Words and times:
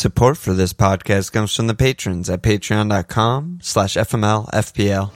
Support 0.00 0.38
for 0.38 0.54
this 0.54 0.72
podcast 0.72 1.30
comes 1.30 1.54
from 1.54 1.66
the 1.66 1.74
patrons 1.74 2.30
at 2.30 2.40
patreon.com 2.40 3.58
slash 3.60 3.96
FMLFPL. 3.96 5.10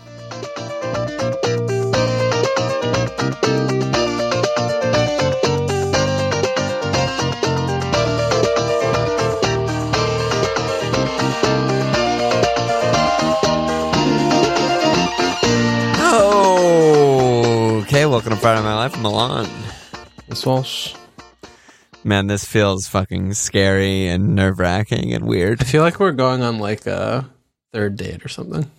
Oh. 15.96 17.80
Okay, 17.84 18.04
welcome 18.04 18.32
to 18.32 18.36
Friday 18.36 18.60
Night 18.60 18.74
Life. 18.74 18.98
Milan. 18.98 19.48
Miss 20.28 20.44
Walsh. 20.44 20.94
Man, 22.04 22.26
this 22.26 22.44
feels 22.44 22.86
fucking 22.86 23.32
scary 23.34 24.08
and 24.08 24.34
nerve 24.34 24.58
wracking 24.58 25.14
and 25.14 25.26
weird. 25.26 25.62
I 25.62 25.64
feel 25.64 25.82
like 25.82 25.98
we're 25.98 26.12
going 26.12 26.42
on 26.42 26.58
like 26.58 26.86
a 26.86 27.28
third 27.72 27.96
date 27.96 28.24
or 28.24 28.28
something. 28.28 28.70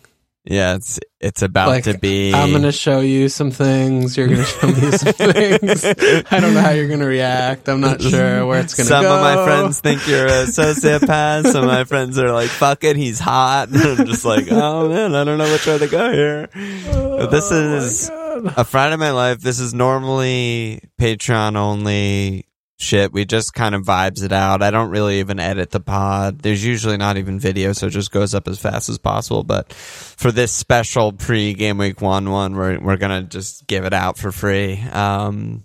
Yeah, 0.47 0.75
it's 0.75 0.99
it's 1.19 1.41
about 1.41 1.69
Like 1.69 1.85
to 1.85 1.97
be. 1.97 2.31
I'm 2.31 2.51
gonna 2.51 2.71
show 2.71 2.99
you 2.99 3.29
some 3.29 3.49
things. 3.49 4.15
You're 4.15 4.27
gonna 4.27 4.43
show 4.43 4.67
me 4.67 4.91
some 4.91 5.13
things. 5.13 5.83
I 6.31 6.39
don't 6.39 6.53
know 6.53 6.61
how 6.61 6.69
you're 6.69 6.87
gonna 6.87 7.07
react. 7.07 7.67
I'm 7.67 7.81
not 7.81 7.99
sure 7.99 8.45
where 8.47 8.59
it's 8.59 8.75
gonna 8.75 8.87
Some 8.87 9.01
go. 9.05 9.09
Some 9.09 9.17
of 9.17 9.21
my 9.23 9.43
friends 9.43 9.79
think 9.79 10.07
you're 10.07 10.27
a 10.27 10.45
sociopath. 10.45 11.51
Some 11.51 11.63
of 11.63 11.71
my 11.71 11.83
friends 11.85 12.19
are 12.19 12.31
like, 12.31 12.49
"Fuck 12.49 12.83
it, 12.83 12.95
he's 12.95 13.19
hot." 13.19 13.69
And 13.69 13.77
I'm 13.81 14.05
just 14.05 14.23
like, 14.23 14.45
"Oh 14.51 14.87
man, 14.87 15.15
I 15.15 15.23
don't 15.23 15.39
know 15.39 15.51
which 15.51 15.65
way 15.65 15.79
to 15.79 15.87
go 15.87 16.11
here." 16.11 16.47
Oh 16.89 17.17
but 17.17 17.31
this 17.31 17.51
Oh 17.51 17.77
is 17.77 18.09
a 18.55 18.63
Friday 18.63 18.93
of 18.93 18.99
my 18.99 19.11
life. 19.11 19.39
This 19.41 19.59
is 19.59 19.73
normally 19.73 20.79
Patreon 21.01 21.55
only 21.55 22.45
shit. 22.77 23.13
We 23.13 23.25
just 23.25 23.53
kind 23.53 23.75
of 23.75 23.83
vibes 23.83 24.23
it 24.23 24.31
out. 24.31 24.61
I 24.61 24.71
don't 24.71 24.89
really 24.89 25.19
even 25.19 25.39
edit 25.39 25.71
the 25.71 25.79
pod. 25.79 26.39
There's 26.39 26.63
usually 26.65 26.97
not 26.97 27.17
even 27.17 27.39
video, 27.39 27.73
so 27.73 27.87
it 27.87 27.91
just 27.91 28.11
goes 28.11 28.33
up 28.35 28.47
as 28.47 28.59
fast 28.59 28.89
as 28.89 28.97
possible. 28.97 29.43
But 29.43 29.71
for 29.73 30.31
this 30.31 30.51
special 30.51 31.11
pre 31.13 31.53
game 31.53 31.77
week 31.77 32.01
one 32.01 32.29
one, 32.31 32.55
we're 32.55 32.79
we're 32.79 32.97
gonna 32.97 33.23
just 33.23 33.67
give 33.67 33.85
it 33.85 33.93
out 33.93 34.17
for 34.17 34.31
free. 34.31 34.79
Um, 34.91 35.63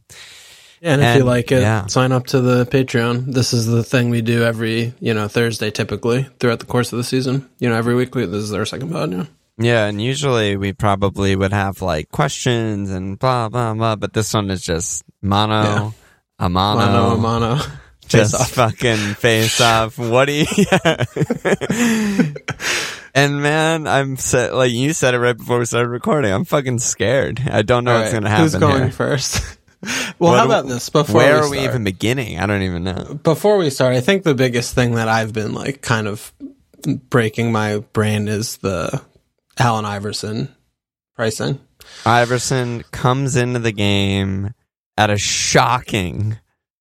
And 0.82 1.02
if 1.02 1.16
you 1.18 1.24
like 1.24 1.52
it, 1.52 1.60
yeah. 1.60 1.86
sign 1.88 2.10
up 2.10 2.26
to 2.28 2.40
the 2.40 2.64
Patreon. 2.64 3.34
This 3.34 3.52
is 3.52 3.66
the 3.66 3.84
thing 3.84 4.08
we 4.08 4.22
do 4.22 4.44
every, 4.44 4.94
you 4.98 5.12
know, 5.12 5.28
Thursday 5.28 5.70
typically 5.70 6.26
throughout 6.38 6.60
the 6.60 6.64
course 6.66 6.90
of 6.90 6.96
the 6.96 7.04
season. 7.04 7.50
You 7.58 7.68
know, 7.68 7.76
every 7.76 7.94
week 7.94 8.14
we, 8.14 8.24
this 8.24 8.42
is 8.42 8.52
our 8.54 8.64
second 8.64 8.90
pod. 8.90 9.12
Yeah. 9.12 9.24
Yeah, 9.58 9.84
and 9.88 10.00
usually 10.00 10.56
we 10.56 10.72
probably 10.72 11.36
would 11.36 11.52
have 11.52 11.82
like 11.82 12.08
questions 12.10 12.90
and 12.90 13.18
blah 13.18 13.50
blah 13.50 13.74
blah, 13.74 13.96
but 13.96 14.14
this 14.14 14.32
one 14.32 14.48
is 14.50 14.62
just 14.62 15.04
mono, 15.20 15.62
Yeah. 15.62 15.90
A 16.42 16.48
mono, 16.48 16.86
Mono, 16.86 17.16
mono. 17.18 17.60
just 18.08 18.34
Face 18.36 18.50
fucking 18.50 19.14
face 19.14 19.60
off. 19.60 19.98
What 19.98 20.24
do 20.24 20.32
you? 20.32 20.46
and 23.14 23.42
man, 23.42 23.86
I'm 23.86 24.16
set, 24.16 24.54
like 24.54 24.72
you 24.72 24.94
said 24.94 25.12
it 25.14 25.18
right 25.18 25.36
before 25.36 25.58
we 25.58 25.66
started 25.66 25.90
recording. 25.90 26.32
I'm 26.32 26.46
fucking 26.46 26.78
scared. 26.78 27.40
I 27.44 27.60
don't 27.62 27.84
know 27.84 27.92
All 27.92 27.98
what's 28.00 28.12
right, 28.14 28.20
gonna 28.20 28.30
happen. 28.30 28.44
Who's 28.44 28.54
going 28.54 28.82
here. 28.84 28.90
first? 28.90 29.42
well, 30.18 30.32
What 30.32 30.38
how 30.38 30.46
about 30.46 30.66
this? 30.66 30.88
Before 30.88 31.14
Where 31.16 31.40
we 31.42 31.46
are 31.46 31.50
we 31.50 31.60
even 31.60 31.84
beginning? 31.84 32.40
I 32.40 32.46
don't 32.46 32.62
even 32.62 32.84
know. 32.84 33.20
before 33.22 33.58
we 33.58 33.68
start, 33.70 33.94
I 33.94 34.00
think 34.00 34.22
the 34.24 34.34
biggest 34.34 34.74
thing 34.74 34.94
that 34.94 35.08
I've 35.08 35.34
been 35.34 35.52
like 35.52 35.82
kind 35.82 36.08
of 36.08 36.32
breaking 37.10 37.52
my 37.52 37.80
brain 37.92 38.28
is 38.28 38.56
the 38.58 39.02
Allen 39.58 39.84
Iverson 39.84 40.48
pricing. 41.14 41.60
Iversen 42.04 42.90
comes 42.92 43.36
into 43.36 43.58
the 43.58 43.72
game 43.72 44.54
at 45.00 45.08
a 45.08 45.16
shocking 45.16 46.36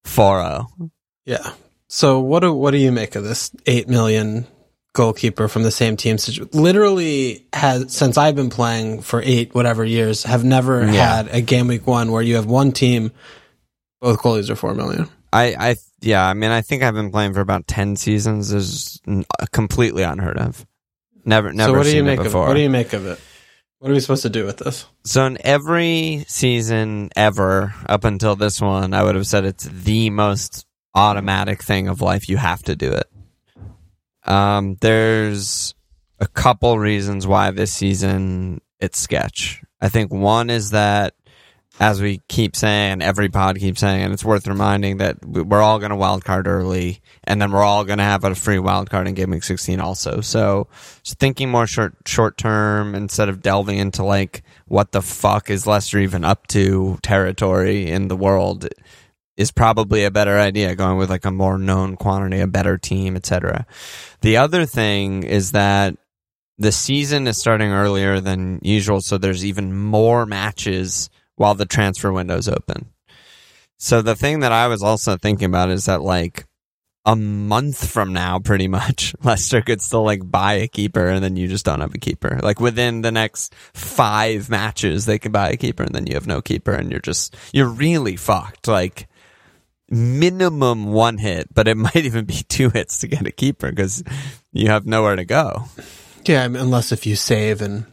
4-0. 0.05 0.91
Yeah. 1.25 1.53
So 1.87 2.19
what 2.19 2.41
do 2.41 2.53
what 2.53 2.71
do 2.71 2.77
you 2.77 2.91
make 2.91 3.15
of 3.15 3.23
this 3.23 3.49
eight 3.65 3.87
million 3.87 4.45
goalkeeper 4.93 5.47
from 5.47 5.63
the 5.63 5.71
same 5.71 5.95
team? 5.95 6.17
Literally 6.51 7.47
has 7.53 7.93
since 7.93 8.17
I've 8.17 8.35
been 8.35 8.49
playing 8.49 9.01
for 9.03 9.21
eight 9.23 9.55
whatever 9.55 9.85
years, 9.85 10.23
have 10.23 10.43
never 10.43 10.85
Yeah. 10.85 11.15
had 11.15 11.27
a 11.29 11.39
game 11.41 11.67
week 11.67 11.87
one 11.87 12.11
where 12.11 12.21
you 12.21 12.35
have 12.35 12.45
one 12.45 12.73
team, 12.73 13.11
both 14.01 14.19
goalies 14.19 14.49
are 14.49 14.55
four 14.55 14.73
million. 14.75 15.07
I, 15.31 15.55
I, 15.57 15.75
yeah, 16.01 16.25
I 16.27 16.33
mean, 16.33 16.51
I 16.51 16.61
think 16.61 16.83
I've 16.83 16.95
been 16.95 17.11
playing 17.11 17.33
for 17.33 17.41
about 17.41 17.67
ten 17.67 17.95
seasons. 17.95 18.51
Is 18.51 18.99
completely 19.51 20.03
unheard 20.03 20.37
of. 20.37 20.65
Never, 21.23 21.53
never 21.53 21.71
so 21.71 21.77
what 21.77 21.83
do 21.83 21.89
seen 21.89 21.97
you 21.97 22.03
it 22.03 22.05
make 22.05 22.19
of 22.19 22.25
before. 22.25 22.47
What 22.47 22.53
do 22.55 22.61
you 22.61 22.69
make 22.69 22.93
of 22.93 23.05
it? 23.05 23.19
What 23.79 23.91
are 23.91 23.93
we 23.93 24.01
supposed 24.01 24.23
to 24.23 24.29
do 24.29 24.45
with 24.45 24.57
this? 24.57 24.85
so 25.05 25.25
in 25.25 25.37
every 25.41 26.25
season 26.27 27.09
ever 27.15 27.73
up 27.87 28.03
until 28.03 28.35
this 28.35 28.59
one, 28.59 28.93
I 28.93 29.03
would 29.03 29.15
have 29.15 29.25
said 29.25 29.45
it's 29.45 29.63
the 29.63 30.09
most 30.09 30.65
automatic 30.93 31.63
thing 31.63 31.87
of 31.87 32.01
life. 32.01 32.27
You 32.27 32.35
have 32.37 32.61
to 32.63 32.75
do 32.75 32.91
it. 32.91 33.07
Um, 34.29 34.75
there's 34.81 35.73
a 36.19 36.27
couple 36.27 36.77
reasons 36.77 37.25
why 37.25 37.51
this 37.51 37.73
season 37.73 38.59
it's 38.81 38.99
sketch. 38.99 39.63
I 39.81 39.87
think 39.87 40.11
one 40.11 40.49
is 40.49 40.71
that 40.71 41.13
as 41.79 42.01
we 42.01 42.21
keep 42.27 42.57
saying, 42.57 43.01
every 43.01 43.29
pod 43.29 43.57
keeps 43.57 43.79
saying, 43.79 44.03
and 44.03 44.13
it's 44.13 44.25
worth 44.25 44.47
reminding 44.47 44.97
that 44.97 45.25
we- 45.25 45.41
we're 45.41 45.61
all 45.61 45.79
going 45.79 45.91
to 45.91 45.95
wild 45.95 46.25
card 46.25 46.45
early, 46.45 46.99
and 47.23 47.41
then 47.41 47.51
we're 47.51 47.63
all 47.63 47.85
going 47.85 47.99
to 47.99 48.03
have 48.03 48.25
a 48.25 48.35
free 48.35 48.59
wild 48.59 48.89
card 48.89 49.07
in 49.07 49.13
Game 49.13 49.29
Week 49.31 49.43
16 49.43 49.79
also. 49.79 50.19
So, 50.19 50.67
thinking 51.05 51.49
more 51.49 51.67
short 51.67 51.95
short 52.05 52.37
term 52.37 52.95
instead 52.95 53.29
of 53.29 53.41
delving 53.41 53.77
into 53.77 54.03
like 54.03 54.43
what 54.67 54.91
the 54.91 55.01
fuck 55.01 55.49
is 55.49 55.65
Leicester 55.65 55.99
even 55.99 56.25
up 56.25 56.47
to 56.47 56.99
territory 57.01 57.89
in 57.89 58.09
the 58.09 58.17
world 58.17 58.67
is 59.37 59.51
probably 59.51 60.03
a 60.03 60.11
better 60.11 60.37
idea. 60.37 60.75
Going 60.75 60.97
with 60.97 61.09
like 61.09 61.23
a 61.23 61.31
more 61.31 61.57
known 61.57 61.95
quantity, 61.95 62.41
a 62.41 62.47
better 62.47 62.77
team, 62.77 63.15
etc. 63.15 63.65
The 64.19 64.35
other 64.35 64.65
thing 64.65 65.23
is 65.23 65.53
that 65.53 65.95
the 66.57 66.73
season 66.73 67.25
is 67.25 67.39
starting 67.39 67.71
earlier 67.71 68.19
than 68.19 68.59
usual, 68.63 68.99
so 68.99 69.17
there's 69.17 69.45
even 69.45 69.73
more 69.77 70.25
matches 70.25 71.09
while 71.39 71.55
the 71.55 71.65
transfer 71.65 72.11
window's 72.11 72.49
open. 72.49 72.89
So 73.77 74.01
the 74.01 74.15
thing 74.15 74.41
that 74.41 74.51
I 74.51 74.67
was 74.67 74.83
also 74.83 75.15
thinking 75.15 75.45
about 75.45 75.69
is 75.69 75.85
that 75.85 76.01
like 76.01 76.45
a 77.05 77.15
month 77.15 77.89
from 77.89 78.11
now, 78.11 78.39
pretty 78.39 78.67
much, 78.67 79.15
Leicester 79.23 79.61
could 79.61 79.81
still 79.81 80.03
like 80.03 80.29
buy 80.29 80.55
a 80.55 80.67
keeper 80.67 81.07
and 81.07 81.23
then 81.23 81.37
you 81.37 81.47
just 81.47 81.65
don't 81.65 81.79
have 81.79 81.95
a 81.95 81.99
keeper. 81.99 82.39
Like 82.43 82.59
within 82.59 83.01
the 83.01 83.11
next 83.11 83.55
five 83.73 84.49
matches, 84.49 85.05
they 85.05 85.17
could 85.17 85.31
buy 85.31 85.49
a 85.49 85.57
keeper 85.57 85.83
and 85.83 85.95
then 85.95 86.07
you 86.07 86.15
have 86.15 86.27
no 86.27 86.41
keeper 86.41 86.73
and 86.73 86.91
you're 86.91 86.99
just, 86.99 87.37
you're 87.53 87.69
really 87.69 88.17
fucked. 88.17 88.67
Like 88.67 89.07
minimum 89.89 90.91
one 90.91 91.17
hit, 91.17 91.47
but 91.53 91.69
it 91.69 91.77
might 91.77 91.95
even 91.95 92.25
be 92.25 92.43
two 92.49 92.69
hits 92.69 92.99
to 92.99 93.07
get 93.07 93.25
a 93.25 93.31
keeper 93.31 93.69
because 93.69 94.03
you 94.51 94.67
have 94.67 94.85
nowhere 94.85 95.15
to 95.15 95.25
go. 95.25 95.63
Yeah, 96.25 96.43
unless 96.43 96.91
if 96.91 97.05
you 97.05 97.15
save 97.15 97.61
and 97.61 97.85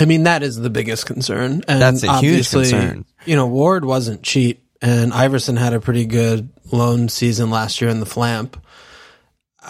I 0.00 0.04
mean 0.04 0.24
that 0.24 0.42
is 0.42 0.56
the 0.56 0.70
biggest 0.70 1.06
concern. 1.06 1.62
And 1.68 1.82
That's 1.82 2.02
a 2.02 2.18
huge 2.18 2.46
obviously, 2.54 2.70
concern. 2.70 3.04
You 3.24 3.36
know, 3.36 3.46
Ward 3.46 3.84
wasn't 3.84 4.22
cheap 4.22 4.64
and 4.80 5.12
Iversen 5.12 5.58
had 5.58 5.72
a 5.72 5.80
pretty 5.80 6.06
good 6.06 6.50
loan 6.72 7.08
season 7.08 7.50
last 7.50 7.80
year 7.80 7.90
in 7.90 8.00
the 8.00 8.06
flamp. 8.06 8.62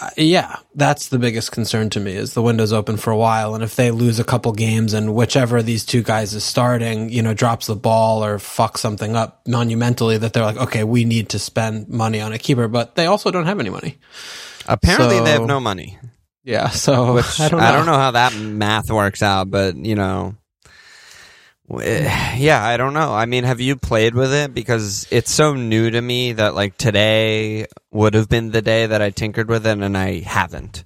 Uh, 0.00 0.10
yeah, 0.16 0.56
that's 0.74 1.08
the 1.08 1.18
biggest 1.18 1.50
concern 1.50 1.90
to 1.90 1.98
me 1.98 2.12
is 2.12 2.34
the 2.34 2.42
window's 2.42 2.72
open 2.72 2.96
for 2.96 3.10
a 3.10 3.16
while 3.16 3.54
and 3.54 3.64
if 3.64 3.74
they 3.74 3.90
lose 3.90 4.20
a 4.20 4.24
couple 4.24 4.52
games 4.52 4.92
and 4.92 5.14
whichever 5.14 5.56
of 5.56 5.66
these 5.66 5.84
two 5.84 6.02
guys 6.02 6.34
is 6.34 6.44
starting, 6.44 7.08
you 7.08 7.22
know, 7.22 7.34
drops 7.34 7.66
the 7.66 7.74
ball 7.74 8.22
or 8.24 8.38
fucks 8.38 8.78
something 8.78 9.16
up 9.16 9.40
monumentally 9.48 10.18
that 10.18 10.34
they're 10.34 10.44
like, 10.44 10.58
okay, 10.58 10.84
we 10.84 11.04
need 11.04 11.30
to 11.30 11.38
spend 11.38 11.88
money 11.88 12.20
on 12.20 12.32
a 12.32 12.38
keeper, 12.38 12.68
but 12.68 12.94
they 12.94 13.06
also 13.06 13.30
don't 13.30 13.46
have 13.46 13.58
any 13.58 13.70
money. 13.70 13.98
Apparently, 14.66 15.18
they 15.20 15.30
have 15.30 15.46
no 15.46 15.58
money. 15.58 15.98
Yeah, 16.48 16.68
so 16.84 17.12
Which 17.14 17.38
I 17.40 17.48
don't 17.50 17.84
know. 17.84 17.92
how 17.92 18.12
that 18.12 18.34
math 18.34 18.90
works 18.90 19.22
out, 19.22 19.50
but 19.50 19.76
you 19.76 19.94
know, 19.94 20.34
w- 21.68 21.86
eh, 21.86 22.36
yeah, 22.38 22.64
I 22.64 22.78
don't 22.78 22.94
know. 22.94 23.12
I 23.12 23.26
mean, 23.26 23.44
have 23.44 23.60
you 23.60 23.76
played 23.76 24.14
with 24.14 24.32
it? 24.32 24.54
Because 24.54 25.06
it's 25.10 25.30
so 25.30 25.52
new 25.54 25.90
to 25.90 26.00
me 26.00 26.32
that 26.32 26.54
like 26.54 26.78
today 26.78 27.66
would 27.90 28.14
have 28.14 28.30
been 28.30 28.50
the 28.50 28.62
day 28.62 28.86
that 28.86 29.02
I 29.02 29.10
tinkered 29.10 29.50
with 29.50 29.66
it, 29.66 29.78
and 29.78 29.94
I 29.96 30.20
haven't. 30.20 30.84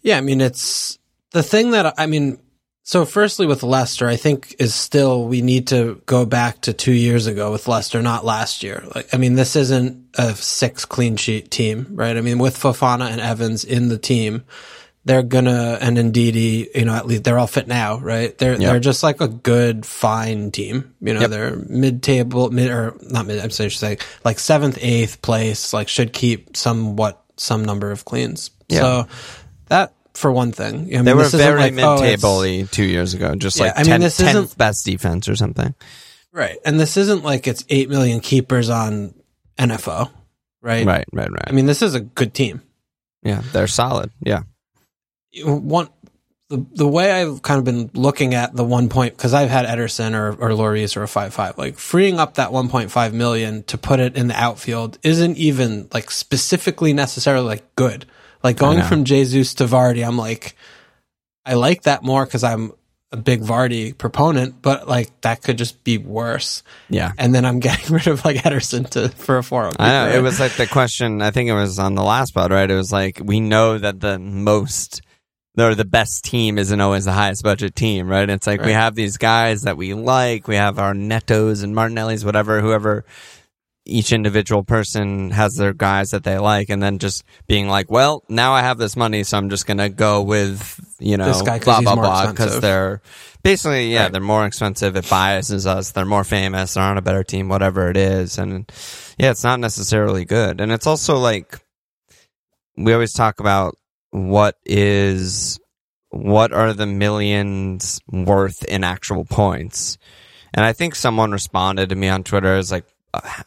Yeah, 0.00 0.16
I 0.16 0.22
mean 0.22 0.40
it's 0.40 0.98
the 1.32 1.42
thing 1.42 1.72
that 1.72 1.92
I 1.98 2.06
mean. 2.06 2.38
So, 2.88 3.04
firstly, 3.04 3.46
with 3.48 3.64
Leicester, 3.64 4.06
I 4.06 4.14
think 4.14 4.54
is 4.60 4.72
still 4.72 5.26
we 5.26 5.42
need 5.42 5.66
to 5.68 6.00
go 6.06 6.24
back 6.24 6.60
to 6.62 6.72
two 6.72 6.92
years 6.92 7.26
ago 7.26 7.50
with 7.50 7.66
Leicester, 7.66 8.00
not 8.00 8.24
last 8.24 8.62
year. 8.62 8.84
Like, 8.94 9.12
I 9.12 9.16
mean, 9.16 9.34
this 9.34 9.56
isn't 9.56 10.06
a 10.14 10.36
six 10.36 10.84
clean 10.84 11.16
sheet 11.16 11.50
team, 11.50 11.88
right? 11.90 12.16
I 12.16 12.20
mean, 12.20 12.38
with 12.38 12.56
Fofana 12.56 13.10
and 13.10 13.20
Evans 13.20 13.64
in 13.64 13.88
the 13.88 13.98
team, 13.98 14.44
they're 15.04 15.24
gonna 15.24 15.78
and 15.80 15.96
Ndidi, 15.96 16.68
you 16.76 16.84
know, 16.84 16.94
at 16.94 17.08
least 17.08 17.24
they're 17.24 17.40
all 17.40 17.48
fit 17.48 17.66
now, 17.66 17.98
right? 17.98 18.38
They're 18.38 18.56
they're 18.56 18.78
just 18.78 19.02
like 19.02 19.20
a 19.20 19.26
good, 19.26 19.84
fine 19.84 20.52
team. 20.52 20.94
You 21.00 21.14
know, 21.14 21.22
Yep. 21.22 21.30
they're 21.30 21.56
mid 21.56 22.04
table, 22.04 22.50
mid 22.52 22.70
or 22.70 22.96
not 23.02 23.26
mid. 23.26 23.40
I'm 23.40 23.50
saying, 23.50 23.66
I 23.66 23.70
should 23.70 23.80
say 23.80 23.98
like 24.24 24.38
seventh, 24.38 24.78
eighth 24.80 25.22
place. 25.22 25.72
Like, 25.72 25.88
should 25.88 26.12
keep 26.12 26.56
somewhat 26.56 27.20
some 27.36 27.64
number 27.64 27.90
of 27.90 28.04
cleans. 28.04 28.52
Yeah. 28.68 28.80
So 28.80 29.06
that 29.70 29.92
for 30.16 30.32
one 30.32 30.50
thing, 30.52 30.74
I 30.74 30.96
mean, 30.96 31.04
They 31.04 31.14
were 31.14 31.28
very 31.28 31.70
like, 31.70 31.74
oh, 31.84 32.00
mid-table 32.00 32.66
two 32.68 32.84
years 32.84 33.14
ago, 33.14 33.34
just 33.34 33.56
Yeah, 33.58 33.64
like 33.66 33.74
I 33.78 33.82
mean, 33.84 33.92
10th, 33.92 34.00
this 34.00 34.18
10th 34.20 34.28
isn't- 34.30 34.58
best 34.58 34.84
defense 34.84 35.28
or 35.28 35.36
something. 35.36 35.74
right? 36.32 36.56
And 36.64 36.78
this 36.80 36.96
isn't 36.96 37.22
like 37.24 37.46
it's 37.46 37.64
eight 37.68 37.88
million 37.88 38.20
keepers 38.20 38.68
on 38.70 39.14
NFO, 39.58 40.10
right? 40.62 40.86
Right, 40.86 41.06
right, 41.12 41.30
right. 41.30 41.44
I 41.46 41.52
mean, 41.52 41.66
this 41.66 41.82
is 41.82 41.94
a 41.94 42.00
good 42.00 42.34
team. 42.34 42.62
Yeah, 43.22 43.42
they're 43.52 43.66
solid. 43.66 44.10
Yeah. 44.20 44.42
One 45.44 45.88
the 46.48 46.64
the 46.74 46.86
way 46.86 47.10
I've 47.10 47.42
kind 47.42 47.58
of 47.58 47.64
been 47.64 47.90
looking 47.92 48.32
at 48.34 48.54
the 48.54 48.62
one 48.62 48.88
point 48.88 49.16
because 49.16 49.34
I've 49.34 49.50
had 49.50 49.66
Ederson 49.66 50.14
or 50.14 50.28
or 50.40 50.50
Lloris 50.50 50.96
or 50.96 51.02
a 51.02 51.08
five 51.08 51.34
five 51.34 51.58
like 51.58 51.76
freeing 51.76 52.20
up 52.20 52.34
that 52.34 52.52
one 52.52 52.68
point 52.68 52.90
five 52.92 53.12
million 53.12 53.64
to 53.64 53.76
put 53.76 53.98
it 53.98 54.16
in 54.16 54.28
the 54.28 54.40
outfield 54.40 54.98
isn't 55.02 55.36
even 55.36 55.88
like 55.92 56.10
specifically 56.10 56.92
necessarily 56.92 57.44
like 57.46 57.74
good. 57.74 58.06
Like 58.46 58.56
going 58.58 58.82
from 58.82 59.04
Jesus 59.04 59.54
to 59.54 59.64
Vardy, 59.64 60.06
I'm 60.06 60.16
like, 60.16 60.56
I 61.44 61.54
like 61.54 61.82
that 61.82 62.02
more 62.02 62.24
because 62.24 62.44
I'm 62.44 62.72
a 63.12 63.16
big 63.16 63.40
Vardy 63.40 63.96
proponent, 63.96 64.60
but 64.62 64.88
like 64.88 65.20
that 65.22 65.42
could 65.42 65.58
just 65.58 65.82
be 65.84 65.98
worse. 65.98 66.62
Yeah. 66.88 67.12
And 67.18 67.34
then 67.34 67.44
I'm 67.44 67.60
getting 67.68 67.94
rid 67.94 68.06
of 68.06 68.24
like 68.24 68.36
Ederson 68.38 68.88
to 68.90 69.08
for 69.10 69.38
a 69.38 69.42
four. 69.42 69.66
Oh 69.66 69.72
I 69.78 69.88
know. 69.88 70.08
It 70.18 70.22
was 70.22 70.40
like 70.40 70.52
the 70.56 70.66
question, 70.66 71.22
I 71.22 71.30
think 71.30 71.48
it 71.50 71.54
was 71.54 71.78
on 71.78 71.94
the 71.94 72.02
last 72.02 72.34
pod, 72.34 72.50
right? 72.50 72.70
It 72.70 72.74
was 72.74 72.92
like, 72.92 73.20
we 73.22 73.40
know 73.40 73.78
that 73.78 74.00
the 74.00 74.18
most, 74.18 75.02
or 75.58 75.74
the 75.74 75.84
best 75.84 76.24
team 76.24 76.58
isn't 76.58 76.80
always 76.80 77.04
the 77.06 77.12
highest 77.12 77.42
budget 77.42 77.74
team, 77.74 78.08
right? 78.08 78.28
It's 78.28 78.46
like 78.46 78.60
Right. 78.60 78.66
we 78.66 78.72
have 78.72 78.94
these 78.94 79.16
guys 79.16 79.62
that 79.62 79.76
we 79.76 79.94
like. 79.94 80.48
We 80.48 80.56
have 80.56 80.78
our 80.78 80.94
Nettos 80.94 81.62
and 81.62 81.74
Martinellis, 81.74 82.24
whatever, 82.24 82.60
whoever 82.60 83.04
each 83.86 84.12
individual 84.12 84.64
person 84.64 85.30
has 85.30 85.54
their 85.56 85.72
guys 85.72 86.10
that 86.10 86.24
they 86.24 86.38
like, 86.38 86.68
and 86.68 86.82
then 86.82 86.98
just 86.98 87.24
being 87.46 87.68
like, 87.68 87.90
well, 87.90 88.24
now 88.28 88.52
I 88.52 88.60
have 88.62 88.78
this 88.78 88.96
money, 88.96 89.22
so 89.24 89.38
I'm 89.38 89.48
just 89.48 89.66
gonna 89.66 89.88
go 89.88 90.22
with 90.22 90.80
you 90.98 91.16
know 91.16 91.26
This 91.26 91.42
guy 91.42 91.58
blah 91.58 91.80
blah 91.80 91.94
blah 91.94 92.30
because 92.30 92.60
they're 92.60 93.00
basically 93.42 93.92
yeah 93.92 94.04
Right. 94.04 94.12
they're 94.12 94.20
more 94.20 94.44
expensive. 94.46 94.96
It 94.96 95.08
biases 95.08 95.66
us. 95.66 95.92
They're 95.92 96.04
more 96.04 96.24
famous. 96.24 96.74
They're 96.74 96.82
on 96.82 96.98
a 96.98 97.02
better 97.02 97.22
team. 97.24 97.48
Whatever 97.48 97.88
it 97.90 97.96
is, 97.96 98.38
and 98.38 98.70
yeah, 99.18 99.30
it's 99.30 99.44
not 99.44 99.60
necessarily 99.60 100.24
good. 100.24 100.60
And 100.60 100.72
it's 100.72 100.86
also 100.86 101.16
like 101.16 101.60
we 102.76 102.92
always 102.92 103.12
talk 103.12 103.40
about 103.40 103.76
what 104.10 104.56
is 104.64 105.58
what 106.10 106.52
are 106.52 106.72
the 106.72 106.86
millions 106.86 108.00
worth 108.10 108.64
in 108.64 108.84
actual 108.84 109.24
points. 109.24 109.98
And 110.54 110.64
I 110.64 110.72
think 110.72 110.94
someone 110.94 111.32
responded 111.32 111.90
to 111.90 111.94
me 111.96 112.08
on 112.08 112.24
Twitter 112.24 112.54
as 112.54 112.72
like 112.72 112.86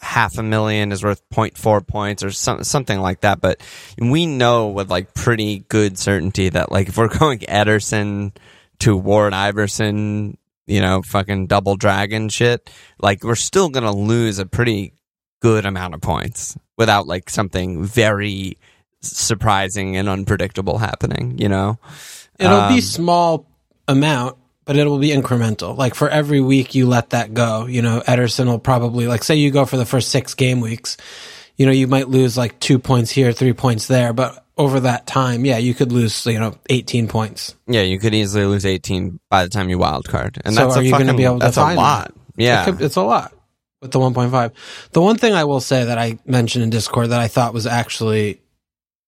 half 0.02 0.38
a 0.38 0.44
million 0.44 0.92
is 0.92 1.04
worth 1.04 1.22
0.4 1.30 1.86
points 1.86 2.24
or 2.24 2.32
some, 2.32 2.64
something 2.64 3.00
like 3.00 3.22
that. 3.22 3.42
But 3.42 3.62
we 3.98 4.26
know 4.26 4.70
with 4.70 4.90
like 4.90 5.14
pretty 5.14 5.60
good 5.70 5.98
certainty 5.98 6.50
that 6.50 6.72
like 6.72 6.90
if 6.90 6.98
we're 6.98 7.08
going 7.20 7.40
Ederson 7.40 8.34
to 8.80 8.96
Ward 8.96 9.34
Iversen, 9.34 10.38
you 10.68 10.82
know, 10.82 11.02
fucking 11.02 11.48
double 11.48 11.76
dragon 11.76 12.30
shit, 12.30 12.70
like 13.00 13.24
we're 13.24 13.36
still 13.36 13.70
going 13.70 13.84
to 13.84 13.92
lose 13.92 14.40
a 14.40 14.46
pretty 14.46 14.94
good 15.42 15.66
amount 15.66 15.94
of 15.94 16.02
points 16.02 16.58
without 16.78 17.08
like 17.08 17.30
something 17.30 17.84
very 17.84 18.58
surprising 19.02 19.96
and 19.98 20.10
unpredictable 20.10 20.78
happening, 20.78 21.38
you 21.38 21.50
know? 21.50 21.78
It'll 22.38 22.68
be 22.70 22.76
Um, 22.76 22.82
small 22.82 23.46
amount, 23.88 24.38
but 24.70 24.78
it'll 24.78 25.00
be 25.00 25.10
incremental. 25.10 25.76
Like 25.76 25.96
for 25.96 26.08
every 26.08 26.40
week 26.42 26.76
you 26.76 26.86
let 26.88 27.10
that 27.10 27.34
go, 27.34 27.66
you 27.66 27.82
know, 27.82 28.04
Ederson 28.06 28.46
will 28.46 28.60
probably 28.60 29.08
like 29.08 29.24
say 29.24 29.34
you 29.34 29.50
go 29.50 29.66
for 29.66 29.78
the 29.78 29.86
first 29.86 30.10
six 30.10 30.36
game 30.36 30.60
weeks, 30.62 30.96
you 31.58 31.66
know, 31.66 31.72
you 31.72 31.88
might 31.88 32.08
lose 32.08 32.38
like 32.38 32.60
two 32.60 32.78
points 32.78 33.10
here, 33.10 33.32
three 33.32 33.54
points 33.54 33.88
there, 33.88 34.14
but 34.14 34.46
over 34.60 34.82
that 34.82 35.08
time, 35.08 35.44
yeah, 35.44 35.58
you 35.58 35.74
could 35.74 35.92
lose, 35.92 36.24
you 36.28 36.40
know, 36.40 36.54
18 36.70 37.08
points. 37.08 37.56
Yeah, 37.66 37.82
you 37.82 37.98
could 37.98 38.14
easily 38.14 38.46
lose 38.46 38.64
18 38.64 39.20
by 39.28 39.44
the 39.44 39.50
time 39.50 39.70
you 39.70 39.80
wild 39.80 40.08
card. 40.08 40.40
And 40.46 40.54
So 40.54 40.66
that's 40.66 40.78
are 40.78 40.82
a 40.82 40.84
you 40.84 40.92
gonna 40.92 41.16
be 41.16 41.24
able 41.24 41.40
to 41.40 41.46
that's 41.46 41.58
a 41.58 41.62
find 41.62 41.76
lot. 41.76 42.14
Yeah. 42.38 42.62
It 42.62 42.66
could- 42.66 42.82
it's 42.84 42.96
a 42.96 43.02
lot 43.02 43.34
with 43.82 43.90
the 43.90 43.98
1.5. 44.00 44.52
The 44.92 45.02
one 45.02 45.18
thing 45.18 45.34
I 45.34 45.46
will 45.46 45.62
say 45.62 45.86
that 45.86 45.98
I 45.98 46.20
mentioned 46.28 46.64
in 46.64 46.70
Discord 46.70 47.10
that 47.10 47.20
I 47.20 47.28
thought 47.28 47.56
was 47.56 47.66
actually 47.66 48.40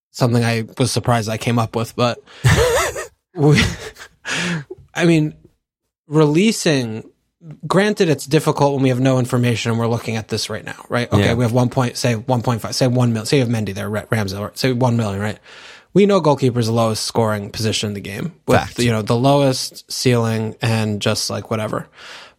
something 0.10 0.44
I 0.44 0.64
was 0.80 0.92
surprised 0.92 1.30
I 1.30 1.38
came 1.38 1.60
up 1.60 1.76
with, 1.76 1.96
but 1.96 2.18
we, 3.36 3.62
I 4.96 5.06
mean, 5.06 5.36
releasing, 6.12 7.10
granted, 7.66 8.10
it's 8.10 8.26
difficult 8.26 8.74
when 8.74 8.84
we 8.84 8.90
have 8.90 9.00
no 9.00 9.18
information 9.18 9.72
and 9.72 9.80
we're 9.80 9.88
looking 9.88 10.18
at 10.18 10.28
this 10.28 10.50
right 10.50 10.64
now, 10.64 10.86
right? 10.90 11.12
Okay, 11.12 11.24
Yeah. 11.28 11.34
we 11.34 11.44
have 11.44 11.54
one 11.54 11.70
point, 11.70 11.98
say 11.98 12.16
1.5, 12.16 12.74
say 12.74 12.88
1 12.88 13.14
million, 13.14 13.26
say 13.26 13.38
you 13.38 13.44
have 13.46 13.52
Mendy 13.52 13.74
there, 13.74 13.90
Ra- 13.90 14.04
Ramsdale, 14.12 14.56
say 14.58 14.74
1 14.74 14.98
million, 14.98 15.22
right? 15.22 15.40
We 15.94 16.06
know 16.06 16.22
goalkeeper's 16.22 16.68
the 16.68 16.74
lowest 16.74 17.06
scoring 17.06 17.50
position 17.50 17.88
in 17.88 17.94
the 17.94 18.02
game 18.02 18.34
with, 18.46 18.60
Fact. 18.60 18.80
you 18.80 18.92
know, 18.92 19.02
the 19.02 19.16
lowest 19.16 19.90
ceiling 19.92 20.56
and 20.62 21.02
just 21.02 21.30
like 21.30 21.50
whatever. 21.50 21.88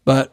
But 0.05 0.33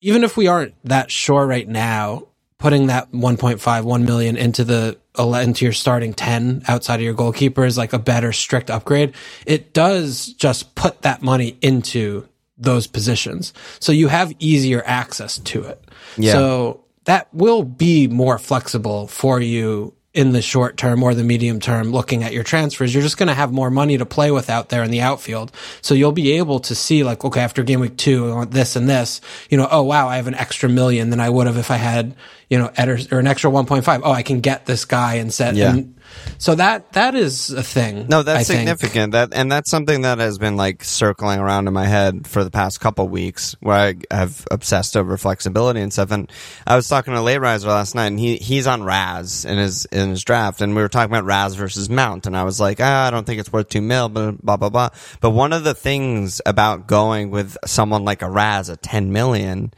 even 0.00 0.24
if 0.24 0.36
we 0.36 0.46
aren't 0.46 0.74
that 0.84 1.10
sure 1.10 1.46
right 1.46 1.68
now, 1.68 2.24
putting 2.58 2.88
that 2.88 3.12
1.5, 3.12 3.84
1 3.84 4.04
million 4.04 4.36
into 4.36 4.64
the 4.64 4.98
into 5.18 5.64
your 5.64 5.72
starting 5.72 6.12
10 6.14 6.62
outside 6.68 6.96
of 6.96 7.00
your 7.02 7.14
goalkeeper 7.14 7.64
is 7.64 7.76
like 7.76 7.92
a 7.92 7.98
better 7.98 8.32
strict 8.32 8.70
upgrade. 8.70 9.14
It 9.46 9.72
does 9.72 10.26
just 10.34 10.74
put 10.76 11.02
that 11.02 11.22
money 11.22 11.56
into 11.60 12.28
those 12.58 12.86
positions. 12.86 13.52
So 13.80 13.92
you 13.92 14.08
have 14.08 14.32
easier 14.38 14.82
access 14.84 15.38
to 15.38 15.64
it. 15.64 15.82
Yeah. 16.16 16.32
So 16.32 16.84
that 17.04 17.32
will 17.32 17.62
be 17.62 18.08
more 18.08 18.38
flexible 18.38 19.06
for 19.06 19.40
you 19.40 19.94
in 20.14 20.32
the 20.32 20.42
short 20.42 20.76
term 20.76 21.02
or 21.02 21.14
the 21.14 21.22
medium 21.22 21.60
term 21.60 21.92
looking 21.92 22.24
at 22.24 22.32
your 22.32 22.42
transfers. 22.42 22.92
You're 22.92 23.02
just 23.02 23.18
going 23.18 23.28
to 23.28 23.34
have 23.34 23.52
more 23.52 23.70
money 23.70 23.98
to 23.98 24.06
play 24.06 24.30
with 24.30 24.50
out 24.50 24.68
there 24.68 24.82
in 24.82 24.90
the 24.90 25.00
outfield. 25.00 25.52
So 25.80 25.94
you'll 25.94 26.12
be 26.12 26.32
able 26.32 26.60
to 26.60 26.74
see 26.74 27.04
like, 27.04 27.24
okay, 27.24 27.40
after 27.40 27.62
game 27.62 27.80
week 27.80 27.96
two, 27.96 28.30
I 28.30 28.34
want 28.34 28.50
this 28.50 28.74
and 28.74 28.88
this, 28.88 29.20
you 29.50 29.56
know, 29.56 29.68
oh 29.70 29.82
wow, 29.82 30.08
I 30.08 30.16
have 30.16 30.26
an 30.26 30.34
extra 30.34 30.68
million 30.68 31.10
than 31.10 31.20
I 31.20 31.30
would 31.30 31.46
have 31.46 31.56
if 31.56 31.70
I 31.70 31.76
had, 31.76 32.16
you 32.48 32.58
know, 32.58 32.70
Eder- 32.76 32.98
or 33.12 33.18
an 33.20 33.26
extra 33.26 33.50
1.5. 33.50 34.00
Oh, 34.02 34.10
I 34.10 34.22
can 34.22 34.40
get 34.40 34.66
this 34.66 34.84
guy 34.84 35.14
and 35.14 35.32
set. 35.32 35.54
Yeah. 35.54 35.74
And 35.74 35.94
so 36.38 36.54
that, 36.54 36.92
that 36.92 37.14
is 37.14 37.50
a 37.50 37.62
thing. 37.62 38.06
No, 38.08 38.22
that's 38.22 38.46
significant. 38.46 39.12
That 39.12 39.32
and 39.32 39.50
that's 39.50 39.70
something 39.70 40.02
that 40.02 40.18
has 40.18 40.38
been 40.38 40.56
like 40.56 40.84
circling 40.84 41.40
around 41.40 41.66
in 41.66 41.74
my 41.74 41.86
head 41.86 42.26
for 42.26 42.44
the 42.44 42.50
past 42.50 42.80
couple 42.80 43.08
weeks, 43.08 43.56
where 43.60 43.76
I 43.76 43.94
have 44.10 44.46
obsessed 44.50 44.96
over 44.96 45.16
flexibility 45.16 45.80
and 45.80 45.92
stuff. 45.92 46.10
And 46.10 46.30
I 46.66 46.76
was 46.76 46.88
talking 46.88 47.14
to 47.14 47.20
Late 47.22 47.38
Riser 47.38 47.68
last 47.68 47.94
night, 47.94 48.06
and 48.06 48.20
he 48.20 48.36
he's 48.36 48.66
on 48.66 48.82
Raz 48.82 49.44
in 49.44 49.58
his 49.58 49.84
in 49.86 50.10
his 50.10 50.22
draft, 50.22 50.60
and 50.60 50.76
we 50.76 50.82
were 50.82 50.88
talking 50.88 51.12
about 51.12 51.24
Raz 51.24 51.54
versus 51.54 51.90
Mount, 51.90 52.26
and 52.26 52.36
I 52.36 52.44
was 52.44 52.60
like, 52.60 52.78
ah, 52.80 53.06
I 53.06 53.10
don't 53.10 53.26
think 53.26 53.40
it's 53.40 53.52
worth 53.52 53.68
two 53.68 53.82
mil, 53.82 54.08
but 54.08 54.40
blah 54.42 54.56
blah 54.56 54.70
blah. 54.70 54.90
But 55.20 55.30
one 55.30 55.52
of 55.52 55.64
the 55.64 55.74
things 55.74 56.40
about 56.46 56.86
going 56.86 57.30
with 57.30 57.56
someone 57.64 58.04
like 58.04 58.22
a 58.22 58.30
Raz 58.30 58.70
at 58.70 58.82
ten 58.82 59.12
million 59.12 59.72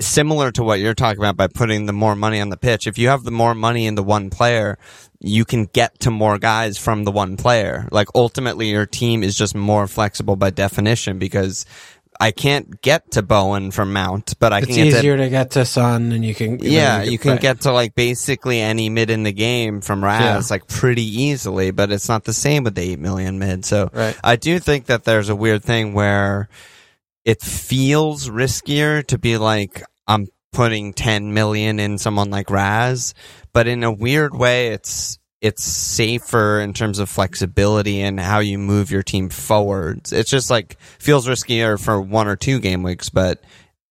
similar 0.00 0.50
to 0.52 0.62
what 0.62 0.80
you're 0.80 0.94
talking 0.94 1.20
about 1.20 1.36
by 1.36 1.46
putting 1.46 1.86
the 1.86 1.92
more 1.92 2.14
money 2.14 2.40
on 2.40 2.50
the 2.50 2.56
pitch. 2.56 2.86
If 2.86 2.98
you 2.98 3.08
have 3.08 3.24
the 3.24 3.30
more 3.30 3.54
money 3.54 3.86
in 3.86 3.94
the 3.94 4.02
one 4.02 4.30
player, 4.30 4.78
you 5.26 5.44
can 5.44 5.64
get 5.66 5.98
to 6.00 6.10
more 6.10 6.38
guys 6.38 6.78
from 6.78 7.04
the 7.04 7.10
one 7.10 7.36
player. 7.36 7.88
Like 7.90 8.08
ultimately 8.14 8.70
your 8.70 8.86
team 8.86 9.22
is 9.22 9.36
just 9.36 9.54
more 9.54 9.86
flexible 9.86 10.36
by 10.36 10.50
definition 10.50 11.18
because 11.18 11.66
I 12.18 12.30
can't 12.30 12.80
get 12.80 13.10
to 13.12 13.22
Bowen 13.22 13.72
from 13.72 13.92
Mount, 13.92 14.38
but 14.38 14.52
I 14.52 14.58
It's 14.58 14.68
can 14.68 14.76
get 14.76 14.90
to 14.92 14.98
easier 14.98 15.16
to 15.18 15.28
get 15.28 15.50
to 15.52 15.64
Son 15.66 16.12
and 16.12 16.24
you 16.24 16.34
can, 16.34 16.58
yeah, 16.62 17.02
you 17.02 17.18
can 17.18 17.32
right. 17.32 17.40
get 17.40 17.60
to 17.62 17.72
like 17.72 17.94
basically 17.94 18.60
any 18.60 18.88
mid 18.88 19.10
in 19.10 19.22
the 19.24 19.32
game 19.32 19.80
from 19.82 20.02
Raz 20.02 20.50
like 20.50 20.66
pretty 20.66 21.04
easily, 21.04 21.72
but 21.72 21.90
it's 21.92 22.08
not 22.08 22.24
the 22.24 22.32
same 22.32 22.64
with 22.64 22.74
the 22.74 22.82
eight 22.92 22.98
million 23.00 23.38
mid. 23.38 23.64
So 23.64 23.90
Right. 23.92 24.16
I 24.24 24.36
do 24.36 24.58
think 24.58 24.86
that 24.86 25.04
there's 25.04 25.28
a 25.28 25.36
weird 25.36 25.62
thing 25.64 25.92
where 25.92 26.48
it 27.24 27.42
feels 27.42 28.30
riskier 28.30 29.04
to 29.08 29.18
be 29.18 29.36
like 29.36 29.82
I'm 30.06 30.28
putting 30.52 30.94
10 30.94 31.34
million 31.34 31.78
in 31.78 31.98
someone 31.98 32.30
like 32.30 32.48
Raz, 32.48 33.12
but 33.56 33.66
in 33.66 33.82
a 33.84 33.90
weird 33.90 34.36
way 34.36 34.66
it's 34.68 35.18
it's 35.40 35.64
safer 35.64 36.60
in 36.60 36.74
terms 36.74 36.98
of 36.98 37.08
flexibility 37.08 38.02
and 38.02 38.20
how 38.20 38.38
you 38.38 38.58
move 38.58 38.90
your 38.90 39.02
team 39.02 39.30
forwards. 39.30 40.12
It's 40.12 40.28
just 40.28 40.50
like 40.50 40.78
feels 40.98 41.26
riskier 41.26 41.82
for 41.82 41.98
one 41.98 42.28
or 42.28 42.36
two 42.36 42.60
game 42.60 42.82
weeks, 42.82 43.08
but 43.08 43.42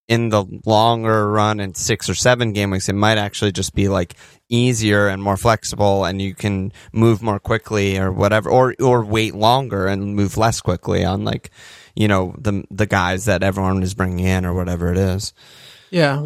in 0.08 0.30
the 0.30 0.46
longer 0.68 1.32
run 1.32 1.60
in 1.60 1.74
six 1.74 2.08
or 2.08 2.14
seven 2.14 2.54
game 2.54 2.70
weeks, 2.70 2.90
it 2.90 2.94
might 2.94 3.18
actually 3.18 3.52
just 3.52 3.74
be 3.74 3.88
like 3.88 4.14
easier 4.50 5.08
and 5.08 5.24
more 5.24 5.36
flexible 5.36 6.06
and 6.06 6.22
you 6.22 6.36
can 6.36 6.72
move 6.94 7.24
more 7.24 7.40
quickly 7.40 7.98
or 7.98 8.12
whatever, 8.12 8.52
or, 8.52 8.76
or 8.80 9.04
wait 9.04 9.34
longer 9.34 9.88
and 9.88 10.16
move 10.16 10.38
less 10.38 10.62
quickly 10.62 11.04
on 11.04 11.24
like, 11.24 11.50
you 11.96 12.08
know, 12.08 12.36
the, 12.38 12.64
the 12.70 12.86
guys 12.86 13.26
that 13.26 13.42
everyone 13.42 13.82
is 13.82 13.96
bringing 13.96 14.28
in 14.28 14.46
or 14.46 14.54
whatever 14.54 14.92
it 14.92 14.98
is. 15.00 15.34
Yeah. 15.96 16.26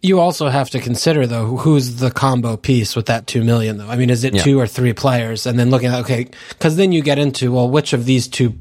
You 0.00 0.20
also 0.20 0.48
have 0.48 0.70
to 0.70 0.80
consider 0.80 1.26
though 1.26 1.56
who's 1.58 1.96
the 1.96 2.10
combo 2.10 2.56
piece 2.56 2.96
with 2.96 3.06
that 3.06 3.26
2 3.26 3.44
million 3.44 3.76
though. 3.76 3.88
I 3.88 3.96
mean, 3.96 4.08
is 4.10 4.24
it 4.24 4.34
Yeah. 4.34 4.42
two 4.42 4.58
or 4.58 4.66
three 4.66 4.94
players 4.94 5.46
and 5.46 5.58
then 5.58 5.68
looking 5.70 5.90
at 5.92 6.00
okay, 6.00 6.28
cuz 6.58 6.76
then 6.76 6.92
you 6.92 7.02
get 7.02 7.18
into 7.18 7.52
well 7.52 7.68
which 7.68 7.92
of 7.92 8.06
these 8.06 8.26
two 8.26 8.54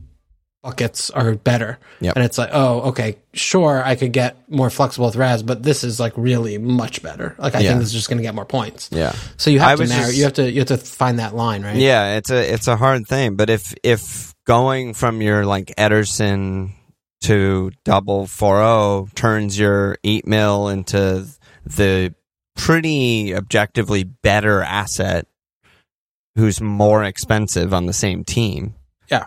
buckets 0.62 1.10
are 1.10 1.34
better. 1.36 1.80
Yep. 2.02 2.16
And 2.18 2.26
it's 2.26 2.38
like, 2.38 2.50
oh, 2.54 2.82
okay, 2.90 3.16
sure 3.34 3.82
I 3.84 3.96
could 3.96 4.12
get 4.12 4.36
more 4.50 4.70
flexible 4.70 5.08
with 5.08 5.16
Raz, 5.16 5.42
but 5.42 5.64
this 5.64 5.84
is 5.84 6.00
like 6.00 6.14
really 6.18 6.58
much 6.60 7.02
better. 7.02 7.34
Like 7.40 7.56
I 7.56 7.62
Yeah. 7.62 7.70
think 7.70 7.80
this 7.80 7.88
is 7.90 7.94
just 7.96 8.10
going 8.10 8.18
to 8.20 8.24
get 8.24 8.36
more 8.36 8.46
points. 8.46 8.90
Yeah. 8.92 9.14
So 9.38 9.50
you 9.50 9.60
I 9.62 9.70
have 9.70 9.80
to 9.80 9.88
narrow, 9.88 10.06
just- 10.06 10.18
you 10.18 10.24
have 10.26 10.34
to 10.34 10.52
you 10.52 10.60
have 10.60 10.68
to 10.68 10.78
find 10.78 11.18
that 11.20 11.34
line, 11.36 11.64
right? 11.64 11.78
Yeah, 11.78 12.18
it's 12.18 12.30
a 12.30 12.54
it's 12.54 12.68
a 12.68 12.76
hard 12.76 13.08
thing, 13.08 13.36
but 13.36 13.50
if 13.50 13.74
if 13.84 14.36
going 14.46 14.94
from 14.94 15.22
your 15.22 15.46
like 15.46 15.74
Ederson 15.80 16.72
to 17.22 17.72
double 17.84 18.28
four 18.28 18.58
zero 18.58 19.08
turns 19.16 19.58
your 19.58 19.98
eight 20.04 20.28
mil 20.28 20.68
into 20.68 21.28
the 21.66 22.14
pretty 22.56 23.36
objectively 23.36 24.04
better 24.04 24.62
asset 24.62 25.28
who's 26.36 26.62
more 26.62 27.04
expensive 27.04 27.74
on 27.74 27.86
the 27.86 27.94
same 27.94 28.24
team. 28.24 28.74
Yeah. 29.10 29.26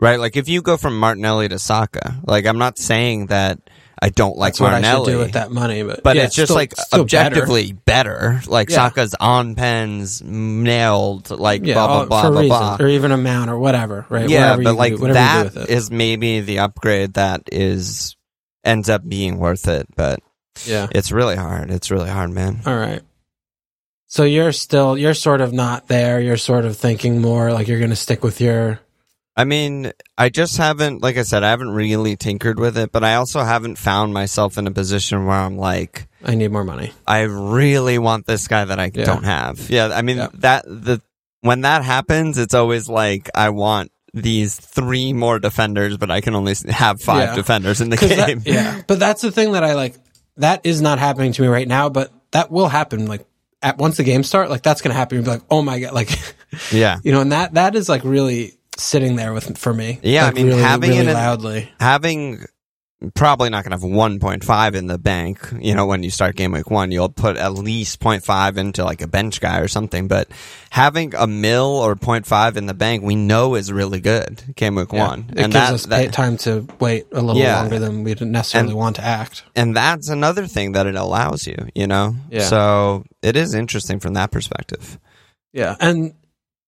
Right? 0.00 0.18
Like 0.18 0.36
if 0.36 0.48
you 0.48 0.62
go 0.62 0.76
from 0.76 0.98
Martinelli 0.98 1.48
to 1.48 1.58
Saka, 1.58 2.20
like 2.24 2.46
I'm 2.46 2.58
not 2.58 2.78
saying 2.78 3.26
that 3.26 3.58
I 4.04 4.10
don't 4.10 4.36
like 4.36 4.52
That's 4.52 4.60
what 4.60 4.68
I 4.74 4.80
Martinelli. 4.82 5.04
should 5.06 5.12
do 5.12 5.18
with 5.18 5.32
that 5.32 5.50
money, 5.50 5.82
but 5.82 6.02
But 6.02 6.16
yeah, 6.16 6.24
it's 6.24 6.34
just 6.34 6.48
still- 6.48 6.56
like 6.56 6.74
still 6.76 7.00
objectively 7.00 7.72
better. 7.72 8.42
Like 8.46 8.68
Yeah. 8.68 8.76
Saka's 8.76 9.14
on 9.18 9.54
pens, 9.54 10.20
nailed, 10.22 11.30
like 11.30 11.62
better. 11.62 11.68
yeah, 11.70 11.74
blah 11.74 11.86
blah 11.86 11.96
all- 12.20 12.30
blah 12.30 12.42
blah 12.42 12.76
blah. 12.76 12.84
or 12.84 12.88
even 12.90 13.12
amount 13.12 13.50
or 13.50 13.58
whatever, 13.58 14.04
right? 14.10 14.28
Yeah, 14.28 14.56
whatever 14.56 14.62
but 14.64 14.74
like 14.76 14.96
do, 14.96 15.12
that 15.14 15.44
you 15.44 15.50
do 15.50 15.58
with 15.60 15.70
it. 15.70 15.74
is 15.74 15.90
maybe 15.90 16.40
the 16.40 16.58
upgrade 16.58 17.14
that 17.14 17.44
is 17.50 18.14
ends 18.62 18.90
up 18.90 19.08
being 19.08 19.38
worth 19.38 19.68
it. 19.68 19.86
But 19.96 20.20
yeah. 20.66 20.86
it's 20.90 21.10
really 21.10 21.36
hard. 21.36 21.70
It's 21.70 21.90
really 21.90 22.10
hard, 22.10 22.30
man. 22.30 22.60
All 22.66 22.76
right. 22.76 23.00
So 24.06 24.24
you're 24.24 24.52
still 24.52 24.98
you're 24.98 25.14
sort 25.14 25.40
of 25.40 25.52
not 25.54 25.88
there. 25.88 26.20
You're 26.20 26.36
sort 26.36 26.66
of 26.66 26.76
thinking 26.76 27.20
more 27.22 27.52
like 27.52 27.68
you're 27.68 27.78
going 27.80 27.90
to 27.90 27.96
stick 27.96 28.22
with 28.22 28.40
your 28.40 28.80
I 29.36 29.44
mean, 29.44 29.92
I 30.16 30.28
just 30.28 30.56
haven't, 30.58 31.02
like 31.02 31.16
I 31.16 31.22
said, 31.22 31.42
I 31.42 31.50
haven't 31.50 31.70
really 31.70 32.14
tinkered 32.16 32.58
with 32.60 32.78
it, 32.78 32.92
but 32.92 33.02
I 33.02 33.16
also 33.16 33.40
haven't 33.42 33.76
found 33.76 34.14
myself 34.14 34.58
in 34.58 34.66
a 34.68 34.70
position 34.70 35.26
where 35.26 35.36
I'm 35.36 35.56
like, 35.58 36.06
I 36.24 36.36
need 36.36 36.52
more 36.52 36.62
money. 36.64 36.92
I 37.06 37.22
really 37.22 37.98
want 37.98 38.26
this 38.26 38.46
guy 38.46 38.64
that 38.64 38.78
I 38.78 38.90
Yeah. 38.94 39.04
don't 39.04 39.24
have. 39.24 39.68
Yeah, 39.70 39.88
I 39.92 40.02
mean 40.02 40.18
Yeah. 40.18 40.28
that 40.34 40.64
the 40.66 41.02
when 41.40 41.60
that 41.62 41.84
happens, 41.84 42.38
it's 42.38 42.54
always 42.54 42.88
like 42.88 43.28
I 43.34 43.50
want 43.50 43.90
these 44.14 44.54
three 44.56 45.12
more 45.12 45.38
defenders, 45.40 45.96
but 45.96 46.10
I 46.10 46.20
can 46.20 46.34
only 46.36 46.54
have 46.70 47.00
five 47.02 47.30
Yeah. 47.30 47.34
defenders 47.34 47.80
in 47.80 47.90
the 47.90 47.96
'Cause 47.98 48.10
that- 48.16 48.28
game. 48.28 48.42
yeah. 48.46 48.82
But 48.86 48.98
that's 49.00 49.20
the 49.20 49.32
thing 49.32 49.52
that 49.52 49.64
I 49.64 49.74
like 49.74 49.96
that 50.36 50.60
is 50.64 50.80
not 50.80 50.98
happening 51.00 51.32
to 51.32 51.42
me 51.42 51.48
right 51.48 51.66
now, 51.68 51.88
but 51.88 52.12
that 52.30 52.50
will 52.52 52.68
happen 52.68 53.06
like 53.06 53.26
at 53.62 53.78
once 53.78 53.96
the 53.96 54.04
game 54.04 54.22
start, 54.22 54.48
like 54.48 54.62
that's 54.62 54.80
going 54.80 54.92
to 54.92 54.96
happen. 54.98 55.16
You'll 55.16 55.24
be 55.24 55.30
like, 55.30 55.42
"Oh 55.50 55.60
my 55.62 55.80
god." 55.80 55.92
Like 55.92 56.10
yeah. 56.72 56.98
you 57.02 57.10
know, 57.12 57.20
and 57.20 57.32
that 57.32 57.54
that 57.54 57.74
is 57.74 57.88
like 57.88 58.04
really 58.04 58.54
sitting 58.76 59.16
there 59.16 59.32
with 59.32 59.56
for 59.58 59.72
me. 59.74 60.00
Yeah, 60.02 60.26
I 60.26 60.32
mean, 60.32 60.46
really, 60.48 60.62
having 60.62 60.90
really 60.90 61.02
it 61.02 61.08
in- 61.08 61.14
loudly. 61.14 61.70
having 61.80 62.44
probably 63.14 63.50
not 63.50 63.62
going 63.64 63.78
to 63.78 63.86
have 63.86 63.94
1.5 63.94 64.74
in 64.74 64.86
the 64.86 64.96
bank. 64.96 65.38
You 65.60 65.74
know, 65.74 65.84
when 65.84 66.02
you 66.02 66.08
start 66.08 66.36
game 66.36 66.52
week 66.52 66.70
one, 66.70 66.90
you'll 66.90 67.10
put 67.10 67.36
at 67.36 67.52
least 67.52 68.00
0.5 68.00 68.56
into 68.56 68.82
like 68.82 69.02
a 69.02 69.06
bench 69.06 69.42
guy 69.42 69.58
or 69.58 69.68
something. 69.68 70.08
But 70.08 70.28
having 70.70 71.14
a 71.14 71.26
mil 71.26 71.66
or 71.66 71.96
0.5 71.96 72.56
in 72.56 72.64
the 72.64 72.72
bank, 72.72 73.02
we 73.02 73.14
know 73.14 73.56
is 73.56 73.70
really 73.70 74.00
good 74.00 74.42
game 74.56 74.76
week 74.76 74.90
Yeah. 74.92 75.06
one. 75.06 75.26
It 75.32 75.38
and 75.38 75.52
gives 75.52 75.66
that, 75.66 75.74
us 75.74 75.86
that- 75.86 76.06
pa- 76.06 76.12
time 76.12 76.36
to 76.38 76.66
wait 76.80 77.06
a 77.12 77.20
little 77.20 77.42
Yeah. 77.42 77.60
longer 77.60 77.78
than 77.78 78.04
we 78.04 78.14
didn't 78.14 78.32
necessarily 78.32 78.70
And- 78.70 78.78
want 78.78 78.96
to 78.96 79.04
act. 79.04 79.42
and 79.54 79.76
that's 79.76 80.08
another 80.08 80.46
thing 80.46 80.72
that 80.72 80.86
it 80.86 80.94
allows 80.94 81.46
you, 81.46 81.56
you 81.74 81.86
know? 81.86 82.16
Yeah. 82.30 82.44
So 82.48 83.04
it 83.22 83.36
is 83.36 83.52
interesting 83.52 84.00
from 84.00 84.14
that 84.14 84.30
perspective. 84.30 84.98
Yeah, 85.52 85.76
and 85.78 86.14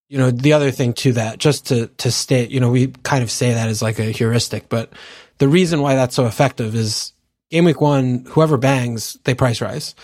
you 0.09 0.19
know 0.19 0.31
the 0.31 0.53
other 0.53 0.71
thing 0.71 0.93
to 0.95 1.13
that, 1.15 1.39
just 1.39 1.67
to 1.69 1.87
to 1.99 2.11
state, 2.11 2.51
you 2.51 2.61
know, 2.61 2.71
we 2.71 2.89
kind 3.03 3.23
of 3.23 3.31
say 3.31 3.53
that 3.55 3.69
as 3.69 3.83
like 3.83 3.99
a 3.99 4.05
heuristic, 4.05 4.69
but 4.69 4.93
the 5.39 5.49
reason 5.49 5.81
why 5.83 5.95
that's 5.95 6.15
so 6.15 6.27
effective 6.27 6.75
is 6.75 7.13
game 7.51 7.65
week 7.65 7.81
one, 7.81 8.25
whoever 8.29 8.57
bangs, 8.57 9.19
they 9.25 9.35
price 9.35 9.61
rise. 9.61 9.95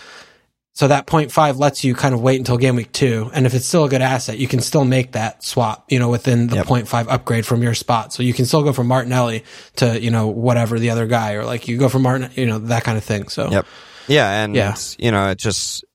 So 0.75 0.87
that 0.87 1.05
0.5 1.05 1.59
lets 1.59 1.83
you 1.83 1.93
kind 1.93 2.15
of 2.15 2.21
wait 2.21 2.37
until 2.39 2.57
game 2.57 2.75
week 2.75 2.91
two, 2.91 3.29
and 3.33 3.45
if 3.45 3.53
it's 3.53 3.67
still 3.67 3.83
a 3.85 3.89
good 3.89 4.01
asset, 4.01 4.39
you 4.39 4.47
can 4.47 4.59
still 4.59 4.85
make 4.85 5.11
that 5.11 5.43
swap, 5.43 5.85
you 5.91 5.99
know, 5.99 6.09
within 6.09 6.47
the 6.47 6.55
Yep. 6.55 6.65
0.5 6.65 7.07
upgrade 7.09 7.45
from 7.45 7.61
your 7.61 7.75
spot. 7.75 8.11
So 8.11 8.23
you 8.23 8.33
can 8.33 8.45
still 8.45 8.63
go 8.63 8.73
from 8.73 8.87
Martinelli 8.87 9.43
to 9.75 10.01
you 10.01 10.09
know 10.09 10.27
whatever 10.27 10.79
the 10.79 10.89
other 10.89 11.05
guy, 11.05 11.33
or 11.33 11.45
like 11.45 11.67
you 11.67 11.77
go 11.77 11.89
from 11.89 12.01
Martin, 12.01 12.31
you 12.35 12.47
know, 12.47 12.57
that 12.59 12.83
kind 12.83 12.97
of 12.97 13.03
thing. 13.03 13.27
So 13.27 13.51
Yep. 13.51 13.65
Yeah. 14.07 14.43
And, 14.43 14.55
Yeah. 14.55 14.75
you 14.97 15.11
know, 15.11 15.29
it 15.29 15.37
just. 15.37 15.85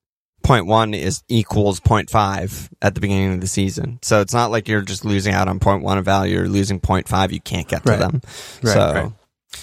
Point 0.49 0.67
one 0.67 0.95
is 0.95 1.23
equals 1.29 1.79
point 1.79 2.09
five 2.09 2.71
at 2.81 2.95
the 2.95 3.03
beginning 3.03 3.35
of 3.35 3.41
the 3.43 3.47
season, 3.47 3.99
so 4.01 4.23
it's 4.23 4.33
not 4.33 4.51
like 4.51 4.67
you're 4.67 4.81
just 4.81 5.05
losing 5.05 5.35
out 5.35 5.47
on 5.47 5.61
point 5.61 5.83
one 5.83 5.99
of 5.99 6.07
value. 6.07 6.37
You're 6.39 6.49
losing 6.49 6.81
point 6.81 7.07
five. 7.07 7.33
You 7.33 7.41
can't 7.41 7.69
get 7.69 7.85
to 7.85 7.91
Right. 7.91 7.99
them. 8.01 8.23
Right, 8.63 8.73
so 8.73 8.93
right. 8.95 9.13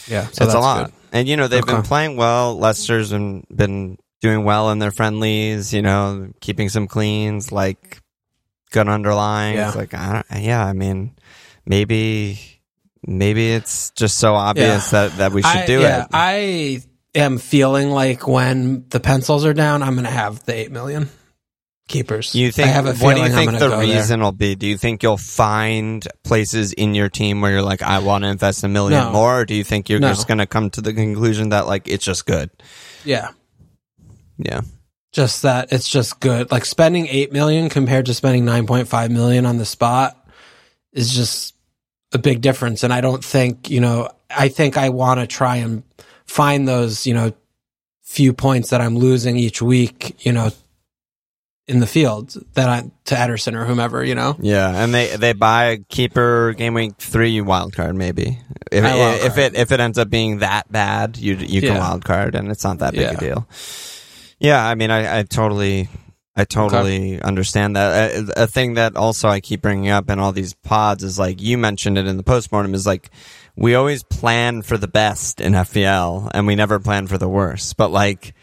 yeah, 0.08 0.22
so 0.26 0.28
it's 0.28 0.38
that's 0.38 0.54
a 0.54 0.60
lot. 0.60 0.86
good. 0.86 0.94
And 1.12 1.28
you 1.28 1.38
know 1.38 1.48
they've 1.48 1.66
been 1.66 1.82
playing 1.82 2.18
well. 2.18 2.56
Leicester's 2.60 3.10
been 3.10 3.48
been 3.54 3.98
doing 4.22 4.44
well 4.44 4.70
in 4.70 4.78
their 4.78 4.92
friendlies. 4.92 5.74
You 5.74 5.82
know, 5.82 6.32
keeping 6.40 6.70
some 6.70 6.88
cleans, 6.88 7.52
like 7.52 8.00
good 8.70 8.88
underlying. 8.88 9.56
Yeah. 9.56 9.72
Like 9.72 9.96
I 9.96 10.24
yeah, 10.40 10.64
I 10.64 10.74
mean, 10.74 11.16
maybe 11.66 12.40
maybe 13.08 13.54
it's 13.54 13.90
just 13.92 14.20
so 14.20 14.36
obvious 14.36 14.92
that 14.92 15.18
that 15.18 15.32
we 15.32 15.42
should 15.42 15.62
I, 15.62 15.66
do 15.66 15.80
yeah, 15.82 16.04
it. 16.04 16.08
I 16.14 16.82
am 17.16 17.38
feeling 17.38 17.90
like 17.90 18.28
when 18.28 18.86
the 18.90 19.00
pencils 19.00 19.46
are 19.46 19.54
down, 19.54 19.82
I'm 19.84 19.94
going 19.96 20.06
to 20.06 20.12
have 20.12 20.44
the 20.46 20.54
eight 20.54 20.72
million 20.72 21.10
keepers. 21.88 22.34
you 22.36 22.52
think? 22.52 22.68
I 22.68 22.72
have 22.72 22.86
a 22.88 22.94
what 22.96 23.16
do 23.16 23.22
you 23.22 23.30
think 23.30 23.52
the 23.54 23.60
go 23.60 23.70
there. 23.70 23.80
reason 23.82 24.20
will 24.22 24.32
be? 24.32 24.56
Do 24.56 24.68
you 24.68 24.78
think 24.78 25.04
you'll 25.04 25.18
find 25.18 26.06
places 26.24 26.74
in 26.74 26.96
your 26.96 27.10
team 27.10 27.42
where 27.42 27.52
you're 27.52 27.62
like, 27.62 27.82
I 27.82 28.00
want 28.00 28.24
to 28.24 28.30
invest 28.30 28.64
a 28.64 28.68
million 28.68 29.00
No. 29.06 29.12
more, 29.12 29.42
or 29.42 29.46
do 29.46 29.54
you 29.56 29.64
think 29.64 29.90
you're 29.90 30.00
No. 30.00 30.10
just 30.10 30.28
going 30.28 30.40
to 30.40 30.48
come 30.48 30.70
to 30.72 30.82
the 30.82 30.94
conclusion 30.94 31.50
that 31.50 31.68
like 31.68 31.88
it's 31.88 32.04
just 32.06 32.26
good? 32.26 32.50
Yeah, 33.04 33.30
Yeah, 34.38 34.62
just 35.14 35.44
that 35.44 35.72
it's 35.72 35.88
just 35.88 36.20
good. 36.20 36.52
Like 36.52 36.66
spending 36.66 37.08
eight 37.08 37.32
million 37.32 37.70
compared 37.70 38.08
to 38.08 38.14
spending 38.14 38.46
nine 38.46 38.66
point 38.68 38.88
five 38.88 39.12
million 39.12 39.46
on 39.46 39.58
the 39.58 39.66
spot 39.66 40.18
is 40.92 41.14
just 41.14 41.54
a 42.14 42.18
big 42.18 42.42
difference. 42.42 42.84
And 42.84 42.92
I 42.92 43.02
don't 43.02 43.24
think 43.24 43.70
you 43.70 43.80
know. 43.80 44.10
I 44.30 44.48
think 44.50 44.76
I 44.76 44.90
want 44.90 45.20
to 45.20 45.28
try 45.28 45.58
and 45.58 45.84
find 46.26 46.68
those 46.68 47.06
you 47.08 47.14
know 47.14 47.34
few 48.04 48.34
points 48.34 48.70
that 48.70 48.82
I'm 48.82 48.98
losing 48.98 49.38
each 49.38 49.62
week. 49.62 50.16
You 50.26 50.32
know. 50.34 50.52
In 51.68 51.80
the 51.80 51.88
field 51.88 52.38
that 52.54 52.70
I 52.70 52.92
to 53.06 53.16
Ederson 53.16 53.56
or 53.56 53.66
whomever, 53.66 54.04
you 54.04 54.14
know, 54.14 54.36
Yeah, 54.40 54.84
and 54.84 54.94
they 54.94 55.16
they 55.16 55.34
buy 55.34 55.64
a 55.72 55.78
keeper 55.78 56.54
game 56.56 56.76
week 56.76 56.94
three 57.00 57.42
wild 57.42 57.74
card 57.74 57.96
maybe. 57.96 58.38
If 58.72 58.86
I 58.86 58.96
wild 58.96 59.16
if 59.22 59.34
card. 59.34 59.40
it 59.40 59.56
if 59.56 59.72
it 59.72 59.80
ends 59.80 59.98
up 59.98 60.08
being 60.12 60.38
that 60.40 60.72
bad, 60.72 61.18
you 61.18 61.34
you 61.34 61.62
can 61.62 61.74
Yeah. 61.74 61.80
wild 61.80 62.06
card 62.06 62.36
and 62.36 62.52
it's 62.52 62.64
not 62.64 62.78
that 62.78 62.92
big 62.94 63.02
Yeah. 63.02 63.14
a 63.14 63.18
deal. 63.18 63.48
Yeah, 64.38 64.64
I 64.64 64.76
mean, 64.76 64.92
I, 64.92 65.22
I 65.22 65.24
totally 65.24 65.90
I 66.36 66.44
totally 66.44 67.20
understand 67.20 67.76
that. 67.78 68.12
A, 68.14 68.44
a 68.44 68.48
thing 68.48 68.76
that 68.76 68.96
also 68.96 69.28
I 69.28 69.40
keep 69.40 69.64
bringing 69.64 69.90
up 69.90 70.08
in 70.12 70.20
all 70.20 70.34
these 70.34 70.54
pods 70.54 71.04
is 71.04 71.18
like 71.18 71.42
you 71.42 71.58
mentioned 71.58 71.98
it 71.98 72.06
in 72.06 72.16
the 72.18 72.22
postmortem 72.24 72.76
is 72.76 72.86
like 72.86 73.10
we 73.56 73.76
always 73.76 74.04
plan 74.04 74.62
for 74.62 74.78
the 74.78 74.88
best 74.88 75.42
in 75.42 75.54
FPL 75.54 76.30
and 76.34 76.48
we 76.48 76.56
never 76.56 76.80
plan 76.80 77.08
for 77.08 77.18
the 77.18 77.30
worst. 77.30 77.78
But 77.78 77.92
like, 77.92 78.34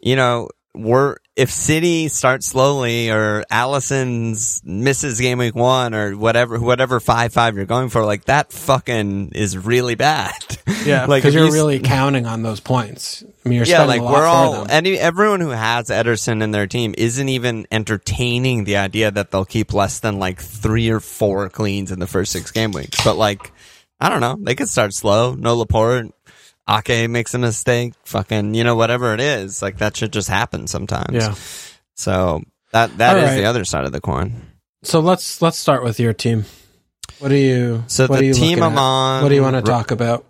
you 0.00 0.16
know, 0.16 0.48
we're 0.74 1.16
if 1.34 1.50
City 1.50 2.08
starts 2.08 2.46
slowly 2.46 3.10
or 3.10 3.44
Alisson's 3.50 4.60
misses 4.64 5.18
game 5.18 5.38
week 5.38 5.54
one 5.54 5.94
or 5.94 6.16
whatever 6.16 6.60
whatever 6.60 7.00
five 7.00 7.32
five 7.32 7.56
you're 7.56 7.66
going 7.66 7.88
for, 7.88 8.04
like 8.04 8.26
that 8.26 8.52
fucking 8.52 9.32
is 9.34 9.56
really 9.56 9.94
bad. 9.94 10.32
Yeah, 10.84 11.06
like 11.06 11.22
because 11.22 11.32
you're 11.32 11.46
you 11.46 11.52
really 11.52 11.78
counting 11.78 12.26
on 12.26 12.42
those 12.42 12.58
points. 12.58 13.22
I 13.22 13.48
mean, 13.48 13.56
you're 13.56 13.66
yeah, 13.66 13.84
spending 13.84 13.88
like 13.88 14.00
a 14.00 14.04
lot 14.04 14.12
we're 14.14 14.26
all 14.26 14.66
any 14.68 14.98
everyone 14.98 15.40
who 15.40 15.50
has 15.50 15.90
Ederson 15.90 16.42
in 16.42 16.50
their 16.50 16.66
team 16.66 16.92
isn't 16.98 17.28
even 17.28 17.68
entertaining 17.70 18.64
the 18.64 18.78
idea 18.78 19.12
that 19.12 19.30
they'll 19.30 19.44
keep 19.44 19.72
less 19.72 20.00
than 20.00 20.18
like 20.18 20.40
three 20.40 20.90
or 20.90 20.98
four 20.98 21.48
cleans 21.50 21.92
in 21.92 22.00
the 22.00 22.08
first 22.08 22.32
six 22.32 22.50
game 22.50 22.72
weeks. 22.72 22.98
But 23.04 23.16
like, 23.16 23.52
I 24.02 24.08
don't 24.08 24.20
know, 24.20 24.36
they 24.40 24.56
could 24.56 24.68
start 24.68 24.92
slow. 24.92 25.34
No 25.34 25.54
Laporte, 25.54 26.12
Ake 26.68 27.08
makes 27.08 27.34
a 27.34 27.38
mistake. 27.38 27.94
Fucking, 28.04 28.54
you 28.54 28.64
know, 28.64 28.74
whatever 28.74 29.14
it 29.14 29.20
is, 29.20 29.62
like 29.62 29.78
that 29.78 29.96
should 29.96 30.12
just 30.12 30.28
happen 30.28 30.66
sometimes. 30.66 31.14
Yeah. 31.14 31.34
So 31.94 32.42
that 32.72 32.98
that 32.98 33.16
All 33.16 33.22
is 33.22 33.30
right. 33.30 33.36
the 33.36 33.44
other 33.44 33.64
side 33.64 33.84
of 33.84 33.92
the 33.92 34.00
coin. 34.00 34.42
So 34.82 34.98
let's 34.98 35.40
let's 35.40 35.56
start 35.58 35.84
with 35.84 36.00
your 36.00 36.12
team. 36.12 36.44
What 37.20 37.28
do 37.28 37.36
you? 37.36 37.84
So 37.86 38.06
what 38.08 38.18
the 38.18 38.24
are 38.24 38.26
you 38.26 38.34
team 38.34 38.62
I'm 38.62 38.72
at? 38.72 38.78
on. 38.78 39.22
What 39.22 39.28
do 39.28 39.36
you 39.36 39.42
want 39.42 39.56
to 39.56 39.62
talk 39.62 39.92
about? 39.92 40.24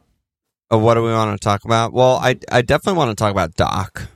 Uh, 0.70 0.78
what 0.78 0.94
do 0.94 1.02
we 1.02 1.12
want 1.12 1.40
to 1.40 1.42
talk 1.42 1.64
about? 1.64 1.94
Well, 1.94 2.16
I 2.16 2.38
I 2.50 2.60
definitely 2.60 2.98
want 2.98 3.10
to 3.10 3.14
talk 3.22 3.30
about 3.30 3.54
Doc. 3.54 4.08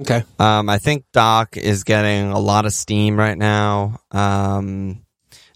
Okay. 0.00 0.22
Um, 0.38 0.68
I 0.68 0.78
think 0.78 1.04
Doc 1.12 1.56
is 1.56 1.82
getting 1.84 2.30
a 2.30 2.38
lot 2.38 2.66
of 2.66 2.72
steam 2.72 3.16
right 3.18 3.36
now. 3.36 4.00
Um, 4.10 5.02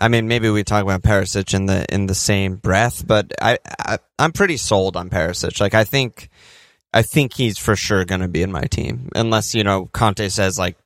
I 0.02 0.08
mean, 0.08 0.26
maybe 0.26 0.50
we 0.50 0.64
talk 0.64 0.82
about 0.82 1.02
Perisic 1.02 1.54
in 1.54 1.66
the 1.66 1.86
in 1.88 2.06
the 2.06 2.14
same 2.14 2.56
breath, 2.56 3.06
but 3.06 3.32
I, 3.40 3.58
I 3.78 3.98
I'm 4.18 4.32
pretty 4.32 4.56
sold 4.56 4.96
on 4.96 5.08
Perisic. 5.08 5.60
Like, 5.60 5.74
I 5.74 5.84
think 5.84 6.28
I 6.92 7.02
think 7.02 7.34
he's 7.34 7.56
for 7.56 7.76
sure 7.76 8.04
going 8.04 8.20
to 8.20 8.26
be 8.26 8.42
in 8.42 8.50
my 8.50 8.64
team, 8.64 9.10
unless 9.14 9.54
you 9.54 9.62
know 9.62 9.86
Conte 9.92 10.28
says 10.28 10.58
like 10.58 10.76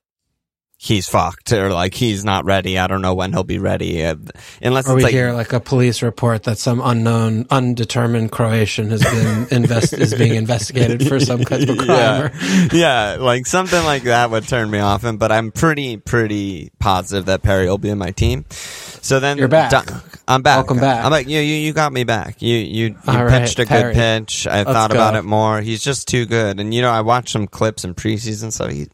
he's 0.78 1.08
fucked 1.08 1.52
or 1.52 1.70
like 1.70 1.94
he's 1.94 2.22
not 2.24 2.44
ready. 2.44 2.78
I 2.78 2.86
don't 2.86 3.00
know 3.02 3.14
when 3.14 3.32
he'll 3.32 3.44
be 3.44 3.58
ready. 3.58 4.04
Uh, 4.04 4.16
unless 4.60 4.88
Or 4.88 4.94
we 4.94 5.02
like 5.04 5.12
hear 5.12 5.32
like 5.32 5.52
a 5.54 5.60
police 5.60 6.02
report 6.02 6.42
that 6.44 6.58
some 6.58 6.80
unknown, 6.84 7.46
undetermined 7.50 8.30
Croatian 8.30 8.90
has 8.90 9.02
been 9.02 9.46
invest 9.50 9.94
is 9.94 10.14
being 10.14 10.34
investigated 10.34 11.06
for 11.08 11.18
some 11.18 11.44
kind 11.44 11.68
of 11.68 11.78
crime. 11.78 11.88
yeah. 11.88 12.22
or- 12.22 12.32
yeah, 12.76 13.16
like 13.18 13.46
something 13.46 13.82
like 13.84 14.02
that 14.04 14.30
would 14.30 14.46
turn 14.46 14.70
me 14.70 14.78
off 14.78 15.02
him, 15.02 15.16
but 15.16 15.32
I'm 15.32 15.50
pretty, 15.50 15.96
pretty 15.96 16.70
positive 16.78 17.24
that 17.26 17.42
Perry 17.42 17.66
will 17.68 17.78
be 17.78 17.88
in 17.88 17.98
my 17.98 18.10
team. 18.10 18.44
So 18.50 19.18
then 19.20 19.38
You're 19.38 19.48
back. 19.48 19.70
Don- 19.70 20.02
I'm 20.28 20.42
back. 20.42 20.56
Welcome 20.58 20.78
back. 20.80 21.04
I'm 21.04 21.10
like, 21.12 21.28
you, 21.28 21.38
you, 21.40 21.54
you 21.54 21.72
got 21.72 21.92
me 21.92 22.04
back. 22.04 22.42
You, 22.42 22.56
you, 22.56 22.86
you 22.86 22.96
right, 23.06 23.28
pitched 23.42 23.58
a 23.60 23.64
Perry. 23.66 23.94
good 23.94 23.98
pitch. 24.26 24.46
I 24.46 24.58
Let's 24.58 24.70
thought 24.70 24.90
about 24.90 25.12
go. 25.14 25.20
it 25.20 25.24
more. 25.24 25.60
He's 25.60 25.82
just 25.82 26.08
too 26.08 26.26
good. 26.26 26.58
And 26.60 26.74
you 26.74 26.82
know, 26.82 26.90
I 26.90 27.00
watched 27.02 27.30
some 27.30 27.46
clips 27.46 27.84
in 27.84 27.94
preseason, 27.94 28.52
so 28.52 28.66
he, 28.66 28.88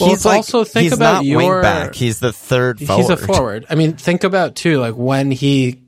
Well, 0.00 0.10
he's 0.10 0.24
like 0.24 0.36
also 0.38 0.64
think 0.64 0.84
he's 0.84 0.92
about 0.92 1.14
not 1.14 1.24
your- 1.24 1.38
wing 1.38 1.62
back. 1.62 1.94
He's 1.94 2.18
the 2.20 2.32
third 2.32 2.80
forward. 2.80 3.00
He's 3.00 3.10
a 3.10 3.16
forward. 3.16 3.66
I 3.70 3.74
mean, 3.76 3.94
think 3.96 4.24
about 4.24 4.54
too, 4.56 4.78
like 4.78 4.94
when 4.94 5.30
he 5.30 5.82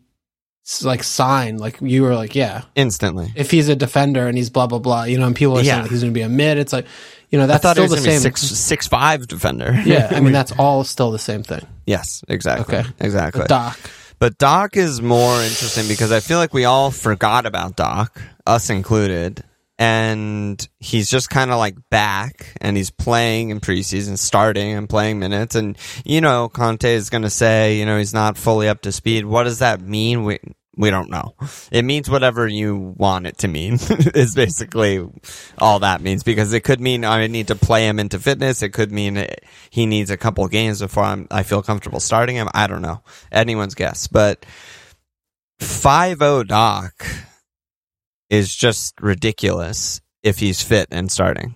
like 0.82 1.02
signed, 1.04 1.60
like 1.60 1.80
you 1.80 2.02
were 2.02 2.14
like, 2.14 2.34
yeah, 2.34 2.62
instantly. 2.74 3.32
if 3.36 3.50
he's 3.50 3.68
a 3.68 3.76
defender 3.76 4.26
and 4.26 4.36
he's 4.36 4.50
blah 4.50 4.66
blah 4.66 4.78
blah, 4.80 5.04
you 5.04 5.18
know, 5.18 5.26
and 5.26 5.36
people 5.36 5.58
are 5.58 5.62
Yeah. 5.62 5.72
saying 5.74 5.82
that 5.84 5.90
he's 5.90 6.00
going 6.02 6.12
to 6.12 6.18
be 6.18 6.22
a 6.22 6.28
mid. 6.28 6.58
It's 6.58 6.72
like, 6.72 6.86
you 7.30 7.38
know, 7.38 7.46
that's 7.46 7.68
still 7.68 7.88
the 7.88 7.96
same. 7.98 8.20
six 8.20 8.42
six 8.42 8.86
five 8.88 9.26
defender. 9.28 9.72
yeah, 9.84 10.08
I 10.12 10.20
mean, 10.20 10.32
that's 10.40 10.52
all 10.58 10.84
still 10.84 11.10
the 11.10 11.18
same 11.18 11.42
thing. 11.42 11.64
yes, 11.86 12.22
exactly. 12.28 12.78
Okay. 12.78 12.88
exactly. 13.00 13.40
But 13.42 13.48
Doc, 13.48 13.78
But 14.18 14.38
Doc 14.38 14.76
is 14.76 15.00
more 15.02 15.34
interesting 15.42 15.86
because 15.88 16.10
I 16.12 16.20
feel 16.20 16.38
like 16.38 16.52
we 16.54 16.64
all 16.64 16.90
forgot 16.90 17.46
about 17.46 17.76
Doc, 17.76 18.20
us 18.46 18.70
included. 18.70 19.42
And 19.78 20.66
he's 20.80 21.10
just 21.10 21.28
kind 21.28 21.50
of 21.50 21.58
like 21.58 21.76
back 21.90 22.54
and 22.62 22.76
he's 22.76 22.90
playing 22.90 23.50
in 23.50 23.60
preseason, 23.60 24.16
starting 24.18 24.72
and 24.72 24.88
playing 24.88 25.18
minutes. 25.18 25.54
And, 25.54 25.76
you 26.04 26.22
know, 26.22 26.48
Conte 26.48 26.90
is 26.90 27.10
going 27.10 27.24
to 27.24 27.30
say, 27.30 27.78
you 27.78 27.84
know, 27.84 27.98
he's 27.98 28.14
not 28.14 28.38
fully 28.38 28.68
up 28.68 28.80
to 28.82 28.92
speed. 28.92 29.26
What 29.26 29.44
does 29.44 29.58
that 29.58 29.82
mean? 29.82 30.24
We, 30.24 30.38
we 30.78 30.88
don't 30.90 31.10
know. 31.10 31.34
It 31.70 31.84
means 31.84 32.08
whatever 32.08 32.46
you 32.46 32.94
want 32.96 33.26
it 33.26 33.38
to 33.38 33.48
mean 33.48 33.74
is 34.14 34.34
basically 34.34 35.06
all 35.58 35.80
that 35.80 36.00
means 36.00 36.22
because 36.22 36.52
it 36.54 36.64
could 36.64 36.80
mean 36.80 37.04
I 37.04 37.26
need 37.26 37.48
to 37.48 37.54
play 37.54 37.86
him 37.86 37.98
into 37.98 38.18
fitness. 38.18 38.62
It 38.62 38.70
could 38.70 38.92
mean 38.92 39.16
it- 39.18 39.44
he 39.70 39.84
needs 39.84 40.10
a 40.10 40.16
couple 40.16 40.46
games 40.48 40.80
before 40.80 41.04
I'm, 41.04 41.26
I 41.30 41.42
feel 41.42 41.62
comfortable 41.62 42.00
starting 42.00 42.36
him. 42.36 42.48
I 42.54 42.66
don't 42.66 42.82
know. 42.82 43.02
Anyone's 43.30 43.74
guess, 43.74 44.06
but 44.06 44.46
5-0 45.60 46.46
Doc 46.46 46.92
is 48.30 48.54
just 48.54 48.94
ridiculous 49.00 50.00
if 50.22 50.38
he's 50.38 50.62
fit 50.62 50.88
and 50.90 51.10
starting. 51.10 51.54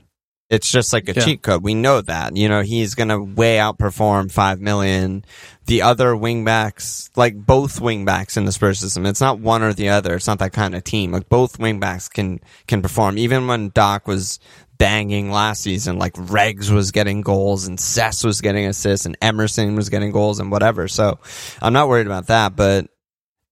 It's 0.48 0.70
just 0.70 0.92
like 0.92 1.08
a 1.08 1.12
Yeah. 1.14 1.24
cheat 1.24 1.42
code. 1.42 1.62
We 1.62 1.74
know 1.74 2.00
that. 2.00 2.36
You 2.36 2.48
know, 2.48 2.62
he's 2.62 2.96
going 2.96 3.08
to 3.10 3.20
way 3.20 3.56
outperform 3.58 4.32
5 4.32 4.60
million. 4.60 5.24
The 5.66 5.82
other 5.82 6.14
wingbacks, 6.14 7.08
like 7.14 7.36
both 7.36 7.78
wingbacks 7.78 8.36
in 8.36 8.46
the 8.46 8.52
Spurs 8.52 8.80
system, 8.80 9.06
it's 9.06 9.20
not 9.20 9.38
one 9.38 9.62
or 9.62 9.72
the 9.72 9.90
other. 9.90 10.16
It's 10.16 10.26
not 10.26 10.40
that 10.40 10.52
kind 10.52 10.74
of 10.74 10.82
team. 10.82 11.12
Like 11.12 11.28
both 11.28 11.58
wingbacks 11.58 12.10
can, 12.12 12.40
can 12.66 12.82
perform. 12.82 13.16
Even 13.16 13.46
when 13.46 13.70
Doc 13.72 14.08
was 14.08 14.40
banging 14.76 15.30
last 15.30 15.62
season, 15.62 15.98
like 15.98 16.14
Regs 16.14 16.70
was 16.70 16.90
getting 16.90 17.20
goals 17.20 17.68
and 17.68 17.78
Cess 17.78 18.24
was 18.24 18.40
getting 18.40 18.66
assists 18.66 19.06
and 19.06 19.16
Emerson 19.22 19.76
was 19.76 19.88
getting 19.88 20.10
goals 20.10 20.40
and 20.40 20.50
whatever. 20.50 20.88
So 20.88 21.20
I'm 21.62 21.72
not 21.72 21.88
worried 21.88 22.06
about 22.06 22.26
that, 22.26 22.56
but 22.56 22.88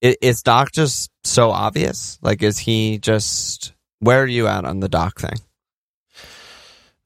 is 0.01 0.43
Doc 0.43 0.73
just 0.73 1.11
so 1.25 1.51
obvious? 1.51 2.19
Like, 2.23 2.43
is 2.43 2.59
he 2.59 2.99
just, 2.99 3.73
where 4.01 4.23
are 4.23 4.27
you 4.27 4.47
at 4.47 4.65
on 4.65 4.81
the 4.81 4.89
Doc 4.89 5.21
thing? 5.21 5.39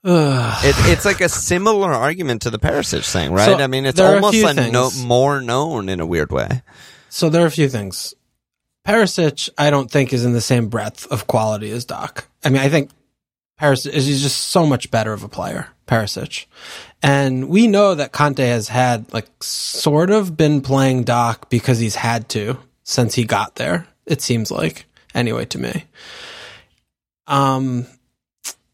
It, 0.64 0.74
it's 0.90 1.04
like 1.04 1.20
a 1.20 1.28
similar 1.28 1.92
argument 1.92 2.42
to 2.42 2.50
the 2.50 2.58
Perisic 2.58 3.10
thing, 3.10 3.32
right? 3.32 3.46
So, 3.46 3.58
I 3.58 3.68
mean, 3.68 3.86
it's 3.86 4.00
a 4.00 4.14
almost 4.14 4.42
like 4.42 4.72
no, 4.72 4.90
more 5.04 5.40
known 5.40 5.88
in 5.88 6.00
a 6.00 6.06
weird 6.06 6.32
way. 6.32 6.62
So 7.08 7.28
there 7.28 7.44
are 7.44 7.46
a 7.46 7.52
few 7.52 7.68
things. 7.68 8.14
Perisic, 8.86 9.48
I 9.56 9.70
don't 9.70 9.90
think 9.90 10.12
is 10.12 10.24
in 10.24 10.32
the 10.32 10.40
same 10.40 10.68
breadth 10.68 11.06
of 11.12 11.28
quality 11.28 11.70
as 11.70 11.84
Doc. 11.84 12.26
I 12.44 12.48
mean, 12.48 12.60
I 12.60 12.68
think 12.68 12.90
Perisic 13.60 13.92
is 13.92 14.22
just 14.22 14.48
so 14.48 14.66
much 14.66 14.90
better 14.90 15.12
of 15.12 15.22
a 15.22 15.28
player, 15.28 15.68
Perisic. 15.86 16.46
And 17.00 17.48
we 17.48 17.68
know 17.68 17.94
that 17.94 18.10
Conte 18.12 18.44
has 18.44 18.68
had 18.68 19.12
like 19.12 19.28
sort 19.40 20.10
of 20.10 20.36
been 20.36 20.62
playing 20.62 21.04
Doc 21.04 21.48
because 21.48 21.78
he's 21.78 21.96
had 21.96 22.28
to 22.30 22.58
since 22.84 23.14
he 23.14 23.24
got 23.24 23.56
there. 23.56 23.86
It 24.06 24.20
seems 24.20 24.50
like 24.50 24.86
anyway 25.14 25.44
to 25.46 25.58
me. 25.58 25.84
Um, 27.26 27.86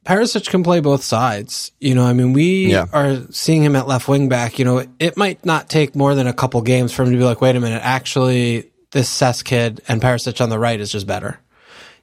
Perisic 0.05 0.49
can 0.49 0.63
play 0.63 0.81
both 0.81 1.03
sides. 1.05 1.73
You 1.81 1.95
know, 1.95 2.05
I 2.05 2.13
mean, 2.15 2.33
we 2.33 2.73
Yeah. 2.73 2.87
are 2.93 3.19
seeing 3.31 3.63
him 3.63 3.77
at 3.77 3.87
left 3.87 4.09
wing 4.09 4.29
back. 4.29 4.59
You 4.59 4.65
know, 4.65 4.87
it 4.99 5.17
might 5.17 5.45
not 5.45 5.69
take 5.69 5.95
more 5.95 6.15
than 6.15 6.27
a 6.27 6.33
couple 6.33 6.61
games 6.63 6.93
for 6.93 7.03
him 7.03 7.11
to 7.13 7.19
be 7.19 7.25
like, 7.25 7.41
wait 7.43 7.57
a 7.57 7.61
minute, 7.61 7.83
actually, 7.85 8.71
this 8.93 9.09
Sess 9.11 9.43
kid 9.43 9.83
and 9.87 10.01
Perisic 10.01 10.41
on 10.41 10.49
the 10.49 10.59
right 10.59 10.81
is 10.81 10.91
just 10.91 11.07
better. 11.07 11.39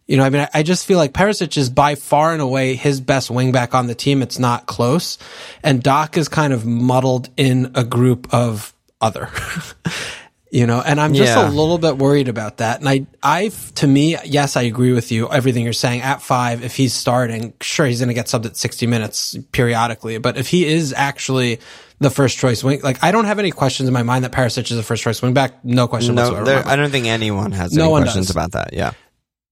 You 0.06 0.17
know, 0.17 0.23
I 0.23 0.29
mean, 0.29 0.47
I- 0.53 0.62
just 0.62 0.86
feel 0.86 0.99
like 0.99 1.13
Perisic 1.13 1.58
is 1.58 1.71
by 1.71 1.95
far 1.95 2.32
and 2.32 2.43
away 2.43 2.75
his 2.75 3.01
best 3.01 3.32
wingback 3.32 3.73
on 3.73 3.88
the 3.88 3.95
team. 3.95 4.21
It's 4.21 4.38
not 4.38 4.67
close. 4.67 5.17
And 5.63 5.82
Doc 5.82 6.15
is 6.15 6.29
kind 6.29 6.53
of 6.53 6.63
muddled 6.63 7.29
in 7.38 7.71
a 7.73 7.84
group 7.84 8.32
of 8.32 8.71
other. 9.01 9.29
you 10.55 10.65
know, 10.65 10.79
and 10.81 11.01
I'm 11.01 11.13
just 11.13 11.35
Yeah. 11.35 11.47
a 11.47 11.51
little 11.51 11.77
bit 11.77 11.97
worried 11.97 12.29
about 12.29 12.57
that. 12.57 12.79
And 12.79 12.87
I, 12.87 13.05
I, 13.21 13.51
to 13.75 13.85
me, 13.87 14.15
yes, 14.23 14.55
I 14.55 14.61
agree 14.61 14.93
with 14.93 15.11
you. 15.11 15.29
Everything 15.29 15.63
you're 15.65 15.73
saying 15.73 16.01
at 16.01 16.21
five, 16.21 16.63
if 16.63 16.75
he's 16.77 16.93
starting, 16.93 17.53
sure, 17.59 17.85
he's 17.85 17.99
going 17.99 18.07
to 18.07 18.13
get 18.13 18.27
subbed 18.27 18.45
at 18.45 18.55
60 18.55 18.87
minutes 18.87 19.35
periodically. 19.51 20.17
But 20.17 20.37
if 20.37 20.47
he 20.47 20.65
is 20.65 20.93
actually 20.93 21.59
the 21.99 22.09
first 22.09 22.37
choice 22.37 22.63
wing, 22.63 22.79
like 22.83 23.03
I 23.03 23.11
don't 23.11 23.25
have 23.25 23.37
any 23.37 23.51
questions 23.51 23.87
in 23.89 23.93
my 23.93 24.03
mind 24.03 24.23
that 24.23 24.31
Perisic 24.31 24.71
is 24.71 24.77
the 24.77 24.83
first 24.83 25.03
choice 25.03 25.21
wing 25.21 25.33
back. 25.33 25.65
No 25.65 25.87
question 25.89 26.15
No, 26.15 26.43
there. 26.45 26.65
I 26.65 26.77
don't 26.77 26.89
think 26.91 27.07
anyone 27.07 27.51
has 27.51 27.73
No 27.73 27.83
any 27.83 27.91
one 27.91 28.03
questions 28.03 28.27
does. 28.27 28.35
about 28.35 28.53
that. 28.53 28.69
Yeah. 28.73 28.91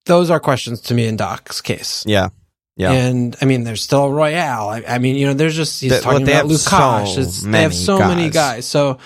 Those 0.05 0.29
are 0.29 0.39
questions 0.39 0.79
to 0.81 0.93
me 0.93 1.05
in 1.07 1.17
Doc's 1.17 1.59
case. 1.61 2.03
Yeah. 2.07 2.29
Yeah. 2.77 2.91
And 2.93 3.35
I 3.41 3.45
mean, 3.45 3.65
there's 3.65 3.81
still 3.81 4.09
Royal. 4.11 4.69
I, 4.69 4.83
I 4.87 4.97
mean, 4.99 5.15
you 5.15 5.27
know, 5.27 5.33
there's 5.33 5.55
just 5.55 5.79
he's 5.81 5.91
They- 5.91 5.99
talking 5.99 6.25
well, 6.25 6.39
about 6.45 6.49
Lukash. 6.51 7.13
so 7.15 7.21
they 7.45 7.47
many 7.49 7.63
have 7.63 7.73
so 7.73 7.99
many 7.99 8.23
guys. 8.29 8.33
guys. 8.33 8.65
So, 8.67 8.99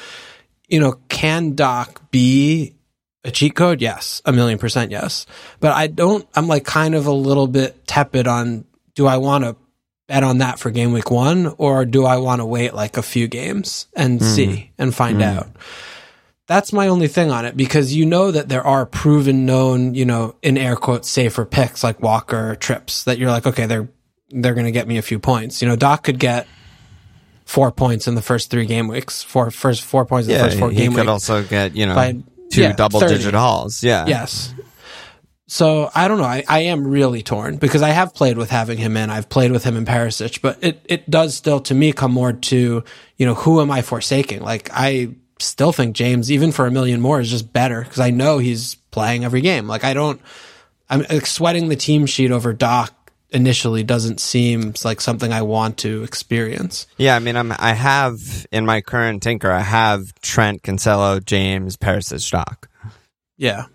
you 0.67 0.79
know, 0.79 0.99
can 1.09 1.55
Doc 1.55 2.11
be 2.11 2.73
a 3.23 3.31
cheat 3.31 3.55
code? 3.55 3.81
Yes, 3.81 4.21
a 4.25 4.31
million 4.31 4.57
percent 4.57 4.91
yes. 4.91 5.25
But 5.59 5.73
I 5.73 5.87
don't. 5.87 6.27
I'm 6.35 6.47
like 6.47 6.65
kind 6.65 6.95
of 6.95 7.05
a 7.07 7.11
little 7.11 7.47
bit 7.47 7.85
tepid 7.87 8.27
on. 8.27 8.65
Do 8.95 9.05
I 9.07 9.17
want 9.17 9.43
to 9.43 9.55
bet 10.07 10.23
on 10.23 10.37
that 10.39 10.57
for 10.59 10.71
game 10.71 10.93
week 10.93 11.11
one, 11.11 11.53
or 11.57 11.85
do 11.85 12.05
I 12.05 12.17
want 12.17 12.39
to 12.41 12.45
wait 12.45 12.73
like 12.73 12.97
a 12.97 13.01
few 13.03 13.27
games 13.27 13.87
and 13.95 14.19
Mm-hmm. 14.19 14.35
see 14.35 14.71
and 14.77 14.93
find 14.95 15.21
out? 15.21 15.47
That's 16.47 16.71
my 16.71 16.87
only 16.87 17.09
thing 17.09 17.29
on 17.29 17.43
it 17.43 17.57
because 17.57 17.93
you 17.93 18.05
know 18.05 18.31
that 18.31 18.47
there 18.47 18.65
are 18.65 18.85
proven, 18.85 19.45
known, 19.45 19.93
you 19.95 20.05
know, 20.05 20.35
in 20.41 20.57
air 20.57 20.77
quotes, 20.77 21.09
safer 21.09 21.43
picks 21.43 21.83
like 21.83 22.01
Walker 22.01 22.55
Trips 22.55 23.03
that 23.03 23.17
you're 23.17 23.29
like, 23.29 23.45
okay, 23.45 23.65
they're 23.65 23.89
they're 24.29 24.53
going 24.53 24.65
to 24.65 24.71
get 24.71 24.87
me 24.87 24.97
a 24.97 25.01
few 25.01 25.19
points. 25.19 25.61
You 25.61 25.67
know, 25.67 25.75
Doc 25.75 26.03
could 26.03 26.19
get 26.19 26.47
four 27.47 27.71
points 27.71 28.07
in 28.07 28.15
the 28.15 28.21
first 28.21 28.51
three 28.51 28.65
game 28.65 28.89
weeks, 28.89 29.23
four 29.23 29.49
first 29.51 29.81
four 29.81 30.05
points 30.05 30.27
in 30.27 30.33
the 30.33 30.43
first 30.43 30.59
four 30.59 30.69
game 30.69 30.77
weeks. 30.77 30.81
He 30.81 30.87
could 30.89 31.11
weeks. 31.11 31.29
also 31.29 31.43
get, 31.43 31.75
you 31.75 31.85
know, 31.85 31.95
by- 31.95 32.17
two 32.51 32.61
yeah, 32.61 32.73
double 32.73 32.99
30. 32.99 33.15
digit 33.15 33.33
hauls. 33.33 33.81
Yeah. 33.83 34.05
Yes. 34.05 34.53
So 35.47 35.89
I 35.95 36.09
don't 36.09 36.17
know. 36.17 36.25
I, 36.25 36.43
I 36.47 36.59
am 36.63 36.85
really 36.85 37.23
torn 37.23 37.55
because 37.55 37.81
I 37.81 37.89
have 37.89 38.13
played 38.13 38.37
with 38.37 38.49
having 38.49 38.77
him 38.77 38.97
in. 38.97 39.09
I've 39.09 39.29
played 39.29 39.51
with 39.51 39.63
him 39.63 39.77
in 39.77 39.85
Perisic, 39.85 40.41
but 40.41 40.57
it, 40.61 40.81
it 40.85 41.09
does 41.09 41.35
still 41.35 41.61
to 41.61 41.73
me 41.73 41.93
come 41.93 42.11
more 42.11 42.33
to, 42.33 42.83
you 43.15 43.25
know, 43.25 43.33
who 43.33 43.61
am 43.61 43.71
I 43.71 43.81
forsaking? 43.81 44.41
Like 44.41 44.69
I 44.73 45.15
still 45.39 45.71
think 45.71 45.95
James, 45.95 46.29
even 46.31 46.51
for 46.51 46.65
a 46.65 46.71
million 46.71 46.99
more, 46.99 47.21
is 47.21 47.29
just 47.29 47.53
better 47.53 47.81
because 47.81 47.99
I 47.99 48.09
know 48.09 48.39
he's 48.39 48.75
playing 48.91 49.23
every 49.23 49.39
game. 49.39 49.67
Like 49.67 49.85
I 49.85 49.93
don't, 49.93 50.19
I'm 50.89 51.05
like, 51.09 51.25
sweating 51.25 51.69
the 51.69 51.77
team 51.77 52.07
sheet 52.07 52.31
over 52.31 52.51
Doc 52.51 52.93
initially 53.31 53.83
doesn't 53.83 54.19
seem 54.19 54.73
like 54.85 55.01
something 55.01 55.33
I 55.33 55.41
want 55.41 55.77
to 55.79 56.03
experience. 56.03 56.87
Yeah, 56.97 57.15
I 57.15 57.19
mean, 57.19 57.35
I'm, 57.35 57.51
I 57.51 57.73
have 57.73 58.47
in 58.51 58.65
my 58.65 58.81
current 58.81 59.21
tinker, 59.23 59.51
I 59.51 59.61
have 59.61 60.13
Trent, 60.21 60.63
Cancelo, 60.63 61.23
James, 61.23 61.77
Perisic, 61.77 62.21
stock. 62.21 62.69
Yeah. 63.37 63.65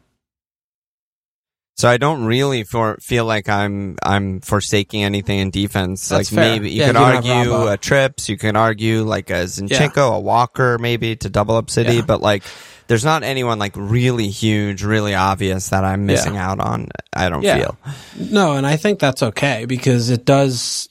So 1.77 1.88
I 1.88 1.97
don't 1.97 2.25
really 2.25 2.65
for, 2.65 2.97
feel 3.01 3.25
like 3.25 3.49
I'm 3.49 3.97
I'm 4.05 4.41
forsaking 4.41 5.03
anything 5.03 5.38
in 5.41 5.51
defense. 5.51 6.09
That's 6.09 6.31
like 6.31 6.38
fair. 6.43 6.53
maybe 6.53 6.71
you 6.71 6.81
Yeah, 6.83 6.87
could 6.93 6.97
you 6.97 7.33
argue 7.33 7.67
a 7.69 7.77
Trips, 7.77 8.29
you 8.29 8.37
could 8.37 8.57
argue 8.57 9.03
like 9.03 9.31
a 9.31 9.45
Zinchenko, 9.45 10.17
a 10.17 10.21
Walker, 10.21 10.79
maybe 10.79 11.17
to 11.17 11.29
double 11.31 11.57
up 11.57 11.71
City, 11.71 11.97
Yeah. 11.97 12.03
but 12.03 12.21
like 12.21 12.45
there's 12.92 13.07
not 13.07 13.22
anyone 13.22 13.59
like 13.59 13.72
really 13.74 14.28
huge, 14.28 14.85
really 14.85 15.14
obvious 15.14 15.70
that 15.70 15.83
I'm 15.83 16.05
missing 16.05 16.37
out 16.37 16.61
on. 16.61 16.88
I 17.14 17.31
don't 17.31 17.42
Yeah. 17.42 17.57
feel. 17.57 17.78
No, 18.18 18.52
and 18.52 18.66
I 18.66 18.76
think 18.76 18.98
that's 18.98 19.22
okay 19.22 19.64
because 19.64 20.11
it 20.11 20.26
does, 20.26 20.90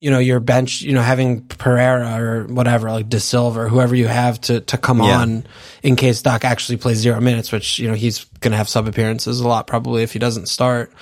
you 0.00 0.12
know, 0.12 0.20
your 0.20 0.38
bench, 0.38 0.82
you 0.82 0.92
know, 0.92 1.02
having 1.02 1.40
Pereira 1.48 2.22
or 2.22 2.44
whatever, 2.44 2.92
like 2.92 3.08
De 3.08 3.18
Silva, 3.18 3.62
or 3.62 3.68
whoever 3.68 3.96
you 3.96 4.06
have 4.06 4.40
to, 4.42 4.60
to 4.60 4.78
come 4.78 5.02
Yeah. 5.02 5.18
on 5.18 5.44
in 5.82 5.96
case 5.96 6.22
Doc 6.22 6.44
actually 6.44 6.76
plays 6.76 6.98
zero 6.98 7.20
minutes, 7.20 7.50
which, 7.50 7.80
you 7.80 7.88
know, 7.88 7.94
he's 7.94 8.22
going 8.38 8.52
to 8.52 8.56
have 8.58 8.68
sub 8.68 8.86
appearances 8.86 9.40
a 9.40 9.48
lot 9.48 9.66
probably 9.66 10.04
if 10.04 10.12
he 10.12 10.20
doesn't 10.20 10.46
start, 10.48 10.92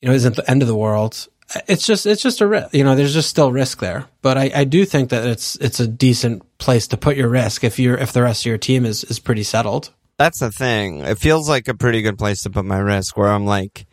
you 0.00 0.08
know, 0.08 0.14
isn't 0.16 0.34
the 0.34 0.50
end 0.50 0.62
of 0.62 0.66
the 0.68 0.74
world. 0.74 1.28
It's 1.66 1.86
just, 1.86 2.06
it's 2.06 2.22
just 2.22 2.40
a 2.40 2.46
risk, 2.46 2.74
you 2.74 2.84
know, 2.84 2.94
there's 2.94 3.14
just 3.14 3.28
still 3.28 3.52
risk 3.52 3.80
there. 3.80 4.06
But 4.22 4.38
I, 4.38 4.50
I 4.54 4.64
do 4.64 4.84
think 4.84 5.10
that 5.10 5.26
it's, 5.26 5.56
it's 5.56 5.80
a 5.80 5.86
decent 5.86 6.42
place 6.58 6.86
to 6.88 6.96
put 6.96 7.16
your 7.16 7.28
risk 7.28 7.64
if 7.64 7.78
you're, 7.78 7.96
if 7.96 8.12
the 8.12 8.22
rest 8.22 8.42
of 8.42 8.46
your 8.46 8.58
team 8.58 8.84
is, 8.84 9.04
is 9.04 9.18
pretty 9.18 9.42
settled. 9.42 9.90
That's 10.18 10.40
the 10.40 10.50
thing. 10.50 11.00
It 11.00 11.18
feels 11.18 11.48
like 11.48 11.68
a 11.68 11.74
pretty 11.74 12.02
good 12.02 12.18
place 12.18 12.42
to 12.42 12.50
put 12.50 12.64
my 12.64 12.78
risk 12.78 13.16
where 13.16 13.30
I'm 13.30 13.44
like, 13.44 13.86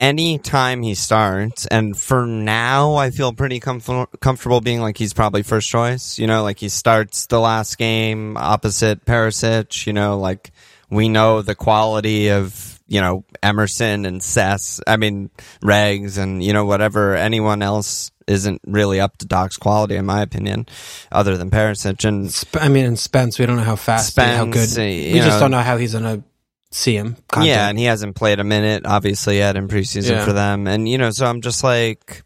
any 0.00 0.38
time 0.38 0.82
he 0.82 0.94
starts, 0.94 1.66
and 1.66 1.96
for 1.96 2.26
now, 2.26 2.96
I 2.96 3.10
feel 3.10 3.32
pretty 3.32 3.60
comfort- 3.60 4.20
comfortable 4.20 4.60
being 4.60 4.80
like 4.80 4.98
he's 4.98 5.14
probably 5.14 5.42
first 5.42 5.70
choice. 5.70 6.18
You 6.18 6.26
know, 6.26 6.42
like 6.42 6.58
he 6.58 6.68
starts 6.68 7.26
the 7.26 7.38
last 7.38 7.78
game 7.78 8.36
opposite 8.36 9.04
Perisic. 9.04 9.86
You 9.86 9.92
know, 9.92 10.18
like 10.18 10.50
we 10.90 11.08
know 11.08 11.42
the 11.42 11.54
quality 11.54 12.28
of 12.28 12.73
you 12.86 13.00
know 13.00 13.24
Emerson 13.42 14.06
and 14.06 14.22
Sess. 14.22 14.80
I 14.86 14.96
mean 14.96 15.30
Regs 15.62 16.18
and 16.18 16.42
you 16.42 16.52
know 16.52 16.64
whatever 16.64 17.14
anyone 17.16 17.62
else 17.62 18.10
isn't 18.26 18.60
really 18.66 19.00
up 19.00 19.18
to 19.18 19.26
Doc's 19.26 19.56
quality 19.56 19.96
in 19.96 20.06
my 20.06 20.22
opinion, 20.22 20.66
other 21.12 21.36
than 21.36 21.50
Perisic 21.50 22.06
and 22.08 22.30
Sp- 22.32 22.56
I 22.60 22.68
mean, 22.68 22.86
and 22.86 22.98
Spence, 22.98 23.38
we 23.38 23.44
don't 23.46 23.56
know 23.56 23.62
how 23.62 23.76
fast, 23.76 24.18
and 24.18 24.36
how 24.36 24.44
good. 24.46 24.68
Spence, 24.68 24.78
uh, 24.78 25.12
We 25.12 25.18
just 25.18 25.28
know- 25.28 25.40
don't 25.40 25.50
know 25.50 25.60
how 25.60 25.76
he's 25.76 25.92
gonna 25.92 26.22
see 26.70 26.96
him. 26.96 27.16
Conte. 27.30 27.46
Yeah, 27.48 27.68
and 27.68 27.78
he 27.78 27.84
hasn't 27.84 28.16
played 28.16 28.40
a 28.40 28.44
minute, 28.44 28.84
obviously, 28.86 29.38
yet 29.38 29.56
in 29.56 29.68
preseason 29.68 30.10
Yeah. 30.10 30.24
for 30.24 30.32
them. 30.32 30.66
And, 30.66 30.88
you 30.88 30.98
know, 30.98 31.10
so 31.10 31.24
I'm 31.26 31.40
just 31.40 31.62
like, 31.62 32.24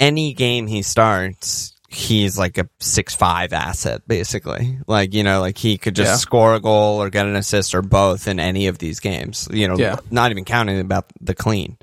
any 0.00 0.32
game 0.34 0.66
he 0.66 0.82
starts, 0.82 1.71
he's 1.94 2.38
like 2.38 2.58
a 2.58 2.68
six 2.80 3.14
five 3.14 3.52
asset, 3.52 4.02
basically. 4.06 4.78
Like, 4.86 5.14
you 5.14 5.22
know, 5.22 5.40
like 5.40 5.58
he 5.58 5.78
could 5.78 5.94
just 5.96 6.10
Yeah. 6.10 6.16
score 6.16 6.54
a 6.54 6.60
goal 6.60 7.02
or 7.02 7.10
get 7.10 7.26
an 7.26 7.36
assist 7.36 7.74
or 7.74 7.82
both 7.82 8.26
in 8.28 8.40
any 8.40 8.66
of 8.66 8.78
these 8.78 9.00
games, 9.00 9.48
you 9.52 9.68
know, 9.68 9.76
Yeah. 9.76 9.96
not 10.10 10.30
even 10.30 10.44
counting 10.44 10.80
about 10.80 11.06
the 11.20 11.34
clean. 11.34 11.76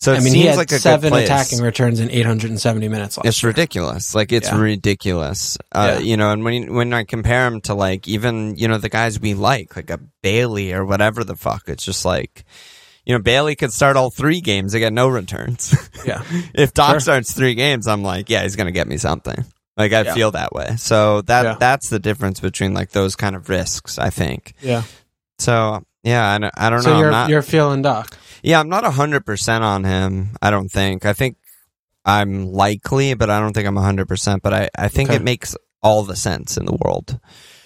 So 0.00 0.12
it 0.12 0.16
I 0.16 0.18
mean, 0.18 0.32
seems 0.32 0.34
he 0.34 0.42
had 0.48 0.56
like 0.56 0.72
a 0.72 0.80
seven 0.80 1.10
good 1.10 1.16
place. 1.16 1.26
attacking 1.26 1.60
returns 1.60 2.00
in 2.00 2.10
870 2.10 2.88
minutes. 2.88 3.16
Last 3.18 3.26
It's 3.26 3.42
year. 3.42 3.50
ridiculous. 3.50 4.16
Like 4.16 4.32
it's 4.32 4.48
Yeah. 4.48 4.58
ridiculous. 4.58 5.56
Uh, 5.70 5.92
Yeah. 5.94 5.98
You 6.00 6.16
know, 6.16 6.32
and 6.32 6.42
when 6.42 6.74
when 6.74 6.92
I 6.92 7.04
compare 7.04 7.46
him 7.46 7.60
to 7.62 7.74
like 7.74 8.08
even 8.08 8.56
you 8.56 8.66
know 8.66 8.78
the 8.78 8.88
guys 8.88 9.20
we 9.20 9.34
like, 9.34 9.76
like 9.76 9.90
a 9.90 10.00
Bailey 10.20 10.72
or 10.72 10.84
whatever 10.84 11.22
the 11.22 11.36
fuck, 11.36 11.68
it's 11.68 11.84
just 11.84 12.04
like 12.04 12.44
you 13.04 13.14
know 13.14 13.22
Bailey 13.22 13.54
could 13.56 13.72
start 13.72 13.96
all 13.96 14.10
three 14.10 14.40
games 14.40 14.74
and 14.74 14.80
get 14.80 14.92
no 14.92 15.08
returns. 15.08 15.74
Yeah. 16.06 16.22
if 16.54 16.74
Doc 16.74 16.90
Sure. 16.94 17.00
starts 17.00 17.32
three 17.32 17.54
games, 17.54 17.86
I'm 17.86 18.02
like, 18.02 18.28
yeah, 18.28 18.42
he's 18.42 18.56
gonna 18.56 18.72
get 18.72 18.88
me 18.88 18.96
something. 18.96 19.44
Like 19.76 19.92
I 19.92 20.02
Yeah. 20.02 20.14
feel 20.14 20.30
that 20.32 20.52
way. 20.52 20.74
So 20.76 21.22
that 21.22 21.44
Yeah. 21.44 21.56
that's 21.58 21.88
the 21.90 21.98
difference 21.98 22.40
between 22.40 22.74
like 22.74 22.90
those 22.90 23.14
kind 23.16 23.36
of 23.36 23.48
risks. 23.48 23.98
I 23.98 24.10
think. 24.10 24.54
Yeah. 24.60 24.82
So 25.38 25.82
yeah, 26.02 26.28
I 26.32 26.38
don't, 26.38 26.54
I 26.56 26.70
don't 26.70 26.82
So 26.82 26.90
know. 26.90 26.94
I'm 26.96 27.00
you're 27.00 27.10
not, 27.10 27.30
you're 27.30 27.42
feeling 27.42 27.82
Doc. 27.82 28.16
yeah, 28.42 28.58
I'm 28.58 28.68
not 28.68 28.82
100% 28.84 29.60
on 29.62 29.84
him. 29.84 30.30
I 30.42 30.50
don't 30.50 30.68
think. 30.68 31.04
I 31.06 31.12
think 31.12 31.36
I'm 32.04 32.46
likely, 32.52 33.14
but 33.14 33.30
I 33.30 33.38
don't 33.38 33.52
think 33.52 33.68
I'm 33.68 33.76
100%. 33.76 34.42
But 34.42 34.52
I, 34.52 34.68
I 34.76 34.88
think 34.88 35.10
Okay. 35.10 35.16
it 35.16 35.22
makes 35.22 35.54
all 35.82 36.02
the 36.02 36.16
sense 36.16 36.56
in 36.56 36.64
the 36.66 36.72
world. 36.84 37.20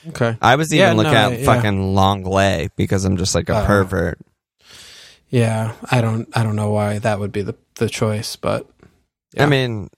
Okay. 0.09 0.37
I 0.43 0.57
was 0.57 0.73
even 0.75 0.87
Yeah, 0.89 0.93
looking 0.93 1.13
no, 1.13 1.33
at 1.33 1.45
fucking 1.45 1.95
Lenglet 1.95 2.71
because 2.77 3.05
I'm 3.07 3.17
just 3.17 3.35
like 3.35 3.49
a 3.49 3.57
Uh, 3.57 3.67
pervert. 3.67 4.19
Yeah. 5.29 5.75
I 5.91 6.01
don't. 6.01 6.29
I 6.37 6.43
don't 6.43 6.57
know 6.57 6.71
why 6.71 6.99
that 7.01 7.19
would 7.19 7.33
be 7.33 7.43
the 7.43 7.57
the 7.77 7.89
choice, 7.89 8.37
but 8.37 8.69
yeah. 9.35 9.45
I 9.45 9.47
mean, 9.47 9.89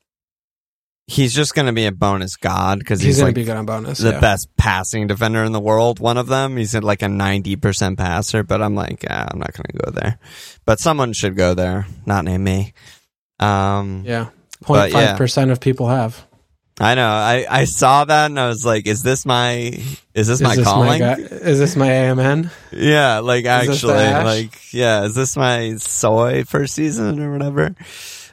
he's 1.08 1.34
just 1.34 1.54
going 1.54 1.66
to 1.66 1.72
be 1.72 1.86
a 1.86 1.92
bonus 1.92 2.36
god 2.36 2.78
because 2.78 3.00
he's, 3.00 3.16
he's, 3.16 3.22
like 3.22 3.34
be 3.34 3.44
good 3.44 3.56
on 3.56 3.66
bonus. 3.66 3.98
the 3.98 4.12
yeah. 4.12 4.20
best 4.20 4.54
passing 4.56 5.06
defender 5.06 5.42
in 5.42 5.52
the 5.52 5.60
world. 5.60 5.98
One 5.98 6.18
of 6.18 6.28
them. 6.28 6.56
He's 6.56 6.74
like 6.74 7.02
a 7.02 7.06
90% 7.06 7.96
passer, 7.96 8.42
but 8.44 8.62
I'm 8.62 8.74
like, 8.74 9.04
ah, 9.08 9.26
I'm 9.30 9.38
not 9.38 9.52
going 9.54 9.66
to 9.72 9.78
go 9.84 9.90
there. 9.90 10.18
But 10.64 10.78
someone 10.78 11.14
should 11.14 11.34
go 11.34 11.54
there, 11.54 11.86
not 12.06 12.24
name 12.24 12.44
me. 12.44 12.74
Um, 13.40 14.04
Yeah. 14.06 14.28
But, 14.66 14.90
0.5 14.90 14.92
yeah. 14.92 15.16
percent 15.16 15.50
of 15.50 15.60
people 15.60 15.88
have. 15.88 16.26
I 16.80 16.94
know. 16.94 17.08
I, 17.08 17.44
I 17.50 17.64
saw 17.64 18.04
that 18.04 18.26
and 18.26 18.38
I 18.38 18.46
was 18.48 18.64
like, 18.64 18.86
is 18.86 19.02
this 19.02 19.26
my 19.26 19.52
is 20.14 20.26
this 20.28 20.40
my 20.40 20.50
is 20.50 20.56
this 20.58 20.64
calling? 20.66 21.00
my 21.00 21.14
is 21.14 21.58
this 21.58 21.74
my 21.76 21.88
AMN? 21.88 22.50
yeah, 22.72 23.18
like 23.18 23.46
actually 23.46 23.94
like 24.12 24.72
yeah, 24.72 25.04
is 25.04 25.14
this 25.14 25.36
my 25.36 25.74
soy 25.76 26.44
first 26.44 26.74
season 26.74 27.20
or 27.20 27.32
whatever? 27.32 27.74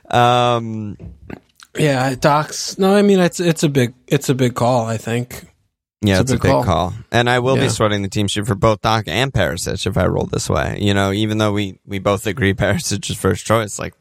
Um 0.10 0.98
Yeah, 1.78 2.16
Doc's. 2.16 2.78
No, 2.78 2.96
I 2.96 3.02
mean 3.02 3.20
it's 3.20 3.40
it's 3.40 3.64
a 3.64 3.70
big 3.70 3.94
it's 4.08 4.30
a 4.30 4.36
big 4.36 4.54
call. 4.56 4.86
I 4.86 4.98
think. 4.98 5.46
yeah, 6.02 6.22
It's 6.22 6.32
it's, 6.32 6.32
a 6.32 6.36
a 6.36 6.38
big 6.38 6.44
big 6.44 6.52
call. 6.52 6.64
call. 6.64 6.94
And 7.12 7.30
I 7.30 7.40
will 7.40 7.56
Yeah. 7.58 7.64
be 7.64 7.70
sweating 7.70 8.02
the 8.04 8.10
team 8.10 8.28
sheet 8.28 8.46
for 8.46 8.56
both 8.56 8.82
Doc 8.82 9.06
and 9.08 9.34
Perisic 9.34 9.88
if 9.88 9.98
I 9.98 10.06
roll 10.06 10.28
this 10.28 10.50
way. 10.50 10.78
You 10.80 10.94
know, 10.94 11.12
even 11.12 11.40
though 11.40 11.52
we 11.54 11.80
we 11.86 11.98
both 12.00 12.28
agree 12.28 12.54
Perisic 12.64 13.10
is 13.10 13.18
first 13.18 13.46
choice, 13.46 13.80
like 13.80 13.94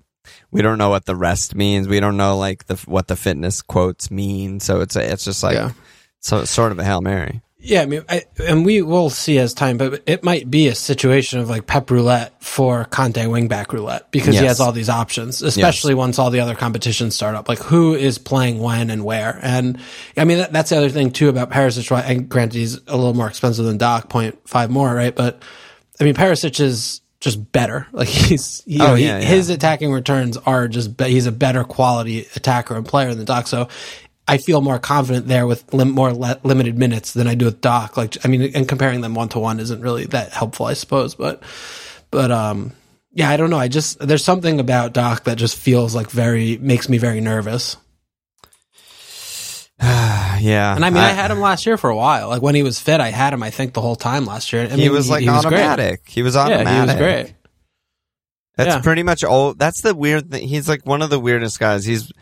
we 0.51 0.63
don't 0.63 0.79
know 0.79 0.91
what 0.91 1.05
the 1.07 1.17
rest 1.17 1.55
means. 1.55 1.89
We 1.89 2.01
don't 2.01 2.17
know 2.17 2.37
like 2.37 2.67
the 2.67 2.77
what 2.87 3.09
the 3.09 3.17
fitness 3.17 3.63
quotes 3.63 4.11
mean. 4.11 4.61
So 4.61 4.81
it's 4.81 4.97
a, 4.97 5.13
it's 5.13 5.25
just 5.25 5.43
like 5.43 5.55
Yeah. 5.57 5.71
so 6.21 6.41
it's 6.41 6.51
sort 6.51 6.73
of 6.73 6.79
a 6.79 6.85
hail 6.85 7.01
mary. 7.01 7.41
Yeah, 7.67 7.81
I 7.81 7.87
mean, 7.87 8.05
I, 8.11 8.25
and 8.47 8.67
we 8.67 8.83
will 8.83 9.09
see 9.09 9.39
as 9.39 9.55
time, 9.55 9.79
but 9.79 10.03
it 10.05 10.23
might 10.23 10.51
be 10.51 10.69
a 10.69 10.75
situation 10.75 11.39
of 11.41 11.49
like 11.49 11.67
Pep 11.67 11.91
roulette 11.91 12.35
for 12.45 12.85
Conte 12.85 13.23
wingback 13.23 13.73
roulette 13.73 14.11
because 14.11 14.39
he 14.39 14.45
has 14.45 14.61
all 14.61 14.71
these 14.71 14.91
options, 14.91 15.41
especially 15.41 15.95
once 15.95 16.19
all 16.19 16.29
the 16.29 16.41
other 16.41 16.55
competitions 16.55 17.15
start 17.15 17.35
up. 17.35 17.49
Like 17.49 17.61
who 17.61 17.95
is 17.95 18.19
playing 18.19 18.59
when 18.59 18.91
and 18.91 19.03
where, 19.03 19.41
and 19.43 19.81
I 20.15 20.27
mean 20.27 20.39
that, 20.39 20.53
that's 20.53 20.69
the 20.69 20.77
other 20.77 20.91
thing 20.91 21.11
too 21.11 21.31
about 21.31 21.49
Perisic. 21.51 21.91
Right, 21.91 22.05
and 22.05 22.29
granted 22.29 22.59
he's 22.59 22.75
a 22.87 22.97
little 22.99 23.15
more 23.15 23.29
expensive 23.29 23.65
than 23.65 23.79
Doc, 23.79 24.11
point 24.11 24.39
five 24.47 24.71
more, 24.71 24.95
right? 24.95 25.17
But 25.17 25.43
I 25.99 26.05
mean 26.05 26.15
Perisic 26.15 26.61
is 26.61 27.01
just 27.25 27.51
better. 27.53 27.87
Like 27.93 28.09
he's, 28.09 28.63
you 28.67 28.83
Oh, 28.83 28.89
know, 28.89 28.95
he- 28.95 29.05
yeah, 29.07 29.19
yeah. 29.19 29.25
his 29.27 29.51
attacking 29.51 29.91
returns 29.93 30.37
are 30.37 30.69
just 30.69 30.97
be- 30.97 31.11
he's 31.11 31.27
a 31.27 31.33
better 31.33 31.65
quality 31.65 32.21
attacker 32.37 32.77
and 32.77 32.87
player 32.87 33.15
than 33.15 33.25
Doc. 33.25 33.47
So 33.49 33.69
I 34.29 34.39
feel 34.39 34.61
more 34.61 34.79
confident 34.79 35.27
there 35.27 35.47
with 35.47 35.73
lim- 35.75 35.91
more 35.91 36.13
le- 36.13 36.39
limited 36.45 36.79
minutes 36.79 37.13
than 37.13 37.27
I 37.27 37.35
do 37.35 37.47
with 37.47 37.61
Doc. 37.61 37.97
Like 37.97 38.17
I 38.25 38.29
mean, 38.29 38.53
and 38.55 38.69
comparing 38.69 39.01
them 39.01 39.15
one 39.15 39.29
to 39.31 39.39
one 39.39 39.59
isn't 39.61 39.81
really 39.81 40.07
that 40.07 40.31
helpful, 40.33 40.67
I 40.67 40.75
suppose. 40.75 41.15
But 41.15 41.43
but 42.11 42.31
um, 42.31 42.73
yeah, 43.13 43.29
I 43.31 43.37
don't 43.37 43.51
know. 43.51 43.59
I 43.59 43.69
just 43.69 43.99
there's 43.99 44.25
something 44.25 44.61
about 44.61 44.93
Doc 44.93 45.25
that 45.25 45.37
just 45.37 45.57
feels 45.57 45.95
like 45.95 46.11
very 46.11 46.57
makes 46.59 46.89
me 46.89 46.99
very 46.99 47.21
nervous. 47.21 47.77
yeah. 49.81 50.75
And 50.75 50.85
I 50.85 50.91
mean, 50.91 50.99
I, 51.03 51.09
had 51.11 51.31
him 51.31 51.41
last 51.41 51.67
year 51.67 51.77
for 51.77 51.91
a 51.91 51.97
while. 51.97 52.29
Like 52.29 52.43
when 52.43 52.55
he 52.55 52.63
was 52.63 52.79
fit, 52.81 53.01
I 53.01 53.11
had 53.11 53.33
him. 53.33 53.43
I 53.43 53.51
think 53.51 53.73
the 53.75 53.81
whole 53.81 53.97
time 53.97 54.25
last 54.25 54.53
year. 54.53 54.63
I 54.65 54.69
he 54.69 54.77
mean, 54.83 54.93
was 54.93 55.11
like 55.11 55.25
great. 55.25 55.35
automatic. 55.35 56.03
He 56.09 56.23
was 56.23 56.37
automatic. 56.37 56.67
Yeah, 56.67 56.81
he 56.81 56.87
was 56.87 56.97
great. 56.97 57.35
That's 58.57 58.77
Yeah. 58.77 58.81
pretty 58.83 59.03
much 59.03 59.25
all. 59.25 59.55
That's 59.55 59.83
the 59.83 59.95
weird 59.95 60.31
thing. 60.31 60.47
He's 60.47 60.69
like 60.69 60.87
one 60.87 61.03
of 61.03 61.11
the 61.11 61.19
weirdest 61.19 61.59
guys. 61.59 61.85
He's 61.85 62.13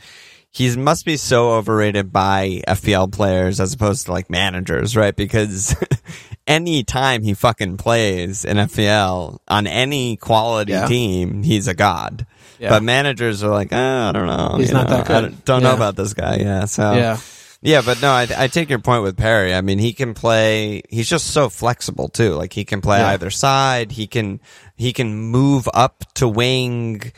he 0.50 0.74
must 0.76 1.04
be 1.06 1.16
so 1.16 1.52
overrated 1.52 2.12
by 2.12 2.62
FPL 2.68 3.10
players 3.12 3.58
as 3.60 3.72
opposed 3.74 4.06
to 4.06 4.12
like 4.12 4.28
managers, 4.30 4.96
right? 4.96 5.14
Because 5.16 5.74
any 6.46 6.84
time 6.84 7.22
he 7.22 7.32
fucking 7.34 7.76
plays 7.78 8.44
in 8.44 8.56
FPL 8.58 9.38
on 9.48 9.66
any 9.66 10.16
quality 10.16 10.72
Yeah. 10.72 10.86
team, 10.86 11.42
he's 11.42 11.68
a 11.68 11.74
god. 11.74 12.26
Yeah. 12.58 12.68
But 12.70 12.82
managers 12.82 13.42
are 13.42 13.50
like, 13.50 13.68
oh, 13.72 13.76
I 14.08 14.12
don't 14.12 14.26
know. 14.26 14.56
He's 14.58 14.72
not 14.72 14.88
know, 14.88 14.96
that 14.98 15.10
I 15.10 15.20
good. 15.20 15.30
don't, 15.30 15.44
don't 15.44 15.62
know 15.62 15.74
about 15.74 15.96
this 15.96 16.12
guy. 16.14 16.36
Yeah. 16.36 16.66
So 16.66 16.92
Yeah. 16.94 17.18
Yeah, 17.62 17.80
but 17.84 18.02
no, 18.02 18.10
I, 18.10 18.26
I 18.36 18.46
take 18.48 18.68
your 18.68 18.80
point 18.80 19.02
with 19.04 19.16
Perry. 19.16 19.54
I 19.54 19.60
mean, 19.60 19.78
he 19.78 19.92
can 19.92 20.14
play. 20.14 20.82
He's 20.90 21.08
just 21.08 21.28
so 21.28 21.48
flexible 21.48 22.08
too. 22.08 22.34
Like 22.34 22.52
he 22.52 22.64
can 22.64 22.80
play 22.80 22.98
Yeah. 22.98 23.08
either 23.08 23.30
side. 23.30 23.92
He 23.92 24.06
can 24.06 24.40
he 24.76 24.92
can 24.92 25.14
move 25.14 25.68
up 25.72 26.04
to 26.14 26.26
wing, 26.28 27.12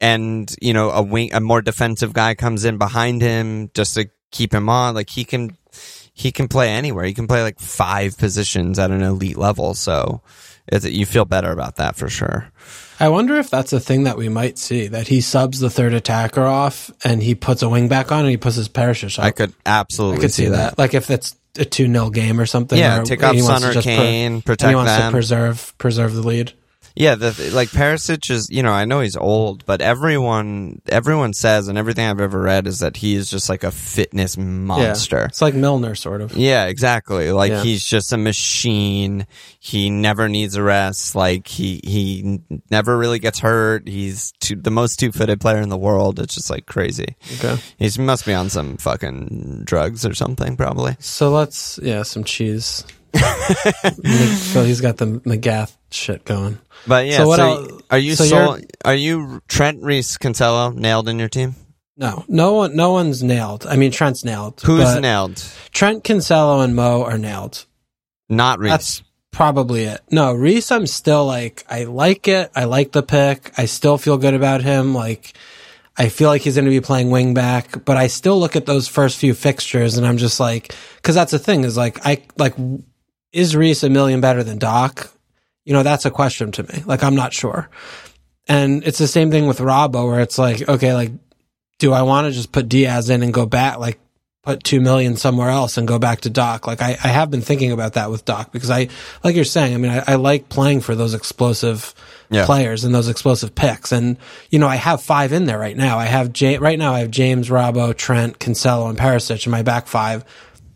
and 0.00 0.52
you 0.60 0.72
know 0.72 0.90
a 0.90 1.02
wing 1.02 1.32
a 1.34 1.40
more 1.40 1.62
defensive 1.62 2.12
guy 2.12 2.34
comes 2.34 2.64
in 2.64 2.78
behind 2.78 3.22
him 3.22 3.70
just 3.74 3.94
to 3.94 4.08
keep 4.30 4.52
him 4.54 4.68
on. 4.68 4.94
Like 4.94 5.10
he 5.10 5.24
can 5.24 5.56
he 6.14 6.32
can 6.32 6.48
play 6.48 6.70
anywhere. 6.70 7.04
He 7.04 7.14
can 7.14 7.26
play 7.26 7.42
like 7.42 7.60
five 7.60 8.16
positions 8.18 8.78
at 8.78 8.90
an 8.90 9.02
elite 9.02 9.38
level. 9.38 9.74
So 9.74 10.22
it's, 10.68 10.84
you 10.84 11.06
feel 11.06 11.24
better 11.24 11.50
about 11.50 11.76
that 11.76 11.96
for 11.96 12.08
sure. 12.08 12.50
I 13.02 13.08
wonder 13.08 13.34
if 13.36 13.50
that's 13.50 13.72
a 13.72 13.80
thing 13.80 14.04
that 14.04 14.16
we 14.16 14.28
might 14.28 14.58
see 14.58 14.86
that 14.86 15.08
he 15.08 15.20
subs 15.20 15.58
the 15.58 15.68
third 15.68 15.92
attacker 15.92 16.44
off 16.44 16.88
and 17.02 17.20
he 17.20 17.34
puts 17.34 17.62
a 17.62 17.68
wing 17.68 17.88
back 17.88 18.12
on 18.12 18.20
and 18.20 18.28
he 18.28 18.36
puts 18.36 18.54
his 18.54 18.68
Perisic 18.68 19.18
up. 19.18 19.24
I 19.24 19.32
could 19.32 19.52
absolutely 19.66 20.18
I 20.18 20.20
could 20.20 20.32
see 20.32 20.46
that. 20.46 20.78
Like 20.78 20.94
if 20.94 21.10
it's 21.10 21.34
a 21.58 21.64
two 21.64 21.86
0 21.86 22.10
game 22.10 22.38
or 22.38 22.46
something. 22.46 22.78
Yeah, 22.78 23.00
or 23.00 23.04
take 23.04 23.24
off 23.24 23.34
he 23.34 23.42
wants 23.42 23.62
Son 23.64 23.72
to 23.72 23.78
or 23.80 23.82
Kane, 23.82 24.32
and 24.34 24.44
protect 24.44 24.68
he 24.68 24.76
wants 24.76 24.92
them. 24.92 25.10
to 25.10 25.14
preserve 25.14 25.74
preserve 25.78 26.14
the 26.14 26.22
lead. 26.22 26.52
Yeah, 26.94 27.14
the, 27.14 27.50
like 27.54 27.68
Perisic 27.70 28.30
is, 28.30 28.50
you 28.50 28.62
know, 28.62 28.72
I 28.72 28.84
know 28.84 29.00
he's 29.00 29.16
old, 29.16 29.64
but 29.66 29.80
everyone, 29.80 30.82
everyone 30.88 31.32
says, 31.32 31.68
and 31.68 31.78
everything 31.78 32.06
I've 32.06 32.20
ever 32.20 32.40
read 32.40 32.66
is 32.66 32.80
that 32.80 32.98
he 32.98 33.14
is 33.14 33.30
just 33.30 33.48
like 33.48 33.64
a 33.64 33.70
fitness 33.70 34.36
monster. 34.36 35.18
Yeah. 35.20 35.24
It's 35.26 35.40
like 35.42 35.54
Milner, 35.54 35.94
sort 35.94 36.20
of. 36.20 36.36
Yeah, 36.36 36.66
exactly. 36.66 37.32
Like 37.32 37.50
Yeah. 37.52 37.62
he's 37.62 37.84
just 37.84 38.12
a 38.12 38.18
machine. 38.18 39.26
He 39.58 39.90
never 39.90 40.28
needs 40.28 40.54
a 40.56 40.62
rest. 40.62 41.14
Like 41.14 41.46
he 41.48 41.80
he 41.84 42.40
never 42.70 42.96
really 42.98 43.18
gets 43.18 43.38
hurt. 43.38 43.88
He's 43.88 44.32
two, 44.40 44.56
the 44.56 44.70
most 44.70 44.98
two-footed 45.00 45.40
player 45.40 45.60
in 45.60 45.68
the 45.68 45.78
world. 45.78 46.18
It's 46.20 46.34
just 46.34 46.50
like 46.50 46.66
crazy. 46.66 47.16
Okay. 47.38 47.56
He 47.78 47.90
must 48.00 48.26
be 48.26 48.34
on 48.34 48.50
some 48.50 48.76
fucking 48.76 49.62
drugs 49.64 50.04
or 50.04 50.14
something, 50.14 50.56
probably. 50.56 50.96
So 50.98 51.30
let's, 51.30 51.78
yeah, 51.82 52.02
some 52.02 52.24
cheese. 52.24 52.84
So 53.14 54.64
he's 54.64 54.80
got 54.80 54.96
the 54.96 55.06
McGath 55.24 55.76
shit 55.90 56.24
going. 56.24 56.58
But 56.86 57.06
yeah, 57.06 57.18
So 57.18 57.34
so, 57.34 57.42
else- 57.42 57.82
are 57.90 57.98
you 57.98 58.14
so 58.14 58.58
are 58.84 58.94
you 58.94 59.40
Trent 59.48 59.82
Reece 59.82 60.16
Cancelo 60.18 60.74
nailed 60.74 61.08
in 61.08 61.18
your 61.18 61.28
team? 61.28 61.54
No, 61.96 62.24
no 62.26 62.54
one, 62.54 62.74
no 62.74 62.92
one's 62.92 63.22
nailed. 63.22 63.66
I 63.66 63.76
mean, 63.76 63.92
Trent's 63.92 64.24
nailed. 64.24 64.60
Who's 64.62 64.98
nailed? 64.98 65.44
Trent 65.72 66.04
Cancelo 66.04 66.64
and 66.64 66.74
Mo 66.74 67.04
are 67.04 67.18
nailed. 67.18 67.66
Not 68.28 68.58
Reece. 68.58 68.70
That's 68.70 69.02
probably 69.30 69.84
it. 69.84 70.00
No, 70.10 70.32
Reece, 70.32 70.70
I'm 70.72 70.86
still 70.86 71.26
like, 71.26 71.64
I 71.68 71.84
like 71.84 72.28
it. 72.28 72.50
I 72.56 72.64
like 72.64 72.92
the 72.92 73.02
pick. 73.02 73.52
I 73.58 73.66
still 73.66 73.98
feel 73.98 74.16
good 74.16 74.34
about 74.34 74.62
him. 74.62 74.94
Like, 74.94 75.34
I 75.96 76.08
feel 76.08 76.28
like 76.30 76.40
he's 76.42 76.54
going 76.54 76.64
to 76.64 76.70
be 76.70 76.80
playing 76.80 77.10
wing 77.10 77.34
back, 77.34 77.84
but 77.84 77.98
I 77.98 78.06
still 78.06 78.40
look 78.40 78.56
at 78.56 78.64
those 78.64 78.88
first 78.88 79.18
few 79.18 79.34
fixtures 79.34 79.98
and 79.98 80.06
I'm 80.06 80.16
just 80.16 80.40
like, 80.40 80.74
cause 81.02 81.14
that's 81.14 81.32
the 81.32 81.38
thing 81.38 81.64
is 81.64 81.76
like, 81.76 82.04
I, 82.06 82.22
like, 82.38 82.54
is 83.32 83.56
Reece 83.56 83.82
a 83.82 83.90
million 83.90 84.20
better 84.20 84.42
than 84.42 84.58
Doc? 84.58 85.10
you 85.64 85.72
know, 85.72 85.84
that's 85.84 86.04
a 86.04 86.10
question 86.10 86.50
to 86.50 86.64
me. 86.64 86.82
Like, 86.86 87.04
I'm 87.04 87.14
not 87.14 87.32
sure. 87.32 87.70
And 88.48 88.82
it's 88.84 88.98
the 88.98 89.06
same 89.06 89.30
thing 89.30 89.46
with 89.46 89.58
Robbo, 89.60 90.08
where 90.10 90.18
it's 90.18 90.36
like, 90.36 90.68
okay, 90.68 90.92
like, 90.92 91.12
do 91.78 91.92
I 91.92 92.02
want 92.02 92.26
to 92.26 92.32
just 92.32 92.50
put 92.50 92.68
Diaz 92.68 93.10
in 93.10 93.22
and 93.22 93.32
go 93.32 93.46
back, 93.46 93.78
like, 93.78 94.00
put 94.42 94.64
two 94.64 94.80
million 94.80 95.14
somewhere 95.16 95.50
else 95.50 95.76
and 95.76 95.86
go 95.86 96.00
back 96.00 96.22
to 96.22 96.30
Doc? 96.30 96.66
Like, 96.66 96.82
I, 96.82 96.90
I 97.04 97.08
have 97.08 97.30
been 97.30 97.42
thinking 97.42 97.70
about 97.70 97.92
that 97.92 98.10
with 98.10 98.24
Doc 98.24 98.50
because 98.50 98.70
I, 98.70 98.88
like 99.22 99.36
you're 99.36 99.44
saying, 99.44 99.72
I 99.72 99.76
mean, 99.76 99.92
I, 99.92 100.02
I 100.08 100.14
like 100.16 100.48
playing 100.48 100.80
for 100.80 100.96
those 100.96 101.14
explosive 101.14 101.94
Yeah. 102.28 102.44
players 102.44 102.82
and 102.82 102.92
those 102.92 103.08
explosive 103.08 103.54
picks. 103.54 103.92
And, 103.92 104.16
you 104.50 104.58
know, 104.58 104.66
I 104.66 104.74
have 104.76 105.00
five 105.00 105.32
in 105.32 105.44
there 105.44 105.60
right 105.60 105.76
now. 105.76 105.96
I 105.96 106.06
have, 106.06 106.32
J- 106.32 106.58
right 106.58 106.78
now, 106.78 106.92
I 106.92 106.98
have 107.00 107.10
James, 107.12 107.50
Robbo, 107.50 107.96
Trent, 107.96 108.40
Cancelo, 108.40 108.88
and 108.90 108.98
Perisic 108.98 109.46
in 109.46 109.52
my 109.52 109.62
back 109.62 109.86
five 109.86 110.24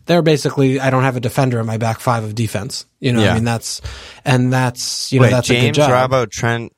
they're 0.07 0.21
basically 0.21 0.79
I 0.79 0.89
don't 0.89 1.03
have 1.03 1.15
a 1.15 1.19
defender 1.19 1.59
in 1.59 1.65
my 1.65 1.77
back 1.77 1.99
five 1.99 2.23
of 2.23 2.33
defense. 2.35 2.85
You 2.99 3.13
know, 3.13 3.21
Yeah. 3.21 3.31
I 3.31 3.35
mean 3.35 3.43
that's 3.43 3.81
and 4.25 4.51
that's 4.51 5.11
you 5.11 5.19
know 5.19 5.25
Wait, 5.25 5.31
that's 5.31 5.49
a 5.49 5.53
good 5.53 5.61
James, 5.61 5.77
job. 5.77 6.11
Robbo, 6.11 6.29
Trent, 6.29 6.71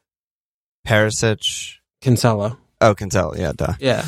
Perisic. 0.87 1.75
Cancelo, 2.01 2.57
Oh, 2.81 2.95
Cancelo. 2.95 3.37
Yeah, 3.37 3.51
duh. 3.55 3.73
yeah. 3.79 4.05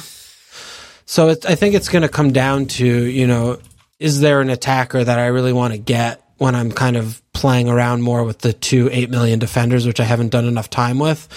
So 1.05 1.27
it's, 1.29 1.45
I 1.45 1.55
think 1.55 1.75
it's 1.75 1.89
going 1.89 2.03
to 2.03 2.09
come 2.09 2.31
down 2.31 2.67
to 2.67 2.85
you 2.85 3.27
know 3.27 3.59
is 3.99 4.19
there 4.21 4.41
an 4.41 4.49
attacker 4.49 5.03
that 5.03 5.19
I 5.19 5.27
really 5.27 5.53
want 5.53 5.73
to 5.73 5.77
get 5.77 6.21
when 6.37 6.55
I'm 6.55 6.71
kind 6.71 6.97
of 6.97 7.21
playing 7.33 7.69
around 7.69 8.01
more 8.01 8.23
with 8.23 8.39
the 8.39 8.53
two 8.53 8.89
eight 8.91 9.09
million 9.09 9.37
defenders, 9.39 9.85
which 9.85 9.99
I 9.99 10.03
haven't 10.05 10.29
done 10.29 10.45
enough 10.45 10.69
time 10.69 10.97
with. 10.99 11.27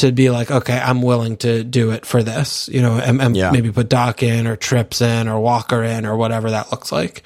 To 0.00 0.12
be 0.12 0.30
like, 0.30 0.50
okay, 0.50 0.78
I'm 0.78 1.02
willing 1.02 1.36
to 1.38 1.62
do 1.64 1.90
it 1.90 2.04
for 2.06 2.22
this, 2.22 2.68
you 2.72 2.80
know, 2.82 2.96
and, 2.98 3.20
and 3.20 3.36
Yeah. 3.36 3.50
maybe 3.50 3.70
put 3.72 3.88
Doc 3.88 4.22
in 4.22 4.46
or 4.46 4.56
Trips 4.56 5.00
in 5.00 5.28
or 5.28 5.40
Walker 5.40 5.82
in 5.82 6.06
or 6.06 6.16
whatever 6.16 6.50
that 6.50 6.70
looks 6.70 6.90
like. 6.92 7.22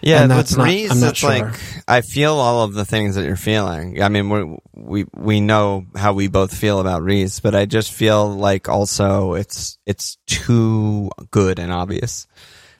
Yeah, 0.00 0.22
And 0.22 0.30
that's 0.30 0.54
not- 0.56 0.66
Reece, 0.66 0.90
I'm 0.90 1.00
not 1.00 1.10
it's 1.10 1.18
sure. 1.20 1.30
like 1.30 1.54
I 1.88 2.02
feel 2.02 2.34
all 2.34 2.62
of 2.62 2.74
the 2.74 2.84
things 2.84 3.14
that 3.14 3.24
you're 3.24 3.36
feeling. 3.36 4.02
I 4.02 4.08
mean, 4.10 4.28
we 4.28 4.58
we 4.74 5.06
we 5.16 5.40
know 5.40 5.86
how 5.96 6.12
we 6.12 6.28
both 6.28 6.54
feel 6.54 6.78
about 6.78 7.02
Reece, 7.02 7.40
but 7.40 7.54
I 7.54 7.64
just 7.64 7.90
feel 7.90 8.28
like 8.28 8.68
also 8.68 9.32
it's 9.34 9.78
it's 9.86 10.18
too 10.26 11.10
good 11.30 11.58
and 11.58 11.72
obvious. 11.72 12.26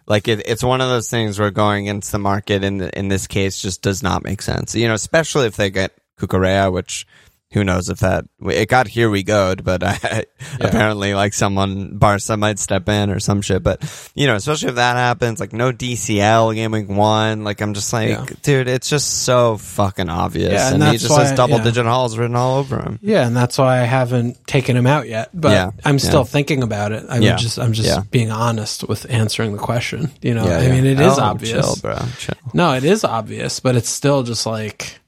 Like 0.07 0.29
it, 0.29 0.42
it's 0.47 0.62
one 0.62 0.83
of 0.83 0.90
those 0.90 1.09
things 1.09 1.38
where 1.38 1.51
going 1.51 1.88
against 1.88 2.12
the 2.12 2.18
market 2.18 2.62
in 2.62 2.77
the, 2.77 2.97
in 2.99 3.09
this 3.09 3.27
case 3.27 3.59
just 3.59 3.81
does 3.81 4.03
not 4.03 4.23
make 4.23 4.42
sense. 4.42 4.75
You 4.75 4.87
know, 4.88 4.94
especially 4.94 5.47
if 5.47 5.57
they 5.57 5.70
get 5.70 5.92
Cucurella, 6.20 6.70
which 6.70 7.07
who 7.55 7.64
knows 7.64 7.88
if 7.88 8.01
that 8.01 8.25
it 8.47 8.69
got 8.69 8.87
here 8.88 9.09
we 9.09 9.23
go, 9.23 9.55
but 9.55 9.83
I, 9.83 10.25
apparently 10.61 11.14
like 11.14 11.33
someone 11.33 11.97
Barca 11.97 12.37
might 12.37 12.59
step 12.59 12.88
in 12.88 13.11
or 13.11 13.21
some 13.21 13.40
shit. 13.43 13.62
But 13.62 13.83
you 14.14 14.27
know, 14.27 14.35
especially 14.35 14.71
if 14.71 14.75
that 14.75 14.97
happens, 14.97 15.40
like 15.40 15.53
no 15.53 15.73
DCL 15.73 16.55
game 16.55 16.73
week 16.73 16.88
one, 16.88 17.45
like 17.45 17.61
I'm 17.62 17.73
just 17.75 17.93
like, 17.93 18.09
Yeah. 18.11 18.27
dude, 18.43 18.69
it's 18.69 18.88
just 18.90 19.23
so 19.23 19.57
fucking 19.57 20.09
obvious, 20.09 20.53
Yeah, 20.53 20.75
and, 20.75 20.83
and 20.83 20.93
he 20.93 20.99
just 20.99 21.17
has 21.17 21.33
double 21.33 21.57
yeah. 21.59 21.62
digit 21.64 21.87
hauls 21.87 22.19
written 22.19 22.37
all 22.37 22.59
over 22.59 22.79
him. 22.83 22.99
Yeah, 23.03 23.27
and 23.27 23.37
that's 23.37 23.57
why 23.57 23.81
I 23.81 23.85
haven't 23.85 24.47
taken 24.47 24.77
him 24.77 24.87
out 24.87 25.09
yet. 25.09 25.31
But 25.33 25.53
Yeah, 25.53 25.71
I'm 25.85 25.99
still 25.99 26.21
yeah. 26.21 26.25
thinking 26.25 26.62
about 26.62 26.93
it. 26.93 27.07
I 27.09 27.19
Yeah, 27.19 27.37
just 27.37 27.59
I'm 27.59 27.73
just 27.73 27.88
yeah. 27.88 28.03
being 28.11 28.31
honest 28.31 28.88
with 28.88 29.09
answering 29.11 29.53
the 29.53 29.59
question. 29.59 30.11
You 30.23 30.35
know, 30.35 30.45
Yeah, 30.45 30.59
I 30.59 30.62
yeah. 30.62 30.73
mean 30.73 30.87
it 30.87 31.01
is 31.01 31.19
Oh, 31.19 31.23
obvious. 31.23 31.53
chill, 31.64 31.77
bro. 31.81 31.99
Chill. 32.19 32.35
No, 32.53 32.75
it 32.75 32.85
is 32.85 33.05
obvious, 33.05 33.61
but 33.61 33.77
it's 33.77 33.88
still 33.88 34.23
just 34.25 34.45
like 34.47 34.99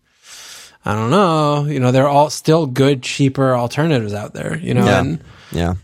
I 0.87 0.95
don't 0.95 1.11
know. 1.11 1.65
You 1.67 1.81
know, 1.81 1.91
they're 1.91 2.09
all 2.09 2.31
still 2.31 2.67
good, 2.67 3.03
cheaper 3.03 3.55
alternatives 3.57 4.15
out 4.15 4.33
there. 4.35 4.57
You 4.57 4.73
know, 4.75 4.85
Yeah. 4.85 5.01
and 5.01 5.25
Yeah, 5.51 5.75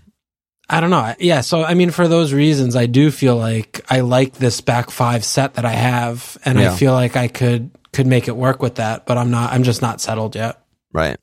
I 0.70 0.80
don't 0.80 0.90
know. 0.90 1.14
Yeah, 1.18 1.40
so 1.40 1.64
I 1.64 1.74
mean, 1.74 1.90
for 1.90 2.06
those 2.08 2.32
reasons, 2.32 2.76
I 2.76 2.86
do 2.86 3.10
feel 3.10 3.36
like 3.36 3.84
I 3.90 4.00
like 4.00 4.34
this 4.34 4.60
back 4.60 4.90
five 4.90 5.24
set 5.24 5.54
that 5.54 5.64
I 5.64 5.72
have, 5.72 6.38
and 6.44 6.58
Yeah. 6.58 6.72
I 6.72 6.76
feel 6.76 6.92
like 6.92 7.16
I 7.16 7.26
could 7.28 7.70
could 7.92 8.06
make 8.06 8.28
it 8.28 8.36
work 8.36 8.62
with 8.62 8.76
that. 8.76 9.04
But 9.04 9.18
I'm 9.18 9.30
not. 9.30 9.52
I'm 9.52 9.64
just 9.64 9.82
not 9.82 10.00
settled 10.00 10.34
yet. 10.36 10.58
right. 10.94 11.16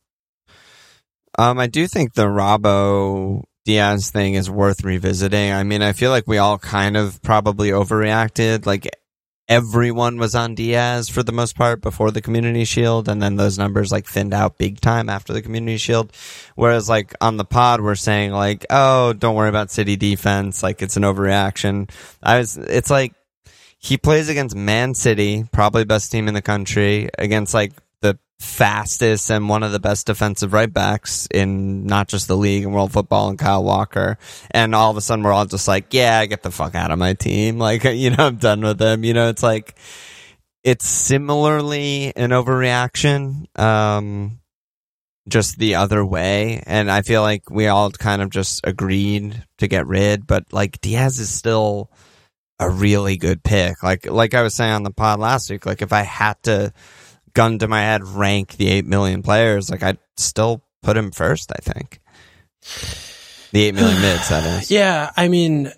Um, 1.38 1.58
I 1.58 1.68
do 1.68 1.88
think 1.88 2.14
the 2.16 2.26
Robbo 2.26 3.44
Diaz 3.66 4.10
thing 4.10 4.34
is 4.34 4.50
worth 4.50 4.84
revisiting. 4.84 5.54
I 5.54 5.64
mean, 5.64 5.82
I 5.82 5.94
feel 5.94 6.12
like 6.12 6.28
we 6.28 6.38
all 6.38 6.58
kind 6.58 6.98
of 6.98 7.22
probably 7.22 7.70
overreacted. 7.70 8.66
Like 8.66 8.90
everyone 9.50 10.18
was 10.18 10.36
on 10.36 10.54
Diaz 10.54 11.10
for 11.10 11.24
the 11.24 11.32
most 11.32 11.56
part 11.56 11.82
before 11.82 12.12
the 12.12 12.22
Community 12.22 12.64
Shield, 12.64 13.10
and 13.10 13.22
then 13.22 13.36
those 13.36 13.58
numbers 13.58 13.92
like 13.92 14.06
thinned 14.06 14.34
out 14.34 14.60
big 14.60 14.80
time 14.80 15.10
after 15.10 15.34
the 15.34 15.42
Community 15.42 15.78
Shield. 15.78 16.16
Whereas 16.56 16.88
like 16.88 17.16
on 17.20 17.38
the 17.38 17.46
pod, 17.46 17.82
we're 17.82 17.96
saying 17.96 18.32
like, 18.32 18.66
oh, 18.70 19.14
don't 19.14 19.36
worry 19.36 19.50
about 19.50 19.72
City 19.72 19.96
defense. 19.96 20.62
Like 20.62 20.82
it's 20.82 20.96
an 20.96 21.04
overreaction. 21.04 21.90
I 22.22 22.38
was. 22.38 22.58
It's 22.58 22.92
like 22.92 23.14
he 23.80 23.98
plays 23.98 24.30
against 24.30 24.56
Man 24.56 24.94
City, 24.94 25.46
probably 25.52 25.84
best 25.84 26.12
team 26.12 26.28
in 26.28 26.36
the 26.36 26.42
country, 26.42 27.10
against 27.18 27.54
like 27.54 27.74
fastest 28.40 29.30
and 29.30 29.50
one 29.50 29.64
of 29.64 29.72
the 29.72 29.80
best 29.80 30.08
defensive 30.08 30.54
right 30.54 30.72
backs 30.72 31.28
in 31.32 31.86
not 31.86 32.08
just 32.08 32.28
the 32.28 32.38
league 32.38 32.64
and 32.64 32.74
world 32.74 32.92
football 32.92 33.30
and 33.30 33.38
Kyle 33.38 33.64
Walker. 33.64 34.18
And 34.52 34.74
all 34.74 34.92
of 34.92 34.98
a 34.98 35.02
sudden 35.02 35.24
we're 35.24 35.34
all 35.34 35.46
just 35.46 35.68
like, 35.68 35.94
yeah, 35.94 36.26
get 36.26 36.44
the 36.44 36.52
fuck 36.52 36.76
out 36.76 36.92
of 36.92 37.00
my 37.00 37.14
team. 37.14 37.60
Like, 37.70 37.84
you 37.84 38.10
know, 38.10 38.26
I'm 38.28 38.38
done 38.38 38.62
with 38.62 38.82
him. 38.82 39.04
You 39.04 39.14
know, 39.14 39.30
it's 39.30 39.44
like, 39.44 39.76
it's 40.64 40.88
similarly 40.88 42.14
an 42.16 42.32
overreaction. 42.32 43.46
Um, 43.60 44.40
just 45.28 45.58
the 45.58 45.76
other 45.76 46.04
way. 46.04 46.64
And 46.66 46.90
I 46.90 47.02
feel 47.02 47.22
like 47.22 47.50
we 47.50 47.68
all 47.68 47.92
kind 47.92 48.22
of 48.22 48.30
just 48.30 48.62
agreed 48.64 49.46
to 49.60 49.68
get 49.68 49.88
rid, 49.88 50.28
but 50.28 50.52
like 50.52 50.82
Diaz 50.82 51.20
is 51.20 51.30
still 51.30 51.92
a 52.60 52.70
really 52.70 53.18
good 53.18 53.44
pick. 53.44 53.84
Like 53.84 54.06
like 54.06 54.34
I 54.34 54.42
was 54.42 54.56
saying 54.56 54.74
on 54.74 54.84
the 54.84 54.92
pod 54.92 55.20
last 55.20 55.50
week, 55.50 55.66
like 55.66 55.82
if 55.82 55.94
I 55.94 56.02
had 56.02 56.42
to 56.44 56.74
gun 57.40 57.58
to 57.58 57.70
my 57.70 57.80
head 57.80 58.04
rank 58.04 58.58
the 58.58 58.68
eight 58.68 58.86
million 58.86 59.24
players, 59.24 59.70
like 59.70 59.82
I'd 59.82 59.98
still 60.18 60.62
put 60.84 60.98
him 60.98 61.10
first, 61.10 61.54
I 61.54 61.62
think. 61.62 62.02
The 63.54 63.62
eight 63.62 63.76
million 63.76 64.02
mids, 64.02 64.28
that 64.28 64.44
is. 64.62 64.70
Yeah, 64.80 65.12
I 65.16 65.30
mean, 65.30 65.72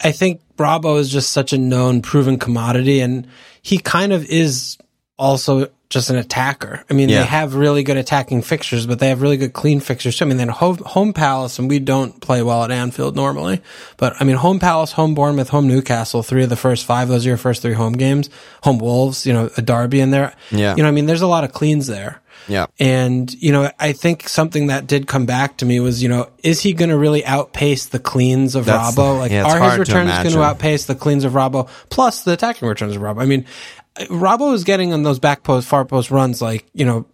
I 0.00 0.12
think 0.12 0.40
Bravo 0.54 0.98
is 0.98 1.10
just 1.10 1.32
such 1.32 1.52
a 1.52 1.58
known, 1.58 2.00
proven 2.00 2.38
commodity, 2.38 3.00
and 3.00 3.26
he 3.60 3.78
kind 3.78 4.12
of 4.12 4.24
is 4.24 4.78
also 5.18 5.68
just 5.90 6.08
an 6.08 6.16
attacker. 6.16 6.84
I 6.88 6.94
mean, 6.94 7.08
Yeah. 7.08 7.18
they 7.20 7.26
have 7.26 7.56
really 7.56 7.82
good 7.82 7.96
attacking 7.96 8.42
fixtures, 8.42 8.86
but 8.86 9.00
they 9.00 9.08
have 9.08 9.20
really 9.20 9.36
good 9.36 9.52
clean 9.52 9.80
fixtures 9.80 10.16
too. 10.16 10.24
I 10.24 10.28
mean, 10.28 10.36
then 10.36 10.48
home, 10.48 10.78
home 10.86 11.12
Palace, 11.12 11.58
and 11.58 11.68
we 11.68 11.80
don't 11.80 12.20
play 12.20 12.42
well 12.42 12.62
at 12.62 12.70
Anfield 12.70 13.16
normally, 13.16 13.60
but 13.96 14.14
I 14.20 14.24
mean, 14.24 14.36
home 14.36 14.60
Palace, 14.60 14.92
home 14.92 15.14
Bournemouth, 15.14 15.48
home 15.48 15.66
Newcastle, 15.66 16.22
three 16.22 16.44
of 16.44 16.48
the 16.48 16.56
first 16.56 16.86
five, 16.86 17.08
those 17.08 17.26
are 17.26 17.30
your 17.30 17.36
first 17.36 17.60
three 17.62 17.74
home 17.74 17.94
games. 17.94 18.30
Home 18.62 18.78
Wolves, 18.78 19.26
you 19.26 19.32
know, 19.32 19.50
a 19.56 19.62
derby 19.62 20.00
in 20.00 20.12
there. 20.12 20.32
Yeah. 20.52 20.76
You 20.76 20.84
know, 20.84 20.88
I 20.88 20.92
mean, 20.92 21.06
there's 21.06 21.22
a 21.22 21.26
lot 21.26 21.42
of 21.44 21.52
cleans 21.52 21.88
there. 21.88 22.20
Yeah. 22.48 22.66
And, 22.78 23.30
you 23.34 23.52
know, 23.52 23.70
I 23.78 23.92
think 23.92 24.28
something 24.28 24.68
that 24.68 24.86
did 24.86 25.06
come 25.06 25.26
back 25.26 25.58
to 25.58 25.66
me 25.66 25.78
was, 25.78 26.02
you 26.02 26.08
know, 26.08 26.28
is 26.42 26.60
he 26.62 26.72
going 26.72 26.88
to 26.88 26.96
really 26.96 27.24
outpace 27.24 27.86
the 27.86 27.98
cleans 27.98 28.54
of 28.54 28.64
That's- 28.64 28.94
Robbo? 28.96 29.18
Like, 29.18 29.30
yeah, 29.30 29.44
are 29.44 29.60
his 29.70 29.78
returns 29.78 30.10
going 30.10 30.30
to 30.30 30.42
outpace 30.42 30.86
the 30.86 30.94
cleans 30.94 31.24
of 31.24 31.32
Robbo 31.34 31.68
plus 31.90 32.22
the 32.22 32.32
attacking 32.32 32.66
returns 32.66 32.96
of 32.96 33.02
Robbo? 33.02 33.20
I 33.20 33.26
mean, 33.26 33.44
Robbo 33.96 34.54
is 34.54 34.64
getting 34.64 34.92
on 34.92 35.02
those 35.02 35.18
back 35.18 35.42
post, 35.42 35.68
far 35.68 35.84
post 35.84 36.10
runs, 36.10 36.40
like, 36.40 36.66
you 36.72 36.84
know, 36.84 37.06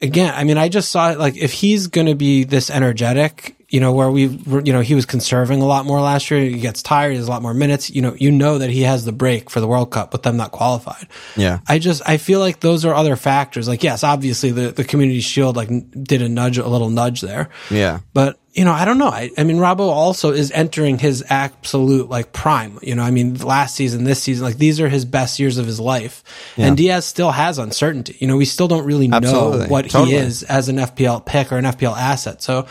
again, 0.00 0.34
I 0.34 0.44
mean, 0.44 0.58
I 0.58 0.68
just 0.68 0.90
saw 0.90 1.12
it 1.12 1.18
like 1.18 1.36
if 1.36 1.52
he's 1.52 1.86
going 1.86 2.06
to 2.06 2.14
be 2.14 2.44
this 2.44 2.70
energetic, 2.70 3.56
you 3.72 3.80
know, 3.80 3.90
where 3.90 4.10
we, 4.10 4.26
you 4.26 4.72
know, 4.72 4.82
he 4.82 4.94
was 4.94 5.06
conserving 5.06 5.62
a 5.62 5.64
lot 5.64 5.86
more 5.86 5.98
last 5.98 6.30
year. 6.30 6.42
He 6.42 6.60
gets 6.60 6.82
tired. 6.82 7.12
He 7.12 7.16
has 7.16 7.26
a 7.26 7.30
lot 7.30 7.40
more 7.40 7.54
minutes. 7.54 7.88
You 7.88 8.02
know, 8.02 8.14
you 8.14 8.30
know 8.30 8.58
that 8.58 8.68
he 8.68 8.82
has 8.82 9.06
the 9.06 9.12
break 9.12 9.48
for 9.48 9.60
the 9.60 9.66
World 9.66 9.90
Cup 9.90 10.12
with 10.12 10.22
them 10.24 10.36
not 10.36 10.52
qualified. 10.52 11.08
Yeah. 11.38 11.60
I 11.66 11.78
just 11.78 12.02
I 12.06 12.18
feel 12.18 12.38
like 12.38 12.60
those 12.60 12.84
are 12.84 12.94
other 12.94 13.16
factors. 13.16 13.66
Like 13.68 13.82
yes, 13.82 14.04
obviously 14.04 14.50
the 14.50 14.72
the 14.72 14.84
community 14.84 15.20
shield 15.20 15.56
like 15.56 15.70
did 15.90 16.20
a 16.20 16.28
nudge 16.28 16.58
a 16.58 16.68
little 16.68 16.90
nudge 16.90 17.22
there. 17.22 17.48
Yeah. 17.70 18.00
But 18.12 18.38
you 18.52 18.66
know, 18.66 18.72
I 18.72 18.84
don't 18.84 18.98
know. 18.98 19.08
I, 19.08 19.30
I 19.38 19.44
mean, 19.44 19.56
Robbo 19.56 19.88
also 19.88 20.32
is 20.32 20.50
entering 20.50 20.98
his 20.98 21.24
absolute 21.30 22.10
like 22.10 22.34
prime. 22.34 22.78
You 22.82 22.94
know, 22.94 23.02
I 23.02 23.10
mean, 23.10 23.36
last 23.36 23.74
season, 23.74 24.04
this 24.04 24.22
season, 24.22 24.44
like 24.44 24.58
these 24.58 24.78
are 24.80 24.90
his 24.90 25.06
best 25.06 25.40
years 25.40 25.56
of 25.56 25.64
his 25.64 25.80
life. 25.80 26.22
And 26.58 26.76
Diaz 26.76 27.06
still 27.06 27.30
has 27.30 27.56
uncertainty. 27.56 28.18
You 28.20 28.26
know, 28.26 28.36
we 28.36 28.44
still 28.44 28.68
don't 28.68 28.84
really 28.84 29.08
know 29.08 29.16
Absolutely. 29.16 29.68
what 29.68 29.88
Totally. 29.88 30.10
he 30.10 30.16
is 30.18 30.42
as 30.42 30.68
an 30.68 30.76
FPL 30.76 31.24
pick 31.24 31.50
or 31.50 31.56
an 31.56 31.64
FPL 31.64 31.96
asset. 31.96 32.42
So, 32.42 32.66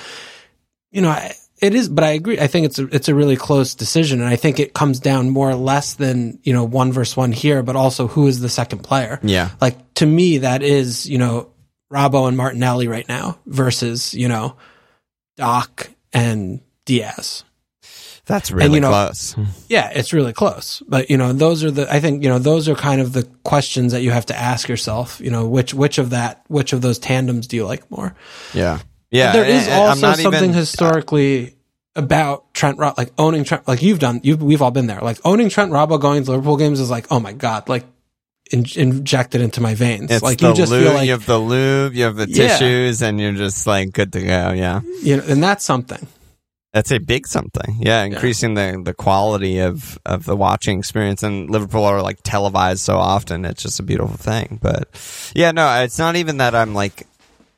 you 0.92 1.02
know, 1.02 1.10
I, 1.10 1.34
it 1.62 1.76
is, 1.76 1.90
but 1.90 2.04
I 2.04 2.12
agree. 2.12 2.40
I 2.40 2.48
think 2.48 2.66
it's 2.66 2.80
a, 2.80 2.86
it's 2.88 3.08
a 3.08 3.16
really 3.16 3.36
close 3.36 3.76
decision, 3.76 4.20
and 4.20 4.28
I 4.30 4.36
think 4.36 4.60
it 4.60 4.74
comes 4.74 5.00
down 5.00 5.30
more 5.30 5.50
or 5.50 5.56
less 5.56 5.94
than 5.94 6.40
you 6.44 6.54
know 6.54 6.64
one 6.64 6.92
versus 6.92 7.16
one 7.16 7.32
here, 7.32 7.62
but 7.64 7.76
also 7.76 8.08
who 8.08 8.28
is 8.28 8.40
the 8.40 8.50
second 8.50 8.80
player. 8.80 9.20
Yeah. 9.22 9.52
like 9.62 9.94
to 9.96 10.06
me, 10.06 10.40
that 10.40 10.64
is 10.64 11.08
you 11.08 11.18
know 11.20 11.52
Robbo 11.92 12.28
and 12.28 12.36
Martinelli 12.36 12.88
right 12.88 13.08
now 13.08 13.38
versus 13.46 14.14
you 14.14 14.28
know 14.28 14.56
Doc 15.38 15.90
and 16.14 16.62
Diaz. 16.86 17.44
That's 18.26 18.52
really 18.52 18.76
you 18.76 18.80
know- 18.80 18.90
close. 18.90 19.36
Yeah, 19.68 19.92
it's 19.94 20.14
really 20.14 20.34
close. 20.34 20.82
But 20.88 21.10
you 21.10 21.18
know, 21.18 21.34
those 21.34 21.64
are 21.64 21.72
the 21.72 21.92
I 21.94 22.00
think, 22.00 22.24
you 22.24 22.30
know, 22.30 22.40
those 22.40 22.70
are 22.70 22.76
kind 22.76 23.02
of 23.02 23.14
the 23.14 23.24
questions 23.44 23.92
that 23.92 24.02
you 24.02 24.12
have 24.12 24.28
to 24.28 24.36
ask 24.36 24.70
yourself, 24.70 25.20
you 25.20 25.32
know, 25.32 25.48
which 25.48 25.74
which 25.74 25.98
of 25.98 26.12
that 26.12 26.44
which 26.48 26.74
of 26.74 26.82
those 26.82 27.00
tandems 27.00 27.48
do 27.48 27.56
you 27.56 27.66
like 27.66 27.90
more? 27.92 28.16
Yeah. 28.54 28.80
Yeah. 29.12 29.34
there 29.34 29.46
is 29.46 29.64
and- 29.68 29.74
and 29.74 29.82
I'm 29.84 29.90
also 30.06 30.14
something 30.24 30.44
even- 30.46 30.54
historically 30.54 31.56
about 31.96 32.54
Trent 32.54 32.78
Rob 32.78 32.98
like 32.98 33.12
owning 33.18 33.44
Trent 33.44 33.68
like 33.68 33.82
you've 33.82 34.00
done 34.00 34.22
you 34.24 34.38
we've 34.38 34.62
all 34.62 34.72
been 34.72 34.88
there. 34.88 35.02
Like 35.02 35.20
owning 35.26 35.50
Trent 35.50 35.72
Robbo 35.72 36.00
going 36.00 36.24
to 36.24 36.32
Liverpool 36.32 36.58
games 36.58 36.80
is 36.80 36.90
like, 36.90 37.08
oh 37.12 37.20
my 37.20 37.34
god, 37.34 37.68
like 37.68 37.84
in, 38.52 38.66
injected 38.76 39.42
into 39.42 39.62
my 39.62 39.76
veins. 39.76 40.10
It's 40.12 40.24
like 40.24 40.42
you 40.42 40.54
just 40.54 40.72
lube, 40.72 40.84
feel 40.84 40.94
like 40.94 41.06
you 41.06 41.12
have 41.12 41.26
the 41.26 41.38
lube, 41.38 41.94
you 41.94 42.04
have 42.06 42.16
the 42.16 42.30
Yeah. 42.30 42.48
tissues, 42.48 43.02
and 43.02 43.20
you're 43.20 43.32
just 43.34 43.68
like 43.68 43.92
good 43.92 44.14
to 44.14 44.22
go. 44.22 44.52
Yeah. 44.52 44.82
you 45.04 45.18
know, 45.18 45.24
and 45.28 45.44
that's 45.44 45.64
something. 45.66 46.08
That's 46.74 46.92
a 46.92 47.00
big 47.00 47.28
something. 47.28 47.78
Yeah, 47.82 48.04
increasing 48.04 48.54
the 48.54 48.82
the 48.82 48.94
quality 48.94 49.60
of 49.60 50.00
of 50.06 50.24
the 50.26 50.38
watching 50.38 50.80
experience. 50.80 51.22
And 51.24 51.50
Liverpool 51.50 51.84
are 51.84 52.02
like 52.02 52.20
televised 52.24 52.80
so 52.80 52.96
often. 52.98 53.44
It's 53.44 53.62
just 53.64 53.82
a 53.82 53.84
beautiful 53.84 54.16
thing. 54.16 54.60
But 54.62 54.88
yeah, 55.36 55.52
no, 55.52 55.84
it's 55.84 56.00
not 56.00 56.16
even 56.16 56.38
that 56.38 56.56
I'm 56.56 56.74
like 56.74 57.06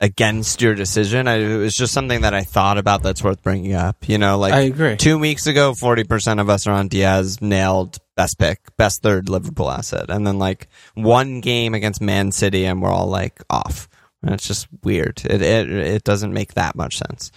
against 0.04 0.62
your 0.62 0.76
decision. 0.76 1.30
I, 1.30 1.36
it 1.36 1.58
was 1.58 1.74
just 1.74 1.94
something 1.94 2.22
that 2.22 2.34
I 2.34 2.44
thought 2.44 2.78
about 2.78 3.04
that's 3.04 3.24
worth 3.24 3.42
bringing 3.42 3.74
up. 3.74 4.10
You 4.10 4.18
know, 4.18 4.38
like 4.38 4.54
I 4.54 4.60
agree. 4.62 4.98
two 4.98 5.18
weeks 5.18 5.48
ago, 5.48 5.74
forty 5.74 6.04
percent 6.04 6.42
of 6.42 6.50
us 6.50 6.68
are 6.68 6.74
on 6.74 6.90
Diaz 6.90 7.42
nailed 7.42 7.98
best 8.16 8.38
pick, 8.38 8.60
best 8.78 9.02
third 9.02 9.30
Liverpool 9.30 9.72
asset, 9.72 10.10
and 10.10 10.28
then 10.28 10.38
like 10.38 10.68
one 10.94 11.40
game 11.40 11.74
against 11.74 12.02
Man 12.02 12.32
City, 12.34 12.66
and 12.66 12.82
we're 12.82 12.92
all 12.92 13.08
like 13.08 13.42
off. 13.50 13.88
And 14.22 14.34
It's 14.34 14.48
just 14.48 14.68
weird. 14.84 15.22
It, 15.26 15.42
it 15.42 15.70
it 15.70 16.04
doesn't 16.04 16.34
make 16.34 16.54
that 16.56 16.76
much 16.76 16.98
sense. 16.98 17.32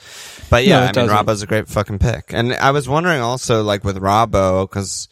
But 0.51 0.65
yeah, 0.67 0.77
No, 0.77 0.83
I 0.83 0.85
mean, 0.87 0.93
doesn't. 0.95 1.17
Robbo's 1.17 1.43
a 1.43 1.47
great 1.47 1.69
fucking 1.69 2.01
pick. 2.01 2.33
And 2.33 2.53
I 2.53 2.73
was 2.73 2.89
wondering 2.89 3.21
also, 3.21 3.63
like 3.63 3.85
with 3.85 3.97
Robbo, 3.97 4.69
because 4.69 5.09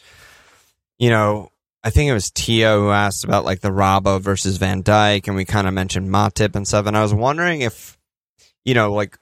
you 0.98 1.10
know, 1.10 1.50
I 1.84 1.90
think 1.90 2.08
it 2.08 2.14
was 2.14 2.30
Tio 2.30 2.80
who 2.80 2.90
asked 2.90 3.24
about 3.24 3.44
like 3.44 3.60
the 3.60 3.68
Robbo 3.68 4.18
versus 4.20 4.56
Van 4.56 4.82
Dijk, 4.82 5.26
and 5.28 5.36
we 5.36 5.44
kind 5.44 5.68
of 5.68 5.74
mentioned 5.74 6.08
Matip 6.08 6.56
and 6.56 6.66
stuff. 6.66 6.86
And 6.86 6.96
I 6.96 7.02
was 7.02 7.12
wondering 7.12 7.60
if, 7.60 7.98
you 8.64 8.72
know, 8.72 8.92
like 8.94 9.18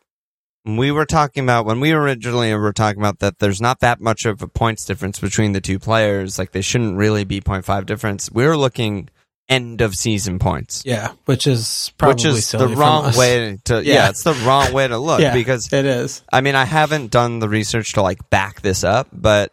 we 0.65 0.93
were 0.93 1.07
talking 1.07 1.43
about 1.43 1.67
when 1.67 1.81
we 1.81 1.91
originally 1.91 2.55
were 2.55 2.73
talking 2.73 3.03
about 3.03 3.19
that 3.19 3.41
there's 3.41 3.61
not 3.61 3.81
that 3.81 4.01
much 4.01 4.25
of 4.27 4.43
a 4.43 4.47
points 4.47 4.85
difference 4.85 5.19
between 5.19 5.53
the 5.53 5.61
two 5.61 5.81
players. 5.81 6.39
Like 6.39 6.53
they 6.53 6.61
shouldn't 6.61 6.97
really 6.97 7.25
be 7.25 7.41
0.5 7.41 7.85
difference. 7.85 8.31
We 8.31 8.47
were 8.47 8.57
looking 8.57 9.09
end 9.49 9.81
of 9.81 9.97
season 9.97 10.39
points. 10.39 10.85
Yeah, 10.87 11.13
which 11.25 11.49
is 11.49 11.93
probably 11.99 12.15
Which 12.15 12.25
is 12.27 12.51
the 12.53 12.69
wrong 12.69 13.13
way 13.17 13.59
to 13.65 13.85
yeah. 13.85 13.95
Yeah. 13.95 14.09
it's 14.11 14.23
the 14.23 14.35
wrong 14.47 14.73
way 14.73 14.87
to 14.87 14.99
look 14.99 15.21
Yeah. 15.21 15.35
because 15.35 15.73
It 15.73 15.85
is. 15.85 16.23
I 16.33 16.41
mean, 16.41 16.55
I 16.55 16.65
haven't 16.65 17.11
done 17.11 17.41
the 17.41 17.49
research 17.49 17.95
to 17.95 18.03
like 18.03 18.31
back 18.31 18.61
this 18.61 18.85
up, 18.85 19.09
but 19.13 19.53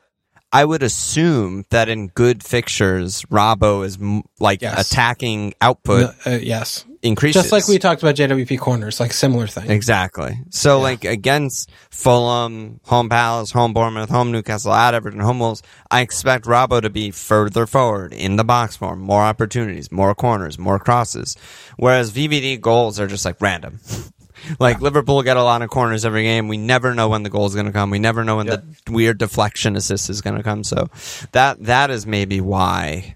I 0.52 0.66
would 0.66 0.82
assume 0.82 1.66
that 1.70 1.90
in 1.90 2.08
good 2.08 2.44
fixtures, 2.44 3.22
Robbo 3.32 3.86
is 3.86 3.98
m- 4.02 4.24
like 4.40 4.62
Yes. 4.64 4.90
attacking 4.92 5.54
output 5.62 6.16
No, 6.26 6.32
uh, 6.34 6.38
yes, 6.38 6.86
increases. 7.04 7.40
just 7.44 7.52
like 7.52 7.68
we 7.68 7.78
talked 7.78 8.02
about 8.02 8.16
JWP 8.16 8.58
corners, 8.58 9.00
like 9.00 9.14
similar 9.14 9.46
thing. 9.46 9.70
Exactly. 9.70 10.40
So, 10.50 10.80
like 10.80 11.06
against 11.06 11.70
Fulham, 11.92 12.80
home 12.86 13.10
Palace, 13.10 13.52
home 13.52 13.74
Bournemouth, 13.74 14.10
home 14.10 14.32
Newcastle, 14.32 14.74
at 14.74 14.96
Everton, 14.96 15.20
home 15.20 15.38
Wolves, 15.40 15.62
I 15.92 16.02
expect 16.02 16.46
Robbo 16.46 16.82
to 16.82 16.90
be 16.90 17.12
further 17.12 17.68
forward 17.68 18.12
in 18.12 18.36
the 18.36 18.44
box 18.44 18.82
more, 18.82 18.96
more 18.96 19.22
opportunities, 19.22 19.92
more 19.92 20.16
corners, 20.16 20.58
more 20.58 20.80
crosses. 20.80 21.36
Whereas 21.78 22.12
VVD 22.12 22.60
goals 22.60 23.00
are 23.00 23.08
just 23.08 23.24
like 23.24 23.40
random. 23.40 23.80
like 24.60 24.82
Liverpool 24.82 25.22
get 25.24 25.38
a 25.38 25.44
lot 25.44 25.62
of 25.62 25.70
corners 25.70 26.06
every 26.06 26.24
game. 26.24 26.48
We 26.48 26.58
never 26.58 26.94
know 26.96 27.10
when 27.10 27.24
the 27.24 27.30
goal 27.30 27.46
is 27.46 27.54
going 27.54 27.68
to 27.68 27.72
come. 27.72 27.90
We 27.90 28.00
never 28.00 28.24
know 28.24 28.38
when 28.38 28.48
the 28.48 28.64
weird 28.90 29.18
deflection 29.18 29.76
assist 29.76 30.10
is 30.10 30.22
going 30.22 30.38
to 30.38 30.44
come. 30.44 30.64
So 30.64 30.90
that 31.32 31.64
that 31.66 31.90
is 31.92 32.06
maybe 32.06 32.42
why. 32.42 33.16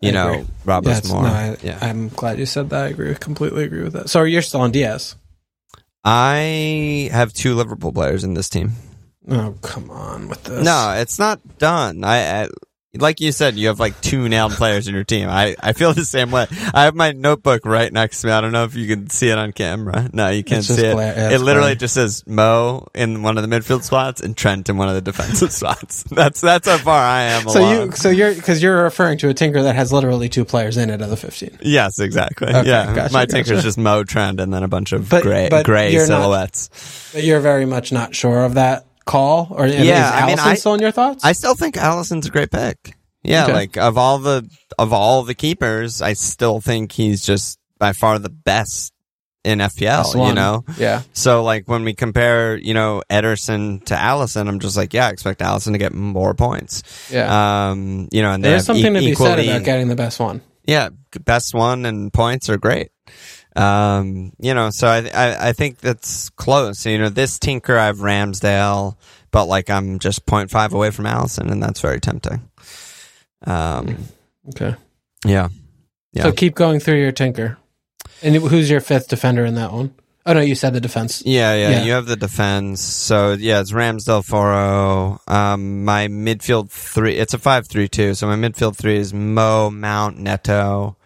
You 0.00 0.10
I 0.10 0.12
know, 0.12 0.32
agree. 0.32 0.46
Robbo's 0.66 1.08
Yeah, 1.08 1.12
more. 1.14 1.22
no, 1.22 1.28
I, 1.28 1.56
yeah. 1.62 1.78
I'm 1.80 2.08
glad 2.08 2.38
you 2.38 2.46
said 2.46 2.68
that. 2.70 2.84
I 2.84 2.88
agree, 2.88 3.14
completely 3.14 3.64
agree 3.64 3.82
with 3.82 3.94
that. 3.94 4.10
So 4.10 4.22
you're 4.24 4.42
still 4.42 4.60
on 4.60 4.70
Diaz? 4.70 5.16
I 6.04 7.08
have 7.12 7.32
two 7.32 7.54
Liverpool 7.54 7.92
players 7.92 8.24
in 8.24 8.34
this 8.34 8.48
team. 8.48 8.72
Oh 9.28 9.54
come 9.62 9.90
on 9.90 10.28
with 10.28 10.44
this. 10.44 10.62
No, 10.62 10.94
it's 10.98 11.18
not 11.18 11.40
done. 11.58 12.04
I, 12.04 12.42
I 12.44 12.48
like 12.96 13.20
you 13.20 13.32
said, 13.32 13.56
you 13.56 13.68
have 13.68 13.80
like 13.80 14.00
two 14.00 14.28
nailed 14.28 14.52
players 14.52 14.88
in 14.88 14.94
your 14.94 15.04
team. 15.04 15.28
I, 15.28 15.56
I 15.60 15.72
feel 15.72 15.92
the 15.92 16.04
same 16.04 16.30
way. 16.30 16.46
I 16.72 16.84
have 16.84 16.94
my 16.94 17.12
notebook 17.12 17.64
right 17.64 17.92
next 17.92 18.20
to 18.20 18.28
me. 18.28 18.32
I 18.32 18.40
don't 18.40 18.52
know 18.52 18.64
if 18.64 18.74
you 18.74 18.86
can 18.86 19.10
see 19.10 19.28
it 19.28 19.38
on 19.38 19.52
camera. 19.52 20.08
No, 20.12 20.28
you 20.30 20.44
can't 20.44 20.64
see 20.64 20.84
it. 20.84 20.96
it 20.96 21.40
literally 21.40 21.74
just 21.76 21.94
says 21.94 22.24
Mo 22.26 22.86
in 22.94 23.22
one 23.22 23.38
of 23.38 23.48
the 23.48 23.54
midfield 23.54 23.82
spots 23.82 24.20
and 24.20 24.36
Trent 24.36 24.68
in 24.68 24.76
one 24.76 24.88
of 24.88 24.94
the 24.94 25.00
defensive 25.00 25.52
spots. 25.52 26.02
That's 26.04 26.40
that's 26.40 26.68
how 26.68 26.78
far 26.78 27.00
I 27.02 27.22
am. 27.22 27.48
So 27.48 27.60
along. 27.60 27.72
you, 27.86 27.92
so 27.92 28.10
you're 28.10 28.34
because 28.34 28.62
you're 28.62 28.82
referring 28.84 29.18
to 29.18 29.28
a 29.28 29.34
tinker 29.34 29.62
that 29.62 29.74
has 29.74 29.92
literally 29.92 30.28
two 30.28 30.44
players 30.44 30.76
in 30.76 30.90
it 30.90 31.00
of 31.02 31.10
the 31.10 31.16
15. 31.16 31.58
Yes, 31.62 31.98
exactly. 31.98 32.48
Okay, 32.48 32.68
yeah, 32.68 32.94
gotcha, 32.94 33.12
my 33.12 33.22
gotcha. 33.26 33.32
tinker's 33.32 33.62
just 33.62 33.78
Mo 33.78 34.04
Trent 34.04 34.40
and 34.40 34.52
then 34.52 34.62
a 34.62 34.68
bunch 34.68 34.92
of 34.92 35.08
But- 35.08 35.22
gray 35.22 35.48
but 35.48 35.66
gray 35.66 35.92
you're 35.92 36.02
not- 36.08 36.20
silhouettes. 36.22 37.10
But 37.12 37.24
you're 37.24 37.40
very 37.40 37.64
much 37.66 37.92
not 37.92 38.14
sure 38.14 38.44
of 38.44 38.54
that 38.54 38.86
call, 39.04 39.48
or 39.50 39.66
Yeah, 39.66 39.80
is 39.80 40.22
I 40.22 40.26
mean, 40.26 40.38
I- 40.38 40.54
still 40.54 40.74
in 40.74 40.80
your 40.80 40.90
thoughts? 40.92 41.24
I 41.24 41.32
still 41.32 41.54
think 41.54 41.76
Alisson's 41.76 42.26
a 42.26 42.30
great 42.30 42.50
pick. 42.50 42.94
Yeah, 43.22 43.44
Okay. 43.44 43.52
like 43.54 43.76
of 43.78 43.96
all 43.96 44.18
the 44.18 44.48
of 44.78 44.92
all 44.92 45.22
the 45.22 45.34
keepers, 45.34 46.02
I 46.02 46.12
still 46.12 46.60
think 46.60 46.92
he's 46.92 47.24
just 47.24 47.58
by 47.78 47.92
far 47.94 48.18
the 48.18 48.28
best 48.28 48.92
in 49.44 49.60
FPL. 49.60 50.28
You 50.28 50.34
know, 50.34 50.64
yeah, 50.78 51.02
so 51.14 51.42
like 51.42 51.66
when 51.66 51.84
we 51.84 51.94
compare, 51.94 52.56
you 52.56 52.74
know, 52.74 53.02
Ederson 53.10 53.82
to 53.86 53.94
Alisson, 53.94 54.46
I'm 54.48 54.58
just 54.60 54.76
like, 54.76 54.92
yeah, 54.92 55.06
I 55.06 55.10
expect 55.10 55.40
Alisson 55.40 55.72
to 55.72 55.78
get 55.78 55.92
more 55.94 56.34
points. 56.34 56.82
yeah. 57.10 57.68
Um, 57.70 58.08
you 58.12 58.20
know, 58.22 58.32
and 58.32 58.44
There's 58.44 58.64
something 58.66 58.94
e- 58.96 59.00
to 59.00 59.06
be 59.06 59.14
said 59.14 59.38
about 59.38 59.64
getting 59.64 59.88
the 59.88 59.96
best 59.96 60.20
one. 60.20 60.42
yeah, 60.66 60.88
best 61.24 61.54
one 61.54 61.86
and 61.86 62.12
points 62.12 62.48
are 62.50 62.58
great. 62.58 62.88
Um, 63.56 64.32
you 64.40 64.52
know, 64.54 64.70
so 64.70 64.88
I, 64.88 65.08
I 65.14 65.48
I 65.48 65.52
think 65.52 65.78
that's 65.78 66.30
close. 66.30 66.84
You 66.86 66.98
know, 66.98 67.08
this 67.08 67.38
tinker 67.38 67.78
I 67.78 67.86
have 67.86 67.98
Ramsdale, 67.98 68.96
but 69.30 69.46
like 69.46 69.70
I'm 69.70 69.98
just 70.00 70.26
0.5 70.26 70.72
away 70.72 70.90
from 70.90 71.04
Alisson, 71.04 71.50
and 71.52 71.62
that's 71.62 71.80
very 71.80 72.00
tempting. 72.00 72.48
Um, 73.46 73.96
Okay. 74.50 74.74
yeah, 75.24 75.48
Yeah. 76.12 76.24
So 76.24 76.32
keep 76.32 76.54
going 76.54 76.80
through 76.80 77.00
your 77.00 77.12
tinker. 77.12 77.56
And 78.22 78.34
who's 78.36 78.68
your 78.70 78.80
fifth 78.80 79.08
defender 79.08 79.44
in 79.44 79.54
that 79.54 79.72
one? 79.72 79.94
Oh 80.26 80.32
no, 80.32 80.40
you 80.40 80.54
said 80.54 80.72
the 80.72 80.80
defense. 80.80 81.22
yeah, 81.26 81.54
yeah. 81.54 81.70
Yeah. 81.70 81.82
You 81.84 81.92
have 81.92 82.06
the 82.06 82.16
defense, 82.16 82.80
so 82.80 83.32
yeah, 83.32 83.60
it's 83.60 83.72
Ramsdale 83.72 84.24
Foro. 84.24 85.20
Um, 85.28 85.84
my 85.84 86.08
midfield 86.08 86.70
three, 86.70 87.16
it's 87.16 87.34
a 87.34 87.38
five-three-two. 87.38 88.14
So 88.14 88.26
my 88.26 88.36
midfield 88.36 88.76
three 88.76 88.96
is 88.96 89.12
Mo, 89.12 89.68
Mount, 89.70 90.18
Neto. 90.18 90.96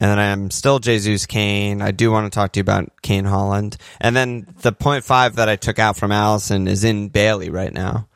And 0.00 0.10
then 0.10 0.18
I'm 0.18 0.50
still 0.50 0.78
Jesus 0.78 1.26
Kane. 1.26 1.82
I 1.82 1.90
do 1.90 2.10
want 2.10 2.30
to 2.30 2.34
talk 2.34 2.52
to 2.52 2.58
you 2.58 2.62
about 2.62 2.90
Kane 3.02 3.24
Haaland. 3.24 3.76
And 4.00 4.16
then 4.16 4.46
the 4.62 4.72
point 4.72 5.04
five 5.04 5.36
that 5.36 5.48
I 5.50 5.56
took 5.56 5.78
out 5.78 5.96
from 5.96 6.10
Alisson 6.10 6.68
is 6.68 6.84
in 6.84 7.08
Bailey 7.10 7.50
right 7.50 7.72
now. 7.72 8.08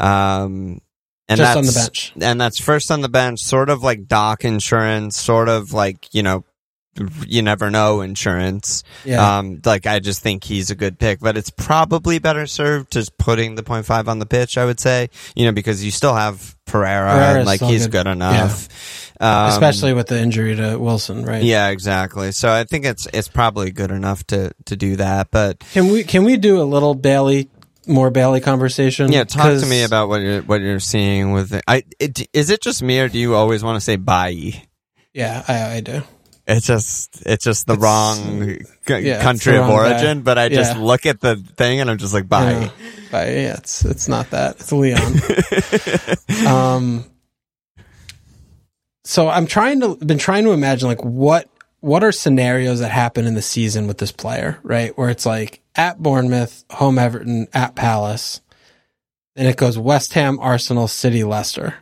Um, 0.00 0.80
and 1.28 1.36
Just 1.38 1.56
on 1.56 1.64
the 1.64 1.72
that's- 1.72 1.86
bench. 1.88 2.12
And 2.22 2.40
that's 2.40 2.58
first 2.58 2.90
on 2.90 3.02
the 3.02 3.08
bench, 3.10 3.40
sort 3.40 3.68
of 3.68 3.82
like 3.82 4.06
Doc 4.08 4.44
insurance, 4.44 5.20
sort 5.20 5.50
of 5.50 5.74
like, 5.74 6.08
you 6.14 6.22
know, 6.22 6.44
you 7.26 7.42
never 7.42 7.70
know 7.70 8.00
insurance. 8.00 8.82
Yeah. 9.04 9.38
Um, 9.38 9.60
like 9.64 9.86
I 9.86 9.98
just 9.98 10.22
think 10.22 10.44
he's 10.44 10.70
a 10.70 10.74
good 10.74 10.98
pick, 10.98 11.20
but 11.20 11.36
it's 11.36 11.50
probably 11.50 12.18
better 12.18 12.46
served 12.46 12.92
just 12.92 13.16
putting 13.18 13.54
the 13.54 13.62
point 13.62 13.86
five 13.86 14.08
on 14.08 14.18
the 14.18 14.26
pitch. 14.26 14.58
I 14.58 14.64
would 14.64 14.80
say, 14.80 15.10
you 15.34 15.46
know, 15.46 15.52
because 15.52 15.84
you 15.84 15.90
still 15.90 16.14
have 16.14 16.56
Pereira, 16.66 17.10
Pereira's 17.12 17.36
and 17.38 17.46
like 17.46 17.60
he's 17.60 17.86
good. 17.86 18.04
good, 18.04 18.12
enough. 18.12 18.68
Um, 19.20 19.48
Especially 19.48 19.94
with 19.94 20.06
the 20.06 20.20
injury 20.20 20.54
to 20.56 20.76
Wilson, 20.76 21.24
right? 21.24 21.42
yeah, 21.42 21.68
exactly. 21.70 22.30
So 22.32 22.52
I 22.52 22.64
think 22.64 22.84
it's 22.84 23.08
it's 23.12 23.28
probably 23.28 23.70
good 23.72 23.90
enough 23.90 24.24
to 24.28 24.52
to 24.66 24.76
do 24.76 24.96
that. 24.96 25.30
But 25.30 25.58
Can 25.72 25.88
we 25.88 26.04
can 26.04 26.24
we 26.24 26.36
do 26.36 26.60
a 26.60 26.64
little 26.64 26.94
Bailey 26.94 27.48
more 27.86 28.10
Bailey 28.10 28.40
conversation? 28.40 29.10
yeah, 29.10 29.24
talk 29.24 29.58
to 29.58 29.66
me 29.66 29.82
about 29.82 30.08
what 30.08 30.20
you're 30.20 30.42
what 30.42 30.60
you're 30.60 30.78
seeing 30.78 31.32
with 31.32 31.52
it. 31.52 31.64
I 31.66 31.82
it, 31.98 32.28
is 32.32 32.50
it 32.50 32.60
just 32.60 32.80
me 32.82 33.00
or 33.00 33.08
do 33.08 33.18
you 33.18 33.34
always 33.34 33.64
want 33.64 33.76
to 33.76 33.80
say 33.80 33.96
bye? 33.96 34.62
Yeah, 35.12 35.42
I, 35.48 35.76
I 35.76 35.80
do. 35.80 36.02
It's 36.50 36.66
just 36.66 37.22
it's 37.26 37.44
just 37.44 37.66
the 37.66 37.74
It's- 37.74 37.82
wrong 37.84 38.56
c- 38.88 38.98
yeah, 39.00 39.22
country 39.22 39.52
the 39.52 39.60
of 39.62 39.68
wrong 39.68 39.76
guy. 39.76 39.90
origin. 39.92 40.22
But 40.22 40.38
I 40.38 40.48
just 40.48 40.76
Yeah. 40.76 40.82
look 40.82 41.04
at 41.04 41.20
the 41.20 41.36
thing 41.36 41.80
and 41.80 41.90
I'm 41.90 41.98
just 41.98 42.14
like 42.14 42.26
bye. 42.28 42.52
Yeah. 42.52 42.70
But 43.10 43.28
yeah, 43.28 43.54
it's 43.58 43.84
it's 43.84 44.08
not 44.08 44.30
that. 44.30 44.56
It's 44.60 44.72
Leon. 44.72 45.20
um 46.46 47.04
so 49.04 49.28
I'm 49.28 49.46
trying 49.46 49.80
to 49.80 49.96
been 49.96 50.18
trying 50.18 50.44
to 50.44 50.52
imagine 50.52 50.88
like 50.88 51.04
what 51.04 51.48
what 51.80 52.02
are 52.02 52.12
scenarios 52.12 52.80
that 52.80 52.90
happen 52.90 53.26
in 53.26 53.34
the 53.34 53.42
season 53.42 53.86
with 53.86 53.98
this 53.98 54.10
player, 54.12 54.58
right? 54.62 54.96
Where 54.98 55.10
it's 55.10 55.24
like 55.26 55.60
at 55.76 55.98
Bournemouth, 56.02 56.64
home 56.70 56.98
Everton, 56.98 57.46
at 57.54 57.76
Palace, 57.76 58.40
and 59.36 59.46
it 59.46 59.56
goes 59.56 59.78
West 59.78 60.14
Ham, 60.14 60.38
Arsenal, 60.40 60.88
City, 60.88 61.22
Leicester. 61.24 61.74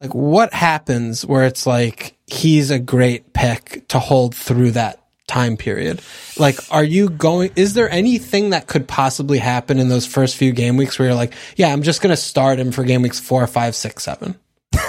Like 0.00 0.14
what 0.14 0.52
happens 0.54 1.26
where 1.26 1.44
it's 1.44 1.66
like 1.66 2.16
he's 2.26 2.70
a 2.70 2.78
great 2.78 3.32
pick 3.32 3.86
to 3.88 3.98
hold 3.98 4.34
through 4.34 4.72
that 4.72 5.02
time 5.26 5.56
period? 5.56 6.00
Like 6.38 6.58
are 6.70 6.84
you 6.84 7.10
going 7.10 7.52
is 7.56 7.74
there 7.74 7.90
anything 7.90 8.50
that 8.50 8.66
could 8.66 8.88
possibly 8.88 9.38
happen 9.38 9.78
in 9.78 9.88
those 9.88 10.06
first 10.06 10.36
few 10.36 10.52
game 10.52 10.76
weeks 10.76 10.98
where 10.98 11.08
you're 11.08 11.16
like, 11.16 11.34
yeah, 11.56 11.72
I'm 11.72 11.82
just 11.82 12.00
gonna 12.00 12.16
start 12.16 12.58
him 12.58 12.72
for 12.72 12.82
game 12.84 13.02
weeks 13.02 13.20
four, 13.20 13.46
five, 13.46 13.74
six, 13.74 14.02
seven? 14.04 14.36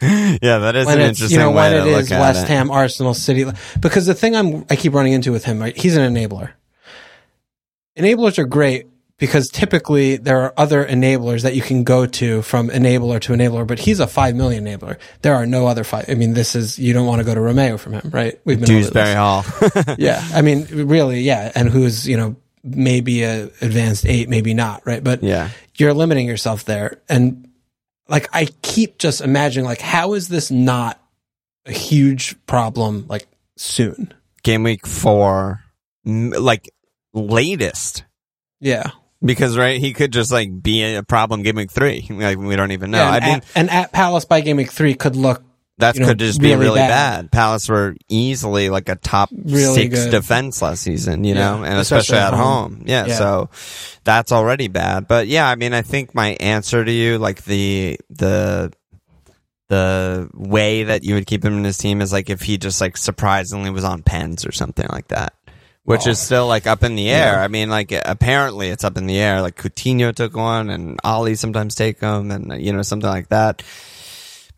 yeah, 0.00 0.58
that 0.58 0.76
is 0.76 0.86
when 0.86 1.00
an 1.00 1.10
it's 1.10 1.20
interesting 1.20 1.30
you 1.30 1.38
know 1.38 1.50
when 1.50 1.72
to 1.72 1.78
it 1.78 1.86
is 1.86 2.10
West 2.10 2.44
it. 2.44 2.48
Ham, 2.48 2.70
Arsenal, 2.70 3.14
City. 3.14 3.46
Because 3.80 4.06
the 4.06 4.14
thing 4.14 4.36
I'm 4.36 4.64
I 4.70 4.76
keep 4.76 4.92
running 4.92 5.12
into 5.12 5.32
with 5.32 5.44
him, 5.44 5.58
right? 5.58 5.76
He's 5.76 5.96
an 5.96 6.14
enabler. 6.14 6.50
Enablers 7.98 8.38
are 8.38 8.44
great, 8.44 8.86
because 9.18 9.48
typically 9.48 10.16
there 10.16 10.42
are 10.42 10.52
other 10.56 10.84
enablers 10.84 11.42
that 11.42 11.54
you 11.54 11.62
can 11.62 11.84
go 11.84 12.06
to 12.06 12.42
from 12.42 12.68
enabler 12.68 13.20
to 13.20 13.32
enabler, 13.32 13.66
but 13.66 13.78
he's 13.78 14.00
a 14.00 14.06
five 14.06 14.34
million 14.34 14.64
enabler. 14.64 14.98
There 15.22 15.34
are 15.34 15.46
no 15.46 15.66
other 15.66 15.84
five. 15.84 16.06
I 16.08 16.14
mean, 16.14 16.34
this 16.34 16.54
is 16.54 16.78
you 16.78 16.92
don't 16.92 17.06
want 17.06 17.20
to 17.20 17.24
go 17.24 17.34
to 17.34 17.40
Romeu 17.40 17.78
from 17.78 17.94
him, 17.94 18.10
right? 18.10 18.38
We've 18.44 18.58
been. 18.58 18.68
Dewsbury 18.68 19.14
Hall. 19.14 19.44
yeah 19.98 20.26
i 20.34 20.42
mean 20.42 20.66
really 20.70 21.20
yeah 21.20 21.52
and 21.54 21.68
who's 21.68 22.08
you 22.08 22.16
know 22.16 22.36
maybe 22.62 23.22
a 23.22 23.44
advanced 23.60 24.06
eight 24.06 24.28
maybe 24.28 24.54
not 24.54 24.84
right 24.86 25.04
but 25.04 25.22
yeah. 25.22 25.50
you're 25.76 25.94
limiting 25.94 26.26
yourself 26.26 26.64
there 26.64 27.00
and 27.08 27.48
like 28.08 28.28
i 28.32 28.46
keep 28.62 28.98
just 28.98 29.20
imagining 29.20 29.64
like 29.64 29.80
how 29.80 30.14
is 30.14 30.28
this 30.28 30.50
not 30.50 31.00
a 31.66 31.72
huge 31.72 32.34
problem 32.46 33.06
like 33.08 33.26
soon 33.56 34.12
Game 34.42 34.62
week 34.62 34.86
four, 34.86 35.64
like 36.04 36.72
latest. 37.12 38.04
yeah 38.60 38.90
Because 39.24 39.56
right, 39.56 39.80
he 39.80 39.92
could 39.92 40.12
just 40.12 40.30
like 40.30 40.62
be 40.62 40.82
a 40.94 41.02
problem 41.02 41.42
game 41.42 41.56
week 41.56 41.70
three. 41.70 42.06
Like 42.10 42.38
we 42.38 42.54
don't 42.56 42.72
even 42.72 42.90
know. 42.90 42.98
Yeah, 42.98 43.10
I 43.10 43.16
and, 43.16 43.24
mean, 43.24 43.34
at, 43.36 43.44
and 43.56 43.70
at 43.70 43.92
palace 43.92 44.24
by 44.24 44.40
game 44.42 44.56
week 44.58 44.70
three 44.70 44.94
could 44.94 45.16
look 45.16 45.42
that 45.78 45.94
you 45.94 46.00
know, 46.02 46.08
could 46.08 46.18
just 46.18 46.40
be 46.40 46.48
really 46.48 46.60
really 46.64 46.78
bad. 46.78 46.88
bad. 47.24 47.32
Palace 47.32 47.68
were 47.68 47.96
easily 48.08 48.70
like 48.70 48.88
a 48.88 48.96
top 48.96 49.30
Really 49.32 49.74
six 49.74 50.04
good. 50.04 50.10
defense 50.10 50.62
last 50.62 50.82
season, 50.82 51.24
you 51.24 51.34
know, 51.34 51.64
and 51.64 51.78
especially, 51.78 52.16
especially 52.16 52.18
at 52.18 52.32
at 52.34 52.38
home. 52.38 52.76
home. 52.76 52.82
Yeah, 52.86 53.06
Yeah. 53.06 53.14
so 53.14 53.50
that's 54.04 54.32
already 54.32 54.68
bad. 54.68 55.06
But 55.08 55.26
yeah, 55.28 55.48
I 55.48 55.54
mean, 55.56 55.74
I 55.74 55.82
think 55.82 56.14
my 56.14 56.28
answer 56.40 56.84
to 56.84 56.90
you, 56.92 57.18
like 57.18 57.44
the 57.44 57.98
the 58.10 58.72
the 59.68 60.28
way 60.34 60.84
that 60.84 61.04
you 61.04 61.14
would 61.14 61.26
keep 61.26 61.44
him 61.44 61.58
in 61.58 61.64
his 61.64 61.76
team 61.78 62.00
is 62.00 62.12
like 62.12 62.30
if 62.30 62.40
he 62.42 62.56
just 62.56 62.80
like 62.80 62.96
surprisingly 62.96 63.70
was 63.70 63.84
on 63.84 64.02
pens 64.02 64.46
or 64.46 64.52
something 64.52 64.86
like 64.90 65.08
that. 65.08 65.32
Which 65.86 66.06
Oh. 66.06 66.10
is 66.10 66.18
still 66.18 66.46
like 66.46 66.66
up 66.66 66.82
in 66.84 66.94
the 66.96 67.08
air. 67.08 67.32
Yeah. 67.34 67.42
I 67.42 67.48
mean, 67.48 67.70
like 67.70 67.92
apparently 67.92 68.68
it's 68.68 68.84
up 68.84 68.98
in 68.98 69.06
the 69.06 69.18
air. 69.18 69.40
Like 69.40 69.56
Coutinho 69.56 70.14
took 70.14 70.36
one, 70.36 70.68
and 70.68 71.00
Ali 71.02 71.34
sometimes 71.36 71.74
take 71.74 72.00
them, 72.00 72.30
and 72.30 72.60
you 72.62 72.72
know 72.72 72.82
something 72.82 73.08
like 73.08 73.28
that. 73.30 73.62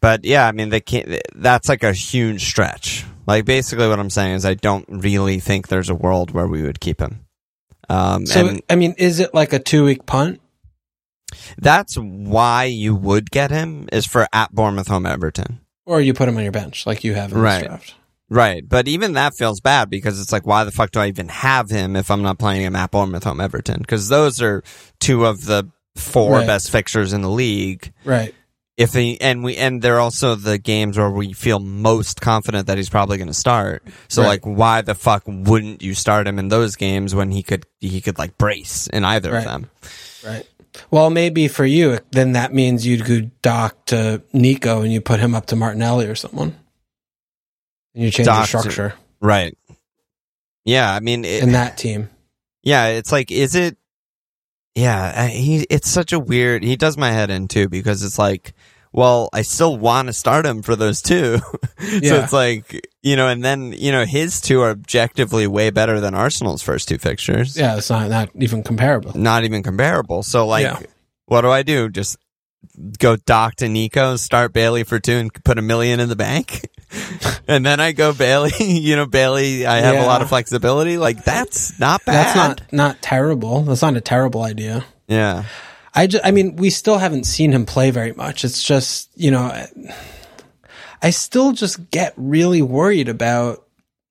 But 0.00 0.24
yeah, 0.24 0.46
I 0.48 0.52
mean, 0.52 0.70
they 0.70 0.80
can't. 0.80 1.20
That's 1.34 1.68
like 1.68 1.82
a 1.84 1.92
huge 1.92 2.44
stretch. 2.48 3.04
Like 3.26 3.44
basically, 3.44 3.88
what 3.88 4.00
I'm 4.00 4.10
saying 4.10 4.34
is, 4.36 4.44
I 4.46 4.54
don't 4.54 4.86
really 4.88 5.38
think 5.38 5.68
there's 5.68 5.90
a 5.90 5.94
world 5.94 6.30
where 6.32 6.46
we 6.48 6.62
would 6.62 6.80
keep 6.80 7.00
him. 7.00 7.24
Um, 7.90 8.26
so 8.26 8.46
and 8.46 8.62
i 8.68 8.74
mean 8.76 8.94
is 8.98 9.18
it 9.18 9.32
like 9.32 9.54
a 9.54 9.58
two 9.58 9.82
week 9.86 10.04
punt 10.04 10.42
that's 11.56 11.96
why 11.96 12.64
you 12.64 12.94
would 12.94 13.30
get 13.30 13.50
him 13.50 13.88
is 13.90 14.04
for 14.06 14.26
at 14.30 14.52
Bournemouth 14.52 14.88
home 14.88 15.06
Everton. 15.06 15.60
or 15.86 15.98
you 16.00 16.12
put 16.12 16.28
him 16.28 16.36
on 16.36 16.42
your 16.42 16.52
bench 16.52 16.86
like 16.86 17.02
you 17.02 17.14
have 17.14 17.32
in 17.32 17.38
Right. 17.38 17.60
this 17.60 17.66
draft 17.68 17.94
Right, 18.30 18.66
but 18.68 18.88
even 18.88 19.14
that 19.14 19.34
feels 19.34 19.60
bad 19.60 19.88
because 19.88 20.20
it's 20.20 20.32
like, 20.32 20.46
why 20.46 20.64
the 20.64 20.70
fuck 20.70 20.90
do 20.90 21.00
I 21.00 21.08
even 21.08 21.28
have 21.28 21.70
him 21.70 21.96
if 21.96 22.10
I'm 22.10 22.22
not 22.22 22.38
playing 22.38 22.62
him 22.62 22.76
at 22.76 22.90
Bournemouth 22.90 23.24
home 23.24 23.40
Everton? 23.40 23.78
Because 23.80 24.08
those 24.08 24.42
are 24.42 24.62
two 25.00 25.24
of 25.24 25.44
the 25.46 25.70
four 25.96 26.32
Right. 26.38 26.46
best 26.46 26.70
fixtures 26.70 27.12
in 27.14 27.22
the 27.22 27.30
league. 27.30 27.90
right 28.04 28.34
If 28.76 28.92
he 28.92 29.18
and 29.20 29.42
we 29.42 29.56
and 29.56 29.80
they're 29.82 29.98
also 29.98 30.34
the 30.36 30.58
games 30.58 30.96
where 30.98 31.10
we 31.10 31.32
feel 31.32 31.58
most 31.58 32.20
confident 32.20 32.66
that 32.68 32.76
he's 32.76 32.90
probably 32.90 33.16
going 33.16 33.26
to 33.28 33.34
start. 33.34 33.82
So 34.08 34.22
Right. 34.22 34.28
like, 34.28 34.44
why 34.46 34.82
the 34.82 34.94
fuck 34.94 35.24
wouldn't 35.26 35.82
you 35.82 35.94
start 35.94 36.28
him 36.28 36.38
in 36.38 36.48
those 36.48 36.76
games 36.76 37.14
when 37.14 37.30
he 37.32 37.42
could 37.42 37.64
he 37.80 38.00
could 38.00 38.18
like 38.18 38.36
brace 38.38 38.86
in 38.92 39.04
either 39.04 39.32
Right. 39.32 39.38
of 39.38 39.44
them? 39.44 39.70
Right. 40.24 40.46
Well, 40.90 41.08
maybe 41.10 41.48
for 41.48 41.64
you, 41.64 41.98
then 42.12 42.32
that 42.32 42.52
means 42.54 42.86
you'd 42.86 43.04
go 43.06 43.22
Doc 43.42 43.86
to 43.86 44.22
Nico 44.32 44.82
and 44.82 44.92
you 44.92 45.00
put 45.00 45.18
him 45.18 45.34
up 45.34 45.46
to 45.46 45.56
Martinelli 45.56 46.06
or 46.06 46.14
someone. 46.14 46.54
And 47.94 48.04
you 48.04 48.10
change 48.10 48.26
your 48.26 48.44
structure 48.46 48.94
Right. 49.20 49.56
Yeah, 50.64 50.92
I 50.92 51.00
mean, 51.00 51.24
it, 51.24 51.42
in 51.42 51.52
that 51.52 51.78
team. 51.78 52.10
Yeah, 52.62 52.88
it's 52.88 53.10
like, 53.10 53.30
is 53.32 53.54
it? 53.54 53.76
Yeah, 54.74 55.12
I- 55.16 55.28
he. 55.28 55.66
It's 55.70 55.88
such 55.90 56.12
a 56.12 56.18
weird. 56.20 56.62
He 56.62 56.76
does 56.76 56.96
my 56.96 57.10
head 57.10 57.30
in 57.30 57.48
too 57.48 57.68
because 57.68 58.02
it's 58.04 58.18
like, 58.18 58.52
well, 58.92 59.28
I 59.32 59.42
still 59.42 59.76
want 59.76 60.06
to 60.08 60.12
start 60.12 60.44
him 60.46 60.62
for 60.62 60.76
those 60.76 61.00
two. 61.02 61.38
so 61.78 61.86
Yeah. 61.88 62.22
it's 62.22 62.32
like, 62.32 62.86
you 63.02 63.16
know, 63.16 63.28
and 63.28 63.42
then 63.42 63.72
you 63.72 63.90
know 63.92 64.04
his 64.04 64.40
two 64.40 64.60
are 64.60 64.70
objectively 64.70 65.46
way 65.46 65.70
better 65.70 66.00
than 66.00 66.14
Arsenal's 66.14 66.62
first 66.62 66.86
two 66.88 66.98
fixtures. 66.98 67.56
Yeah, 67.56 67.76
it's 67.78 67.90
not, 67.90 68.08
not 68.10 68.30
even 68.36 68.62
comparable. 68.62 69.18
Not 69.18 69.44
even 69.44 69.62
comparable. 69.62 70.22
So 70.22 70.46
like, 70.46 70.64
Yeah. 70.64 70.80
what 71.26 71.40
do 71.40 71.50
I 71.50 71.62
do? 71.62 71.88
Just 71.88 72.18
go 72.98 73.16
Doc 73.16 73.56
to 73.56 73.68
Nico, 73.68 74.16
start 74.16 74.52
Bailey 74.52 74.84
for 74.84 74.98
two, 74.98 75.16
and 75.16 75.44
put 75.44 75.58
a 75.58 75.62
million 75.62 76.00
in 76.00 76.08
the 76.08 76.16
bank. 76.16 76.68
and 77.48 77.64
then 77.64 77.80
I 77.80 77.92
go 77.92 78.12
Bailey. 78.12 78.52
you 78.60 78.96
know, 78.96 79.06
Bailey. 79.06 79.66
I 79.66 79.78
have 79.78 79.96
a 79.96 80.06
lot 80.06 80.22
of 80.22 80.28
flexibility. 80.28 80.98
Like 80.98 81.24
that's 81.24 81.78
not 81.78 82.04
bad. 82.04 82.14
That's 82.14 82.36
not, 82.36 82.72
not 82.72 83.02
terrible. 83.02 83.62
That's 83.62 83.82
not 83.82 83.96
a 83.96 84.00
terrible 84.00 84.42
idea. 84.42 84.84
Yeah. 85.06 85.44
I 85.94 86.06
just, 86.06 86.24
I 86.24 86.30
mean, 86.30 86.56
we 86.56 86.70
still 86.70 86.98
haven't 86.98 87.24
seen 87.24 87.52
him 87.52 87.66
play 87.66 87.90
very 87.90 88.12
much. 88.12 88.44
It's 88.44 88.62
just, 88.62 89.10
you 89.16 89.30
know, 89.30 89.40
I, 89.40 89.68
I 91.02 91.10
still 91.10 91.52
just 91.52 91.90
get 91.90 92.12
really 92.16 92.62
worried 92.62 93.08
about 93.08 93.66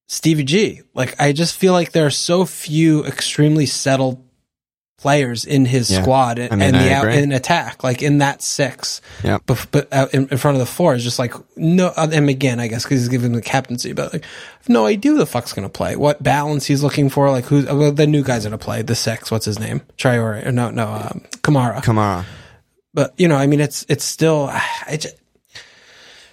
Stevie 0.08 0.44
G. 0.44 0.82
Like, 0.94 1.20
I 1.20 1.32
just 1.32 1.56
feel 1.56 1.74
like 1.74 1.92
there 1.92 2.06
are 2.06 2.12
so 2.12 2.46
few 2.46 3.06
extremely 3.06 3.66
settled 3.66 4.27
players 4.98 5.46
in 5.46 5.64
his 5.66 5.92
Yeah. 5.92 6.02
squad 6.02 6.40
and, 6.40 6.52
I 6.52 6.56
mean, 6.56 6.74
and 6.74 6.84
the 6.84 6.92
out 6.92 7.08
in 7.14 7.32
attack, 7.32 7.84
like 7.84 8.02
in 8.02 8.18
that 8.18 8.42
six. 8.42 9.00
Bef- 9.22 9.68
but 9.72 9.92
out 9.94 10.14
in, 10.14 10.28
in 10.30 10.38
front 10.38 10.56
of 10.56 10.60
the 10.60 10.66
four 10.66 10.96
is 10.96 11.04
just 11.04 11.20
like 11.20 11.34
no. 11.56 11.88
uh, 11.96 12.08
And 12.12 12.30
again, 12.30 12.60
I 12.60 12.68
guess 12.68 12.84
because 12.84 13.02
he's 13.02 13.10
given 13.10 13.34
the 13.34 13.42
captaincy, 13.42 13.94
but 13.94 14.12
like, 14.12 14.24
I 14.24 14.28
have 14.60 14.70
no 14.70 14.86
idea 14.88 15.12
who 15.12 15.18
the 15.20 15.26
fuck's 15.28 15.54
gonna 15.54 15.70
play. 15.70 15.96
What 15.96 16.22
balance 16.24 16.66
he's 16.66 16.82
looking 16.82 17.10
for? 17.10 17.30
Like 17.30 17.46
who's 17.46 17.66
well, 17.68 17.92
the 17.92 18.08
new 18.08 18.24
guy's 18.24 18.44
gonna 18.44 18.58
play? 18.58 18.82
The 18.82 18.96
six. 18.96 19.30
What's 19.30 19.46
his 19.46 19.60
name? 19.60 19.82
Traore? 19.98 20.46
Or 20.48 20.52
no, 20.52 20.72
no, 20.72 20.88
um, 20.88 21.22
Kamara. 21.44 21.84
Kamara. 21.84 22.26
But 22.94 23.14
you 23.18 23.28
know, 23.28 23.36
I 23.36 23.46
mean, 23.46 23.60
it's 23.62 23.86
it's 23.88 24.04
still 24.04 24.50
I 24.88 24.98
just 25.00 25.16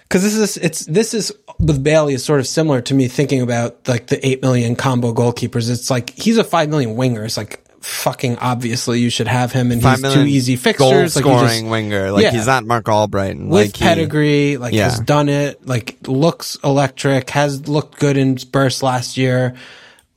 because 0.03 0.23
this 0.23 0.35
is 0.35 0.57
it's 0.57 0.85
this 0.85 1.13
is 1.13 1.31
with 1.59 1.83
Bailey 1.83 2.13
is 2.15 2.23
sort 2.25 2.39
of 2.39 2.47
similar 2.47 2.81
to 2.81 2.93
me 2.93 3.07
thinking 3.07 3.41
about 3.41 3.87
like 3.87 4.07
the 4.07 4.25
eight 4.25 4.41
million 4.41 4.75
combo 4.75 5.13
goalkeepers. 5.13 5.69
It's 5.69 5.89
like 5.89 6.09
he's 6.11 6.37
a 6.37 6.43
five 6.43 6.69
million 6.69 6.95
winger. 6.95 7.23
It's 7.25 7.37
like 7.37 7.63
fucking 7.85 8.37
obviously 8.37 8.99
you 8.99 9.09
should 9.09 9.27
have 9.27 9.51
him, 9.51 9.71
and 9.71 9.81
Five 9.81 9.99
he's 10.01 10.13
two 10.13 10.21
easy 10.25 10.55
Goal 10.55 10.63
fixtures. 10.63 11.15
Like 11.15 11.23
scoring 11.23 11.47
just 11.47 11.65
winger. 11.65 12.11
Like 12.11 12.23
Yeah. 12.23 12.31
he's 12.31 12.47
not 12.47 12.65
Mark 12.65 12.89
Albright. 12.89 13.37
with 13.37 13.49
like 13.49 13.75
he- 13.77 13.83
pedigree, 13.83 14.57
like 14.57 14.73
Yeah. 14.73 14.85
has 14.85 14.99
done 14.99 15.29
it, 15.29 15.65
like 15.67 15.95
looks 16.07 16.57
electric, 16.63 17.29
has 17.29 17.67
looked 17.67 17.99
good 17.99 18.17
in 18.17 18.35
bursts 18.51 18.81
last 18.81 19.17
year. 19.17 19.53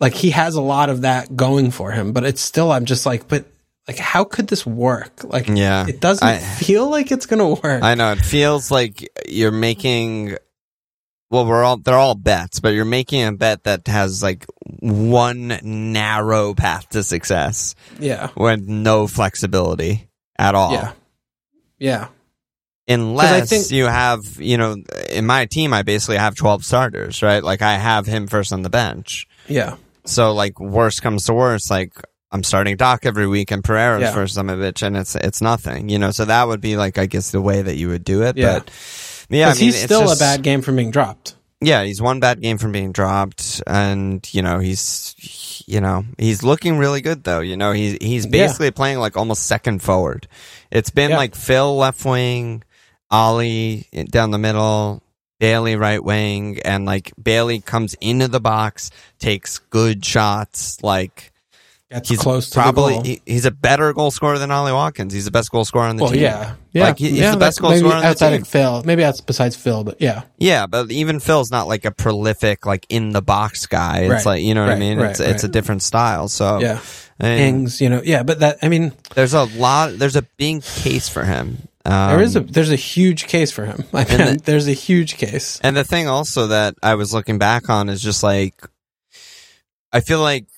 Like 0.00 0.14
he 0.14 0.30
has 0.30 0.54
a 0.54 0.62
lot 0.62 0.88
of 0.90 1.02
that 1.02 1.36
going 1.36 1.70
for 1.70 1.90
him, 1.92 2.12
but 2.12 2.24
it's 2.24 2.40
still 2.40 2.72
I'm 2.72 2.84
just 2.86 3.04
like, 3.04 3.28
but 3.28 3.44
like 3.86 3.98
how 3.98 4.24
could 4.24 4.48
this 4.48 4.64
work? 4.66 5.12
Like 5.24 5.48
Yeah. 5.48 5.86
it 5.86 6.00
doesn't 6.00 6.26
I- 6.26 6.38
feel 6.38 6.88
like 6.88 7.12
it's 7.12 7.26
gonna 7.26 7.48
work. 7.50 7.82
I 7.82 7.94
know 7.94 8.12
it 8.12 8.20
feels 8.20 8.70
like 8.70 9.08
you're 9.28 9.50
making. 9.52 10.36
Well, 11.30 11.44
we're 11.44 11.62
all 11.62 11.76
they're 11.76 11.98
all 11.98 12.14
bets, 12.14 12.60
but 12.60 12.70
you're 12.70 12.86
making 12.86 13.22
a 13.22 13.32
bet 13.32 13.64
that 13.64 13.86
has 13.86 14.22
like 14.22 14.46
one 14.80 15.58
narrow 15.62 16.54
path 16.54 16.88
to 16.90 17.02
success 17.02 17.74
yeah. 17.98 18.30
with 18.36 18.66
no 18.66 19.06
flexibility 19.06 20.08
at 20.38 20.54
all. 20.54 20.72
Yeah. 20.72 20.92
Yeah. 21.78 22.08
Unless 22.88 23.50
think- 23.50 23.70
you 23.70 23.84
have, 23.84 24.40
you 24.40 24.56
know, 24.56 24.76
in 25.10 25.26
my 25.26 25.44
team, 25.44 25.74
I 25.74 25.82
basically 25.82 26.16
have 26.16 26.34
12 26.34 26.64
starters, 26.64 27.22
right? 27.22 27.44
Like 27.44 27.60
I 27.60 27.74
have 27.74 28.06
him 28.06 28.26
first 28.26 28.52
on 28.52 28.62
the 28.62 28.70
bench. 28.70 29.28
Yeah. 29.46 29.76
So 30.06 30.32
like 30.32 30.58
worst 30.58 31.02
comes 31.02 31.26
to 31.26 31.34
worst, 31.34 31.70
like 31.70 31.92
I'm 32.32 32.42
starting 32.42 32.76
Doc 32.76 33.04
every 33.04 33.26
week 33.26 33.50
and 33.50 33.62
Pereira's 33.62 34.02
Yeah. 34.02 34.12
first 34.14 34.38
on 34.38 34.46
my 34.46 34.54
bitch 34.54 34.82
and 34.82 34.96
it's 34.96 35.14
it's 35.14 35.42
nothing. 35.42 35.90
You 35.90 35.98
know, 35.98 36.10
so 36.10 36.24
that 36.24 36.48
would 36.48 36.62
be 36.62 36.78
like 36.78 36.96
I 36.96 37.04
guess 37.04 37.30
the 37.30 37.42
way 37.42 37.60
that 37.60 37.76
you 37.76 37.88
would 37.88 38.04
do 38.04 38.22
it. 38.22 38.38
Yeah. 38.38 38.60
But 38.60 38.70
yeah, 39.28 39.48
I 39.48 39.52
mean 39.52 39.58
he's 39.58 39.74
it's 39.76 39.84
still 39.84 40.00
just- 40.02 40.20
a 40.20 40.24
bad 40.24 40.42
game 40.42 40.62
from 40.62 40.76
being 40.76 40.90
dropped. 40.90 41.34
Yeah, 41.60 41.82
he's 41.82 42.00
one 42.00 42.20
bad 42.20 42.40
game 42.40 42.56
from 42.56 42.70
being 42.70 42.92
dropped 42.92 43.60
and 43.66 44.26
you 44.32 44.42
know, 44.42 44.60
he's 44.60 45.14
you 45.66 45.80
know, 45.80 46.04
he's 46.16 46.42
looking 46.44 46.78
really 46.78 47.00
good 47.00 47.24
though. 47.24 47.40
You 47.40 47.56
know, 47.56 47.72
he's 47.72 47.98
he's 48.00 48.24
Yeah. 48.26 48.30
basically 48.30 48.70
playing 48.70 48.98
like 48.98 49.16
almost 49.16 49.44
second 49.46 49.82
forward. 49.82 50.28
It's 50.70 50.90
been 50.90 51.10
Yeah. 51.10 51.16
like 51.16 51.34
Phil 51.34 51.76
left 51.76 52.04
wing, 52.04 52.62
Ollie 53.10 53.86
down 54.10 54.30
the 54.30 54.38
middle, 54.38 55.02
Bailey 55.40 55.74
right 55.76 56.02
wing, 56.02 56.60
and 56.64 56.84
like 56.84 57.12
Bailey 57.20 57.60
comes 57.60 57.94
into 58.00 58.28
the 58.28 58.40
box, 58.40 58.90
takes 59.18 59.58
good 59.58 60.04
shots, 60.04 60.78
like 60.82 61.32
Gets 61.90 62.08
he's 62.10 62.18
close 62.18 62.50
to 62.50 62.54
probably 62.60 62.92
the 62.92 62.98
goal. 62.98 63.04
he- 63.04 63.22
he's 63.24 63.46
a 63.46 63.50
better 63.50 63.94
goal 63.94 64.10
scorer 64.10 64.38
than 64.38 64.50
Ollie 64.50 64.72
Watkins. 64.72 65.14
He's 65.14 65.24
the 65.24 65.30
best 65.30 65.50
goal 65.50 65.64
scorer 65.64 65.86
on 65.86 65.96
the 65.96 66.02
well, 66.02 66.12
team. 66.12 66.20
yeah, 66.20 66.54
yeah, 66.72 66.84
Like, 66.84 66.98
he- 66.98 67.08
he's 67.08 67.18
yeah, 67.20 67.30
the 67.30 67.38
best 67.38 67.62
goal 67.62 67.74
scorer 67.74 67.94
on 67.94 68.02
the 68.02 68.08
outside 68.08 68.32
team. 68.32 68.42
of 68.42 68.48
Phil. 68.48 68.82
Maybe 68.84 69.00
that's 69.00 69.22
besides 69.22 69.56
Phil, 69.56 69.84
but 69.84 69.98
yeah, 69.98 70.24
Yeah, 70.36 70.66
but 70.66 70.90
even 70.90 71.18
Phil's 71.18 71.50
not 71.50 71.66
like 71.66 71.86
a 71.86 71.90
prolific, 71.90 72.66
like 72.66 72.84
in 72.90 73.10
the 73.14 73.22
box 73.22 73.64
guy. 73.64 74.00
It's 74.00 74.10
Right, 74.10 74.26
like 74.26 74.42
you 74.42 74.52
know 74.52 74.66
what 74.66 74.72
I 74.72 74.78
mean. 74.78 74.98
right, 74.98 75.10
it's 75.12 75.20
it's 75.20 75.44
a 75.44 75.48
different 75.48 75.82
style. 75.82 76.28
So 76.28 76.60
yeah, 76.60 76.80
and 77.18 77.40
Ings, 77.40 77.80
you 77.80 77.88
know, 77.88 78.02
yeah. 78.04 78.22
But 78.22 78.40
that, 78.40 78.58
I 78.62 78.68
mean, 78.68 78.92
there's 79.14 79.32
a 79.32 79.44
lot. 79.44 79.98
There's 79.98 80.16
a 80.16 80.26
big 80.36 80.62
case 80.62 81.08
for 81.08 81.24
him. 81.24 81.68
Um, 81.86 82.10
there 82.10 82.20
is 82.20 82.36
a 82.36 82.40
there's 82.40 82.70
a 82.70 82.76
huge 82.76 83.28
case 83.28 83.50
for 83.50 83.64
him. 83.64 83.82
I 83.94 84.04
mean, 84.04 84.18
the- 84.36 84.40
there's 84.44 84.68
a 84.68 84.74
huge 84.74 85.16
case. 85.16 85.58
And 85.62 85.74
the 85.74 85.84
thing 85.84 86.06
also 86.06 86.48
that 86.48 86.74
I 86.82 86.96
was 86.96 87.14
looking 87.14 87.38
back 87.38 87.70
on 87.70 87.88
is 87.88 88.02
just 88.02 88.22
like, 88.22 88.54
I 89.90 90.00
feel 90.00 90.20
like 90.20 90.48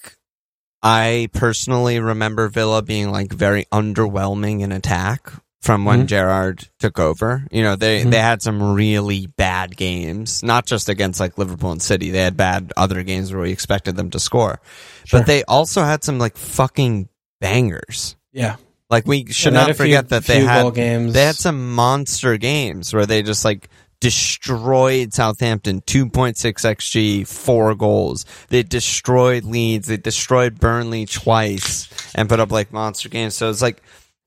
I 0.83 1.28
personally 1.33 2.01
remember 2.01 2.49
Villa 2.49 2.83
being 2.83 3.11
like 3.11 3.33
very 3.33 3.66
underwhelming 3.72 4.61
in 4.62 4.72
attack 4.72 5.31
from 5.61 5.85
when 5.85 6.05
Mhm. 6.05 6.07
Gerrard 6.07 6.68
took 6.78 6.99
over. 6.99 7.47
You 7.51 7.62
know, 7.62 7.76
they 7.76 8.03
Mhm. 8.03 8.11
they 8.11 8.18
had 8.20 8.41
some 8.43 8.72
really 8.74 9.26
bad 9.37 9.76
games, 9.76 10.43
not 10.43 10.64
just 10.64 10.89
against 10.89 11.20
like 11.20 11.37
Liverpool 11.37 11.72
and 11.72 11.83
City. 11.83 12.11
They 12.11 12.20
had 12.22 12.37
bad 12.37 12.72
other 12.78 13.03
games 13.03 13.31
where 13.33 13.43
we 13.43 13.51
expected 13.51 13.95
them 13.97 14.09
to 14.11 14.18
score. 14.20 14.61
Sure. 15.05 15.20
But 15.20 15.26
they 15.26 15.45
also 15.45 15.83
had 15.83 16.03
some 16.03 16.18
like 16.18 16.39
fucking 16.39 17.09
bangers. 17.43 18.16
Yeah. 18.33 18.57
Like 18.89 19.07
we 19.07 19.26
should 19.31 19.53
had 19.53 19.61
not 19.61 19.70
a 19.70 19.74
few- 19.74 19.85
forget 19.85 20.09
that 20.09 20.24
they 20.24 20.41
had 20.41 20.74
games. 20.74 21.12
they 21.12 21.24
had 21.26 21.37
some 21.37 21.74
monster 21.74 22.37
games 22.39 22.93
where 22.95 23.07
they 23.07 23.22
just 23.22 23.45
like 23.45 23.68
destroyed 24.01 25.12
Southampton 25.12 25.82
2.6 25.82 26.34
xg, 26.34 27.26
four 27.26 27.74
goals. 27.74 28.24
They 28.48 28.62
destroyed 28.62 29.44
Leeds, 29.44 29.88
they 29.88 29.96
destroyed 29.96 30.59
Burnley 30.59 31.07
twice 31.07 31.88
and 32.14 32.28
put 32.28 32.40
up 32.40 32.51
like 32.51 32.72
monster 32.72 33.09
games. 33.09 33.34
So 33.36 33.51
it's 33.51 33.62
like 33.62 33.82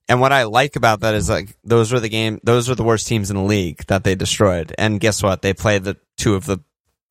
and 0.09 0.19
what 0.19 0.33
I 0.33 0.43
like 0.43 0.75
about 0.75 0.99
that 0.99 1.15
is 1.15 1.29
like 1.29 1.55
those 1.63 1.91
were 1.91 1.99
the 1.99 2.09
game 2.09 2.39
those 2.43 2.69
were 2.69 2.75
the 2.75 2.83
worst 2.83 3.07
teams 3.07 3.29
in 3.29 3.37
the 3.37 3.43
league 3.43 3.83
that 3.87 4.03
they 4.03 4.15
destroyed. 4.15 4.73
And 4.77 4.99
guess 4.99 5.23
what? 5.23 5.41
They 5.41 5.53
played 5.53 5.83
the 5.83 5.97
two 6.17 6.35
of 6.35 6.45
the 6.45 6.59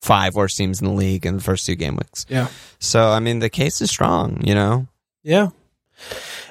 five 0.01 0.35
worst 0.35 0.57
teams 0.57 0.81
in 0.81 0.87
the 0.87 0.93
league 0.93 1.25
in 1.25 1.37
the 1.37 1.43
first 1.43 1.65
two 1.65 1.75
game 1.75 1.95
weeks. 1.95 2.25
Yeah. 2.29 2.47
So 2.79 3.09
I 3.09 3.19
mean 3.19 3.39
the 3.39 3.49
case 3.49 3.81
is 3.81 3.89
strong, 3.89 4.41
you 4.45 4.55
know? 4.55 4.87
Yeah. 5.23 5.49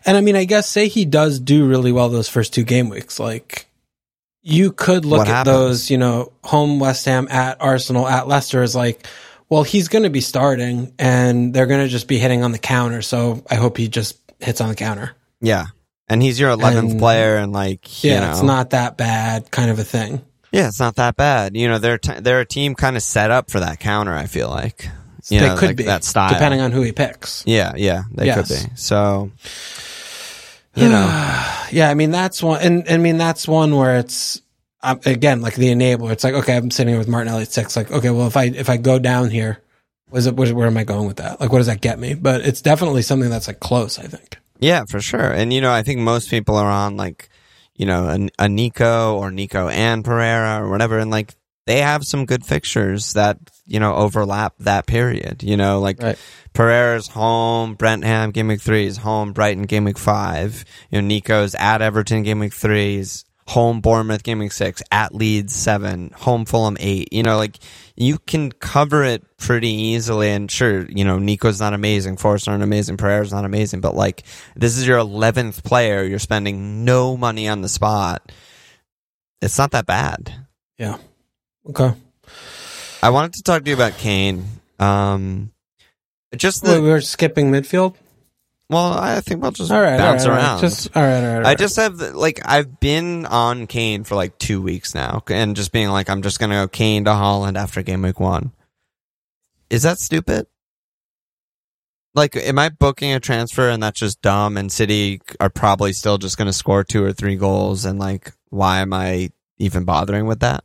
And 0.04 0.16
I 0.16 0.20
mean, 0.20 0.36
I 0.36 0.44
guess 0.44 0.68
say 0.68 0.88
he 0.88 1.04
does 1.04 1.38
do 1.38 1.66
really 1.66 1.92
well 1.92 2.08
those 2.08 2.28
first 2.28 2.52
two 2.52 2.64
game 2.64 2.88
weeks. 2.88 3.20
Like 3.20 3.66
you 4.42 4.72
could 4.72 5.04
look 5.04 5.18
What 5.18 5.28
at 5.28 5.34
happens? 5.46 5.54
those, 5.56 5.90
you 5.90 5.98
know, 5.98 6.32
home 6.44 6.80
West 6.80 7.04
Ham 7.06 7.28
at 7.30 7.60
Arsenal 7.60 8.06
at 8.08 8.26
Leicester 8.28 8.62
is 8.62 8.74
like, 8.74 9.06
well, 9.48 9.62
he's 9.62 9.88
going 9.88 10.04
to 10.04 10.10
be 10.10 10.20
starting 10.20 10.92
and 10.98 11.52
they're 11.54 11.66
going 11.66 11.82
to 11.84 11.88
just 11.88 12.08
be 12.08 12.18
hitting 12.18 12.42
on 12.42 12.52
the 12.52 12.58
counter. 12.58 13.02
So 13.02 13.44
I 13.50 13.54
hope 13.56 13.76
he 13.76 13.88
just 13.88 14.18
hits 14.40 14.60
on 14.60 14.68
the 14.68 14.74
counter. 14.74 15.12
Yeah. 15.40 15.66
And 16.08 16.20
he's 16.22 16.40
your 16.40 16.50
11th 16.50 16.90
And- 16.92 16.98
player 16.98 17.36
and 17.36 17.52
like, 17.52 18.02
Yeah. 18.02 18.14
you 18.14 18.20
know, 18.20 18.30
It's 18.32 18.42
not 18.42 18.70
that 18.70 18.96
bad 18.96 19.50
kind 19.50 19.70
of 19.70 19.78
a 19.78 19.84
thing. 19.84 20.22
Yeah, 20.50 20.68
it's 20.68 20.80
not 20.80 20.96
that 20.96 21.16
bad. 21.16 21.56
You 21.56 21.68
know, 21.68 21.78
they're 21.78 21.96
t- 21.98 22.20
they're 22.20 22.40
a 22.40 22.44
team 22.46 22.74
kind 22.74 22.96
of 22.96 23.02
set 23.02 23.30
up 23.30 23.50
for 23.50 23.60
that 23.60 23.80
counter. 23.80 24.12
I 24.12 24.26
feel 24.26 24.50
like 24.50 24.86
you 25.30 25.40
they 25.40 25.46
know, 25.48 25.56
could 25.56 25.68
like 25.68 25.76
be 25.76 25.84
that 25.84 26.04
style. 26.04 26.28
depending 26.28 26.60
on 26.60 26.72
who 26.72 26.82
he 26.82 26.92
picks. 26.92 27.42
yeah, 27.46 27.72
yeah, 27.76 28.02
they 28.12 28.26
Yes. 28.26 28.48
could 28.48 28.68
be. 28.68 28.76
So, 28.76 29.30
you 30.74 30.88
know, 30.88 31.06
yeah, 31.70 31.88
I 31.90 31.94
mean 31.94 32.10
that's 32.10 32.42
one, 32.42 32.60
and 32.60 32.84
I 32.88 32.96
mean 32.98 33.18
that's 33.18 33.46
one 33.46 33.76
where 33.76 33.98
it's 33.98 34.40
um, 34.82 35.00
again 35.04 35.40
like 35.40 35.54
the 35.54 35.68
enabler. 35.68 36.12
It's 36.12 36.24
like 36.24 36.34
okay, 36.34 36.56
I'm 36.56 36.70
sitting 36.70 36.90
here 36.92 36.98
with 36.98 37.08
Martinelli 37.08 37.42
at 37.42 37.52
six. 37.52 37.76
Like 37.76 37.90
okay, 37.90 38.10
well 38.10 38.26
if 38.26 38.36
I 38.36 38.44
if 38.44 38.68
I 38.68 38.76
go 38.76 38.98
down 38.98 39.30
here, 39.30 39.60
what 40.08 40.18
is 40.18 40.26
it? 40.26 40.36
Where, 40.36 40.54
where 40.54 40.66
am 40.66 40.76
I 40.76 40.84
going 40.84 41.06
with 41.06 41.16
that? 41.18 41.40
Like 41.40 41.52
what 41.52 41.58
does 41.58 41.66
that 41.66 41.80
get 41.80 41.98
me? 41.98 42.14
But 42.14 42.42
it's 42.42 42.62
definitely 42.62 43.02
something 43.02 43.30
that's 43.30 43.48
like 43.48 43.60
close. 43.60 43.98
I 43.98 44.04
think. 44.04 44.38
yeah, 44.60 44.84
for 44.88 45.00
sure. 45.00 45.30
And 45.32 45.52
you 45.52 45.60
know, 45.60 45.72
I 45.72 45.82
think 45.82 46.00
most 46.00 46.30
people 46.30 46.56
are 46.56 46.70
on 46.70 46.96
like, 46.96 47.28
you 47.76 47.86
know, 47.86 48.08
a, 48.08 48.44
a 48.44 48.48
Nico 48.48 49.16
or 49.16 49.30
Nico 49.30 49.68
and 49.68 50.04
Pereira 50.04 50.62
or 50.62 50.70
whatever, 50.70 50.98
and 50.98 51.10
like 51.10 51.34
they 51.66 51.80
have 51.80 52.04
some 52.04 52.26
good 52.26 52.44
fixtures 52.44 53.12
that 53.14 53.38
you 53.66 53.80
know 53.80 53.94
overlap 53.94 54.54
that 54.60 54.86
period. 54.86 55.42
You 55.42 55.56
know, 55.56 55.80
like 55.80 56.02
Right. 56.02 56.18
Pereira's 56.52 57.08
home, 57.08 57.74
Brentham 57.74 58.30
game 58.30 58.48
week 58.48 58.60
three 58.60 58.86
is 58.86 58.98
home, 58.98 59.32
Brighton 59.32 59.64
game 59.64 59.84
week 59.84 59.98
five. 59.98 60.64
You 60.90 61.00
know, 61.00 61.06
Nico's 61.06 61.54
at 61.54 61.82
Everton 61.82 62.22
game 62.22 62.40
week 62.40 62.52
three 62.52 62.96
is 62.96 63.24
home 63.48 63.80
Bournemouth 63.80 64.22
game 64.22 64.38
week 64.38 64.52
six, 64.52 64.82
at 64.90 65.14
Leeds 65.14 65.54
seven, 65.54 66.10
home 66.14 66.44
Fulham 66.44 66.76
eight. 66.80 67.12
You 67.12 67.22
know, 67.22 67.36
like 67.36 67.58
you 67.96 68.18
can 68.18 68.50
cover 68.52 69.02
it 69.04 69.24
pretty 69.36 69.70
easily. 69.70 70.30
And 70.30 70.50
sure, 70.50 70.86
you 70.88 71.04
know, 71.04 71.18
Nico's 71.18 71.60
not 71.60 71.74
amazing, 71.74 72.16
Forest 72.16 72.48
aren't 72.48 72.62
amazing, 72.62 72.96
Pereira's 72.96 73.32
not 73.32 73.44
amazing, 73.44 73.80
but 73.80 73.94
like 73.94 74.24
this 74.56 74.76
is 74.76 74.86
your 74.86 74.98
eleventh 74.98 75.64
player. 75.64 76.02
You're 76.02 76.18
spending 76.18 76.84
no 76.84 77.16
money 77.16 77.48
on 77.48 77.62
the 77.62 77.68
spot. 77.68 78.32
It's 79.40 79.58
not 79.58 79.72
that 79.72 79.86
bad. 79.86 80.32
Yeah. 80.78 80.98
Okay. 81.68 81.92
I 83.02 83.10
wanted 83.10 83.34
to 83.34 83.42
talk 83.42 83.64
to 83.64 83.70
you 83.70 83.76
about 83.76 83.96
Kane. 83.98 84.44
Um, 84.78 85.52
just 86.36 86.62
Wait, 86.64 86.80
we 86.80 86.88
were 86.88 87.00
skipping 87.00 87.50
midfield. 87.50 87.94
well, 88.68 88.92
I 88.92 89.20
think 89.20 89.42
we'll 89.42 89.50
just 89.52 89.70
All 89.70 89.80
right. 89.80 89.98
bounce 89.98 90.24
all 90.24 90.30
right, 90.30 90.36
all 90.36 90.40
right. 90.40 90.44
around. 90.44 90.60
Just 90.60 90.96
all 90.96 91.02
right. 91.02 91.16
All 91.16 91.22
right. 91.22 91.34
all 91.36 91.40
I 91.46 91.50
right. 91.50 91.58
just 91.58 91.76
have 91.76 92.00
like 92.00 92.40
I've 92.44 92.80
been 92.80 93.26
on 93.26 93.66
Kane 93.66 94.04
for 94.04 94.14
like 94.14 94.38
two 94.38 94.62
weeks 94.62 94.94
now, 94.94 95.22
and 95.28 95.54
just 95.56 95.72
being 95.72 95.88
like 95.90 96.08
I'm 96.10 96.22
just 96.22 96.38
gonna 96.40 96.54
go 96.54 96.68
Kane 96.68 97.04
to 97.04 97.10
Haaland 97.10 97.56
after 97.56 97.82
game 97.82 98.02
week 98.02 98.18
one. 98.20 98.52
Is 99.70 99.82
that 99.82 99.98
stupid? 99.98 100.46
Like, 102.14 102.36
am 102.36 102.58
I 102.58 102.68
booking 102.68 103.12
a 103.12 103.20
transfer 103.20 103.70
and 103.70 103.82
that's 103.82 103.98
just 103.98 104.20
dumb? 104.20 104.58
And 104.58 104.70
City 104.70 105.22
are 105.40 105.48
probably 105.48 105.92
still 105.94 106.18
just 106.18 106.36
gonna 106.36 106.52
score 106.52 106.84
two 106.84 107.02
or 107.04 107.12
three 107.12 107.36
goals, 107.36 107.84
and 107.84 107.98
like, 107.98 108.32
why 108.50 108.80
am 108.80 108.92
I 108.92 109.30
even 109.58 109.84
bothering 109.84 110.26
with 110.26 110.40
that? 110.40 110.64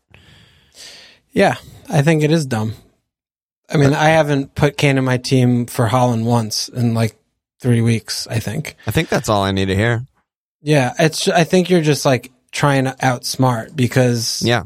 Yeah, 1.32 1.56
I 1.90 2.02
think 2.02 2.24
it 2.24 2.32
is 2.32 2.46
dumb. 2.46 2.74
I 3.70 3.78
mean, 3.78 3.94
I 3.94 4.10
haven't 4.10 4.56
put 4.56 4.78
Kane 4.78 4.98
in 4.98 5.04
my 5.04 5.18
team 5.18 5.66
for 5.66 5.88
Haaland 5.88 6.24
once 6.24 6.70
in 6.70 6.94
like 6.94 7.16
three 7.60 7.82
weeks. 7.82 8.28
I 8.28 8.40
think. 8.40 8.76
I 8.88 8.92
think 8.92 9.10
that's 9.10 9.30
all 9.30 9.44
I 9.44 9.52
need 9.52 9.66
to 9.66 9.76
hear. 9.76 10.06
Yeah, 10.62 10.94
it's. 11.00 11.28
I 11.28 11.44
think 11.44 11.70
you're 11.70 11.82
just 11.82 12.06
like 12.06 12.32
trying 12.52 12.86
to 12.86 12.96
outsmart 13.02 13.76
because 13.76 14.42
Yeah, 14.44 14.64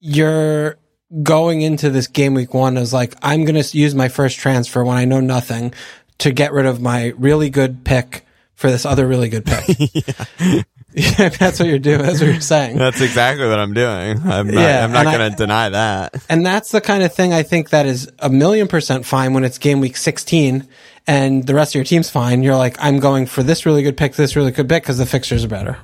you're 0.00 0.78
going 1.22 1.62
into 1.62 1.90
this 1.90 2.06
game 2.06 2.34
week 2.34 2.52
one 2.52 2.76
as 2.76 2.92
like 2.92 3.14
I'm 3.22 3.44
going 3.44 3.62
to 3.62 3.78
use 3.78 3.94
my 3.94 4.08
first 4.08 4.38
transfer 4.38 4.84
when 4.84 4.96
I 4.96 5.04
know 5.04 5.20
nothing 5.20 5.72
to 6.18 6.32
get 6.32 6.52
rid 6.52 6.66
of 6.66 6.80
my 6.80 7.14
really 7.16 7.50
good 7.50 7.84
pick 7.84 8.26
for 8.54 8.70
this 8.70 8.84
other 8.84 9.06
really 9.06 9.28
good 9.28 9.46
pick. 9.46 9.94
yeah, 9.94 10.62
that's 11.18 11.58
what 11.58 11.68
you're 11.68 11.78
doing. 11.78 12.02
That's 12.02 12.20
what 12.20 12.26
you're 12.28 12.40
saying. 12.40 12.78
that's 12.78 13.00
exactly 13.00 13.46
what 13.46 13.58
I'm 13.58 13.74
doing. 13.74 14.18
I'm 14.24 14.48
not, 14.48 14.60
Yeah, 14.60 14.84
I'm 14.84 14.92
not 14.92 15.04
gonna 15.04 15.30
deny 15.30 15.68
that. 15.70 16.14
And 16.28 16.44
that's 16.44 16.70
the 16.70 16.80
kind 16.80 17.02
of 17.02 17.14
thing 17.14 17.32
I 17.32 17.42
think 17.42 17.70
that 17.70 17.86
is 17.86 18.10
a 18.18 18.28
million 18.30 18.68
percent 18.68 19.06
fine 19.06 19.32
when 19.34 19.44
it's 19.44 19.58
game 19.58 19.80
week 19.80 19.96
16 19.96 20.66
and 21.06 21.46
the 21.46 21.54
rest 21.54 21.72
of 21.72 21.74
your 21.76 21.84
team's 21.84 22.10
fine. 22.10 22.42
You're 22.42 22.56
like, 22.56 22.76
I'm 22.80 23.00
going 23.00 23.26
for 23.26 23.42
this 23.42 23.64
really 23.64 23.82
good 23.82 23.96
pick, 23.96 24.14
this 24.14 24.36
really 24.36 24.50
good 24.50 24.68
pick 24.68 24.82
because 24.82 24.98
the 24.98 25.06
fixtures 25.06 25.44
are 25.44 25.48
better. 25.48 25.78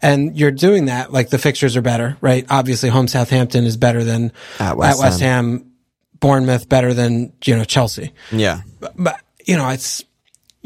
And 0.00 0.36
you're 0.36 0.50
doing 0.52 0.86
that, 0.86 1.12
like 1.12 1.28
the 1.30 1.38
fixtures 1.38 1.76
are 1.76 1.82
better, 1.82 2.16
right? 2.20 2.46
Obviously, 2.48 2.88
home 2.88 3.08
Southampton 3.08 3.64
is 3.64 3.76
better 3.76 4.04
than 4.04 4.32
At 4.58 4.76
West 4.76 4.98
at 4.98 5.04
West 5.04 5.20
Ham. 5.20 5.72
Bournemouth 6.18 6.68
better 6.68 6.94
than, 6.94 7.32
you 7.44 7.56
know, 7.56 7.64
Chelsea. 7.64 8.12
Yeah, 8.32 8.62
But, 8.80 8.94
but 8.96 9.20
you 9.44 9.56
know, 9.56 9.68
it's, 9.68 10.02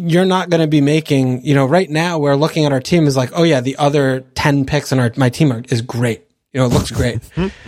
you're 0.01 0.25
not 0.25 0.49
going 0.49 0.63
to 0.63 0.67
be 0.67 0.81
making, 0.81 1.45
you 1.45 1.55
know, 1.55 1.67
right 1.67 1.91
now 1.91 2.19
we're 2.19 2.35
looking 2.35 2.65
at 2.65 2.73
our 2.73 2.81
team 2.81 3.07
is 3.07 3.17
like, 3.17 3.31
oh 3.35 3.43
yeah, 3.43 3.61
the 3.61 3.77
other 3.77 4.21
10 4.35 4.65
picks 4.65 4.93
in 4.93 4.99
our, 4.99 5.13
my 5.17 5.29
team 5.29 5.53
are, 5.53 5.63
is 5.69 5.83
great. 5.83 6.25
You 6.53 6.61
know, 6.61 6.67
it 6.67 6.71
looks 6.71 6.91
great. 6.91 7.21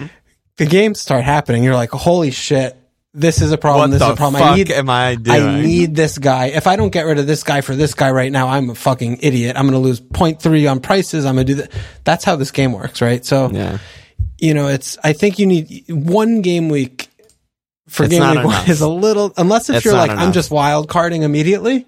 the 0.57 0.67
games 0.67 0.99
start 0.99 1.25
happening. 1.25 1.63
You're 1.63 1.75
like, 1.75 1.91
holy 1.91 2.31
shit, 2.31 2.75
this 3.13 3.43
is 3.43 3.53
a 3.53 3.59
problem. 3.59 3.91
what 3.91 3.99
this 3.99 4.03
is 4.03 4.15
a 4.15 4.17
problem. 4.17 4.43
I 4.43 4.55
need, 4.57 4.71
am 4.71 4.89
I 4.89 5.17
doing? 5.17 5.43
I 5.43 5.61
need 5.61 5.95
this 5.95 6.17
guy. 6.17 6.47
If 6.47 6.67
I 6.67 6.77
don't 6.77 6.91
get 6.91 7.03
rid 7.03 7.19
of 7.19 7.27
this 7.27 7.43
guy 7.43 7.61
for 7.61 7.77
this 7.77 7.93
guy 7.93 8.11
right 8.11 8.33
now, 8.33 8.49
I'm 8.49 8.71
a 8.71 8.75
fucking 8.75 9.19
idiot. 9.21 9.57
I'm 9.57 9.65
going 9.65 9.75
to 9.75 9.87
lose 9.87 10.01
0.3 10.01 10.71
on 10.71 10.81
prices. 10.81 11.27
I'm 11.27 11.35
going 11.35 11.47
to 11.47 11.55
do 11.55 11.61
that. 11.63 11.73
That's 12.05 12.25
how 12.25 12.37
this 12.37 12.51
game 12.51 12.73
works, 12.73 13.03
right? 13.03 13.23
So, 13.23 13.51
yeah. 13.51 13.77
you 14.39 14.55
know, 14.55 14.69
it's, 14.69 14.97
I 15.05 15.13
think 15.13 15.39
you 15.39 15.45
need 15.45 15.85
one 15.91 16.41
game 16.41 16.71
week 16.71 17.11
for 17.89 18.05
It's 18.05 18.15
game 18.15 18.37
week 18.37 18.47
one 18.47 18.67
is 18.71 18.81
a 18.81 18.89
little, 18.89 19.35
unless 19.37 19.69
if 19.69 19.77
It's 19.77 19.85
you're 19.85 19.95
like, 19.95 20.11
I'm 20.11 20.33
just 20.33 20.51
wild 20.51 20.89
carding 20.89 21.23
immediately. 21.23 21.87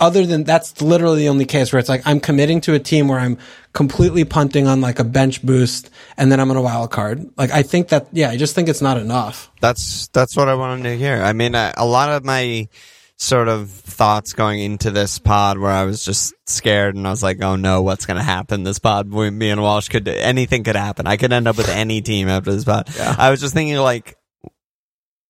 Other 0.00 0.26
than 0.26 0.44
that's 0.44 0.80
literally 0.80 1.20
the 1.20 1.28
only 1.28 1.44
case 1.44 1.72
where 1.72 1.78
it's 1.78 1.88
like 1.88 2.02
I'm 2.06 2.18
committing 2.18 2.60
to 2.62 2.74
a 2.74 2.78
team 2.78 3.08
where 3.08 3.20
I'm 3.20 3.38
completely 3.72 4.24
punting 4.24 4.66
on 4.66 4.80
like 4.80 4.98
a 4.98 5.04
bench 5.04 5.42
boost 5.42 5.90
and 6.16 6.32
then 6.32 6.40
I'm 6.40 6.50
on 6.50 6.56
a 6.56 6.62
wild 6.62 6.90
card. 6.90 7.30
Like 7.36 7.50
I 7.50 7.62
think 7.62 7.88
that, 7.88 8.08
yeah, 8.12 8.30
I 8.30 8.36
just 8.36 8.54
think 8.54 8.68
it's 8.68 8.82
not 8.82 8.96
enough. 8.96 9.50
That's 9.60 10.08
that's 10.08 10.36
what 10.36 10.48
I 10.48 10.54
wanted 10.54 10.84
to 10.84 10.96
hear. 10.96 11.22
I 11.22 11.32
mean, 11.32 11.54
I, 11.54 11.72
a 11.76 11.86
lot 11.86 12.08
of 12.08 12.24
my 12.24 12.68
sort 13.16 13.46
of 13.48 13.70
thoughts 13.70 14.32
going 14.32 14.58
into 14.60 14.90
this 14.90 15.18
pod, 15.18 15.58
where 15.58 15.70
I 15.70 15.84
was 15.84 16.04
just 16.04 16.34
scared 16.46 16.96
and 16.96 17.06
I 17.06 17.10
was 17.10 17.22
like, 17.22 17.40
"Oh 17.42 17.56
no, 17.56 17.82
what's 17.82 18.04
going 18.06 18.16
to 18.16 18.22
happen?" 18.22 18.64
This 18.64 18.78
pod, 18.78 19.06
me 19.06 19.50
and 19.50 19.62
Walsh 19.62 19.88
could 19.88 20.08
anything 20.08 20.64
could 20.64 20.76
happen. 20.76 21.06
I 21.06 21.16
could 21.16 21.32
end 21.32 21.46
up 21.46 21.56
with 21.56 21.68
any 21.70 22.02
team 22.02 22.28
after 22.28 22.52
this 22.52 22.64
pod. 22.64 22.88
I 22.98 23.30
was 23.30 23.40
just 23.40 23.54
thinking, 23.54 23.76
like, 23.76 24.16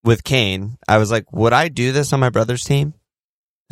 with 0.04 0.24
Kane, 0.24 0.78
I 0.88 0.98
was 0.98 1.10
like, 1.10 1.32
would 1.32 1.52
I 1.52 1.68
do 1.68 1.92
this 1.92 2.12
on 2.12 2.20
my 2.20 2.30
brother's 2.30 2.64
team? 2.64 2.94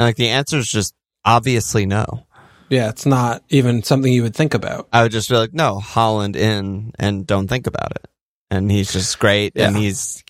And 0.01 0.07
like 0.09 0.17
the 0.17 0.31
answer 0.31 0.57
is 0.57 0.67
just 0.71 0.95
obviously 1.27 1.85
no. 1.85 2.27
Yeah, 2.71 2.89
it's 2.89 3.05
not 3.05 3.43
even 3.51 3.83
something 3.83 4.11
you 4.11 4.23
would 4.23 4.35
think 4.35 4.55
about. 4.55 4.89
I 4.95 5.03
would 5.03 5.13
just 5.13 5.29
be 5.29 5.37
like, 5.37 5.53
no, 5.53 5.79
Haaland 5.79 6.37
in 6.37 6.93
and 6.99 7.27
don't 7.27 7.49
think 7.49 7.67
about 7.67 7.91
it. 7.97 8.07
And 8.51 8.71
he's 8.71 8.93
just 8.93 9.19
great. 9.19 9.53
And 9.57 9.77
he's, 9.77 10.25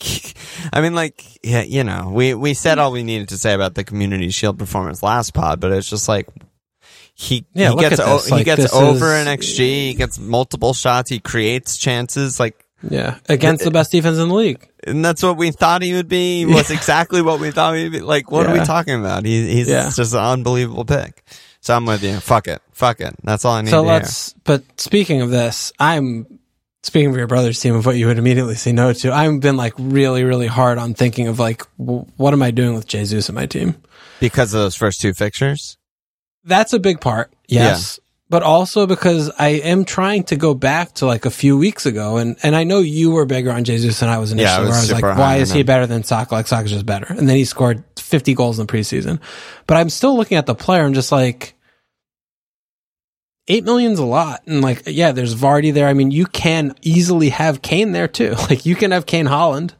I 0.73 0.81
mean, 0.81 0.95
like, 0.97 1.25
yeah, 1.45 1.62
you 1.62 1.85
know, 1.85 2.11
we, 2.12 2.35
we 2.35 2.55
said 2.55 2.81
all 2.81 2.91
we 2.91 3.05
needed 3.05 3.29
to 3.29 3.39
say 3.39 3.55
about 3.55 3.77
the 3.77 3.85
community 3.85 4.31
shield 4.31 4.59
performance 4.59 5.03
last 5.05 5.35
pod, 5.35 5.61
but 5.61 5.71
it's 5.71 5.89
just 5.89 6.09
like, 6.09 6.29
he, 7.14 7.47
Yeah, 7.55 7.71
he 7.71 7.77
gets, 7.77 8.01
o- 8.01 8.16
this. 8.16 8.27
he 8.29 8.43
gets 8.43 8.73
over 8.75 9.14
is- 9.14 9.27
an 9.27 9.39
XG. 9.39 9.59
He 9.59 9.95
gets 9.95 10.18
multiple 10.18 10.75
shots. 10.75 11.11
He 11.11 11.21
creates 11.21 11.77
chances. 11.79 12.41
Like, 12.41 12.60
Yeah, 12.83 13.18
against 13.28 13.64
the 13.64 13.70
best 13.70 13.93
defense 13.93 14.18
in 14.18 14.28
the 14.28 14.35
league. 14.35 14.66
And 14.85 15.05
that's 15.05 15.22
what 15.22 15.37
we 15.37 15.51
thought 15.51 15.83
he 15.83 15.93
would 15.93 16.09
be. 16.09 16.45
Was 16.47 16.70
exactly 16.70 17.20
what 17.20 17.39
we 17.41 17.51
thought 17.51 17.74
he'd 17.76 17.93
be. 17.93 18.01
Like, 18.01 18.31
what 18.31 18.47
are 18.47 18.53
we 18.55 18.61
talking 18.61 18.99
about? 18.99 19.24
He, 19.26 19.53
he's 19.53 19.68
Yeah. 19.68 19.91
just 19.95 20.14
an 20.14 20.20
unbelievable 20.20 20.85
pick. 20.85 21.22
So 21.61 21.76
I'm 21.76 21.85
with 21.85 22.03
you. 22.03 22.18
Fuck 22.20 22.49
it. 22.49 22.62
Fuck 22.72 23.01
it. 23.01 23.14
That's 23.22 23.45
all 23.45 23.53
I 23.53 23.61
need 23.61 23.68
So 23.70 23.83
to 23.83 23.89
let's. 23.89 24.33
But 24.45 24.62
speaking 24.81 25.20
of 25.20 25.31
this, 25.31 25.74
I'm 25.78 26.39
speaking 26.83 27.11
of 27.11 27.16
your 27.18 27.26
brother's 27.26 27.61
team 27.61 27.74
of 27.74 27.85
what 27.85 27.97
you 27.97 28.07
would 28.07 28.16
immediately 28.18 28.55
say 28.55 28.72
no 28.72 28.95
to. 28.95 29.12
I've 29.12 29.41
been 29.41 29.59
like 29.59 29.74
really, 29.76 30.24
really 30.24 30.47
hard 30.47 30.78
on 30.78 30.95
thinking 30.95 31.28
of 31.28 31.39
like, 31.39 31.62
w- 31.78 32.07
what 32.16 32.33
am 32.33 32.43
I 32.43 32.51
doing 32.51 32.74
with 32.74 32.87
Jesus 32.87 33.28
and 33.28 33.37
my 33.37 33.45
team? 33.45 33.74
Because 34.20 34.55
of 34.55 34.61
those 34.62 34.74
first 34.74 35.03
two 35.03 35.12
fixtures? 35.12 35.76
That's 36.45 36.72
a 36.72 36.78
big 36.78 37.03
part. 37.03 37.31
Yes. 37.47 38.01
But 38.31 38.45
also 38.45 38.87
because 38.87 39.28
I 39.39 39.49
am 39.49 39.85
trying 39.85 40.22
to 40.24 40.37
go 40.37 40.55
back 40.55 40.95
to 40.95 41.07
like 41.07 41.26
a 41.26 41.31
few 41.31 41.59
weeks 41.59 41.85
ago, 41.85 42.16
and, 42.16 42.37
and 42.45 42.55
I 42.55 42.62
know 42.62 42.78
you 42.78 43.11
were 43.11 43.26
bigger 43.26 43.51
on 43.51 43.64
Jesus 43.64 43.99
than 44.01 44.09
I 44.09 44.18
was 44.18 44.31
initially. 44.31 44.53
Yeah, 44.53 44.57
I 44.57 44.61
was 44.61 44.68
where 44.68 44.78
I 44.78 44.81
was 44.83 45.03
like, 45.03 45.18
why 45.18 45.37
is 45.39 45.53
he 45.53 45.64
better 45.64 45.87
than 45.89 46.05
Saka? 46.05 46.33
Like 46.35 46.47
Saka's 46.47 46.70
just 46.70 46.87
better, 46.87 47.07
and 47.09 47.28
then 47.28 47.35
he 47.37 47.45
scored 47.45 47.83
fifty 47.99 48.35
goals 48.35 48.61
in 48.61 48.66
the 48.66 48.72
preseason. 48.72 49.18
But 49.66 49.78
I'm 49.78 49.91
still 49.91 50.16
looking 50.16 50.39
at 50.39 50.47
the 50.47 50.55
player 50.55 50.85
and 50.85 50.95
just 50.95 51.11
like, 51.11 51.55
eight 53.49 53.64
million's 53.64 53.99
a 53.99 54.05
lot, 54.05 54.43
and 54.47 54.61
like, 54.62 54.83
yeah, 54.87 55.12
there's 55.12 55.35
Vardy 55.35 55.72
there. 55.74 55.89
I 55.89 55.95
mean, 55.95 56.11
you 56.12 56.26
can 56.26 56.74
easily 56.83 57.31
have 57.31 57.62
Kane 57.62 57.93
there 57.93 58.09
too. 58.09 58.35
Like 58.49 58.64
you 58.64 58.76
can 58.76 58.93
have 58.93 59.07
Kane 59.07 59.26
Haaland. 59.26 59.72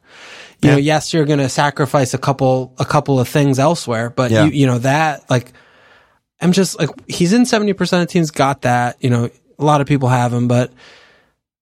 You 0.62 0.68
Yeah. 0.68 0.70
know, 0.72 0.78
yes, 0.78 1.14
you're 1.14 1.24
going 1.24 1.38
to 1.38 1.48
sacrifice 1.48 2.14
a 2.14 2.18
couple 2.18 2.74
a 2.78 2.84
couple 2.84 3.18
of 3.20 3.28
things 3.28 3.59
elsewhere, 3.59 4.11
but 4.11 4.30
Yeah. 4.30 4.44
you 4.46 4.51
you 4.51 4.66
know 4.66 4.78
that 4.78 5.28
like 5.30 5.53
I'm 6.41 6.53
just 6.53 6.78
like 6.78 6.91
he's 7.09 7.32
in 7.32 7.43
70% 7.43 8.03
of 8.03 8.09
teams 8.09 8.30
got 8.30 8.62
that, 8.62 8.97
you 9.03 9.11
know, 9.11 9.30
a 9.59 9.64
lot 9.64 9.80
of 9.80 9.86
people 9.86 10.09
have 10.09 10.32
him, 10.32 10.49
but 10.49 10.72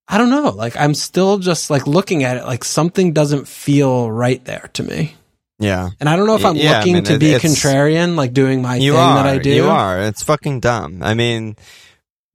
I 0.06 0.18
don't 0.18 0.30
know. 0.30 0.50
Like 0.50 0.76
I'm 0.76 0.94
still 0.94 1.38
just 1.38 1.68
like 1.70 1.86
looking 1.86 2.24
at 2.24 2.36
it 2.36 2.44
like 2.44 2.64
something 2.64 3.12
doesn't 3.12 3.48
feel 3.48 4.10
right 4.10 4.42
there 4.44 4.70
to 4.74 4.82
me. 4.82 5.14
Yeah. 5.58 5.88
And 5.98 6.08
I 6.08 6.14
don't 6.16 6.26
know 6.28 6.36
if 6.36 6.44
I'm 6.44 6.54
Yeah, 6.54 6.74
I 6.74 6.78
looking 6.78 6.94
mean, 6.94 7.04
to 7.04 7.14
it- 7.14 7.18
be 7.20 7.32
contrarian, 7.32 8.14
like 8.14 8.32
doing 8.32 8.62
my 8.62 8.78
thing 8.78 8.90
are. 8.90 9.14
that 9.16 9.26
I 9.26 9.38
do. 9.38 9.50
You 9.50 9.66
are. 9.68 10.00
It's 10.02 10.22
fucking 10.22 10.60
dumb. 10.60 11.02
I 11.02 11.14
mean, 11.14 11.56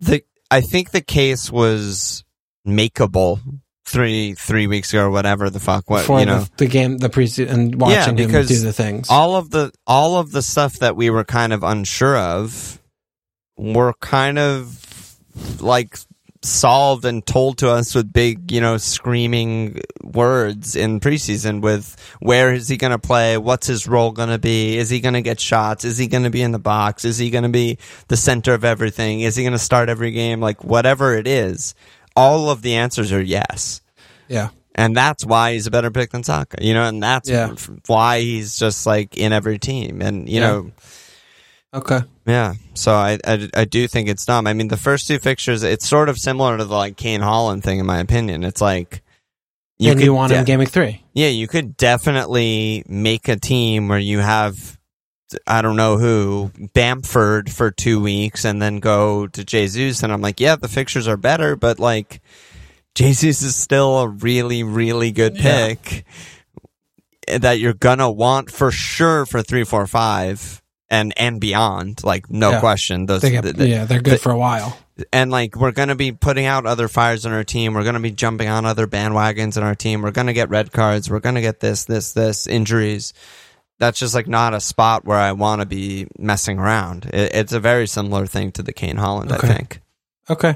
the 0.01 0.23
I 0.51 0.59
think 0.61 0.91
the 0.91 1.01
case 1.01 1.49
was 1.49 2.23
makeable 2.67 3.39
three 3.85 4.33
three 4.33 4.67
weeks 4.67 4.93
ago 4.93 5.05
or 5.05 5.09
whatever 5.09 5.49
the 5.49 5.59
fuck. 5.59 5.89
What 5.89 6.01
Before 6.01 6.19
you 6.19 6.25
know? 6.25 6.41
the, 6.41 6.51
the 6.57 6.67
game, 6.67 6.97
the 6.97 7.09
preseason, 7.09 7.49
and 7.49 7.81
watching 7.81 8.17
him 8.17 8.27
because 8.27 8.47
do 8.47 8.59
the 8.59 8.73
things. 8.73 9.09
all 9.09 9.35
of 9.35 9.49
the 9.49 9.71
all 9.85 10.17
of 10.17 10.31
the 10.31 10.41
stuff 10.41 10.79
that 10.79 10.95
we 10.95 11.09
were 11.09 11.23
kind 11.23 11.53
of 11.53 11.63
unsure 11.63 12.17
of 12.17 12.79
were 13.57 13.93
kind 13.99 14.39
of 14.39 14.79
like 15.59 15.97
solved 16.43 17.05
and 17.05 17.25
told 17.25 17.57
to 17.59 17.69
us 17.69 17.95
with 17.95 18.11
big, 18.11 18.51
you 18.51 18.59
know, 18.59 18.77
screaming 18.77 19.79
words 20.03 20.75
in 20.75 20.99
preseason 20.99 21.61
with 21.61 21.95
where 22.19 22.53
is 22.53 22.67
he 22.67 22.77
going 22.77 22.91
to 22.91 22.99
play? 22.99 23.37
What's 23.37 23.67
his 23.67 23.87
role 23.87 24.11
going 24.11 24.29
to 24.29 24.37
be? 24.37 24.77
Is 24.77 24.89
he 24.89 24.99
going 24.99 25.13
to 25.13 25.21
get 25.21 25.39
shots? 25.39 25.85
Is 25.85 25.97
he 25.97 26.07
going 26.07 26.23
to 26.23 26.29
be 26.29 26.41
in 26.41 26.51
the 26.51 26.59
box? 26.59 27.05
Is 27.05 27.17
he 27.17 27.29
going 27.29 27.43
to 27.43 27.49
be 27.49 27.77
the 28.07 28.17
center 28.17 28.53
of 28.53 28.65
everything? 28.65 29.21
Is 29.21 29.35
he 29.35 29.43
going 29.43 29.53
to 29.53 29.59
start 29.59 29.89
every 29.89 30.11
game? 30.11 30.41
Like 30.41 30.63
whatever 30.63 31.15
it 31.15 31.27
is, 31.27 31.75
all 32.15 32.49
of 32.49 32.61
the 32.61 32.75
answers 32.75 33.11
are 33.11 33.21
yes. 33.21 33.81
yeah. 34.27 34.49
And 34.75 34.97
that's 34.97 35.23
why 35.23 35.53
he's 35.53 35.67
a 35.67 35.71
better 35.71 35.91
pick 35.91 36.09
than 36.11 36.23
Saka, 36.23 36.57
you 36.59 36.73
know, 36.73 36.83
and 36.87 37.01
that's 37.03 37.29
Yeah. 37.29 37.53
why 37.85 38.21
he's 38.21 38.57
just 38.57 38.87
like 38.87 39.15
in 39.17 39.31
every 39.31 39.59
team. 39.59 40.01
And, 40.01 40.27
you 40.27 40.41
Yeah. 40.41 40.47
know, 40.47 40.71
Okay. 41.75 41.99
yeah. 42.25 42.53
So 42.73 42.91
I, 42.93 43.19
I, 43.25 43.49
I 43.55 43.65
do 43.65 43.87
think 43.87 44.09
it's 44.09 44.25
dumb. 44.25 44.47
I 44.47 44.53
mean, 44.53 44.69
the 44.69 44.77
first 44.77 45.07
two 45.07 45.19
fixtures, 45.19 45.61
it's 45.63 45.87
sort 45.87 46.09
of 46.09 46.17
similar 46.17 46.57
to 46.57 46.65
the 46.65 46.73
like 46.75 46.97
Kane 46.97 47.21
Haaland 47.21 47.61
thing, 47.63 47.77
in 47.79 47.85
my 47.85 47.99
opinion. 47.99 48.43
It's 48.43 48.61
like, 48.61 49.01
and 49.79 49.97
could 49.97 50.05
you 50.05 50.13
want 50.13 50.31
him 50.31 50.37
de- 50.37 50.39
in 50.39 50.45
game 50.45 50.59
week 50.59 50.69
three. 50.69 51.03
yeah, 51.13 51.27
you 51.29 51.47
could 51.47 51.75
definitely 51.77 52.83
make 52.87 53.27
a 53.27 53.35
team 53.35 53.87
where 53.89 53.99
you 53.99 54.19
have, 54.19 54.79
I 55.47 55.61
don't 55.61 55.75
know 55.75 55.97
who, 55.97 56.51
Bamford 56.73 57.49
for 57.51 57.71
two 57.71 57.99
weeks 58.01 58.45
and 58.45 58.61
then 58.61 58.79
go 58.79 59.25
to 59.27 59.43
Jesus. 59.43 60.03
And 60.03 60.11
I'm 60.13 60.21
like, 60.21 60.39
yeah, 60.39 60.55
the 60.55 60.67
fixtures 60.67 61.07
are 61.07 61.17
better, 61.17 61.55
but 61.55 61.79
like, 61.79 62.21
Jesus 62.95 63.41
is 63.41 63.55
still 63.55 63.99
a 63.99 64.07
really, 64.07 64.61
really 64.63 65.11
good 65.11 65.35
Yeah. 65.37 65.67
pick 65.75 66.05
that 67.27 67.59
you're 67.59 67.73
gonna 67.73 68.11
want 68.11 68.51
for 68.51 68.69
sure 68.69 69.25
for 69.25 69.41
three, 69.41 69.63
four, 69.63 69.87
five. 69.87 70.61
And, 70.89 71.11
and 71.17 71.41
beyond, 71.41 72.03
like 72.03 72.29
no 72.29 72.51
Yeah. 72.51 72.59
question. 72.59 73.07
Those, 73.07 73.21
They 73.23 73.31
get, 73.31 73.43
the- 73.43 73.53
the- 73.53 73.67
yeah, 73.67 73.85
they're 73.85 74.01
good 74.01 74.21
for 74.21 74.31
a 74.31 74.37
while. 74.37 74.77
and 75.11 75.31
like 75.31 75.55
we're 75.55 75.71
gonna 75.71 75.95
be 75.95 76.11
putting 76.11 76.45
out 76.45 76.67
other 76.67 76.87
fires 76.87 77.25
on 77.25 77.31
our 77.31 77.43
team. 77.43 77.73
We're 77.73 77.83
gonna 77.83 77.99
be 77.99 78.11
jumping 78.11 78.47
on 78.47 78.63
other 78.67 78.85
bandwagons 78.85 79.57
in 79.57 79.63
our 79.63 79.73
team. 79.73 80.03
We're 80.03 80.11
gonna 80.11 80.33
get 80.33 80.49
red 80.51 80.71
cards. 80.71 81.09
We're 81.09 81.19
gonna 81.21 81.41
get 81.41 81.61
this, 81.61 81.85
this, 81.85 82.11
this 82.11 82.45
injuries. 82.45 83.11
That's 83.83 83.99
just 83.99 84.15
like 84.15 84.29
not 84.29 84.53
a 84.53 84.61
spot 84.61 85.03
where 85.03 85.17
I 85.17 85.33
want 85.33 85.59
to 85.59 85.65
be 85.65 86.07
messing 86.17 86.57
around. 86.57 87.03
It, 87.07 87.35
it's 87.35 87.51
a 87.51 87.59
very 87.59 87.85
similar 87.85 88.25
thing 88.25 88.53
to 88.53 88.63
the 88.63 88.71
Kane 88.71 88.95
Haaland. 88.95 89.29
Okay. 89.33 89.47
I 89.49 89.53
think. 89.53 89.81
Okay. 90.29 90.55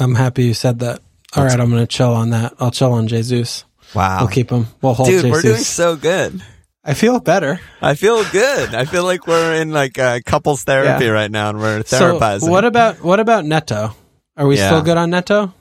I'm 0.00 0.16
happy 0.16 0.42
you 0.46 0.54
said 0.54 0.80
that. 0.80 0.98
All 1.36 1.44
right, 1.44 1.60
I'm 1.60 1.70
going 1.70 1.82
to 1.82 1.86
chill 1.86 2.12
on 2.12 2.30
that. 2.30 2.54
I'll 2.58 2.72
chill 2.72 2.92
on 2.94 3.06
Jesus. 3.06 3.64
Wow, 3.94 4.18
We'll 4.22 4.28
keep 4.28 4.50
him. 4.50 4.66
We'll 4.82 4.94
hold 4.94 5.08
dude, 5.08 5.22
Jesus. 5.22 5.30
we're 5.32 5.42
doing 5.42 5.62
so 5.62 5.94
good. 5.94 6.42
I 6.84 6.94
feel 6.94 7.20
better. 7.20 7.60
I 7.80 7.94
feel 7.94 8.24
good. 8.30 8.74
I 8.74 8.86
feel 8.86 9.04
like 9.04 9.28
we're 9.28 9.54
in 9.54 9.70
like 9.70 9.96
uh, 9.98 10.18
couples 10.26 10.64
therapy 10.64 11.06
right 11.08 11.30
now, 11.30 11.50
and 11.50 11.58
we're 11.60 11.80
therapizing. 11.84 12.40
So 12.40 12.50
what 12.50 12.64
about 12.64 13.02
what 13.04 13.20
about 13.20 13.44
Neto? 13.44 13.94
Are 14.36 14.46
we 14.46 14.56
Yeah. 14.56 14.68
still 14.70 14.82
good 14.82 14.96
on 14.96 15.10
Neto? 15.10 15.54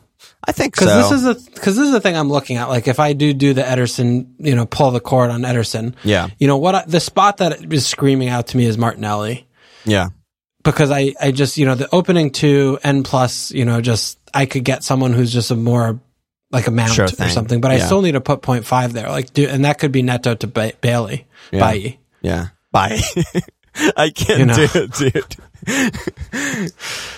I 0.48 0.52
think 0.52 0.76
so. 0.76 0.86
Because 0.86 1.10
this 1.10 1.20
is 1.20 1.26
a 1.26 1.52
because 1.52 1.76
this 1.76 1.86
is 1.88 1.92
the 1.92 2.02
thing 2.02 2.16
I'm 2.16 2.30
looking 2.30 2.58
at. 2.58 2.70
Like 2.70 2.88
if 2.88 3.00
I 3.00 3.14
do 3.14 3.34
do 3.34 3.54
the 3.54 3.62
Ederson, 3.64 4.28
you 4.40 4.56
know, 4.56 4.66
pull 4.66 4.92
the 4.92 5.00
cord 5.00 5.30
on 5.32 5.42
Ederson, 5.42 5.96
yeah, 6.04 6.30
you 6.40 6.48
know 6.48 6.58
what? 6.58 6.76
I, 6.76 6.86
the 6.86 7.00
spot 7.00 7.38
that 7.38 7.72
is 7.74 7.86
screaming 7.88 8.30
out 8.30 8.48
to 8.48 8.58
me 8.58 8.66
is 8.66 8.78
Martinelli 8.78 9.48
yeah, 9.86 10.10
because 10.64 10.92
I 10.92 11.14
I 11.22 11.32
just 11.32 11.58
you 11.58 11.66
know 11.66 11.76
the 11.76 11.94
opening 11.94 12.32
two 12.32 12.80
n 12.84 13.04
plus 13.04 13.52
you 13.52 13.66
know 13.66 13.82
just 13.82 14.20
I 14.34 14.46
could 14.46 14.64
get 14.64 14.84
someone 14.84 15.14
who's 15.14 15.32
just 15.34 15.52
a 15.52 15.56
more 15.56 16.00
like 16.52 16.68
a 16.68 16.72
mount 16.72 16.92
Sure 16.94 17.06
or 17.06 17.30
something, 17.30 17.60
but 17.60 17.72
I 17.72 17.80
still 17.80 18.02
need 18.02 18.14
to 18.14 18.22
put 18.22 18.42
0.5 18.42 18.92
there. 18.94 19.10
Like 19.10 19.34
do 19.34 19.48
and 19.48 19.66
that 19.66 19.80
could 19.80 19.92
be 19.92 20.02
Neto 20.04 20.36
to 20.36 20.48
ba- 20.48 20.74
Bailey. 20.80 21.26
Yeah. 21.52 21.60
Bailly. 21.72 22.00
yeah. 22.22 22.48
Bye. 22.72 23.00
I 23.98 24.10
can't 24.10 24.40
You 24.40 24.46
know. 24.46 24.54
do 24.56 24.68
it, 24.76 24.92
dude. 24.94 25.36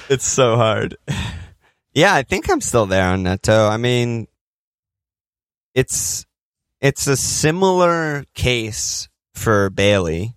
it's 0.10 0.26
so 0.26 0.56
hard. 0.56 0.98
Yeah, 1.98 2.14
I 2.14 2.22
think 2.22 2.48
I'm 2.48 2.62
still 2.62 2.86
there 2.86 3.08
on 3.08 3.24
Neto. 3.24 3.68
I 3.68 3.78
mean, 3.78 4.28
it's 5.74 6.28
it's 6.80 7.08
a 7.08 7.18
similar 7.18 8.24
case 8.36 9.10
for 9.34 9.72
Bailey, 9.72 10.36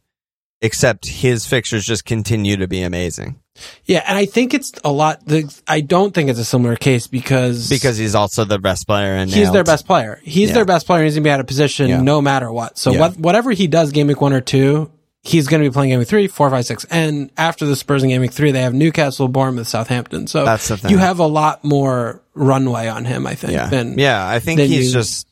except 0.62 1.06
his 1.06 1.44
fixtures 1.46 1.84
just 1.84 2.06
continue 2.06 2.56
to 2.56 2.66
be 2.66 2.80
amazing 2.80 3.38
Yeah, 3.84 4.02
and 4.06 4.16
I 4.16 4.24
think 4.24 4.54
it's 4.54 4.72
a 4.84 4.90
lot. 4.90 5.26
The, 5.26 5.54
I 5.68 5.82
don't 5.82 6.14
think 6.14 6.30
it's 6.30 6.38
a 6.38 6.46
similar 6.46 6.76
case 6.76 7.06
because 7.06 7.68
because 7.68 7.98
he's 7.98 8.14
also 8.14 8.46
the 8.46 8.58
best 8.58 8.86
player 8.86 9.12
and 9.12 9.30
he's 9.30 9.52
their 9.52 9.62
best 9.64 9.86
player. 9.86 10.18
He's 10.24 10.48
Yeah. 10.48 10.54
their 10.54 10.64
best 10.64 10.86
player. 10.86 11.00
and 11.00 11.06
He's 11.08 11.14
gonna 11.16 11.24
be 11.24 11.30
out 11.30 11.40
of 11.40 11.46
position 11.46 11.88
Yeah. 11.88 12.00
no 12.00 12.22
matter 12.22 12.50
what. 12.50 12.78
So 12.78 12.92
Yeah. 12.92 13.00
what, 13.00 13.18
whatever 13.18 13.50
he 13.50 13.66
does, 13.66 13.90
game 13.92 14.06
week 14.06 14.22
one 14.22 14.32
or 14.32 14.40
two, 14.40 14.90
he's 15.22 15.46
gonna 15.48 15.64
be 15.64 15.70
playing 15.70 15.90
game 15.90 15.98
week 15.98 16.08
three, 16.08 16.26
four, 16.28 16.48
five, 16.50 16.64
six, 16.64 16.84
and 16.90 17.30
after 17.36 17.66
the 17.66 17.76
Spurs 17.76 18.02
in 18.02 18.08
game 18.08 18.20
week 18.20 18.32
three, 18.32 18.50
they 18.52 18.62
have 18.62 18.74
Newcastle, 18.74 19.28
Bournemouth, 19.28 19.68
Southampton. 19.68 20.26
So 20.26 20.44
That's 20.44 20.68
the 20.68 20.76
thing. 20.76 20.90
you 20.90 20.98
have 20.98 21.18
a 21.18 21.26
lot 21.26 21.62
more 21.64 22.22
runway 22.34 22.88
on 22.88 23.04
him. 23.04 23.26
I 23.26 23.34
think. 23.34 23.52
Yeah, 23.52 23.68
Than, 23.68 23.98
yeah. 23.98 24.26
I 24.26 24.38
think 24.40 24.60
he's 24.60 24.86
you- 24.88 24.92
just 24.92 25.26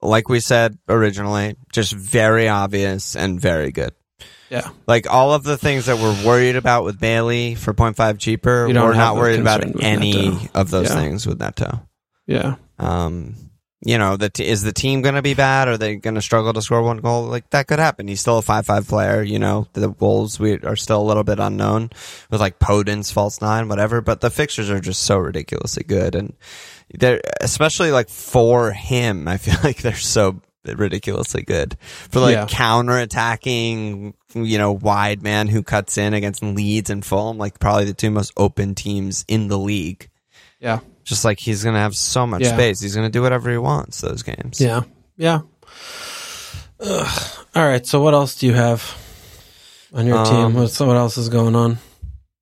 like 0.00 0.28
we 0.28 0.40
said 0.40 0.76
originally, 0.88 1.56
just 1.72 1.92
very 1.92 2.48
obvious 2.48 3.14
and 3.16 3.40
very 3.40 3.70
good. 3.70 3.92
yeah. 4.50 4.68
Like 4.88 5.08
all 5.08 5.32
of 5.32 5.44
the 5.44 5.56
things 5.56 5.86
that 5.86 5.98
we're 5.98 6.26
worried 6.26 6.56
about 6.56 6.84
with 6.84 6.98
Bailey 6.98 7.54
for 7.54 7.72
0.5 7.72 8.18
cheaper, 8.18 8.66
we're 8.66 8.72
not 8.94 9.16
worried 9.16 9.38
about 9.40 9.64
any 9.82 10.48
of 10.54 10.70
those 10.70 10.88
Yeah. 10.90 10.94
things 10.96 11.26
with 11.26 11.38
Neto. 11.40 11.86
Yeah. 12.26 12.56
Um, 12.78 13.34
you 13.84 13.98
know, 13.98 14.16
the 14.16 14.30
t- 14.30 14.46
is 14.46 14.62
the 14.62 14.72
team 14.72 15.02
going 15.02 15.16
to 15.16 15.22
be 15.22 15.34
bad? 15.34 15.66
Are 15.68 15.76
they 15.76 15.96
going 15.96 16.14
to 16.14 16.22
struggle 16.22 16.52
to 16.52 16.62
score 16.62 16.82
one 16.82 16.98
goal? 16.98 17.24
Like 17.24 17.50
that 17.50 17.66
could 17.66 17.78
happen. 17.80 18.06
He's 18.08 18.20
still 18.20 18.38
a 18.38 18.42
five-five 18.42 18.86
player. 18.86 19.22
You 19.22 19.38
know, 19.38 19.66
the 19.72 19.90
Wolves 19.90 20.38
we 20.38 20.58
are 20.60 20.76
still 20.76 21.00
a 21.00 21.08
little 21.08 21.24
bit 21.24 21.38
unknown 21.40 21.90
with 22.30 22.40
like 22.40 22.58
Podence, 22.58 23.12
false 23.12 23.40
nine, 23.40 23.68
whatever. 23.68 24.00
But 24.00 24.20
the 24.20 24.30
fixtures 24.30 24.70
are 24.70 24.80
just 24.80 25.02
so 25.02 25.18
ridiculously 25.18 25.82
good, 25.84 26.14
and 26.14 26.34
they're 26.94 27.20
especially 27.40 27.90
like 27.90 28.08
for 28.08 28.70
him. 28.72 29.26
I 29.26 29.36
feel 29.38 29.56
like 29.64 29.78
they're 29.82 29.94
so 29.96 30.40
ridiculously 30.64 31.42
good 31.42 31.76
for 31.80 32.20
like 32.20 32.34
Yeah. 32.34 32.46
counter 32.46 32.98
attacking. 32.98 34.14
You 34.34 34.58
know, 34.58 34.72
wide 34.72 35.22
man 35.22 35.48
who 35.48 35.62
cuts 35.62 35.98
in 35.98 36.14
against 36.14 36.42
Leeds 36.42 36.88
and 36.88 37.04
Fulham, 37.04 37.36
like 37.36 37.58
probably 37.58 37.84
the 37.86 37.94
two 37.94 38.10
most 38.10 38.32
open 38.36 38.74
teams 38.74 39.24
in 39.28 39.48
the 39.48 39.58
league 39.58 40.08
Yeah. 40.60 40.78
Just 41.04 41.24
like 41.24 41.38
he's 41.40 41.64
gonna 41.64 41.78
have 41.80 41.96
so 41.96 42.26
much 42.26 42.42
Yeah. 42.42 42.54
space. 42.54 42.80
He's 42.80 42.94
gonna 42.94 43.10
do 43.10 43.22
whatever 43.22 43.50
he 43.50 43.58
wants. 43.58 44.00
Those 44.00 44.22
games. 44.22 44.60
Yeah. 44.60 44.82
Yeah. 45.16 45.40
Ugh. 46.80 47.46
All 47.54 47.66
right. 47.66 47.86
So 47.86 48.00
what 48.02 48.14
else 48.14 48.36
do 48.36 48.46
you 48.46 48.54
have 48.54 48.96
on 49.92 50.06
your 50.06 50.18
Um, 50.18 50.26
team? 50.26 50.54
What's, 50.54 50.78
what 50.80 50.96
else 50.96 51.16
is 51.18 51.28
going 51.28 51.54
on? 51.54 51.78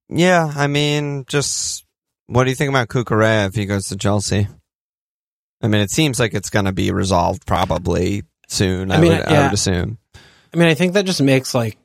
Yeah, 0.09 0.53
I 0.57 0.67
mean, 0.67 1.25
just 1.29 1.85
what 2.27 2.45
do 2.45 2.51
you 2.51 2.57
think 2.57 2.71
about 2.71 2.89
Cucurella 2.89 3.49
if 3.49 3.55
he 3.55 3.67
goes 3.67 3.87
to 3.89 3.97
Chelsea? 3.97 4.49
I 5.63 5.69
mean, 5.69 5.81
it 5.83 5.91
seems 5.91 6.19
like 6.19 6.33
it's 6.35 6.51
going 6.51 6.65
to 6.65 6.73
be 6.73 6.91
resolved 6.91 7.47
probably 7.47 8.23
soon. 8.49 8.91
I, 8.91 8.97
I 8.97 9.01
mean, 9.01 9.13
would, 9.13 9.21
I 9.27 9.43
would 9.45 9.53
assume. 9.53 9.99
I 10.53 10.57
mean, 10.57 10.69
I 10.69 10.75
think 10.75 10.95
that 10.95 11.05
just 11.05 11.21
makes 11.23 11.55
like 11.55 11.77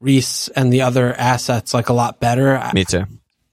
Reece 0.00 0.48
and 0.48 0.72
the 0.72 0.82
other 0.82 1.14
assets 1.14 1.72
like 1.72 1.88
a 1.88 1.92
lot 1.94 2.20
better. 2.20 2.60
Me 2.74 2.84
too. 2.84 3.04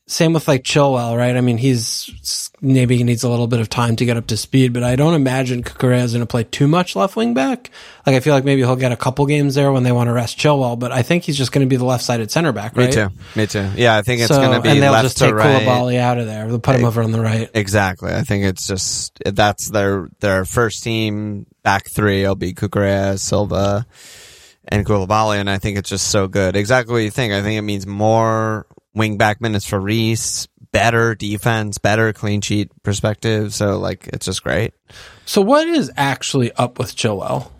Same 0.10 0.32
with 0.32 0.47
like 0.47 0.64
Chilwell, 0.64 1.18
right? 1.18 1.36
I 1.36 1.41
mean, 1.41 1.58
he's 1.58 2.49
maybe 2.62 2.95
he 2.95 3.03
needs 3.03 3.24
a 3.24 3.30
little 3.30 3.47
bit 3.47 3.60
of 3.60 3.68
time 3.68 3.97
to 3.97 4.05
get 4.05 4.16
up 4.16 4.28
to 4.28 4.38
speed, 4.38 4.72
but 4.72 4.82
I 4.82 4.95
don't 4.95 5.14
imagine 5.14 5.64
Cucurella 5.64 6.03
is 6.03 6.14
going 6.14 6.22
to 6.22 6.26
play 6.26 6.45
too 6.45 6.66
much 6.66 6.95
left 6.95 7.18
wing 7.18 7.34
back. 7.34 7.72
Like, 8.05 8.16
I 8.16 8.22
feel 8.22 8.34
like 8.34 8.45
maybe 8.45 8.62
he'll 8.62 8.78
get 8.78 8.93
a 8.93 8.95
couple 8.97 9.26
games 9.26 9.55
there 9.55 9.70
when 9.70 9.84
they 9.84 9.91
want 9.91 10.08
to 10.08 10.14
rest 10.14 10.38
Chilwell, 10.39 10.80
but 10.80 10.93
I 10.93 11.01
think 11.01 11.24
he's 11.24 11.38
just 11.38 11.51
going 11.51 11.68
to 11.68 11.70
be 11.70 11.76
the 11.76 11.84
left 11.84 12.05
sided 12.05 12.32
center 12.32 12.53
back, 12.53 12.78
right? 12.78 12.88
Me 12.88 12.93
too. 12.93 13.10
Me 13.36 13.47
too. 13.47 13.70
Yeah, 13.76 13.97
I 13.97 14.01
think 14.01 14.22
it's 14.22 14.30
So, 14.30 14.39
going 14.41 14.53
to 14.55 14.62
be 14.62 14.70
and 14.70 14.82
they'll 14.82 14.93
left 14.93 15.03
just 15.03 15.18
to 15.18 15.26
take 15.26 15.36
right. 15.36 15.62
Koulibaly 15.62 15.97
out 15.97 16.18
of 16.18 16.26
there. 16.26 16.47
They'll 16.47 16.60
put 16.60 16.78
him 16.78 16.86
over 16.86 17.03
on 17.03 17.12
the 17.12 17.20
right. 17.20 17.49
Exactly. 17.53 18.14
I 18.14 18.22
think 18.22 18.45
it's 18.45 18.66
just 18.66 19.20
that's 19.26 19.70
their 19.70 20.08
their 20.22 20.45
first 20.45 20.84
team 20.86 21.47
back 21.64 21.89
three. 21.89 22.24
It'll 22.24 22.36
be 22.36 22.53
Cucurella, 22.53 23.20
Silva, 23.20 23.86
and 24.70 24.86
Koulibaly, 24.86 25.36
and 25.36 25.49
I 25.49 25.58
think 25.58 25.78
it's 25.78 25.89
just 25.89 26.08
so 26.08 26.30
good. 26.30 26.55
Exactly 26.55 26.93
what 26.93 26.99
you 27.03 27.12
think. 27.12 27.34
I 27.34 27.41
think 27.41 27.58
it 27.60 27.64
means 27.64 27.86
more 27.86 28.68
wing 28.98 29.18
back 29.18 29.41
minutes 29.41 29.66
for 29.66 29.80
Reece, 29.80 30.48
better 30.72 31.16
defense, 31.16 31.78
better 31.78 32.14
clean 32.14 32.41
sheet 32.41 32.72
perspective. 32.84 33.54
So 33.54 33.78
like 33.78 34.08
it's 34.08 34.26
just 34.26 34.43
great. 34.43 34.74
So, 35.26 35.41
what 35.41 35.68
is 35.68 35.91
actually 35.98 36.54
up 36.54 36.80
with 36.80 36.95
Chilwell? 36.95 37.52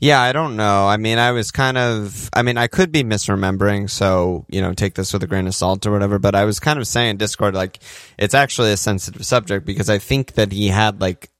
Yeah, 0.00 0.20
I 0.20 0.32
don't 0.32 0.56
know. 0.56 0.86
I 0.86 0.96
mean, 0.96 1.18
I 1.18 1.32
was 1.32 1.50
kind 1.50 1.78
of, 1.78 2.28
I 2.32 2.42
mean, 2.42 2.58
I 2.58 2.66
could 2.66 2.92
be 2.92 3.02
misremembering, 3.02 3.88
so, 3.88 4.44
you 4.48 4.60
know, 4.60 4.74
take 4.74 4.94
this 4.94 5.12
with 5.12 5.22
a 5.22 5.26
grain 5.26 5.46
of 5.46 5.54
salt 5.54 5.86
or 5.86 5.90
whatever, 5.90 6.18
but 6.18 6.34
I 6.34 6.44
was 6.44 6.60
kind 6.60 6.78
of 6.78 6.86
saying 6.86 7.16
Discord, 7.16 7.54
like, 7.54 7.78
it's 8.18 8.34
actually 8.34 8.72
a 8.72 8.76
sensitive 8.76 9.24
subject 9.24 9.64
because 9.64 9.88
I 9.88 9.98
think 9.98 10.32
that 10.32 10.52
he 10.52 10.68
had, 10.68 11.00
like, 11.00 11.30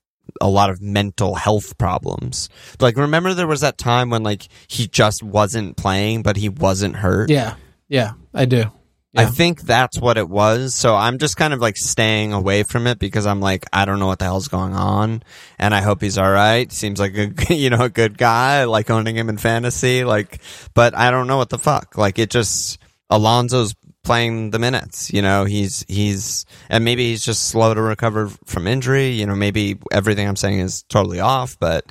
a 0.41 0.49
lot 0.49 0.69
of 0.69 0.81
mental 0.81 1.35
health 1.35 1.77
problems. 1.77 2.49
Like, 2.79 2.97
remember 2.97 3.33
there 3.33 3.47
was 3.47 3.61
that 3.61 3.77
time 3.77 4.09
when, 4.09 4.23
like, 4.23 4.47
he 4.67 4.87
just 4.87 5.21
wasn't 5.21 5.77
playing, 5.77 6.23
but 6.23 6.35
he 6.37 6.49
wasn't 6.49 6.95
hurt? 6.95 7.29
Yeah. 7.29 7.55
Yeah, 7.87 8.13
I 8.33 8.45
do. 8.45 8.71
I 9.17 9.25
think 9.25 9.61
that's 9.61 9.99
what 9.99 10.17
it 10.17 10.29
was. 10.29 10.75
So 10.75 10.95
I'm 10.95 11.17
just 11.17 11.37
kind 11.37 11.53
of 11.53 11.59
like 11.59 11.77
staying 11.77 12.33
away 12.33 12.63
from 12.63 12.87
it 12.87 12.99
because 12.99 13.25
I'm 13.25 13.39
like, 13.39 13.65
I 13.73 13.85
don't 13.85 13.99
know 13.99 14.07
what 14.07 14.19
the 14.19 14.25
hell's 14.25 14.47
going 14.47 14.73
on, 14.73 15.23
and 15.59 15.73
I 15.75 15.81
hope 15.81 16.01
he's 16.01 16.17
all 16.17 16.31
right. 16.31 16.71
Seems 16.71 16.99
like 16.99 17.15
a 17.17 17.31
you 17.55 17.69
know 17.69 17.81
a 17.83 17.89
good 17.89 18.17
guy. 18.17 18.61
I 18.61 18.63
like 18.65 18.89
owning 18.89 19.15
him 19.17 19.29
in 19.29 19.37
fantasy, 19.37 20.03
like, 20.03 20.39
but 20.73 20.95
I 20.95 21.11
don't 21.11 21.27
know 21.27 21.37
what 21.37 21.49
the 21.49 21.59
fuck. 21.59 21.97
Like 21.97 22.19
it 22.19 22.29
just 22.29 22.77
Alonso's 23.09 23.75
playing 24.03 24.51
the 24.51 24.59
minutes. 24.59 25.11
You 25.11 25.21
know, 25.21 25.45
he's 25.45 25.83
he's 25.87 26.45
and 26.69 26.85
maybe 26.85 27.09
he's 27.09 27.23
just 27.25 27.49
slow 27.49 27.73
to 27.73 27.81
recover 27.81 28.29
from 28.45 28.67
injury. 28.67 29.09
You 29.09 29.25
know, 29.25 29.35
maybe 29.35 29.77
everything 29.91 30.27
I'm 30.27 30.35
saying 30.35 30.59
is 30.59 30.83
totally 30.83 31.19
off, 31.19 31.57
but 31.59 31.85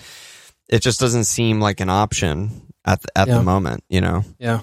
it 0.68 0.80
just 0.82 0.98
doesn't 1.00 1.24
seem 1.24 1.60
like 1.60 1.80
an 1.80 1.90
option 1.90 2.62
at 2.84 3.02
the, 3.02 3.08
at 3.18 3.28
Yeah. 3.28 3.34
the 3.38 3.42
moment. 3.42 3.84
You 3.88 4.00
know, 4.00 4.24
Yeah. 4.38 4.60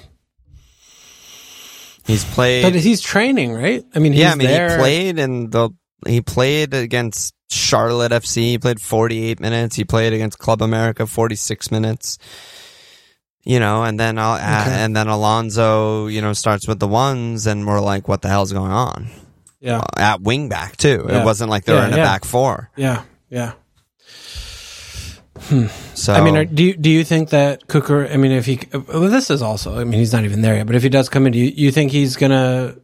He's 2.06 2.24
played. 2.26 2.64
But 2.64 2.76
he's 2.76 3.02
training, 3.02 3.54
right? 3.54 3.84
I 3.96 4.00
mean, 4.00 4.14
he's 4.14 4.22
yeah, 4.22 4.32
I 4.32 4.36
mean, 4.36 4.48
there. 4.48 4.72
he 4.72 4.78
played 4.78 5.20
and 5.20 5.52
the 5.52 5.70
he 6.06 6.22
played 6.22 6.74
against 6.74 7.34
Charlotte 7.50 8.12
FC. 8.12 8.36
He 8.44 8.58
played 8.58 8.82
48 8.82 9.40
minutes. 9.40 9.76
He 9.76 9.86
played 9.86 10.14
against 10.14 10.38
Club 10.40 10.62
America 10.62 11.06
46 11.08 11.72
minutes. 11.72 12.18
You 13.46 13.60
know, 13.60 13.84
and 13.84 14.00
then 14.00 14.18
uh, 14.18 14.38
and 14.42 14.96
then 14.96 15.08
Alonso, 15.08 16.08
you 16.08 16.22
know, 16.22 16.32
starts 16.32 16.66
with 16.66 16.80
the 16.80 16.88
ones, 16.88 17.46
and 17.46 17.68
we're 17.68 17.82
like, 17.82 18.08
what 18.08 18.22
the 18.22 18.30
hell's 18.30 18.54
going 18.54 18.72
on 18.72 19.10
Yeah. 19.60 19.80
Uh, 19.80 19.84
at 19.98 20.22
wing 20.22 20.48
back 20.48 20.78
too? 20.78 21.06
Yeah. 21.10 21.22
It 21.22 21.26
wasn't 21.26 21.50
like 21.50 21.66
they 21.66 21.74
were 21.74 21.80
Yeah, 21.80 21.88
in 21.88 21.94
a 21.94 21.98
back 21.98 22.24
four. 22.24 22.70
Yeah. 22.78 23.04
Yeah. 23.30 23.54
So 25.96 26.14
I 26.14 26.22
mean, 26.24 26.38
are, 26.38 26.46
do 26.46 26.64
you 26.64 26.76
do 26.76 26.90
you 26.90 27.04
think 27.04 27.30
that 27.30 27.68
Cooker? 27.68 28.06
I 28.08 28.18
mean, 28.18 28.32
if 28.32 28.46
he, 28.46 28.60
well, 28.72 29.02
this 29.10 29.30
is 29.30 29.42
also. 29.42 29.80
I 29.80 29.84
mean, 29.84 30.00
he's 30.00 30.14
not 30.14 30.24
even 30.26 30.42
there 30.42 30.56
yet. 30.56 30.68
But 30.68 30.76
if 30.76 30.84
he 30.84 30.90
does 30.90 31.10
come 31.10 31.26
in, 31.26 31.34
do 31.34 31.40
you, 31.40 31.52
you 31.56 31.72
think 31.72 31.92
he's 31.92 32.16
gonna 32.16 32.76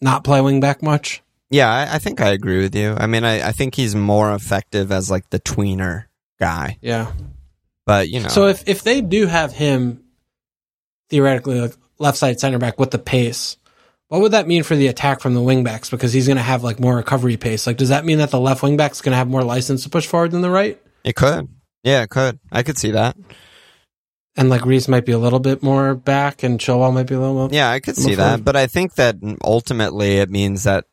not 0.00 0.24
play 0.24 0.40
wing 0.40 0.60
back 0.60 0.82
much? 0.82 1.22
yeah, 1.50 1.70
I, 1.70 1.96
I 1.96 1.98
think 1.98 2.20
I 2.20 2.30
agree 2.30 2.60
with 2.62 2.74
you. 2.74 2.94
I 2.98 3.06
mean, 3.06 3.24
I, 3.24 3.48
I 3.48 3.52
think 3.52 3.74
he's 3.74 3.94
more 3.94 4.34
effective 4.34 4.90
as 4.90 5.10
like 5.10 5.28
the 5.30 5.38
tweener 5.38 6.06
guy, 6.40 6.78
Yeah. 6.80 7.12
but 7.86 8.08
you 8.08 8.20
know, 8.20 8.28
So 8.28 8.46
if 8.48 8.66
if 8.66 8.82
they 8.82 9.00
do 9.02 9.26
have 9.26 9.52
him 9.52 10.02
theoretically 11.10 11.60
like 11.60 11.74
left 11.98 12.16
side 12.18 12.40
center 12.40 12.58
back 12.58 12.80
with 12.80 12.90
the 12.90 12.98
pace, 12.98 13.56
what 14.08 14.20
would 14.22 14.32
that 14.32 14.48
mean 14.48 14.62
for 14.62 14.74
the 14.76 14.86
attack 14.88 15.20
from 15.20 15.34
the 15.34 15.42
wing 15.42 15.62
backs? 15.62 15.90
Because 15.90 16.12
he's 16.12 16.26
going 16.26 16.38
to 16.38 16.42
have 16.42 16.64
like 16.64 16.80
more 16.80 16.96
recovery 16.96 17.36
pace. 17.36 17.66
Like, 17.66 17.76
does 17.76 17.90
that 17.90 18.04
mean 18.04 18.18
that 18.18 18.30
the 18.30 18.40
left 18.40 18.62
wing 18.62 18.76
back's 18.76 19.00
going 19.00 19.12
to 19.12 19.16
have 19.18 19.28
more 19.28 19.44
license 19.44 19.82
to 19.84 19.90
push 19.90 20.06
forward 20.06 20.30
than 20.32 20.40
the 20.40 20.50
right? 20.50 20.80
It 21.04 21.16
could. 21.16 21.48
Yeah, 21.82 22.02
it 22.02 22.10
could. 22.10 22.38
I 22.50 22.62
could 22.62 22.78
see 22.78 22.92
that. 22.92 23.16
And 24.36 24.48
like 24.48 24.64
Reece 24.64 24.88
might 24.88 25.04
be 25.04 25.12
a 25.12 25.18
little 25.18 25.40
bit 25.40 25.62
more 25.62 25.94
back, 25.94 26.42
and 26.42 26.58
Chilwell 26.58 26.94
might 26.94 27.06
be 27.06 27.14
a 27.14 27.20
little. 27.20 27.34
More. 27.34 27.48
Yeah, 27.52 27.70
I 27.70 27.80
could 27.80 27.96
see 27.96 28.14
that, 28.14 28.44
but 28.44 28.56
I 28.56 28.66
think 28.66 28.94
that 28.94 29.16
ultimately 29.44 30.18
it 30.18 30.30
means 30.30 30.64
that 30.64 30.86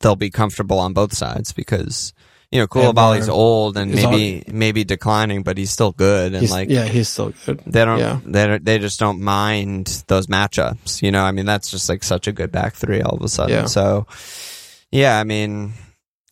they'll 0.00 0.16
be 0.16 0.30
comfortable 0.30 0.78
on 0.78 0.92
both 0.92 1.12
sides 1.12 1.52
because 1.52 2.12
you 2.52 2.60
know 2.60 2.68
Koulibaly's 2.68 3.28
old 3.28 3.76
and 3.76 3.92
maybe 3.92 4.44
maybe 4.46 4.84
declining, 4.84 5.42
but 5.42 5.58
he's 5.58 5.72
still 5.72 5.90
good 5.90 6.34
and 6.34 6.48
like 6.50 6.68
yeah, 6.68 6.84
he's 6.84 7.08
still 7.08 7.32
good. 7.44 7.62
they 7.66 7.84
don't 7.84 7.98
yeah. 7.98 8.20
they 8.24 8.46
don't, 8.46 8.64
they 8.64 8.78
just 8.78 9.00
don't 9.00 9.20
mind 9.20 10.04
those 10.06 10.28
matchups. 10.28 11.02
You 11.02 11.10
know, 11.10 11.24
I 11.24 11.32
mean 11.32 11.46
that's 11.46 11.72
just 11.72 11.88
like 11.88 12.04
such 12.04 12.28
a 12.28 12.32
good 12.32 12.52
back 12.52 12.74
three 12.74 13.00
all 13.02 13.16
of 13.16 13.22
a 13.22 13.28
sudden. 13.28 13.56
Yeah. 13.56 13.64
So 13.64 14.06
yeah, 14.92 15.18
I 15.18 15.24
mean 15.24 15.72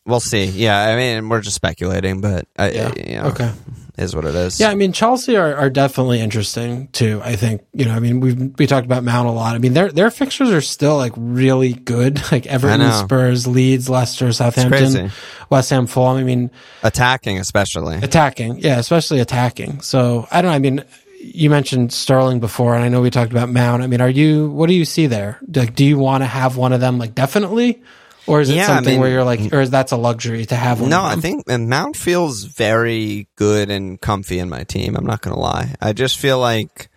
we'll 0.05 0.19
see. 0.19 0.45
Yeah, 0.45 0.79
I 0.79 0.95
mean 0.95 1.29
we're 1.29 1.41
just 1.41 1.55
speculating, 1.55 2.21
but 2.21 2.47
I, 2.57 2.71
Yeah. 2.71 2.93
you 2.97 3.15
know, 3.17 3.23
Okay. 3.25 3.51
is 3.97 4.15
what 4.15 4.25
it 4.25 4.33
is. 4.35 4.59
Yeah, 4.59 4.69
I 4.69 4.75
mean 4.75 4.91
Chelsea 4.91 5.35
are, 5.37 5.55
are 5.55 5.69
definitely 5.69 6.19
interesting 6.19 6.87
too. 6.93 7.21
I 7.23 7.35
think 7.35 7.61
you 7.73 7.85
know. 7.85 7.93
I 7.93 7.99
mean, 7.99 8.19
we've 8.19 8.57
we 8.57 8.65
talked 8.67 8.85
about 8.85 9.03
Mount 9.03 9.27
a 9.27 9.31
lot. 9.31 9.55
I 9.55 9.59
mean, 9.59 9.73
their 9.73 9.91
their 9.91 10.09
fixtures 10.11 10.49
are 10.51 10.61
still 10.61 10.97
like 10.97 11.13
really 11.15 11.73
good. 11.73 12.19
Like 12.31 12.47
Everton. 12.47 12.91
Spurs, 12.93 13.45
Leeds, 13.45 13.89
Leicester, 13.89 14.31
Southampton. 14.31 15.11
West 15.51 15.69
Ham, 15.69 15.85
Fulham. 15.85 16.17
I 16.17 16.23
mean, 16.23 16.49
Attacking 16.81 17.37
especially. 17.37 17.97
attacking, 17.97 18.57
yeah, 18.59 18.79
especially 18.79 19.19
attacking. 19.19 19.81
So 19.81 20.27
I 20.31 20.41
don't. 20.41 20.49
know. 20.49 20.55
I 20.55 20.59
mean, 20.59 20.83
you 21.21 21.49
mentioned 21.51 21.93
Sterling 21.93 22.39
before, 22.39 22.73
and 22.75 22.83
I 22.83 22.89
know 22.89 23.01
we 23.01 23.11
talked 23.11 23.31
about 23.31 23.49
Mount. 23.49 23.83
I 23.83 23.87
mean, 23.87 24.01
are 24.01 24.09
you? 24.09 24.49
What 24.49 24.67
do 24.67 24.73
you 24.73 24.83
see 24.85 25.05
there? 25.05 25.37
Like, 25.53 25.75
do 25.75 25.85
you 25.85 25.97
want 25.99 26.23
to 26.23 26.25
have 26.27 26.57
one 26.57 26.73
of 26.73 26.81
them? 26.81 26.97
Like, 26.97 27.13
definitely. 27.13 27.81
Or 28.25 28.39
is 28.41 28.49
it 28.49 28.55
Yeah, 28.55 28.63
I 28.63 28.65
something 28.67 28.93
mean- 28.93 28.99
where 29.01 29.09
you're 29.09 29.23
like, 29.23 29.51
or 29.53 29.61
is 29.61 29.69
that's 29.69 29.91
a 29.91 29.97
luxury 29.97 30.45
to 30.45 30.55
have 30.55 30.79
one? 30.79 30.89
No, 30.89 31.03
I 31.03 31.15
think 31.15 31.47
Mount 31.47 31.95
feels 31.97 32.43
very 32.45 33.27
good 33.35 33.69
and 33.69 33.99
comfy 33.99 34.39
in 34.39 34.49
my 34.49 34.63
team. 34.63 34.95
I'm 34.95 35.05
not 35.05 35.21
going 35.21 35.35
to 35.35 35.39
lie. 35.41 35.75
I 35.81 35.93
just 35.93 36.17
feel 36.17 36.39
like 36.39 36.89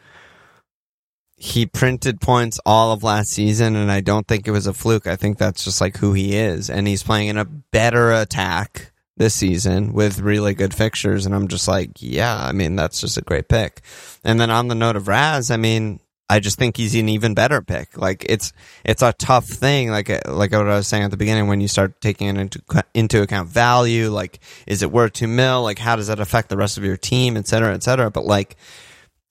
he 1.37 1.67
printed 1.67 2.21
points 2.21 2.59
all 2.65 2.93
of 2.93 3.03
last 3.03 3.31
season, 3.31 3.77
and 3.77 3.91
I 3.93 4.01
don't 4.01 4.27
think 4.27 4.47
it 4.49 4.53
was 4.53 4.67
a 4.67 4.73
fluke. 4.73 5.07
I 5.07 5.17
think 5.17 5.37
that's 5.39 5.65
just 5.65 5.81
like 5.81 5.97
who 5.99 6.13
he 6.13 6.35
is, 6.37 6.71
and 6.71 6.87
he's 6.89 7.03
playing 7.03 7.29
in 7.29 7.37
a 7.37 7.45
better 7.45 8.13
attack 8.13 8.93
this 9.19 9.35
season 9.35 9.93
with 9.93 10.21
really 10.21 10.55
good 10.55 10.75
fixtures. 10.75 11.27
And 11.27 11.35
I'm 11.35 11.49
just 11.49 11.67
like, 11.69 11.91
yeah, 12.01 12.37
I 12.37 12.53
mean, 12.53 12.77
that's 12.77 13.01
just 13.01 13.17
a 13.19 13.23
great 13.23 13.49
pick. 13.49 13.81
And 14.25 14.39
then 14.41 14.51
on 14.51 14.69
the 14.69 14.75
note 14.75 14.95
of 14.97 15.09
Raz, 15.09 15.51
I 15.51 15.57
mean, 15.57 16.01
I 16.29 16.41
just 16.41 16.59
think 16.59 16.77
he's 16.77 16.95
an 16.97 17.09
even 17.09 17.35
better 17.35 17.63
pick. 17.63 17.97
Like 17.97 18.27
it's 18.29 18.53
it's 18.85 19.03
a 19.03 19.13
tough 19.13 19.47
thing. 19.47 19.91
Like 19.91 20.11
uh, 20.11 20.21
like 20.27 20.53
what 20.53 20.69
I 20.69 20.77
was 20.77 20.89
saying 20.89 21.05
at 21.05 21.11
the 21.11 21.17
beginning, 21.17 21.47
when 21.47 21.61
you 21.61 21.69
start 21.69 22.01
taking 22.01 22.27
it 22.29 22.37
into 22.37 22.85
into 22.95 23.23
account 23.23 23.49
value, 23.49 24.11
like 24.11 24.41
is 24.67 24.83
it 24.83 24.91
worth 24.91 25.13
two 25.13 25.29
mil? 25.29 25.63
Like 25.63 25.79
how 25.79 25.95
does 25.95 26.09
that 26.09 26.19
affect 26.19 26.49
the 26.49 26.57
rest 26.57 26.79
of 26.79 26.85
your 26.85 26.97
team, 26.97 27.37
et 27.37 27.47
cetera, 27.47 27.75
et 27.75 27.83
cetera. 27.83 28.11
But 28.11 28.25
like 28.25 28.57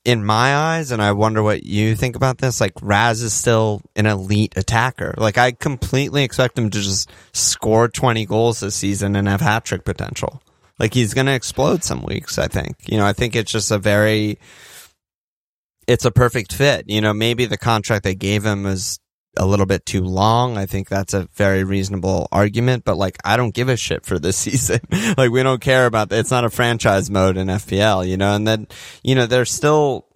in 0.05 0.23
my 0.23 0.55
eyes, 0.55 0.91
and 0.91 1.01
I 1.01 1.11
wonder 1.11 1.43
what 1.43 1.65
you 1.65 1.95
think 1.95 2.15
about 2.15 2.37
this. 2.37 2.61
Like 2.61 2.73
Raz 2.81 3.21
is 3.21 3.33
still 3.33 3.81
an 3.95 4.05
elite 4.05 4.53
attacker. 4.55 5.15
Like 5.17 5.37
I 5.37 5.51
completely 5.51 6.23
expect 6.23 6.57
him 6.57 6.69
to 6.69 6.79
just 6.79 7.11
score 7.33 7.89
twenty 7.89 8.25
goals 8.25 8.61
this 8.61 8.75
season 8.75 9.17
and 9.17 9.27
have 9.27 9.41
hat 9.41 9.65
trick 9.65 9.83
potential. 9.83 10.41
Like 10.79 10.93
he's 10.93 11.13
going 11.13 11.27
to 11.27 11.33
explode 11.33 11.83
some 11.83 12.03
weeks. 12.03 12.37
I 12.37 12.47
think. 12.47 12.77
You 12.85 12.97
know, 12.99 13.05
I 13.05 13.13
think 13.13 13.35
it's 13.35 13.51
just 13.51 13.71
a 13.71 13.77
very 13.79 14.37
it's 15.87 16.05
a 16.05 16.11
perfect 16.11 16.53
fit. 16.53 16.85
You 16.87 17.01
know, 17.01 17.13
maybe 17.13 17.45
the 17.45 17.57
contract 17.57 18.03
they 18.03 18.15
gave 18.15 18.43
him 18.43 18.63
was 18.63 18.99
a 19.37 19.45
little 19.45 19.65
bit 19.65 19.85
too 19.85 20.03
long. 20.03 20.57
I 20.57 20.65
think 20.65 20.87
that's 20.87 21.13
a 21.13 21.27
very 21.33 21.63
reasonable 21.63 22.27
argument, 22.31 22.85
but 22.85 22.97
like, 22.97 23.17
I 23.25 23.37
don't 23.37 23.53
give 23.53 23.69
a 23.69 23.77
shit 23.77 24.05
for 24.05 24.19
this 24.19 24.37
season. 24.37 24.79
like, 25.17 25.31
we 25.31 25.43
don't 25.43 25.61
care 25.61 25.85
about 25.85 26.09
that. 26.09 26.19
It's 26.19 26.31
not 26.31 26.45
a 26.45 26.49
franchise 26.49 27.09
mode 27.09 27.37
in 27.37 27.47
FPL, 27.47 28.07
you 28.07 28.17
know, 28.17 28.35
and 28.35 28.47
then, 28.47 28.67
you 29.03 29.15
know, 29.15 29.25
they're 29.25 29.45
still, 29.45 30.07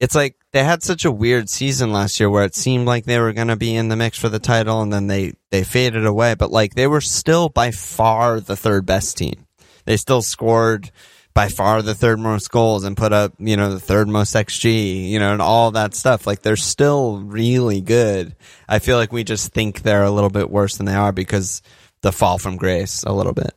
it's 0.00 0.14
like 0.14 0.36
they 0.52 0.62
had 0.62 0.82
such 0.82 1.04
a 1.04 1.10
weird 1.10 1.48
season 1.48 1.92
last 1.92 2.20
year 2.20 2.28
where 2.28 2.44
it 2.44 2.54
seemed 2.54 2.86
like 2.86 3.04
they 3.04 3.18
were 3.18 3.32
going 3.32 3.48
to 3.48 3.56
be 3.56 3.74
in 3.74 3.88
the 3.88 3.96
mix 3.96 4.18
for 4.18 4.28
the 4.28 4.38
title 4.38 4.82
and 4.82 4.92
then 4.92 5.06
they, 5.06 5.32
they 5.50 5.64
faded 5.64 6.04
away, 6.04 6.34
but 6.34 6.50
like 6.50 6.74
they 6.74 6.86
were 6.86 7.00
still 7.00 7.48
by 7.48 7.70
far 7.70 8.40
the 8.40 8.56
third 8.56 8.84
best 8.84 9.16
team. 9.16 9.46
They 9.86 9.96
still 9.96 10.22
scored 10.22 10.90
by 11.34 11.48
far 11.48 11.82
the 11.82 11.94
third 11.96 12.18
most 12.20 12.50
goals 12.50 12.84
and 12.84 12.96
put 12.96 13.12
up, 13.12 13.32
you 13.38 13.56
know, 13.56 13.70
the 13.72 13.80
third 13.80 14.08
most 14.08 14.34
XG, 14.34 15.08
you 15.10 15.18
know, 15.18 15.32
and 15.32 15.42
all 15.42 15.72
that 15.72 15.94
stuff. 15.94 16.26
Like 16.28 16.42
they're 16.42 16.56
still 16.56 17.18
really 17.18 17.80
good. 17.80 18.36
I 18.68 18.78
feel 18.78 18.96
like 18.96 19.12
we 19.12 19.24
just 19.24 19.52
think 19.52 19.82
they're 19.82 20.04
a 20.04 20.10
little 20.12 20.30
bit 20.30 20.48
worse 20.48 20.76
than 20.76 20.86
they 20.86 20.94
are 20.94 21.10
because 21.12 21.60
the 22.02 22.12
fall 22.12 22.38
from 22.38 22.56
grace 22.56 23.02
a 23.02 23.12
little 23.12 23.32
bit. 23.32 23.52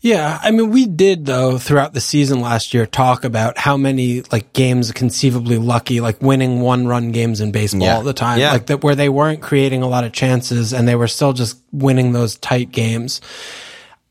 Yeah, 0.00 0.38
I 0.42 0.50
mean, 0.50 0.70
we 0.70 0.84
did 0.84 1.24
though 1.26 1.58
throughout 1.58 1.94
the 1.94 2.00
season 2.00 2.40
last 2.40 2.74
year 2.74 2.86
talk 2.86 3.24
about 3.24 3.56
how 3.56 3.76
many 3.76 4.22
like 4.32 4.52
games 4.52 4.90
conceivably 4.90 5.58
lucky, 5.58 6.00
like 6.00 6.20
winning 6.20 6.60
one 6.60 6.88
run 6.88 7.12
games 7.12 7.40
in 7.40 7.52
baseball 7.52 7.82
Yeah. 7.86 7.96
all 7.96 8.02
the 8.02 8.12
time, 8.12 8.40
Yeah. 8.40 8.52
like 8.52 8.66
that 8.66 8.82
where 8.82 8.96
they 8.96 9.08
weren't 9.08 9.40
creating 9.40 9.82
a 9.82 9.88
lot 9.88 10.02
of 10.04 10.12
chances 10.12 10.72
and 10.74 10.86
they 10.88 10.96
were 10.96 11.06
still 11.08 11.32
just 11.32 11.56
winning 11.70 12.12
those 12.12 12.34
tight 12.36 12.72
games. 12.72 13.20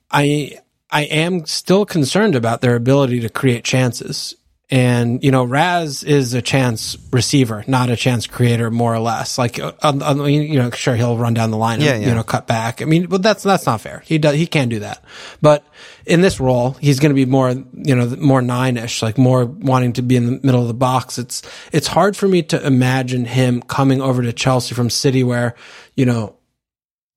I 0.10 0.58
I 0.92 1.04
am 1.04 1.46
still 1.46 1.86
concerned 1.86 2.36
about 2.36 2.62
their 2.62 2.76
ability 2.76 3.22
to 3.22 3.30
create 3.30 3.64
chances. 3.64 4.36
And, 4.74 5.22
you 5.22 5.32
know, 5.32 5.44
Raz 5.44 6.02
is 6.02 6.34
a 6.34 6.42
chance 6.42 6.98
receiver, 7.12 7.66
not 7.68 7.90
a 7.90 7.98
chance 7.98 8.26
creator, 8.26 8.72
more 8.72 8.94
or 8.94 9.00
less. 9.00 9.38
Like, 9.38 9.60
uh, 9.60 9.74
um, 9.82 10.02
um, 10.02 10.26
you 10.28 10.58
know, 10.58 10.72
sure, 10.72 10.96
he'll 10.96 11.18
run 11.18 11.34
down 11.34 11.52
the 11.52 11.58
line 11.58 11.82
and, 11.82 12.02
yeah. 12.02 12.10
you 12.10 12.16
know, 12.16 12.24
cut 12.24 12.48
back. 12.48 12.82
I 12.82 12.86
mean, 12.86 13.08
but 13.08 13.22
that's, 13.22 13.44
that's 13.44 13.66
not 13.66 13.82
fair. 13.82 14.02
He 14.06 14.18
does, 14.18 14.36
he 14.36 14.48
can 14.48 14.70
do 14.70 14.80
that. 14.80 15.04
But 15.42 15.66
in 16.06 16.22
this 16.22 16.40
role, 16.40 16.72
he's 16.80 17.02
going 17.02 17.10
to 17.10 17.16
be 17.16 17.26
more, 17.26 17.50
you 17.50 17.96
know, 17.96 18.16
more 18.16 18.42
nine-ish, 18.42 19.02
like 19.02 19.18
more 19.18 19.44
wanting 19.44 19.92
to 19.94 20.02
be 20.02 20.16
in 20.16 20.26
the 20.26 20.40
middle 20.42 20.62
of 20.62 20.70
the 20.70 20.74
box. 20.74 21.20
It's, 21.20 21.42
it's 21.74 21.88
hard 21.88 22.16
for 22.16 22.30
me 22.30 22.42
to 22.44 22.66
imagine 22.66 23.26
him 23.26 23.62
coming 23.62 24.02
over 24.02 24.22
to 24.22 24.32
Chelsea 24.32 24.74
from 24.74 24.90
City 24.90 25.22
where, 25.22 25.54
you 25.96 26.06
know, 26.06 26.38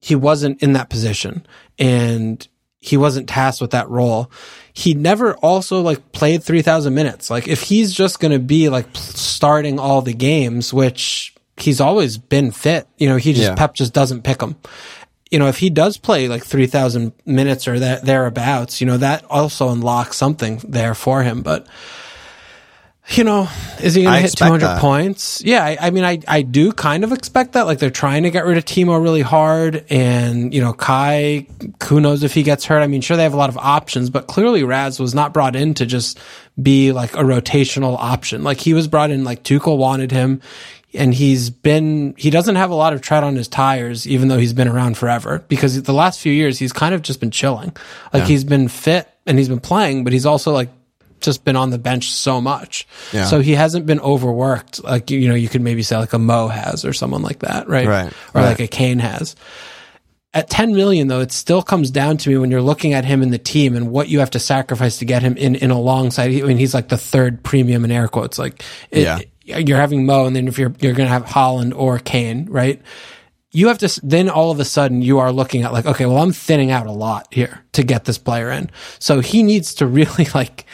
he 0.00 0.16
wasn't 0.16 0.60
in 0.60 0.72
that 0.72 0.90
position 0.90 1.46
and 1.78 2.48
he 2.84 2.98
wasn't 2.98 3.28
tasked 3.28 3.62
with 3.62 3.70
that 3.70 3.88
role. 3.88 4.30
He 4.74 4.92
never 4.92 5.34
also 5.36 5.80
like 5.80 6.12
played 6.12 6.42
3000 6.42 6.92
minutes. 6.92 7.30
Like 7.30 7.48
if 7.48 7.62
he's 7.62 7.94
just 7.94 8.20
going 8.20 8.32
to 8.32 8.38
be 8.38 8.68
like 8.68 8.86
starting 8.92 9.78
all 9.78 10.02
the 10.02 10.12
games, 10.12 10.74
which 10.74 11.34
he's 11.56 11.80
always 11.80 12.18
been 12.18 12.50
fit, 12.50 12.86
you 12.98 13.08
know, 13.08 13.16
he 13.16 13.32
just, 13.32 13.48
Yeah. 13.48 13.54
Pep 13.54 13.72
just 13.72 13.94
doesn't 13.94 14.22
pick 14.22 14.42
him. 14.42 14.56
You 15.30 15.38
know, 15.38 15.48
if 15.48 15.58
he 15.58 15.70
does 15.70 15.96
play 15.96 16.28
like 16.28 16.44
3000 16.44 17.12
minutes 17.24 17.66
or 17.66 17.78
that 17.78 18.04
thereabouts, 18.04 18.82
you 18.82 18.86
know, 18.86 18.98
that 18.98 19.24
also 19.30 19.70
unlocks 19.70 20.18
something 20.18 20.60
there 20.68 20.94
for 20.94 21.22
him. 21.22 21.40
But, 21.40 21.66
you 23.08 23.22
know, 23.22 23.48
is 23.82 23.94
he 23.94 24.02
going 24.02 24.14
to 24.14 24.20
hit 24.20 24.32
200 24.32 24.60
that. 24.60 24.80
points? 24.80 25.42
Yeah, 25.44 25.62
I, 25.62 25.76
I 25.78 25.90
mean, 25.90 26.04
I, 26.04 26.20
I 26.26 26.42
do 26.42 26.72
kind 26.72 27.04
of 27.04 27.12
expect 27.12 27.52
that. 27.52 27.66
Like 27.66 27.78
they're 27.78 27.90
trying 27.90 28.22
to 28.22 28.30
get 28.30 28.46
rid 28.46 28.56
of 28.56 28.64
Timo 28.64 29.00
really 29.02 29.20
hard, 29.20 29.84
and 29.90 30.54
you 30.54 30.62
know, 30.62 30.72
Kai, 30.72 31.46
who 31.86 32.00
knows 32.00 32.22
if 32.22 32.32
he 32.32 32.42
gets 32.42 32.64
hurt? 32.64 32.80
I 32.80 32.86
mean, 32.86 33.02
sure 33.02 33.16
they 33.16 33.22
have 33.24 33.34
a 33.34 33.38
lot 33.38 33.50
of 33.50 33.58
options, 33.58 34.08
but 34.08 34.26
clearly 34.26 34.64
Raz 34.64 34.98
was 34.98 35.14
not 35.14 35.34
brought 35.34 35.54
in 35.54 35.74
to 35.74 35.86
just 35.86 36.18
be 36.60 36.92
like 36.92 37.14
a 37.14 37.22
rotational 37.22 37.96
option. 37.98 38.42
Like 38.42 38.58
he 38.58 38.72
was 38.72 38.88
brought 38.88 39.10
in, 39.10 39.22
like 39.22 39.42
Tuchel 39.42 39.76
wanted 39.76 40.10
him, 40.10 40.40
and 40.94 41.12
he's 41.12 41.50
been 41.50 42.14
he 42.16 42.30
doesn't 42.30 42.56
have 42.56 42.70
a 42.70 42.74
lot 42.74 42.94
of 42.94 43.02
tread 43.02 43.22
on 43.22 43.36
his 43.36 43.48
tires, 43.48 44.08
even 44.08 44.28
though 44.28 44.38
he's 44.38 44.54
been 44.54 44.68
around 44.68 44.96
forever. 44.96 45.44
Because 45.48 45.82
the 45.82 45.92
last 45.92 46.20
few 46.20 46.32
years 46.32 46.58
he's 46.58 46.72
kind 46.72 46.94
of 46.94 47.02
just 47.02 47.20
been 47.20 47.30
chilling. 47.30 47.76
Like 48.14 48.24
he's 48.24 48.44
been 48.44 48.68
fit 48.68 49.08
and 49.26 49.36
he's 49.36 49.48
been 49.50 49.60
playing, 49.60 50.04
but 50.04 50.14
he's 50.14 50.24
also 50.24 50.52
like 50.52 50.70
just 51.24 51.44
been 51.44 51.56
on 51.56 51.70
the 51.70 51.78
bench 51.78 52.10
so 52.10 52.40
much. 52.40 52.86
Yeah. 53.12 53.24
So 53.26 53.40
he 53.40 53.52
hasn't 53.52 53.86
been 53.86 54.00
overworked 54.00 54.82
like 54.84 55.10
you 55.10 55.28
know 55.28 55.34
you 55.34 55.48
could 55.48 55.62
maybe 55.62 55.82
say 55.82 55.96
like 55.96 56.12
a 56.12 56.18
Mo 56.18 56.48
has 56.48 56.84
or 56.84 56.92
someone 56.92 57.22
like 57.22 57.40
that, 57.40 57.68
right? 57.68 57.86
Right, 57.86 58.12
Or 58.34 58.40
right. 58.42 58.48
like 58.48 58.60
a 58.60 58.66
Kane 58.68 58.98
has. 58.98 59.34
At 60.32 60.50
10 60.50 60.74
million 60.74 61.06
though, 61.06 61.20
it 61.20 61.30
still 61.30 61.62
comes 61.62 61.92
down 61.92 62.16
to 62.18 62.28
me 62.28 62.36
when 62.38 62.50
you're 62.50 62.60
looking 62.60 62.92
at 62.92 63.04
him 63.04 63.22
in 63.22 63.30
the 63.30 63.38
team 63.38 63.76
and 63.76 63.90
what 63.92 64.08
you 64.08 64.18
have 64.18 64.30
to 64.30 64.40
sacrifice 64.40 64.98
to 64.98 65.04
get 65.04 65.22
him 65.22 65.36
in 65.36 65.54
in 65.54 65.70
alongside. 65.70 66.30
I 66.32 66.42
mean, 66.42 66.56
he's 66.58 66.74
like 66.74 66.88
the 66.88 66.98
third 66.98 67.44
premium 67.44 67.84
in 67.84 67.92
air 67.92 68.08
quotes. 68.08 68.36
Like 68.38 68.62
it, 68.90 69.02
Yeah. 69.44 69.58
you're 69.58 69.78
having 69.78 70.06
Mo 70.06 70.26
and 70.26 70.34
then 70.34 70.48
if 70.48 70.58
you're 70.58 70.74
you're 70.80 70.94
going 70.94 71.06
to 71.06 71.12
have 71.12 71.24
Haaland 71.24 71.72
or 71.76 71.98
Kane, 72.00 72.46
right? 72.50 72.82
you 73.56 73.68
have 73.68 73.78
to 73.78 74.00
then 74.02 74.28
all 74.28 74.50
of 74.50 74.58
a 74.58 74.64
sudden 74.64 75.00
you 75.00 75.20
are 75.20 75.30
looking 75.30 75.62
at 75.62 75.72
like 75.72 75.86
okay 75.86 76.06
well 76.06 76.18
i'm 76.18 76.32
thinning 76.32 76.72
out 76.72 76.88
a 76.88 76.90
lot 76.90 77.28
here 77.30 77.60
to 77.70 77.84
get 77.84 78.04
this 78.04 78.18
player 78.18 78.50
in 78.50 78.68
so 78.98 79.20
he 79.20 79.44
needs 79.44 79.74
to 79.74 79.86
really 79.98 80.26
like 80.34 80.66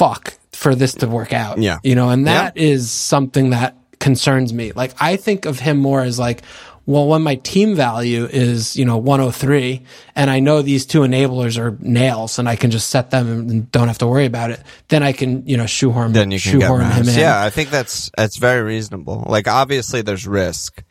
fuck 0.00 0.34
for 0.52 0.74
this 0.74 0.94
to 0.94 1.06
work 1.06 1.32
out 1.32 1.58
Yeah. 1.58 1.78
you 1.82 1.94
know 1.94 2.08
and 2.10 2.26
that 2.26 2.56
is 2.56 2.90
something 2.90 3.50
that 3.50 3.76
concerns 3.98 4.52
me 4.52 4.72
like 4.72 4.92
i 5.00 5.16
think 5.16 5.44
of 5.46 5.58
him 5.60 5.76
more 5.78 6.00
as 6.02 6.18
like 6.18 6.40
well 6.86 7.06
when 7.06 7.22
my 7.22 7.34
team 7.36 7.74
value 7.76 8.24
is 8.24 8.76
you 8.76 8.84
know 8.86 8.96
103 8.96 9.82
and 10.16 10.30
i 10.30 10.40
know 10.40 10.62
these 10.62 10.86
two 10.86 11.00
enablers 11.00 11.58
are 11.58 11.76
nails 11.80 12.38
and 12.38 12.48
i 12.48 12.56
can 12.56 12.70
just 12.70 12.88
set 12.88 13.10
them 13.10 13.26
and 13.50 13.70
don't 13.70 13.88
have 13.88 13.98
to 13.98 14.06
worry 14.06 14.24
about 14.24 14.50
it 14.50 14.60
then 14.88 15.02
i 15.02 15.12
can 15.12 15.46
you 15.46 15.56
know 15.58 15.66
shoehorn 15.66 16.12
then 16.14 16.30
you 16.30 16.38
shoehorn 16.38 16.84
him 16.90 17.06
in 17.08 17.18
Yeah, 17.18 17.36
I 17.48 17.50
think 17.50 17.68
that's 17.70 18.10
that's 18.16 18.38
very 18.38 18.62
reasonable. 18.62 19.24
Like 19.28 19.46
obviously 19.48 20.00
there's 20.02 20.26
risk. 20.26 20.82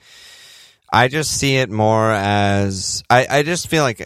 I 0.92 1.08
just 1.08 1.32
see 1.40 1.58
it 1.58 1.70
more 1.70 2.12
as 2.12 3.04
I, 3.10 3.28
I 3.40 3.44
just 3.44 3.68
feel 3.70 3.84
like 3.84 4.02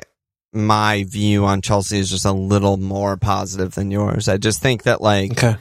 my 0.53 1.05
view 1.07 1.45
on 1.45 1.61
Chelsea 1.61 1.99
is 1.99 2.09
just 2.09 2.25
a 2.25 2.31
little 2.31 2.77
more 2.77 3.17
positive 3.17 3.75
than 3.75 3.91
yours. 3.91 4.27
I 4.27 4.37
just 4.37 4.61
think 4.61 4.83
that 4.83 5.01
like 5.01 5.31
okay 5.31 5.55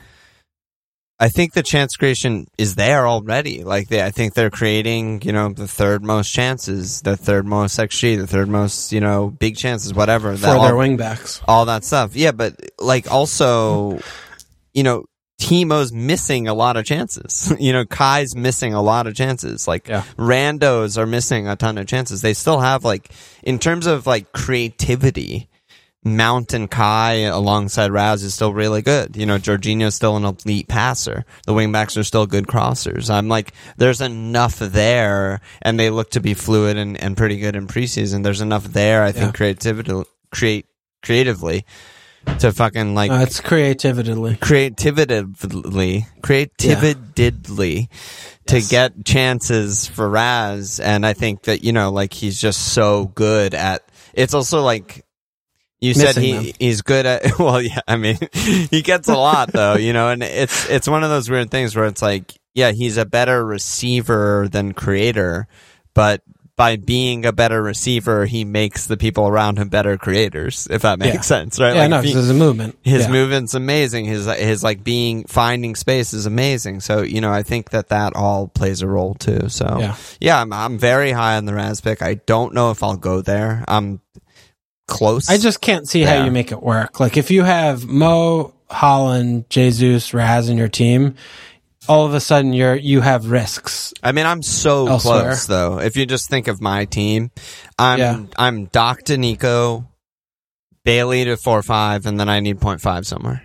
I 1.19 1.29
think 1.29 1.53
the 1.53 1.63
chance 1.63 1.95
creation 1.95 2.47
is 2.57 2.75
there 2.75 3.07
already. 3.07 3.63
Like 3.63 3.87
they, 3.87 4.03
I 4.03 4.11
think 4.11 4.33
they're 4.33 4.49
creating, 4.49 5.21
you 5.21 5.31
know, 5.31 5.53
the 5.53 5.67
third 5.69 6.03
most 6.03 6.29
chances, 6.29 7.01
the 7.01 7.15
third 7.15 7.45
most 7.45 7.79
XG, 7.79 8.17
the 8.17 8.27
third 8.27 8.49
most, 8.49 8.91
you 8.91 8.99
know, 8.99 9.29
big 9.29 9.55
chances, 9.55 9.93
whatever. 9.93 10.33
for 10.33 10.41
that 10.41 10.59
their 10.59 10.73
all- 10.75 10.81
wingbacks 10.81 11.41
all 11.47 11.65
that 11.65 11.85
stuff. 11.85 12.15
Yeah, 12.15 12.33
but 12.33 12.55
like 12.77 13.09
also, 13.09 13.99
you 14.73 14.83
know, 14.83 15.05
Timo's 15.43 15.91
missing 15.91 16.47
a 16.47 16.53
lot 16.53 16.77
of 16.77 16.85
chances. 16.85 17.53
you 17.59 17.73
know, 17.73 17.85
Kai's 17.85 18.35
missing 18.35 18.73
a 18.73 18.81
lot 18.81 19.07
of 19.07 19.15
chances. 19.15 19.67
Like 19.67 19.87
Yeah. 19.87 20.03
Randos 20.17 20.97
are 20.97 21.05
missing 21.05 21.47
a 21.47 21.55
ton 21.55 21.77
of 21.77 21.85
chances. 21.87 22.21
They 22.21 22.33
still 22.33 22.59
have 22.61 22.83
like 22.85 23.11
in 23.43 23.59
terms 23.59 23.85
of 23.87 24.07
like 24.07 24.31
creativity. 24.31 25.49
Mount 26.05 26.51
and 26.53 26.69
Kai 26.69 27.13
alongside 27.31 27.89
Raz 27.91 28.23
is 28.23 28.33
still 28.33 28.51
really 28.51 28.81
good. 28.81 29.15
You 29.15 29.25
know, 29.25 29.37
Jorginho's 29.37 29.95
still 29.95 30.17
an 30.17 30.25
elite 30.25 30.67
passer. 30.67 31.23
The 31.47 31.53
wingbacks 31.53 31.95
are 31.97 32.03
still 32.03 32.25
good 32.27 32.45
crossers. 32.45 33.09
I'm 33.09 33.29
like, 33.29 33.53
there's 33.77 34.01
enough 34.01 34.59
there, 34.59 35.39
and 35.61 35.79
they 35.79 35.89
look 35.89 36.09
to 36.11 36.19
be 36.19 36.33
fluid 36.33 36.75
and, 36.75 37.01
and 37.01 37.15
pretty 37.15 37.37
good 37.37 37.55
in 37.55 37.67
preseason. 37.67 38.21
There's 38.21 38.41
enough 38.41 38.65
there, 38.65 39.01
I 39.03 39.13
think, 39.13 39.27
Yeah. 39.27 39.31
creativity, 39.31 40.03
create 40.29 40.65
creatively 41.01 41.65
to 42.39 42.51
fucking 42.51 42.95
like 42.95 43.11
Uh, 43.11 43.19
it's 43.21 43.39
creatively. 43.39 44.35
creatively, 44.37 46.05
creatively 46.21 47.89
to 48.47 48.55
Yes. 48.59 48.69
get 48.69 49.05
chances 49.05 49.87
for 49.87 50.09
Raz. 50.09 50.79
And 50.79 51.05
I 51.05 51.13
think 51.13 51.43
that, 51.43 51.63
you 51.63 51.71
know, 51.73 51.91
like 51.91 52.13
he's 52.13 52.39
just 52.39 52.73
so 52.73 53.05
good 53.15 53.53
at, 53.53 53.83
it's 54.13 54.33
also 54.33 54.61
like, 54.61 55.05
you 55.79 55.93
said 55.93 56.15
he, 56.15 56.31
them. 56.33 56.45
he's 56.59 56.81
good 56.81 57.05
at, 57.05 57.39
well, 57.39 57.61
yeah, 57.61 57.79
I 57.87 57.97
mean, 57.97 58.17
he 58.33 58.81
gets 58.81 59.07
a 59.09 59.15
lot 59.15 59.51
though, 59.51 59.75
you 59.75 59.93
know, 59.93 60.09
and 60.09 60.23
it's, 60.23 60.69
it's 60.69 60.87
one 60.87 61.03
of 61.03 61.09
those 61.09 61.29
weird 61.29 61.51
things 61.51 61.75
where 61.75 61.85
it's 61.85 62.01
like, 62.01 62.33
yeah, 62.53 62.71
he's 62.71 62.97
a 62.97 63.05
better 63.05 63.43
receiver 63.45 64.47
than 64.51 64.73
creator, 64.73 65.47
but 65.93 66.21
by 66.55 66.75
being 66.75 67.25
a 67.25 67.31
better 67.33 67.63
receiver, 67.63 68.25
he 68.27 68.45
makes 68.45 68.85
the 68.85 68.95
people 68.95 69.27
around 69.27 69.57
him 69.57 69.69
better 69.69 69.97
creators, 69.97 70.67
if 70.69 70.83
that 70.83 70.99
makes 70.99 71.15
Yeah. 71.15 71.21
sense, 71.21 71.59
right? 71.59 71.73
Yeah, 71.73 71.81
Like, 71.81 71.89
no, 71.89 71.97
if 71.99 72.05
he- 72.05 72.13
there's 72.13 72.29
a 72.29 72.33
movement. 72.35 72.77
his 72.83 73.05
yeah. 73.05 73.11
movement's 73.11 73.55
amazing. 73.55 74.05
His 74.05 74.27
his 74.27 74.63
like 74.63 74.83
being 74.83 75.23
finding 75.25 75.75
space 75.75 76.13
is 76.13 76.25
amazing. 76.27 76.81
So 76.81 77.01
you 77.01 77.21
know, 77.21 77.31
I 77.33 77.41
think 77.41 77.71
that 77.71 77.89
that 77.89 78.15
all 78.15 78.47
plays 78.49 78.81
a 78.83 78.87
role 78.87 79.15
too. 79.15 79.49
So 79.49 79.77
Yeah. 79.79 79.95
yeah, 80.19 80.41
I'm 80.41 80.53
I'm 80.53 80.77
very 80.77 81.11
high 81.11 81.37
on 81.37 81.45
the 81.45 81.55
Raz 81.55 81.81
pick. 81.81 82.01
I 82.03 82.15
don't 82.25 82.53
know 82.53 82.69
if 82.69 82.83
I'll 82.83 82.97
go 82.97 83.21
there. 83.21 83.63
I'm 83.67 83.99
close. 84.87 85.29
I 85.29 85.37
just 85.37 85.59
can't 85.61 85.87
see 85.87 86.01
how 86.01 86.23
you 86.23 86.29
make 86.31 86.51
it 86.51 86.61
work. 86.61 86.99
Like 86.99 87.17
if 87.17 87.31
you 87.31 87.43
have 87.43 87.85
Mo, 87.87 88.53
Haaland, 88.69 89.49
Jesus, 89.49 90.13
Raz 90.13 90.49
in 90.49 90.57
your 90.57 90.67
team, 90.67 91.15
all 91.87 92.05
of 92.05 92.13
a 92.13 92.19
sudden 92.19 92.53
you're 92.53 92.75
you 92.75 93.01
have 93.01 93.25
risks. 93.29 93.93
I 94.01 94.11
mean, 94.11 94.25
I'm 94.25 94.41
so 94.41 94.87
Elsewhere. 94.87 95.23
close 95.23 95.45
though. 95.47 95.79
If 95.79 95.95
you 95.95 96.05
just 96.05 96.29
think 96.29 96.47
of 96.47 96.61
my 96.61 96.85
team, 96.85 97.31
I'm 97.77 97.99
Yeah. 97.99 98.23
I'm 98.37 98.65
Doc 98.65 99.03
to 99.03 99.17
Nico, 99.17 99.87
Bailey 100.85 101.25
to 101.25 101.37
four 101.37 101.61
five, 101.63 102.05
and 102.05 102.19
then 102.19 102.29
I 102.29 102.39
need 102.39 102.59
0.5 102.59 103.05
somewhere, 103.05 103.41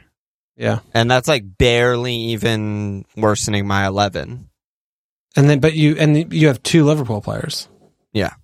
Yeah. 0.57 0.80
and 0.95 1.11
that's 1.11 1.28
like 1.28 1.59
barely 1.59 2.14
even 2.14 3.05
worsening 3.16 3.66
my 3.66 3.86
eleven. 3.86 4.49
And 5.36 5.49
then 5.49 5.61
but 5.61 5.74
you 5.74 5.97
and 5.99 6.32
you 6.32 6.49
have 6.49 6.62
two 6.62 6.84
Liverpool 6.84 7.20
players. 7.20 7.68
Yeah. 8.12 8.34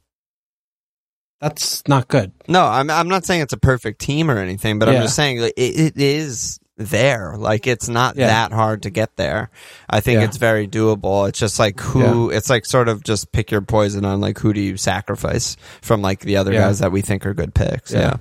That's 1.41 1.83
not 1.89 2.09
good. 2.09 2.33
No, 2.49 2.65
I'm 2.65 2.89
I'm 2.91 3.09
not 3.09 3.25
saying 3.27 3.43
it's 3.43 3.53
a 3.53 3.59
perfect 3.59 4.01
team 4.01 4.31
or 4.31 4.39
anything, 4.39 4.79
but 4.79 4.89
I'm 4.89 5.03
just 5.03 5.17
saying 5.17 5.39
it, 5.39 5.53
it 5.57 5.93
is 5.97 6.59
there. 6.77 7.37
Like 7.37 7.67
it's 7.67 7.89
not 7.89 8.17
Yeah. 8.17 8.27
that 8.27 8.53
hard 8.53 8.83
to 8.83 8.91
get 8.91 9.17
there. 9.17 9.51
I 9.89 10.01
think 10.01 10.19
Yeah. 10.19 10.25
it's 10.25 10.37
very 10.39 10.67
doable. 10.67 11.29
It's 11.29 11.39
just 11.39 11.59
like 11.59 11.79
who 11.81 12.31
it's 12.31 12.51
like 12.51 12.67
sort 12.67 12.89
of 12.89 13.03
just 13.05 13.31
pick 13.33 13.51
your 13.51 13.61
poison 13.61 14.05
on 14.05 14.21
like 14.21 14.39
who 14.39 14.53
do 14.53 14.61
you 14.61 14.77
sacrifice 14.77 15.57
from 15.83 16.03
like 16.03 16.21
the 16.21 16.37
other 16.37 16.53
Yeah. 16.53 16.63
guys 16.67 16.81
that 16.81 16.91
we 16.93 17.01
think 17.01 17.27
are 17.27 17.35
good 17.35 17.55
picks. 17.55 17.93
Yeah. 17.93 18.01
Yeah. 18.01 18.17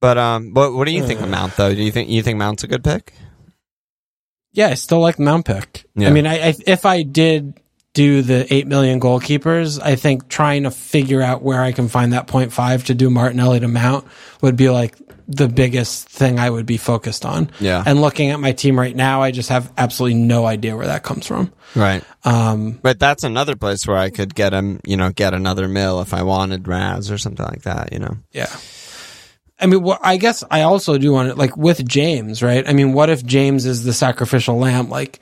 But 0.00 0.18
um 0.18 0.50
what 0.54 0.72
what 0.72 0.86
do 0.86 0.92
you 0.92 1.06
think 1.06 1.20
of 1.20 1.26
Uh. 1.26 1.30
Mount 1.30 1.56
though? 1.56 1.74
Do 1.74 1.82
you 1.82 1.92
think 1.92 2.08
you 2.08 2.22
think 2.22 2.38
Mount's 2.38 2.64
a 2.64 2.68
good 2.68 2.82
pick? 2.84 3.12
Yeah, 4.52 4.68
I 4.68 4.74
still 4.74 5.00
like 5.00 5.18
Mount 5.18 5.46
pick. 5.46 5.84
Yeah. 5.94 6.08
I 6.08 6.10
mean, 6.10 6.26
I, 6.26 6.48
I 6.48 6.54
if 6.66 6.84
I 6.84 7.02
did 7.02 7.60
do 7.92 8.22
the 8.22 8.52
8 8.52 8.66
million 8.66 9.00
goalkeepers, 9.00 9.80
I 9.82 9.96
think 9.96 10.28
trying 10.28 10.62
to 10.62 10.70
figure 10.70 11.20
out 11.20 11.42
where 11.42 11.62
I 11.62 11.72
can 11.72 11.88
find 11.88 12.12
that 12.12 12.26
0.5 12.28 12.84
to 12.86 12.94
do 12.94 13.10
Martinelli 13.10 13.60
to 13.60 13.68
mount 13.68 14.06
would 14.42 14.56
be 14.56 14.70
like 14.70 14.96
the 15.26 15.48
biggest 15.48 16.08
thing 16.08 16.38
I 16.38 16.50
would 16.50 16.66
be 16.66 16.76
focused 16.76 17.24
on. 17.24 17.50
Yeah. 17.60 17.82
And 17.84 18.00
looking 18.00 18.30
at 18.30 18.40
my 18.40 18.52
team 18.52 18.78
right 18.78 18.94
now, 18.94 19.22
I 19.22 19.30
just 19.30 19.48
have 19.48 19.72
absolutely 19.78 20.18
no 20.18 20.44
idea 20.44 20.76
where 20.76 20.86
that 20.86 21.02
comes 21.02 21.26
from. 21.26 21.52
Right. 21.76 22.02
Um, 22.24 22.78
But 22.82 22.98
that's 22.98 23.22
another 23.22 23.54
place 23.56 23.86
where 23.86 23.96
I 23.96 24.10
could 24.10 24.34
get 24.34 24.52
him, 24.52 24.80
you 24.84 24.96
know, 24.96 25.10
get 25.10 25.34
another 25.34 25.68
mill 25.68 26.00
if 26.00 26.14
I 26.14 26.22
wanted 26.22 26.66
Raz 26.66 27.10
or 27.10 27.18
something 27.18 27.46
like 27.46 27.62
that, 27.62 27.92
you 27.92 27.98
know. 28.00 28.16
yeah. 28.32 28.54
I 29.62 29.66
mean, 29.66 29.82
well, 29.82 29.98
I 30.02 30.16
guess 30.16 30.42
I 30.50 30.62
also 30.62 30.96
do 30.96 31.12
want 31.12 31.28
it 31.28 31.36
like 31.36 31.54
with 31.56 31.86
James, 31.86 32.42
right? 32.42 32.66
I 32.66 32.72
mean, 32.72 32.94
what 32.94 33.10
if 33.10 33.24
James 33.24 33.66
is 33.66 33.84
the 33.84 33.92
sacrificial 33.92 34.56
lamb? 34.56 34.88
Like, 34.88 35.20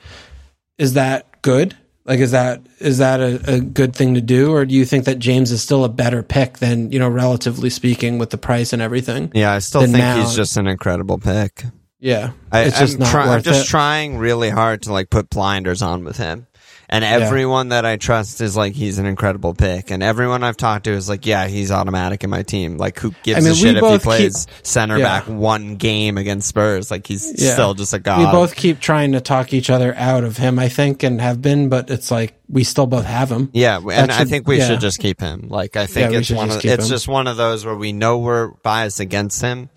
is 0.77 0.93
that 0.93 1.41
good? 1.41 1.75
Like, 2.09 2.21
is 2.21 2.31
that 2.31 2.65
is 2.79 2.97
that 2.97 3.19
a, 3.19 3.57
a 3.57 3.59
good 3.59 3.95
thing 3.95 4.15
to 4.15 4.21
do, 4.21 4.51
or 4.51 4.65
do 4.65 4.73
you 4.73 4.83
think 4.83 5.05
that 5.05 5.19
James 5.19 5.51
is 5.51 5.61
still 5.61 5.83
a 5.83 5.89
better 5.89 6.23
pick 6.23 6.57
than 6.57 6.91
you 6.91 6.97
know, 6.97 7.07
relatively 7.07 7.69
speaking, 7.69 8.17
with 8.17 8.31
the 8.31 8.37
price 8.37 8.73
and 8.73 8.81
everything? 8.81 9.31
Yeah, 9.35 9.53
I 9.53 9.59
still 9.59 9.81
think 9.81 9.93
now- 9.93 10.19
he's 10.19 10.35
just 10.35 10.57
an 10.57 10.65
incredible 10.65 11.19
pick. 11.19 11.65
Yeah, 11.99 12.31
I, 12.51 12.61
it's 12.61 12.79
just 12.79 12.93
I'm, 12.95 12.99
not 13.01 13.11
try- 13.11 13.35
I'm 13.35 13.43
just 13.43 13.69
trying 13.69 14.17
really 14.17 14.49
hard 14.49 14.81
to 14.83 14.93
like 14.93 15.11
put 15.11 15.29
blinders 15.29 15.83
on 15.83 16.03
with 16.03 16.17
him. 16.17 16.47
And 16.91 17.03
everyone 17.03 17.69
that 17.69 17.85
I 17.85 17.97
trust 17.97 18.41
is 18.41 18.57
like 18.57 18.73
he's 18.73 18.97
an 18.97 19.05
incredible 19.05 19.53
pick, 19.53 19.91
and 19.91 20.01
everyone 20.01 20.43
I've 20.43 20.57
talked 20.57 20.85
to 20.85 20.91
is 20.91 21.07
like, 21.07 21.23
yeah, 21.27 21.45
he's 21.47 21.69
automatic 21.69 22.23
in 22.23 22.31
my 22.31 22.41
team. 22.41 22.77
Like, 22.77 22.97
who 22.97 23.13
gives 23.21 23.37
I 23.37 23.41
mean, 23.41 23.51
a 23.51 23.55
shit 23.55 23.77
if 23.77 23.83
he 23.91 23.99
plays 23.99 24.47
center 24.63 24.97
Yeah. 24.97 25.03
back 25.19 25.25
one 25.27 25.75
game 25.75 26.17
against 26.17 26.47
Spurs? 26.47 26.89
Like, 26.89 27.05
he's 27.05 27.31
Yeah. 27.39 27.53
still 27.53 27.75
just 27.75 27.93
a 27.93 27.99
god. 27.99 28.19
we 28.19 28.25
both 28.25 28.55
keep 28.55 28.79
trying 28.79 29.11
to 29.11 29.21
talk 29.21 29.53
each 29.53 29.69
other 29.69 29.93
out 29.97 30.23
of 30.23 30.37
him, 30.37 30.57
I 30.57 30.67
think, 30.67 31.03
and 31.03 31.21
have 31.21 31.43
been, 31.43 31.69
but 31.69 31.91
it's 31.91 32.09
like 32.09 32.33
we 32.49 32.63
still 32.63 32.87
both 32.87 33.05
have 33.05 33.31
him. 33.31 33.49
Yeah, 33.53 33.77
and 33.77 34.09
That 34.09 34.11
I 34.11 34.25
think 34.25 34.47
we 34.47 34.57
yeah. 34.57 34.67
should 34.69 34.79
just 34.79 34.97
keep 34.97 35.21
him. 35.21 35.45
Like 35.47 35.75
I 35.77 35.85
think 35.85 36.11
Yeah, 36.11 36.17
it's 36.17 36.31
one 36.31 36.47
just 36.47 36.65
of 36.65 36.71
it's 36.71 36.85
him. 36.85 36.89
just 36.89 37.07
one 37.07 37.27
of 37.27 37.37
those 37.37 37.65
where 37.65 37.75
we 37.75 37.93
know 37.93 38.17
we're 38.17 38.47
biased 38.63 38.99
against 38.99 39.43
him, 39.43 39.69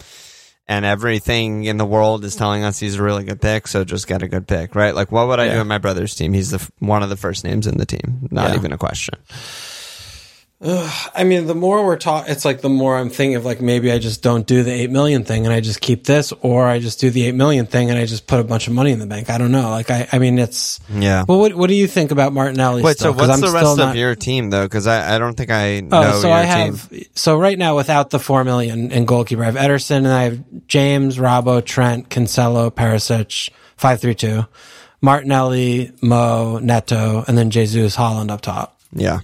and 0.69 0.85
everything 0.85 1.65
in 1.65 1.77
the 1.77 1.85
world 1.85 2.25
is 2.25 2.37
telling 2.37 2.63
us 2.65 2.79
he's 2.79 2.97
a 2.97 3.03
really 3.03 3.25
good 3.25 3.41
pick. 3.41 3.67
So 3.69 3.85
just 3.85 4.07
get 4.07 4.23
a 4.23 4.29
good 4.29 4.47
pick, 4.47 4.75
right? 4.75 4.95
Like 4.95 5.11
what 5.13 5.27
would 5.29 5.41
I 5.41 5.47
Yeah. 5.47 5.55
do 5.55 5.61
in 5.61 5.67
my 5.67 5.79
brother's 5.79 6.15
team? 6.15 6.33
He's 6.33 6.51
the 6.51 6.71
one 6.79 7.03
of 7.03 7.09
the 7.11 7.17
first 7.17 7.45
names 7.45 7.67
in 7.67 7.79
the 7.79 7.87
team. 7.87 8.29
Not 8.31 8.51
Yeah. 8.51 8.57
even 8.57 8.73
a 8.73 8.79
question. 8.79 9.15
I 10.65 11.25
mean, 11.25 11.47
the 11.47 11.57
more 11.57 11.85
we're 11.85 11.97
talking, 11.97 12.31
it's 12.31 12.45
like 12.45 12.61
the 12.61 12.69
more 12.69 12.97
I'm 12.97 13.11
thinking 13.11 13.35
of 13.35 13.45
like 13.45 13.61
maybe 13.61 13.91
I 13.91 13.99
just 13.99 14.23
don't 14.23 14.47
do 14.47 14.63
the 14.63 14.71
eight 14.71 14.91
million 14.91 15.25
thing 15.25 15.45
and 15.45 15.53
I 15.53 15.61
just 15.61 15.81
keep 15.81 16.05
this, 16.05 16.33
or 16.41 16.67
I 16.67 16.79
just 16.79 17.01
do 17.01 17.11
the 17.11 17.27
eight 17.27 17.35
million 17.35 17.67
thing 17.67 17.91
and 17.91 17.99
I 17.99 18.07
just 18.07 18.29
put 18.29 18.39
a 18.39 18.45
bunch 18.45 18.69
of 18.69 18.73
money 18.73 18.93
in 18.93 19.01
the 19.01 19.07
bank. 19.07 19.29
I 19.29 19.39
don't 19.39 19.51
know. 19.51 19.71
Like 19.71 19.91
I, 19.91 20.09
I 20.13 20.19
mean, 20.21 20.39
it's. 20.39 20.79
Yeah. 20.89 21.25
Well, 21.27 21.41
what 21.41 21.55
what 21.55 21.67
do 21.69 21.75
you 21.75 21.89
think 21.89 22.13
about 22.13 22.33
Martinelli? 22.33 22.83
Wait, 22.83 22.97
still? 22.97 23.13
so 23.13 23.19
what's 23.19 23.33
I'm 23.33 23.41
the 23.41 23.51
rest 23.51 23.77
not- 23.77 23.91
of 23.91 23.97
your 23.97 24.15
team 24.15 24.51
though? 24.51 24.65
Because 24.65 24.87
I, 24.87 25.17
I 25.17 25.19
don't 25.19 25.35
think 25.35 25.51
I 25.51 25.79
oh, 25.79 25.81
know 25.81 26.13
Oh, 26.15 26.21
so 26.21 26.29
your 26.29 26.37
I 26.37 26.43
team. 26.45 26.77
have 26.77 26.93
so 27.17 27.37
right 27.37 27.59
now 27.59 27.75
without 27.75 28.11
the 28.11 28.21
four 28.21 28.45
million 28.45 28.93
in 28.93 29.05
goalkeeper, 29.05 29.43
I 29.43 29.47
have 29.47 29.57
Ederson 29.57 29.97
and 29.99 30.09
I 30.09 30.23
have 30.25 30.67
James, 30.69 31.19
Robbo, 31.19 31.65
Trent, 31.65 32.09
Cancelo, 32.09 32.71
Perisic, 32.71 33.51
five 33.77 34.01
three 34.01 34.15
two, 34.15 34.47
Martinelli, 35.01 35.91
Mo, 36.01 36.59
Neto, 36.59 37.25
and 37.27 37.37
then 37.37 37.51
Jesus 37.51 37.97
Haaland 37.97 38.31
up 38.31 38.43
top. 38.43 38.79
Yeah. 38.93 39.21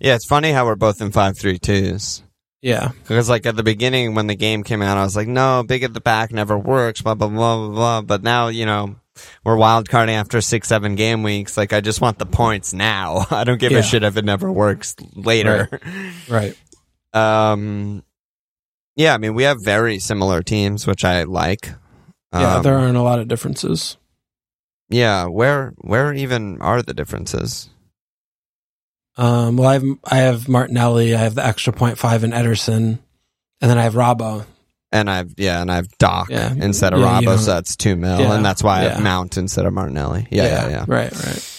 Yeah, 0.00 0.14
it's 0.14 0.26
funny 0.26 0.50
how 0.52 0.64
we're 0.66 0.76
both 0.76 1.00
in 1.00 1.10
five 1.12 1.36
three 1.38 1.58
twos. 1.58 2.22
Yeah, 2.62 2.90
Because 3.02 3.28
like 3.30 3.46
at 3.46 3.56
the 3.56 3.62
beginning 3.62 4.14
when 4.14 4.26
the 4.26 4.34
game 4.34 4.64
came 4.64 4.82
out, 4.82 4.98
I 4.98 5.02
was 5.04 5.16
like, 5.16 5.28
no, 5.28 5.62
big 5.66 5.82
at 5.82 5.94
the 5.94 6.00
back 6.00 6.30
never 6.30 6.58
works, 6.58 7.00
blah 7.00 7.14
blah 7.14 7.28
blah 7.28 7.56
blah 7.56 7.68
blah. 7.70 8.00
But 8.02 8.22
now 8.22 8.48
you 8.48 8.66
know 8.66 8.96
we're 9.44 9.56
wild 9.56 9.88
carding 9.88 10.14
after 10.14 10.40
six 10.42 10.68
seven 10.68 10.94
game 10.94 11.22
weeks. 11.22 11.56
Like 11.56 11.72
I 11.72 11.80
just 11.80 12.00
want 12.02 12.18
the 12.18 12.26
points 12.26 12.72
now. 12.74 13.26
I 13.30 13.44
don't 13.44 13.58
give 13.58 13.72
Yeah. 13.72 13.78
a 13.78 13.82
shit 13.82 14.02
if 14.02 14.16
it 14.18 14.24
never 14.26 14.50
works 14.52 14.94
later. 15.14 15.68
right. 16.28 16.54
Um, 17.12 18.04
yeah, 18.94 19.14
I 19.14 19.18
mean 19.18 19.34
we 19.34 19.42
have 19.42 19.56
very 19.64 19.98
similar 19.98 20.42
teams, 20.42 20.86
which 20.86 21.04
I 21.04 21.24
like. 21.24 21.72
Yeah, 22.32 22.56
Um, 22.58 22.62
there 22.62 22.78
aren't 22.78 22.96
a 22.96 23.02
lot 23.02 23.18
of 23.18 23.26
differences. 23.26 23.96
yeah. 24.88 25.24
Where 25.26 25.72
where 25.78 26.12
even 26.14 26.60
are 26.60 26.82
the 26.82 26.94
differences? 26.94 27.68
Um, 29.16 29.56
well, 29.56 29.68
I 29.68 29.72
have 29.74 29.84
I 30.04 30.16
have 30.18 30.48
Martinelli, 30.48 31.14
I 31.14 31.18
have 31.18 31.34
the 31.34 31.44
extra 31.44 31.72
point 31.72 31.98
five 31.98 32.24
in 32.24 32.30
Ederson, 32.30 32.98
and 33.60 33.70
then 33.70 33.78
I 33.78 33.82
have 33.82 33.94
Robbo. 33.94 34.46
And 34.92 35.08
I've 35.08 35.34
yeah, 35.36 35.60
and 35.60 35.70
I've 35.70 35.88
Doc 35.98 36.28
Yeah. 36.30 36.52
instead 36.52 36.92
of 36.94 37.00
Yeah, 37.00 37.20
you 37.20 37.38
so 37.38 37.52
that's 37.52 37.76
two 37.76 37.96
mil, 37.96 38.18
Yeah. 38.18 38.34
and 38.34 38.44
that's 38.44 38.62
why 38.62 38.80
I 38.80 38.82
have 38.88 39.02
Mount 39.02 39.36
instead 39.36 39.66
of 39.66 39.72
Martinelli. 39.72 40.26
Yeah, 40.30 40.44
yeah, 40.44 40.68
yeah. 40.68 40.84
Right, 40.88 41.12
right. 41.12 41.56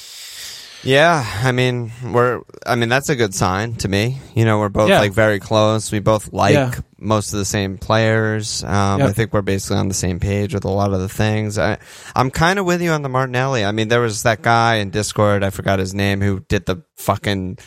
Yeah, 0.84 1.24
I 1.44 1.52
mean, 1.52 1.92
we're. 2.04 2.42
I 2.66 2.76
mean, 2.76 2.90
that's 2.90 3.10
a 3.10 3.16
good 3.16 3.36
sign 3.36 3.76
to 3.76 3.88
me. 3.88 4.20
You 4.34 4.46
know, 4.46 4.60
we're 4.60 4.70
both 4.70 4.90
like 4.90 5.14
very 5.14 5.40
close. 5.40 5.92
We 5.92 6.00
both 6.00 6.34
like. 6.34 6.78
Most 7.02 7.34
of 7.34 7.40
the 7.40 7.46
same 7.46 7.78
players. 7.78 8.64
Um, 8.64 9.00
Yep. 9.00 9.10
I 9.10 9.14
think 9.14 9.34
we're 9.34 9.42
basically 9.42 9.78
on 9.78 9.88
the 9.88 9.94
same 9.94 10.20
page 10.20 10.54
with 10.54 10.66
a 10.66 10.70
lot 10.70 10.94
of 10.94 11.00
the 11.00 11.10
things. 11.10 11.58
I, 11.58 11.80
I'm 12.16 12.30
kind 12.32 12.60
of 12.60 12.66
with 12.66 12.82
you 12.82 12.92
on 12.92 13.02
the 13.02 13.10
Martinelli. 13.10 13.66
I 13.66 13.72
mean, 13.72 13.88
there 13.88 14.02
was 14.02 14.24
that 14.24 14.42
guy 14.42 14.76
in 14.76 14.90
Discord. 14.92 15.44
I 15.44 15.50
forgot 15.50 15.80
his 15.80 15.94
name 15.94 16.22
who 16.22 16.42
did 16.42 16.66
the 16.66 16.84
fucking 16.98 17.58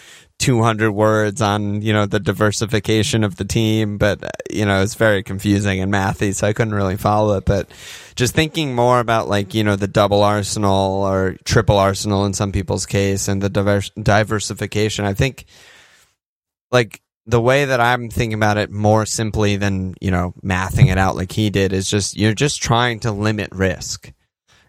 200 0.41 0.91
words 0.91 1.41
on 1.41 1.81
you 1.81 1.93
know 1.93 2.07
the 2.07 2.19
diversification 2.19 3.23
of 3.23 3.37
the 3.37 3.45
team, 3.45 3.99
but 3.99 4.23
uh, 4.23 4.29
you 4.51 4.67
know 4.67 4.83
it's 4.83 4.97
very 4.97 5.23
confusing 5.23 5.81
and 5.81 5.93
mathy, 5.93 6.35
so 6.35 6.47
I 6.47 6.53
couldn't 6.53 6.75
really 6.75 6.97
follow 6.97 7.37
it. 7.37 7.45
But 7.45 7.71
just 8.17 8.35
thinking 8.35 8.75
more 8.75 8.99
about 8.99 9.29
like 9.29 9.55
you 9.55 9.63
know 9.63 9.77
the 9.77 9.87
double 9.87 10.23
arsenal 10.23 11.05
or 11.05 11.37
triple 11.45 11.79
arsenal 11.79 12.27
in 12.27 12.35
some 12.35 12.51
people's 12.51 12.85
case, 12.85 13.29
and 13.29 13.41
the 13.41 13.49
divers- 13.49 13.91
diversification, 13.91 15.05
I 15.05 15.15
think 15.15 15.45
like 16.73 17.01
the 17.27 17.41
way 17.41 17.65
that 17.65 17.81
I'm 17.81 18.11
thinking 18.11 18.35
about 18.35 18.59
it 18.59 18.71
more 18.71 19.07
simply 19.07 19.57
than 19.57 19.95
you 20.01 20.11
know 20.11 20.35
mathing 20.43 20.91
it 20.91 20.99
out 20.99 21.17
like 21.17 21.33
he 21.33 21.51
did 21.51 21.73
is 21.73 21.89
just 21.89 22.17
you're 22.17 22.35
just 22.35 22.63
trying 22.63 23.01
to 23.01 23.13
limit 23.13 23.51
risk 23.53 24.13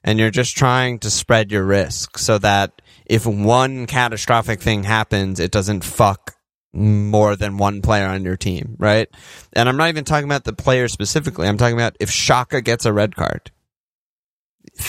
and 0.03 0.19
you're 0.19 0.31
just 0.31 0.55
trying 0.55 0.99
to 0.99 1.09
spread 1.09 1.51
your 1.51 1.65
risk 1.65 2.17
so 2.17 2.37
that 2.37 2.81
if 3.05 3.25
one 3.25 3.87
catastrophic 3.87 4.61
thing 4.61 4.83
happens, 4.83 5.39
it 5.39 5.51
doesn't 5.51 5.83
fuck 5.83 6.35
more 6.73 7.35
than 7.35 7.57
one 7.57 7.81
player 7.81 8.05
on 8.05 8.23
your 8.23 8.37
team, 8.37 8.75
right? 8.77 9.07
And 9.53 9.67
I'm 9.67 9.77
not 9.77 9.89
even 9.89 10.03
talking 10.03 10.25
about 10.27 10.43
the 10.43 10.53
player 10.53 10.87
specifically. 10.87 11.47
I'm 11.47 11.57
talking 11.57 11.75
about 11.77 11.95
if 11.99 12.11
Saka 12.11 12.61
gets 12.61 12.85
a 12.85 12.93
red 12.93 13.15
card, 13.15 13.51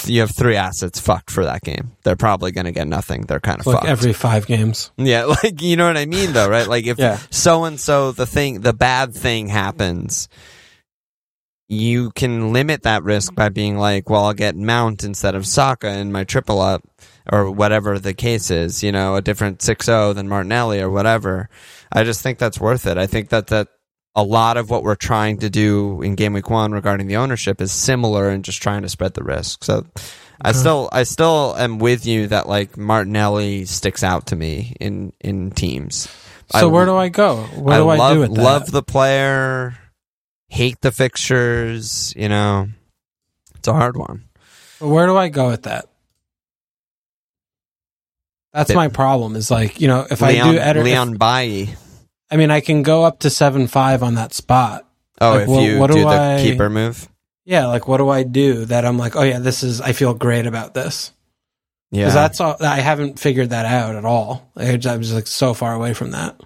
you 0.04 0.20
have 0.20 0.30
three 0.30 0.56
assets 0.56 1.00
fucked 1.00 1.30
for 1.30 1.44
that 1.44 1.62
game. 1.62 1.92
They're 2.04 2.16
probably 2.16 2.52
going 2.52 2.64
to 2.66 2.72
get 2.72 2.86
nothing. 2.88 3.22
They're 3.22 3.40
kind 3.40 3.60
of 3.60 3.66
Like 3.66 3.76
fucked. 3.78 3.88
every 3.88 4.12
five 4.12 4.46
games. 4.46 4.90
Yeah, 4.96 5.24
like 5.42 5.60
you 5.62 5.76
know 5.76 5.86
what 5.86 5.96
I 5.96 6.06
mean 6.06 6.32
though, 6.32 6.48
right? 6.48 6.66
Like 6.66 6.86
if 6.86 6.98
so 7.30 7.64
and 7.64 7.78
so 7.78 8.12
the 8.12 8.26
thing 8.26 8.60
the 8.60 8.72
bad 8.72 9.14
thing 9.14 9.48
happens, 9.48 10.28
you 11.68 12.10
can 12.12 12.52
limit 12.52 12.82
that 12.82 13.02
risk 13.02 13.34
by 13.34 13.48
being 13.48 13.76
like, 13.76 14.08
well, 14.08 14.24
I'll 14.26 14.34
get 14.34 14.54
Mount 14.56 15.02
instead 15.02 15.34
of 15.34 15.46
Saka 15.46 15.88
in 15.98 16.12
my 16.12 16.24
triple 16.24 16.60
up 16.60 16.82
or 17.30 17.50
whatever 17.50 17.98
the 17.98 18.14
case 18.14 18.52
is, 18.52 18.84
you 18.84 18.92
know, 18.92 19.16
a 19.16 19.22
different 19.22 19.58
6-0 19.58 20.14
than 20.14 20.28
Martinelli 20.28 20.80
or 20.80 20.88
whatever. 20.90 21.48
I 21.90 22.04
just 22.04 22.22
think 22.22 22.38
that's 22.38 22.60
worth 22.60 22.86
it. 22.86 22.98
I 22.98 23.08
think 23.08 23.30
that 23.30 23.48
that 23.48 23.68
a 24.16 24.22
lot 24.24 24.56
of 24.56 24.70
what 24.70 24.82
we're 24.82 24.94
trying 24.96 25.36
to 25.38 25.50
do 25.50 26.00
in 26.02 26.14
game 26.14 26.32
week 26.32 26.48
1 26.50 26.72
regarding 26.72 27.06
the 27.06 27.16
ownership 27.16 27.60
is 27.60 27.70
similar 27.70 28.30
and 28.30 28.42
just 28.44 28.62
trying 28.62 28.80
to 28.82 28.88
spread 28.88 29.12
the 29.14 29.22
risk. 29.22 29.62
So 29.62 29.84
I 30.40 30.52
still 30.52 30.88
I 30.90 31.02
still 31.02 31.54
am 31.56 31.78
with 31.78 32.06
you 32.06 32.26
that 32.28 32.48
like 32.48 32.76
Martinelli 32.78 33.66
sticks 33.66 34.02
out 34.02 34.26
to 34.28 34.36
me 34.36 34.74
in 34.80 35.12
in 35.20 35.50
teams. 35.50 36.08
So 36.52 36.58
I- 36.68 36.72
where 36.72 36.86
do 36.86 36.96
I 36.96 37.08
go? 37.10 37.36
What 37.56 37.74
I 37.74 37.78
do 37.78 37.88
I 37.90 37.96
love, 37.96 38.14
do 38.14 38.20
with 38.20 38.34
that? 38.34 38.42
love 38.42 38.70
the 38.70 38.82
player, 38.82 39.76
hate 40.48 40.80
the 40.80 40.92
fixtures, 40.92 42.14
you 42.16 42.28
know. 42.28 42.68
It's 43.56 43.68
a 43.68 43.72
hard 43.74 43.96
one. 43.96 44.24
But 44.80 44.88
where 44.88 45.06
do 45.06 45.16
I 45.16 45.28
go 45.28 45.48
with 45.50 45.64
that? 45.64 45.86
That's 48.52 48.70
It- 48.70 48.76
my 48.76 48.88
problem. 48.88 49.36
Is 49.36 49.50
like 49.50 49.80
you 49.80 49.88
know 49.88 50.06
if 50.10 50.20
Leon, 50.22 50.48
I 50.48 50.52
do 50.52 50.58
Eder, 50.58 50.80
if- 50.80 50.84
Leon 50.86 51.16
Bailey. 51.18 51.74
I 52.30 52.36
mean 52.36 52.50
I 52.50 52.60
can 52.60 52.82
go 52.82 53.04
up 53.04 53.20
to 53.20 53.30
seven 53.30 53.66
five 53.66 54.02
on 54.02 54.14
that 54.16 54.32
spot. 54.34 54.86
Oh, 55.20 55.32
Like, 55.32 55.42
if 55.42 55.48
what- 55.48 55.62
you 55.62 55.78
what 55.78 55.86
do, 55.90 55.94
do 55.98 56.00
the 56.02 56.08
I- 56.08 56.42
keeper 56.42 56.68
move. 56.70 57.08
Yeah, 57.44 57.66
like 57.66 57.86
what 57.86 57.98
do 57.98 58.08
I 58.08 58.24
do 58.24 58.64
that 58.66 58.84
I'm 58.84 58.98
like, 58.98 59.14
oh 59.16 59.22
yeah, 59.22 59.38
this 59.38 59.62
is 59.62 59.80
I 59.80 59.92
feel 59.92 60.14
great 60.14 60.46
about 60.46 60.74
this 60.74 61.12
Yeah. 61.92 62.10
that's 62.10 62.40
all 62.40 62.56
I 62.60 62.80
haven't 62.80 63.20
figured 63.20 63.50
that 63.50 63.66
out 63.66 63.94
at 63.94 64.04
all. 64.04 64.50
I- 64.56 64.72
I'm 64.72 64.80
just 64.80 65.14
like 65.14 65.26
so 65.28 65.54
far 65.54 65.72
away 65.74 65.94
from 65.94 66.10
that. 66.10 66.40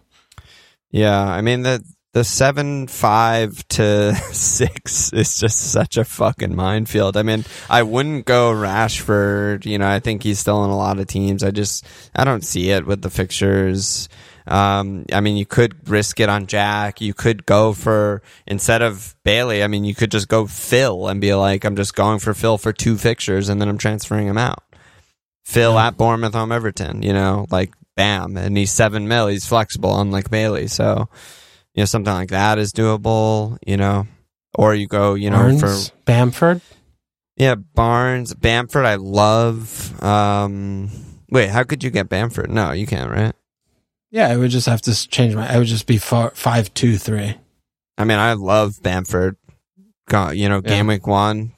Yeah, 0.91 1.18
I 1.20 1.41
mean 1.41 1.62
the 1.62 1.83
the 2.12 2.24
seven 2.24 2.89
five 2.89 3.66
to 3.68 4.14
six 4.33 5.12
is 5.12 5.39
just 5.39 5.70
such 5.72 5.97
a 5.97 6.05
fucking 6.05 6.55
minefield. 6.57 7.16
I 7.16 7.22
mean, 7.22 7.45
I 7.70 7.83
wouldn't 7.85 8.26
go 8.26 8.53
Rashford. 8.53 9.64
You 9.64 9.78
know, 9.78 9.89
I 9.89 10.01
think 10.01 10.22
he's 10.24 10.41
still 10.41 10.64
in 10.64 10.70
a 10.70 10.76
lot 10.76 10.99
of 10.99 11.07
teams. 11.07 11.45
I 11.45 11.51
just 11.53 11.87
I 12.14 12.24
don't 12.24 12.45
see 12.45 12.70
it 12.70 12.85
with 12.85 13.03
the 13.03 13.11
fixtures. 13.11 14.09
Um, 14.51 15.07
I 15.12 15.20
mean, 15.20 15.36
you 15.36 15.46
could 15.46 15.88
risk 15.88 16.18
it 16.18 16.28
on 16.28 16.46
Jack. 16.46 17.01
You 17.01 17.14
could 17.14 17.46
go 17.46 17.72
for 17.72 18.20
instead 18.46 18.82
of 18.82 19.14
Bailey. 19.24 19.62
I 19.62 19.68
mean, 19.68 19.84
you 19.84 19.94
could 19.94 20.11
just 20.11 20.26
go 20.28 20.46
Phil 20.46 21.07
and 21.09 21.20
be 21.20 21.34
like, 21.34 21.64
I'm 21.64 21.76
just 21.76 21.94
going 21.94 22.18
for 22.18 22.34
Phil 22.34 22.59
for 22.59 22.72
two 22.72 22.98
fixtures, 22.98 23.48
and 23.48 23.61
then 23.61 23.68
I'm 23.68 23.78
transferring 23.78 24.26
him 24.26 24.38
out. 24.38 24.64
Phil 25.44 25.78
at 25.78 25.96
Bournemouth, 25.96 26.34
home 26.34 26.53
Everton. 26.53 27.03
You 27.03 27.12
know, 27.12 27.46
like 27.51 27.72
bam, 27.96 28.36
and 28.36 28.57
he's 28.57 28.72
seven 28.72 29.07
mil. 29.09 29.28
He's 29.28 29.46
flexible, 29.46 30.01
unlike 30.01 30.30
Bailey. 30.30 30.66
So, 30.66 31.09
you 31.74 31.82
know, 31.82 31.86
something 31.86 32.12
like 32.12 32.30
that 32.30 32.59
is 32.59 32.72
doable. 32.72 33.57
You 33.66 33.76
know, 33.76 34.07
or 34.55 34.74
you 34.74 34.86
go, 34.88 35.14
you 35.14 35.30
know, 35.30 35.36
Barnes, 35.38 35.88
for 35.88 35.94
Bamford. 36.07 36.61
yeah, 37.36 37.55
Barnes, 37.55 38.34
Bamford. 38.34 38.84
I 38.84 38.96
love. 38.96 40.03
Um, 40.03 40.90
wait, 41.30 41.51
how 41.51 41.62
could 41.62 41.84
you 41.84 41.90
get 41.90 42.09
Bamford? 42.09 42.51
No, 42.51 42.72
you 42.72 42.86
can't, 42.86 43.11
right? 43.11 43.32
Yeah, 44.11 44.28
I 44.28 44.36
would 44.36 44.50
just 44.50 44.66
have 44.66 44.80
to 44.82 45.08
change 45.08 45.34
my. 45.34 45.48
I 45.52 45.58
would 45.58 45.66
just 45.68 45.86
be 45.86 45.98
four, 45.98 46.30
five, 46.34 46.72
two, 46.74 46.96
three. 46.98 47.36
I 47.96 48.04
mean, 48.04 48.18
I 48.18 48.32
love 48.32 48.82
Bamford. 48.82 49.36
You 50.12 50.48
know, 50.48 50.61
game 50.61 50.86
Yeah. 50.88 50.94
week 50.96 51.06
one, 51.06 51.52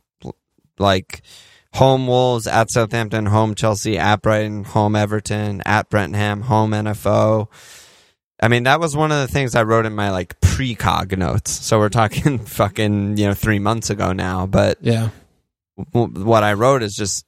like 0.79 1.23
home 1.75 2.07
Wolves 2.07 2.47
at 2.47 2.71
Southampton, 2.71 3.25
home 3.27 3.55
Chelsea, 3.55 3.97
at 3.97 4.21
Brighton, 4.21 4.65
home 4.65 4.95
Everton, 4.95 5.63
at 5.65 5.89
Brentnham, 5.89 6.43
home 6.43 6.73
NFO. 6.73 7.49
I 8.43 8.49
mean, 8.49 8.65
that 8.65 8.81
was 8.81 8.95
one 8.95 9.11
of 9.13 9.19
the 9.21 9.33
things 9.33 9.55
I 9.55 9.63
wrote 9.63 9.87
in 9.87 9.95
my 9.95 10.11
like 10.11 10.39
precog 10.41 11.17
notes. 11.17 11.51
So 11.51 11.79
we're 11.79 11.89
talking 11.89 12.39
fucking, 12.45 13.17
you 13.17 13.27
know, 13.29 13.35
three 13.35 13.59
months 13.59 13.89
ago 13.89 14.13
now. 14.13 14.45
But 14.47 14.79
Yeah, 14.83 15.11
w- 15.93 16.25
what 16.25 16.43
I 16.43 16.53
wrote 16.53 16.83
is 16.83 16.95
just 16.95 17.25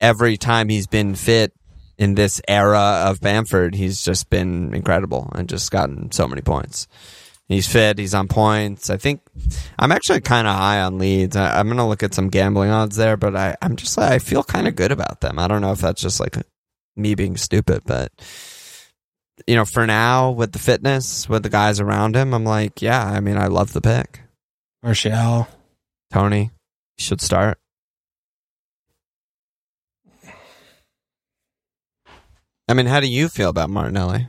every 0.00 0.36
time 0.38 0.68
he's 0.70 0.86
been 0.86 1.14
fit 1.14 1.52
in 1.98 2.14
this 2.14 2.40
era 2.48 3.04
of 3.06 3.20
Bamford, 3.20 3.74
he's 3.74 4.02
just 4.02 4.30
been 4.30 4.74
incredible 4.74 5.30
and 5.34 5.48
just 5.48 5.70
gotten 5.70 6.10
so 6.12 6.26
many 6.26 6.42
points. 6.42 6.86
He's 7.46 7.68
fit. 7.68 7.98
He's 7.98 8.14
on 8.14 8.26
points. 8.28 8.88
I 8.88 8.96
think 8.96 9.20
I'm 9.78 9.92
actually 9.92 10.22
kind 10.22 10.48
of 10.48 10.56
high 10.56 10.80
on 10.80 10.98
Leeds. 10.98 11.36
I, 11.36 11.58
I'm 11.58 11.68
gonna 11.68 11.86
look 11.86 12.02
at 12.02 12.14
some 12.14 12.30
gambling 12.30 12.70
odds 12.70 12.96
there, 12.96 13.16
but 13.16 13.36
I, 13.36 13.56
I'm 13.60 13.76
just 13.76 13.98
I 13.98 14.18
feel 14.18 14.42
kind 14.42 14.66
of 14.66 14.76
good 14.76 14.92
about 14.92 15.20
them. 15.20 15.38
I 15.38 15.46
don't 15.46 15.60
know 15.60 15.72
if 15.72 15.80
that's 15.80 16.00
just 16.00 16.20
like 16.20 16.36
me 16.96 17.14
being 17.14 17.36
stupid, 17.36 17.82
but 17.84 18.10
you 19.46 19.56
know, 19.56 19.64
for 19.64 19.86
now 19.86 20.30
with 20.30 20.52
the 20.52 20.58
fitness, 20.58 21.28
with 21.28 21.42
the 21.42 21.50
guys 21.50 21.80
around 21.80 22.16
him, 22.16 22.32
I'm 22.32 22.44
like, 22.44 22.80
yeah. 22.80 23.04
I 23.04 23.20
mean, 23.20 23.36
I 23.36 23.48
love 23.48 23.72
the 23.72 23.80
pick. 23.80 24.20
Martial. 24.82 25.48
Tony 26.12 26.50
should 26.96 27.20
start. 27.20 27.58
I 32.68 32.74
mean, 32.74 32.86
how 32.86 33.00
do 33.00 33.06
you 33.06 33.28
feel 33.28 33.50
about 33.50 33.70
Martinelli? 33.70 34.28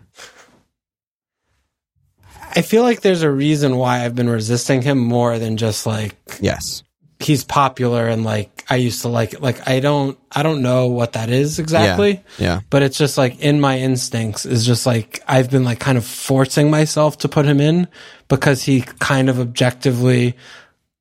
I 2.58 2.62
feel 2.62 2.84
like 2.84 3.02
there's 3.02 3.22
a 3.22 3.32
reason 3.32 3.78
why 3.78 4.06
I've 4.06 4.16
been 4.16 4.30
resisting 4.30 4.82
him 4.82 4.98
more 4.98 5.40
than 5.40 5.58
just 5.58 5.86
like 5.86 6.16
Yes. 6.40 6.84
he's 7.20 7.44
popular 7.44 8.08
and 8.08 8.24
like 8.24 8.64
I 8.70 8.78
used 8.78 9.02
to 9.02 9.10
like 9.10 9.34
it. 9.34 9.42
Like 9.42 9.68
I 9.68 9.80
don't 9.80 10.18
I 10.32 10.42
don't 10.42 10.62
know 10.62 10.88
what 10.88 11.14
that 11.14 11.30
is 11.30 11.60
exactly. 11.60 12.24
Yeah. 12.38 12.62
But 12.70 12.82
it's 12.84 12.98
just 12.98 13.18
like 13.18 13.40
in 13.42 13.60
my 13.60 13.80
instincts 13.80 14.46
is 14.46 14.66
just 14.66 14.86
like 14.86 15.22
I've 15.28 15.50
been 15.52 15.64
like 15.66 15.80
kind 15.80 15.98
of 15.98 16.06
forcing 16.06 16.70
myself 16.72 17.18
to 17.20 17.30
put 17.30 17.46
him 17.46 17.60
in 17.60 17.88
because 18.30 18.64
he 18.64 18.82
kind 18.82 19.30
of 19.30 19.40
objectively 19.40 20.36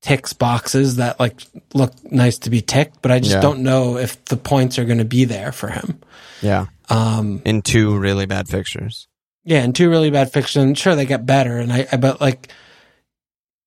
ticks 0.05 0.33
boxes 0.35 0.97
that 0.97 1.19
like 1.19 1.41
look 1.73 1.93
nice 2.13 2.39
to 2.41 2.51
be 2.51 2.61
ticked, 2.61 3.01
but 3.03 3.11
I 3.11 3.19
just 3.21 3.33
Yeah. 3.37 3.41
don't 3.41 3.61
know 3.61 3.97
if 3.97 4.23
the 4.27 4.37
points 4.37 4.79
are 4.79 4.85
going 4.85 4.99
to 4.99 5.05
be 5.05 5.25
there 5.25 5.51
for 5.51 5.69
him. 5.69 5.99
Yeah. 6.43 6.67
Um, 6.91 7.41
In 7.47 7.63
two 7.63 7.97
really 7.99 8.27
bad 8.27 8.47
fixtures. 8.49 9.09
yeah, 9.45 9.65
in 9.65 9.73
two 9.73 9.89
really 9.89 10.11
bad 10.11 10.31
fixtures. 10.33 10.77
Sure, 10.79 10.95
they 10.95 11.07
get 11.07 11.25
better, 11.27 11.57
and 11.59 11.73
I, 11.73 11.87
I 11.91 11.97
but 11.97 12.21
like 12.21 12.49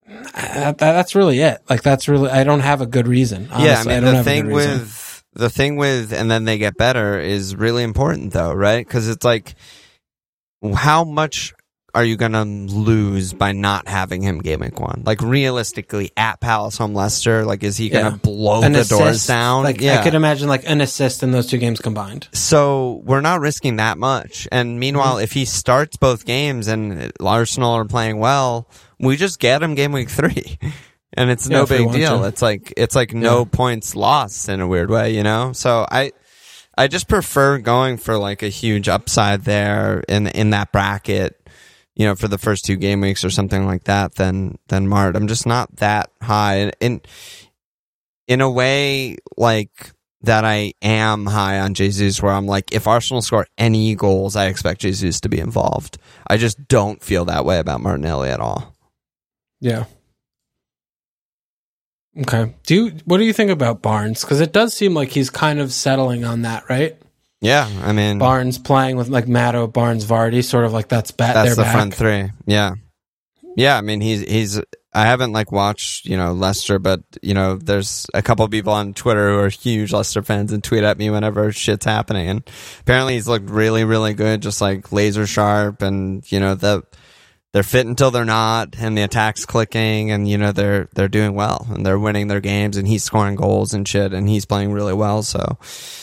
I, 0.07 0.71
that, 0.71 0.77
that's 0.77 1.15
really 1.15 1.39
it. 1.39 1.59
Like 1.69 1.81
that's 1.81 2.07
really 2.07 2.29
I 2.29 2.43
don't 2.43 2.61
have 2.61 2.81
a 2.81 2.85
good 2.85 3.07
reason. 3.07 3.49
Honestly. 3.51 3.65
yeah. 3.65 3.79
I 3.81 3.83
mean, 3.83 4.03
don't 4.03 4.11
the 4.11 4.17
have 4.17 4.27
a 4.27 4.29
thing 4.29 4.43
good 4.45 4.55
reason. 4.55 4.71
with 4.79 5.23
the 5.33 5.49
thing 5.49 5.75
with 5.75 6.13
and 6.13 6.29
then 6.31 6.45
they 6.45 6.57
get 6.57 6.77
better 6.77 7.19
is 7.19 7.55
really 7.55 7.83
important 7.83 8.33
though, 8.33 8.53
right? 8.53 8.85
Because 8.85 9.09
it's 9.09 9.25
like, 9.25 9.55
how 10.75 11.03
much 11.03 11.53
are 11.97 12.03
you 12.03 12.15
gonna 12.15 12.45
lose 12.45 13.33
by 13.33 13.51
not 13.53 13.87
having 13.87 14.21
him 14.21 14.37
game 14.39 14.59
week 14.59 14.79
one? 14.79 15.01
Like 15.05 15.19
realistically, 15.21 16.11
at 16.15 16.39
Palace, 16.39 16.77
home 16.77 16.93
Leicester, 16.93 17.43
like 17.43 17.63
is 17.63 17.75
he 17.77 17.89
gonna 17.89 18.11
Yeah. 18.11 18.15
blow 18.17 18.61
An 18.61 18.73
the 18.73 18.83
doors 18.83 19.25
down? 19.25 19.63
Like 19.63 19.81
yeah. 19.81 19.99
I 19.99 20.03
could 20.03 20.13
imagine 20.13 20.47
like 20.47 20.69
an 20.69 20.79
assist 20.81 21.23
in 21.23 21.31
those 21.31 21.47
two 21.47 21.57
games 21.57 21.79
combined. 21.79 22.27
So 22.33 23.01
we're 23.03 23.21
not 23.21 23.39
risking 23.39 23.77
that 23.77 23.97
much. 23.97 24.47
And 24.51 24.79
meanwhile, 24.79 25.15
Mm-hmm. 25.15 25.23
if 25.23 25.31
he 25.31 25.45
starts 25.45 25.97
both 25.97 26.25
games 26.25 26.67
and 26.67 27.11
Arsenal 27.19 27.71
are 27.71 27.85
playing 27.85 28.19
well, 28.19 28.69
we 28.99 29.17
just 29.17 29.39
get 29.39 29.63
him 29.63 29.73
game 29.75 29.91
week 29.91 30.09
three. 30.09 30.59
And 31.13 31.31
it's 31.31 31.49
Yeah, 31.49 31.59
no 31.59 31.65
big 31.65 31.91
deal. 31.93 32.19
to. 32.21 32.27
It's 32.27 32.43
like 32.43 32.73
it's 32.77 32.93
like 32.95 33.11
no 33.13 33.43
points 33.45 33.95
lost 33.95 34.49
in 34.49 34.59
a 34.61 34.67
weird 34.67 34.91
way, 34.91 35.15
you 35.15 35.23
know? 35.23 35.51
So 35.53 35.87
I 35.89 36.11
I 36.77 36.87
just 36.87 37.07
prefer 37.07 37.57
going 37.57 37.97
for 37.97 38.19
like 38.19 38.43
a 38.43 38.49
huge 38.49 38.87
upside 38.87 39.43
there 39.43 40.03
in 40.07 40.27
in 40.27 40.51
that 40.51 40.71
bracket, 40.71 41.36
you 41.97 42.05
know, 42.05 42.15
for 42.15 42.27
the 42.27 42.37
first 42.37 42.63
two 42.63 42.75
game 42.75 43.01
weeks 43.01 43.25
or 43.25 43.31
something 43.31 43.65
like 43.65 43.85
that 43.85 44.15
than 44.15 44.59
than 44.67 44.87
Mart. 44.87 45.15
I'm 45.15 45.27
just 45.27 45.47
not 45.47 45.75
that 45.77 46.11
high. 46.21 46.71
In 46.79 47.01
in 48.27 48.39
a 48.39 48.49
way 48.49 49.17
like 49.35 49.91
that 50.21 50.45
I 50.45 50.73
am 50.81 51.25
high 51.25 51.59
on 51.59 51.73
Jesus 51.73 52.21
where 52.21 52.31
I'm 52.31 52.45
like 52.45 52.71
if 52.71 52.87
Arsenal 52.87 53.21
score 53.21 53.47
any 53.57 53.95
goals 53.95 54.35
I 54.35 54.45
expect 54.45 54.81
Jesus 54.81 55.19
to 55.21 55.29
be 55.29 55.39
involved. 55.39 55.97
I 56.27 56.37
just 56.37 56.67
don't 56.67 57.01
feel 57.01 57.25
that 57.25 57.45
way 57.45 57.57
about 57.57 57.81
Martinelli 57.81 58.29
at 58.29 58.39
all. 58.39 58.75
Yeah. 59.59 59.85
Okay. 62.19 62.53
Do 62.63 62.75
you 62.75 62.91
what 63.05 63.17
do 63.17 63.23
you 63.23 63.33
think 63.33 63.49
about 63.49 63.81
Barnes? 63.81 64.21
Because 64.21 64.39
it 64.39 64.53
does 64.53 64.75
seem 64.75 64.93
like 64.93 65.09
he's 65.09 65.31
kind 65.31 65.59
of 65.59 65.73
settling 65.73 66.23
on 66.25 66.43
that, 66.43 66.69
right? 66.69 66.95
Yeah, 67.41 67.69
I 67.83 67.91
mean 67.91 68.17
Barnes 68.17 68.57
playing 68.57 68.97
with 68.97 69.09
like 69.09 69.27
Matto, 69.27 69.67
Barnes, 69.67 70.05
Vardy, 70.05 70.43
sort 70.43 70.65
of 70.65 70.73
like 70.73 70.87
that's 70.87 71.11
bat. 71.11 71.35
that's 71.35 71.55
the 71.55 71.61
back. 71.63 71.73
front 71.73 71.93
three. 71.93 72.29
Yeah. 72.45 72.75
Yeah, 73.55 73.77
I 73.77 73.81
mean 73.81 74.01
he's 74.01 74.21
he's 74.21 74.59
I 74.93 75.05
haven't 75.05 75.31
like 75.31 75.51
watched, 75.51 76.05
you 76.05 76.17
know, 76.17 76.33
Leicester, 76.33 76.79
but 76.79 77.01
you 77.21 77.35
know, 77.35 77.55
there's 77.57 78.07
a 78.15 78.23
couple 78.23 78.47
people 78.47 78.73
on 78.73 78.95
Twitter 78.95 79.29
who 79.29 79.39
are 79.39 79.49
huge 79.49 79.93
Leicester 79.93 80.23
fans 80.23 80.51
and 80.51 80.63
tweet 80.63 80.83
at 80.83 80.97
me 80.97 81.11
whenever 81.11 81.51
shit's 81.51 81.85
happening. 81.85 82.27
And 82.29 82.49
apparently 82.79 83.13
he's 83.13 83.27
looked 83.27 83.49
really, 83.49 83.83
really 83.83 84.15
good, 84.15 84.41
just 84.41 84.59
like 84.59 84.91
laser 84.91 85.27
sharp 85.27 85.83
and 85.83 86.29
you 86.31 86.39
know, 86.39 86.55
the 86.55 86.81
they're 87.57 87.63
fit 87.63 87.87
until 87.87 88.11
they're 88.11 88.23
not 88.23 88.75
and 88.77 88.95
the 88.95 89.01
attack's 89.01 89.43
clicking 89.43 90.11
and 90.11 90.29
you 90.29 90.37
know 90.37 90.51
they're 90.51 90.87
they're 90.93 91.07
doing 91.07 91.33
well 91.33 91.65
and 91.71 91.83
they're 91.83 91.97
winning 91.97 92.27
their 92.27 92.39
games 92.39 92.77
and 92.77 92.87
he's 92.87 93.03
scoring 93.03 93.35
goals 93.35 93.73
and 93.73 93.87
shit 93.87 94.13
and 94.13 94.29
he's 94.29 94.45
playing 94.45 94.71
really 94.71 94.93
well 94.93 95.23
so 95.23 95.57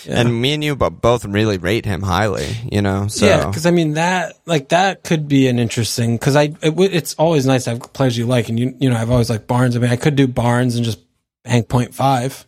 Yeah. 0.05 0.19
and 0.21 0.43
me 0.43 0.55
and 0.55 0.65
you 0.65 0.75
both 0.75 1.25
really 1.25 1.57
rate 1.59 1.85
him 1.85 2.03
highly 2.03 2.49
you 2.73 2.83
know 2.83 3.07
so 3.07 3.25
Yeah, 3.25 3.47
because 3.47 3.67
I 3.67 3.71
mean 3.71 3.93
that 3.93 4.35
like 4.47 4.71
that 4.71 5.05
could 5.05 5.29
be 5.29 5.47
an 5.47 5.61
interesting 5.61 6.17
because 6.17 6.35
I 6.35 6.55
it, 6.61 6.75
it's 6.77 7.15
always 7.15 7.47
nice 7.47 7.65
to 7.65 7.71
have 7.71 7.93
players 7.93 8.19
you 8.19 8.27
like 8.27 8.49
and 8.49 8.59
you 8.59 8.75
you 8.81 8.91
know 8.91 8.97
I've 8.97 9.13
always 9.13 9.31
liked 9.31 9.47
Barnes. 9.47 9.77
I 9.77 9.79
mean 9.79 9.93
I 9.93 9.97
could 9.97 10.17
do 10.17 10.27
Barnes 10.27 10.75
and 10.75 10.85
just 10.85 10.99
hang 11.45 11.63
point 11.63 11.95
five 11.95 12.47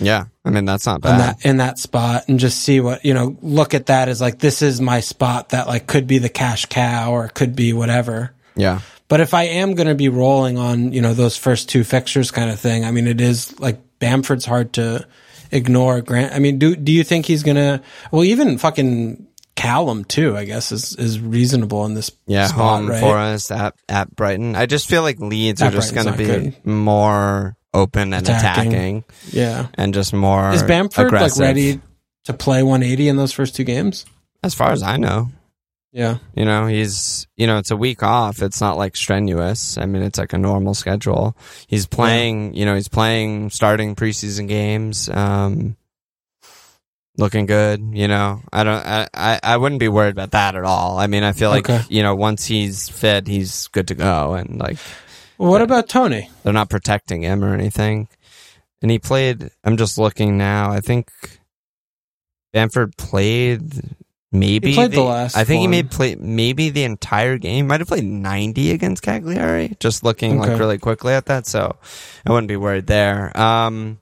yeah 0.00 0.24
i 0.44 0.50
mean 0.50 0.64
that's 0.64 0.86
not 0.86 0.96
in 0.96 1.00
bad 1.02 1.20
that 1.20 1.44
in 1.46 1.56
that 1.58 1.78
spot 1.78 2.28
and 2.28 2.38
just 2.38 2.60
see 2.60 2.80
what 2.80 3.04
you 3.04 3.14
know 3.14 3.36
look 3.42 3.74
at 3.74 3.86
that 3.86 4.08
as 4.08 4.20
like 4.20 4.38
this 4.38 4.62
is 4.62 4.80
my 4.80 5.00
spot 5.00 5.50
that 5.50 5.66
like 5.66 5.86
could 5.86 6.06
be 6.06 6.18
the 6.18 6.28
cash 6.28 6.66
cow 6.66 7.12
or 7.12 7.28
could 7.28 7.56
be 7.56 7.72
whatever. 7.72 8.32
yeah 8.54 8.80
But 9.08 9.20
if 9.20 9.34
I 9.34 9.44
am 9.44 9.74
going 9.74 9.86
to 9.86 9.94
be 9.94 10.08
rolling 10.08 10.58
on, 10.58 10.92
you 10.92 11.00
know, 11.00 11.14
those 11.14 11.36
first 11.36 11.68
two 11.68 11.84
fixtures 11.84 12.32
kind 12.32 12.50
of 12.50 12.58
thing, 12.58 12.84
I 12.84 12.90
mean, 12.90 13.06
it 13.06 13.20
is 13.20 13.54
like 13.60 13.78
Bamford's 14.00 14.44
hard 14.44 14.72
to 14.72 15.06
ignore. 15.52 16.00
Grant, 16.02 16.34
I 16.34 16.40
mean, 16.40 16.58
do 16.58 16.74
do 16.74 16.90
you 16.90 17.04
think 17.04 17.24
he's 17.26 17.44
going 17.44 17.56
to? 17.56 17.80
Well, 18.10 18.24
even 18.24 18.58
fucking 18.58 19.28
Callum 19.54 20.04
too, 20.04 20.36
I 20.36 20.44
guess 20.44 20.72
is 20.72 20.96
is 20.96 21.20
reasonable 21.20 21.86
in 21.86 21.94
this. 21.94 22.10
Yeah, 22.26 22.48
spot, 22.48 22.80
home 22.80 22.90
right? 22.90 23.00
for 23.00 23.16
us 23.16 23.50
at 23.52 23.74
at 23.88 24.14
Brighton. 24.14 24.56
I 24.56 24.66
just 24.66 24.88
feel 24.88 25.02
like 25.02 25.20
Leeds 25.20 25.62
are 25.62 25.70
just 25.70 25.94
going 25.94 26.06
to 26.06 26.16
be 26.16 26.26
not 26.26 26.66
more 26.66 27.56
open 27.76 28.12
and 28.14 28.26
Attacking. 28.28 28.72
attacking. 28.72 29.04
Yeah, 29.30 29.66
and 29.74 29.92
just 29.94 30.12
more. 30.12 30.50
is 30.52 30.62
Bamford 30.62 31.06
aggressive. 31.06 31.38
like 31.38 31.46
ready 31.48 31.80
to 32.24 32.32
play 32.32 32.62
180 32.62 33.08
in 33.08 33.16
those 33.16 33.32
first 33.32 33.54
two 33.54 33.64
games? 33.64 34.04
As 34.42 34.54
far 34.54 34.70
as 34.72 34.82
I 34.82 34.96
know, 34.96 35.30
Yeah, 35.92 36.18
you 36.34 36.44
know, 36.44 36.66
he's 36.66 37.26
you 37.36 37.46
know, 37.46 37.58
it's 37.58 37.70
a 37.70 37.76
week 37.76 38.02
off. 38.02 38.42
It's 38.42 38.60
not 38.60 38.76
like 38.76 38.96
strenuous. 38.96 39.78
I 39.78 39.86
mean, 39.86 40.02
it's 40.02 40.18
like 40.18 40.32
a 40.32 40.38
normal 40.38 40.74
schedule. 40.74 41.36
He's 41.66 41.86
playing. 41.86 42.54
You 42.54 42.64
know, 42.66 42.74
he's 42.74 42.88
playing 42.88 43.50
starting 43.50 43.94
preseason 43.96 44.46
games. 44.48 45.08
Um, 45.08 45.76
looking 47.18 47.46
good. 47.46 47.80
You 47.92 48.08
know, 48.08 48.42
I 48.52 48.64
don't. 48.64 48.84
I, 48.86 49.08
I 49.14 49.40
I 49.42 49.56
wouldn't 49.56 49.80
be 49.80 49.88
worried 49.88 50.12
about 50.12 50.32
that 50.32 50.54
at 50.54 50.64
all. 50.64 50.98
I 50.98 51.06
mean, 51.06 51.22
I 51.24 51.32
feel 51.32 51.50
like 51.50 51.68
Okay. 51.68 51.82
you 51.88 52.02
know, 52.02 52.14
once 52.14 52.44
he's 52.44 52.88
fit, 52.88 53.26
he's 53.26 53.68
good 53.68 53.88
to 53.88 53.94
go, 53.94 54.34
and 54.34 54.58
like. 54.58 54.78
Well, 55.38 55.50
what 55.50 55.62
about 55.62 55.88
Tony? 55.88 56.30
they're 56.42 56.52
not 56.52 56.70
protecting 56.70 57.22
him 57.22 57.44
or 57.44 57.54
anything. 57.54 58.08
And 58.82 58.90
he 58.90 58.98
played. 58.98 59.50
I'm 59.64 59.76
just 59.76 59.96
looking 59.98 60.36
now. 60.36 60.70
I 60.70 60.80
think 60.80 61.10
Bamford 62.52 62.96
played 62.96 63.96
maybe 64.32 64.68
He 64.70 64.74
played 64.74 64.92
the 64.92 65.02
last 65.02 65.36
I 65.36 65.44
think 65.44 65.60
he 65.60 65.66
one. 65.66 65.70
may 65.70 65.82
play 65.82 66.14
maybe 66.16 66.70
the 66.70 66.84
entire 66.84 67.38
game. 67.38 67.66
Might 67.68 67.80
have 67.80 67.88
played 67.88 68.04
90 68.04 68.70
against 68.72 69.02
Cagliari. 69.02 69.76
Just 69.80 70.04
looking 70.04 70.38
like 70.38 70.58
really 70.58 70.78
quickly 70.78 71.14
at 71.14 71.26
that, 71.26 71.46
so 71.46 71.76
I 72.26 72.32
wouldn't 72.32 72.48
be 72.48 72.56
worried 72.56 72.86
there. 72.86 73.36
Um, 73.38 73.98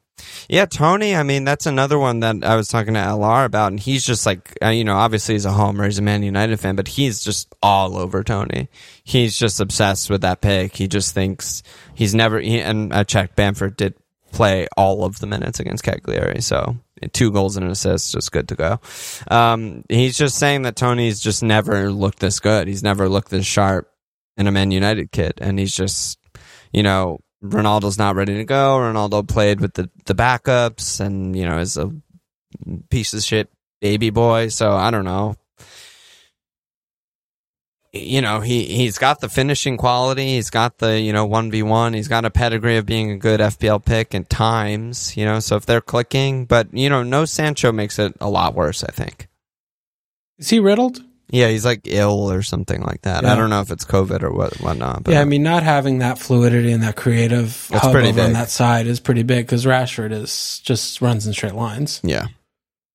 Yeah, 0.49 0.67
Tony. 0.67 1.15
I 1.15 1.23
mean, 1.23 1.45
that's 1.45 1.67
another 1.67 1.99
one 1.99 2.21
that 2.21 2.45
I 2.45 2.57
was 2.57 2.69
talking 2.69 2.95
to 2.95 3.01
LR 3.01 3.45
about, 3.45 3.73
and 3.73 3.81
he's 3.81 4.05
just 4.05 4.27
like, 4.27 4.57
uh, 4.63 4.69
you 4.69 4.85
know, 4.85 4.97
obviously 4.97 5.35
he's 5.35 5.45
a 5.45 5.53
homer, 5.53 5.85
he's 5.85 5.99
a 5.99 6.03
Man 6.03 6.23
United 6.23 6.59
fan, 6.61 6.77
but 6.77 6.89
he's 6.89 7.23
just 7.23 7.55
all 7.63 7.97
over 7.97 8.23
Tony. 8.23 8.69
He's 9.05 9.39
just 9.39 9.61
obsessed 9.61 10.11
with 10.11 10.23
that 10.23 10.41
pick. 10.41 10.77
He 10.77 10.89
just 10.89 11.15
thinks 11.15 11.63
he's 11.95 12.15
never. 12.15 12.41
He, 12.41 12.61
and 12.61 12.93
I 12.93 13.05
checked, 13.05 13.37
Bamford 13.37 13.77
did 13.77 13.95
play 14.33 14.67
all 14.77 15.05
of 15.05 15.19
the 15.21 15.27
minutes 15.27 15.61
against 15.61 15.85
Cagliari, 15.85 16.41
so 16.41 16.77
two 17.13 17.31
goals 17.31 17.57
and 17.57 17.65
an 17.65 17.73
assist, 17.73 18.13
just 18.13 18.33
good 18.33 18.49
to 18.49 18.55
go. 18.55 18.81
Um, 19.31 19.85
he's 19.89 20.17
just 20.17 20.39
saying 20.39 20.63
that 20.63 20.77
Tony's 20.77 21.21
just 21.21 21.43
never 21.43 21.91
looked 21.91 22.19
this 22.21 22.41
good. 22.41 22.69
He's 22.69 22.83
never 22.83 23.09
looked 23.09 23.31
this 23.31 23.47
sharp 23.47 23.91
in 24.37 24.47
a 24.47 24.53
Man 24.53 24.71
United 24.71 25.13
kid, 25.13 25.35
and 25.39 25.59
he's 25.59 25.75
just, 25.75 26.19
you 26.73 26.83
know, 26.83 27.21
Ronaldo's 27.45 27.99
not 27.99 28.17
ready 28.17 28.37
to 28.37 28.45
go. 28.45 28.79
Ronaldo 28.79 29.27
played 29.29 29.61
with 29.61 29.75
the, 29.75 29.91
the 30.07 30.15
backups 30.15 31.01
and, 31.01 31.37
you 31.37 31.45
know, 31.45 31.59
is 31.59 31.77
a 31.77 31.93
piece 32.89 33.13
of 33.13 33.23
shit 33.23 33.51
baby 33.81 34.11
boy. 34.11 34.49
So 34.49 34.73
I 34.73 34.91
don't 34.91 35.05
know. 35.05 35.37
You 37.93 38.23
know, 38.23 38.41
he, 38.41 38.65
he's 38.65 38.99
got 38.99 39.21
the 39.21 39.29
finishing 39.29 39.77
quality. 39.77 40.35
He's 40.35 40.51
got 40.51 40.79
the, 40.79 40.99
you 40.99 41.13
know, 41.13 41.29
1v1. 41.29 41.95
He's 41.95 42.09
got 42.09 42.25
a 42.25 42.31
pedigree 42.31 42.77
of 42.77 42.87
being 42.87 43.13
a 43.13 43.19
good 43.19 43.39
FPL 43.39 43.85
pick 43.85 44.17
at 44.17 44.29
times, 44.29 45.17
you 45.17 45.25
know, 45.25 45.39
so 45.39 45.55
if 45.55 45.65
they're 45.65 45.81
clicking, 45.81 46.45
but, 46.45 46.67
you 46.73 46.89
know, 46.89 47.05
no 47.05 47.25
Sancho 47.25 47.71
makes 47.71 48.01
it 48.01 48.17
a 48.21 48.29
lot 48.29 48.55
worse, 48.55 48.83
I 48.83 48.91
think. 48.91 49.29
Is 50.39 50.51
he 50.51 50.59
riddled? 50.59 51.05
Yeah, 51.31 51.49
he's 51.49 51.65
like 51.65 51.81
ill 51.85 52.31
or 52.31 52.43
something 52.43 52.83
like 52.83 53.03
that. 53.03 53.23
Yeah. 53.25 53.33
I 53.33 53.37
don't 53.37 53.51
know 53.51 53.61
if 53.61 53.71
it's 53.71 53.85
COVID 53.85 54.23
or 54.23 54.31
what 54.33 54.61
whatnot. 54.61 55.05
But 55.05 55.15
yeah, 55.15 55.21
I 55.21 55.25
mean, 55.25 55.43
not 55.43 55.63
having 55.63 55.99
that 56.01 56.19
fluidity 56.19 56.71
and 56.73 56.83
that 56.83 56.97
creative 56.97 57.67
That's 57.71 57.83
hub 57.85 57.93
pretty 57.93 58.09
over 58.11 58.21
on 58.23 58.33
that 58.35 58.51
side 58.51 58.87
is 58.87 59.01
pretty 59.01 59.23
big 59.23 59.47
because 59.47 59.65
Rashford 59.65 60.13
is 60.13 60.61
just 60.65 61.01
runs 61.01 61.27
in 61.27 61.33
straight 61.33 61.55
lines. 61.55 62.01
yeah. 62.05 62.27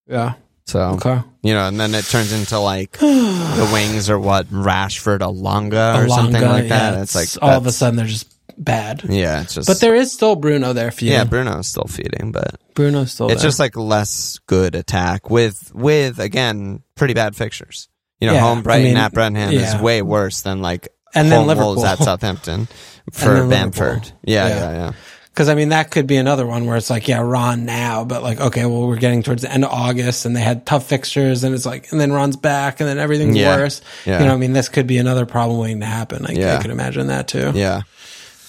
Yeah. 0.07 0.34
So 0.68 0.80
Okay. 1.01 1.22
you 1.41 1.53
know, 1.56 1.68
and 1.68 1.80
then 1.80 1.95
it 1.95 2.06
turns 2.06 2.31
into 2.31 2.60
like 2.60 2.91
the 2.99 3.69
wings 3.73 4.10
or 4.10 4.19
what 4.19 4.45
Rashford 4.47 5.19
Elanga 5.19 6.06
or 6.06 6.10
something 6.10 6.41
like 6.41 6.68
that. 6.69 6.93
yeah, 6.93 7.01
it's 7.01 7.15
like 7.15 7.30
all 7.41 7.57
of 7.57 7.65
a 7.65 7.72
sudden 7.72 7.95
they're 7.97 8.06
just 8.06 8.31
bad. 8.57 9.03
Yeah, 9.10 9.41
it's 9.41 9.56
just. 9.56 9.68
But 9.68 9.80
there 9.80 9.95
is 9.95 10.11
still 10.11 10.35
Bruno 10.35 10.73
there 10.73 10.91
for 10.91 11.06
you. 11.06 11.11
yeah, 11.11 11.23
Bruno's 11.23 11.68
still 11.68 11.85
feeding, 11.89 12.31
but 12.31 12.56
Bruno's 12.76 13.11
still 13.14 13.31
it's 13.31 13.41
there. 13.41 13.47
just 13.49 13.60
like 13.60 13.76
less 13.76 14.38
good 14.45 14.76
attack 14.76 15.30
with 15.31 15.72
with 15.73 16.19
again 16.19 16.84
pretty 16.95 17.15
bad 17.15 17.35
fixtures. 17.35 17.89
You 18.20 18.28
know, 18.28 18.34
Yeah, 18.34 18.41
home 18.41 18.60
I 18.60 18.62
Brighton 18.62 18.84
mean, 18.86 18.98
at 18.98 19.14
Brenham 19.14 19.52
yeah. 19.52 19.76
is 19.76 19.82
way 19.82 20.02
worse 20.02 20.41
than 20.41 20.62
like 20.62 20.90
And 21.16 21.32
then 21.32 21.48
home 21.48 21.58
Wolves 21.58 21.84
at 21.84 22.00
Southampton 22.00 22.68
for 23.12 23.48
Bamford. 23.48 24.12
Yeah, 24.24 24.48
Yeah. 24.48 24.56
yeah, 24.58 24.72
yeah. 24.72 24.91
Because 25.30 25.48
I 25.48 25.56
mean, 25.56 25.70
that 25.70 25.90
could 25.90 26.06
be 26.06 26.18
another 26.18 26.46
one 26.46 26.66
where 26.66 26.76
it's 26.76 26.90
like, 26.90 27.08
yeah, 27.08 27.22
Ron 27.22 27.64
now, 27.64 28.04
but 28.04 28.24
like, 28.24 28.41
okay, 28.41 28.66
well, 28.66 28.88
we're 28.88 28.98
getting 28.98 29.24
towards 29.24 29.44
the 29.44 29.50
end 29.52 29.64
of 29.64 29.72
August, 29.72 30.26
and 30.26 30.36
they 30.36 30.41
had 30.41 30.66
tough 30.66 30.86
fixtures, 30.88 31.46
and 31.46 31.56
it's 31.56 31.66
like, 31.66 31.90
and 31.94 32.02
then 32.02 32.12
Ron's 32.12 32.36
back, 32.36 32.82
and 32.82 32.90
then 32.90 32.98
everything's 32.98 33.38
Yeah. 33.38 33.56
worse. 33.56 33.80
Yeah. 34.06 34.20
You 34.20 34.26
know, 34.26 34.34
I 34.34 34.38
mean, 34.38 34.52
this 34.52 34.68
could 34.68 34.86
be 34.86 34.98
another 34.98 35.26
problem 35.26 35.58
waiting 35.60 35.80
to 35.80 35.86
happen. 35.86 36.26
I, 36.26 36.32
Yeah. 36.34 36.58
I 36.58 36.62
could 36.62 36.72
imagine 36.72 37.08
that 37.08 37.30
too. 37.30 37.54
Yeah. 37.56 37.82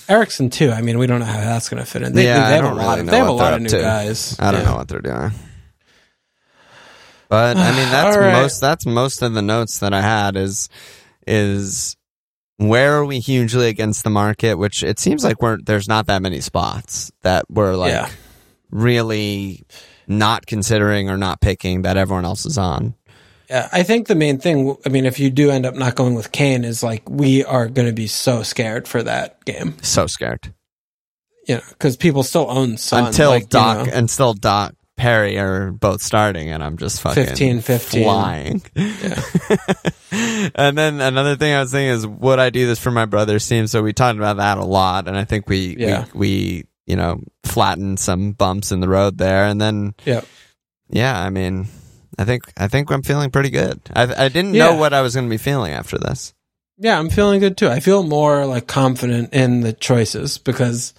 Eriksen 0.09 0.51
too. 0.51 0.73
I 0.73 0.83
mean, 0.83 0.99
we 0.99 1.07
don't 1.07 1.21
know 1.21 1.27
how 1.27 1.39
that's 1.39 1.69
going 1.69 1.81
to 1.81 1.89
fit 1.89 2.03
in. 2.03 2.13
They, 2.13 2.25
Yeah, 2.25 2.49
they 2.49 2.57
have 2.57 2.65
a 2.65 2.75
lot. 2.75 2.89
really 2.89 3.01
of, 3.03 3.07
they 3.07 3.19
have 3.19 3.29
a 3.29 3.33
lot 3.33 3.53
of 3.55 3.61
new 3.63 3.69
to. 3.69 3.79
guys. 3.81 4.35
I 4.41 4.51
don't 4.51 4.65
know 4.65 4.75
what 4.75 4.89
they're 4.89 5.01
doing. 5.01 5.31
But 7.31 7.57
I 7.57 7.71
mean 7.71 7.89
that's 7.91 8.17
right. 8.17 8.33
most 8.33 8.61
that's 8.61 8.85
most 8.85 9.23
of 9.23 9.33
the 9.33 9.41
notes 9.43 9.79
that 9.79 9.95
I 9.95 10.03
had 10.03 10.37
is 10.37 10.69
is 11.27 11.97
where 12.59 12.99
are 12.99 13.07
we 13.07 13.21
hugely 13.21 13.69
against 13.69 14.05
the 14.05 14.11
market, 14.11 14.57
which 14.57 14.83
it 14.83 14.99
seems 14.99 15.25
like 15.25 15.41
we're 15.41 15.57
there's 15.65 15.89
not 15.89 16.07
that 16.09 16.21
many 16.21 16.41
spots 16.43 17.11
that 17.23 17.47
we're 17.49 17.75
like 17.77 17.93
Yeah. 17.93 18.11
really 18.71 19.65
not 20.07 20.47
considering 20.47 21.09
or 21.09 21.17
not 21.17 21.41
picking 21.41 21.83
that 21.83 21.97
everyone 21.97 22.25
else 22.25 22.45
is 22.45 22.59
on. 22.59 22.95
Yeah, 23.49 23.69
I 23.73 23.83
think 23.83 24.07
the 24.07 24.15
main 24.15 24.39
thing. 24.39 24.77
I 24.87 24.91
mean, 24.91 25.07
if 25.07 25.19
you 25.19 25.29
do 25.31 25.51
end 25.51 25.67
up 25.67 25.75
not 25.75 25.97
going 25.97 26.15
with 26.15 26.31
Kane, 26.31 26.65
is 26.65 26.83
like 26.85 27.09
we 27.11 27.45
are 27.45 27.67
going 27.69 27.87
to 27.89 27.93
be 27.93 28.07
so 28.07 28.45
scared 28.45 28.87
for 28.87 29.03
that 29.03 29.45
game. 29.45 29.75
So 29.83 30.07
scared. 30.07 30.55
You 31.49 31.57
know, 31.57 31.63
because 31.71 31.97
people 31.97 32.23
still 32.23 32.47
own 32.49 32.77
Son 32.77 33.07
Until 33.07 33.31
like, 33.31 33.43
you 33.45 33.49
Doc 33.49 33.87
know. 33.89 33.93
until 33.93 34.35
Doc 34.35 34.75
Perry 35.01 35.39
are 35.39 35.71
both 35.73 36.03
starting 36.03 36.51
and 36.51 36.63
I'm 36.63 36.77
just 36.77 37.01
fucking 37.01 37.25
15, 37.25 37.61
15. 37.63 38.03
flying. 38.05 38.63
Yeah. 38.75 39.23
and 40.55 40.77
then 40.77 41.01
another 41.01 41.37
thing 41.37 41.55
I 41.55 41.61
was 41.61 41.73
thinking 41.73 41.89
is, 41.89 42.07
would 42.07 42.39
I 42.39 42.51
do 42.51 42.67
this 42.67 42.79
for 42.79 42.91
my 42.91 43.07
brother's 43.07 43.49
team? 43.49 43.67
So 43.67 43.83
we 43.83 43.95
talked 43.95 44.19
about 44.19 44.37
that 44.37 44.59
a 44.59 44.65
lot, 44.65 45.09
and 45.09 45.17
I 45.17 45.25
think 45.25 45.49
we, 45.49 45.77
Yeah. 45.79 46.05
we, 46.13 46.19
we, 46.19 46.65
you 46.87 46.97
know, 46.97 47.23
flattened 47.45 47.99
some 47.99 48.33
bumps 48.33 48.73
in 48.73 48.81
the 48.81 48.89
road 48.89 49.17
there, 49.17 49.45
and 49.47 49.59
then, 49.61 49.95
Yeah. 50.05 50.21
yeah, 50.91 51.19
I 51.19 51.31
mean, 51.31 51.69
I 52.19 52.25
think, 52.25 52.43
I 52.59 52.69
think 52.69 52.91
I'm 52.91 53.03
feeling 53.03 53.31
pretty 53.31 53.51
good. 53.51 53.81
I, 53.97 54.03
I 54.27 54.29
didn't 54.29 54.53
Yeah. 54.55 54.67
know 54.67 54.75
what 54.77 54.93
I 54.93 55.01
was 55.01 55.15
going 55.15 55.27
to 55.27 55.31
be 55.31 55.39
feeling 55.39 55.73
after 55.73 55.97
this. 55.97 56.35
Yeah, 56.77 56.99
I'm 56.99 57.09
feeling 57.09 57.41
good 57.41 57.57
too. 57.57 57.69
I 57.69 57.81
feel 57.81 58.03
more 58.03 58.45
like 58.45 58.67
confident 58.67 59.33
in 59.33 59.61
the 59.63 59.73
choices 59.73 60.37
because 60.39 60.93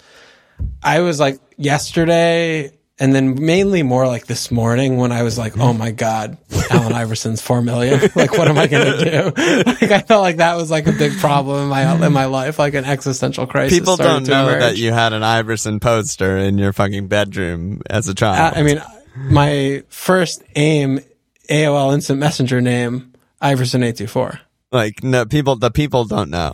I 0.82 1.00
was 1.00 1.20
like 1.20 1.38
yesterday 1.56 2.72
and 2.98 3.14
then 3.14 3.44
mainly 3.44 3.82
more 3.82 4.06
like 4.06 4.26
this 4.26 4.50
morning 4.50 4.96
when 4.96 5.10
I 5.12 5.22
was 5.22 5.36
like, 5.38 5.58
oh 5.58 5.72
my 5.72 5.90
God, 5.90 6.36
Allen 6.70 6.92
Iverson's 6.92 7.40
four 7.42 7.62
million. 7.62 8.00
Like, 8.14 8.32
what 8.36 8.48
am 8.48 8.58
I 8.58 8.66
going 8.66 8.98
to 8.98 9.04
do? 9.34 9.42
Like, 9.80 9.90
I 9.90 10.00
felt 10.00 10.22
like 10.22 10.36
that 10.36 10.56
was 10.56 10.70
like 10.70 10.86
a 10.86 10.92
big 10.92 11.18
problem 11.18 11.62
in 11.64 11.68
my, 11.68 12.06
in 12.06 12.12
my 12.12 12.26
life, 12.26 12.58
like 12.58 12.74
an 12.74 12.84
existential 12.84 13.46
crisis. 13.46 13.78
People 13.78 13.96
don't 13.96 14.28
know 14.28 14.48
emerge. 14.48 14.60
that 14.60 14.76
you 14.76 14.92
had 14.92 15.12
an 15.12 15.22
Iverson 15.22 15.80
poster 15.80 16.36
in 16.36 16.58
your 16.58 16.72
fucking 16.72 17.08
bedroom 17.08 17.80
as 17.88 18.08
a 18.08 18.14
child. 18.14 18.54
Uh, 18.54 18.58
I 18.58 18.62
mean, 18.62 18.82
my 19.16 19.82
first 19.88 20.42
aim, 20.54 21.00
AOL 21.48 21.94
Instant 21.94 22.20
Messenger 22.20 22.60
name, 22.60 23.12
Iverson824. 23.42 24.38
like, 24.70 25.02
no, 25.02 25.24
people, 25.24 25.56
the 25.56 25.70
people 25.70 26.04
don't 26.04 26.30
know. 26.30 26.52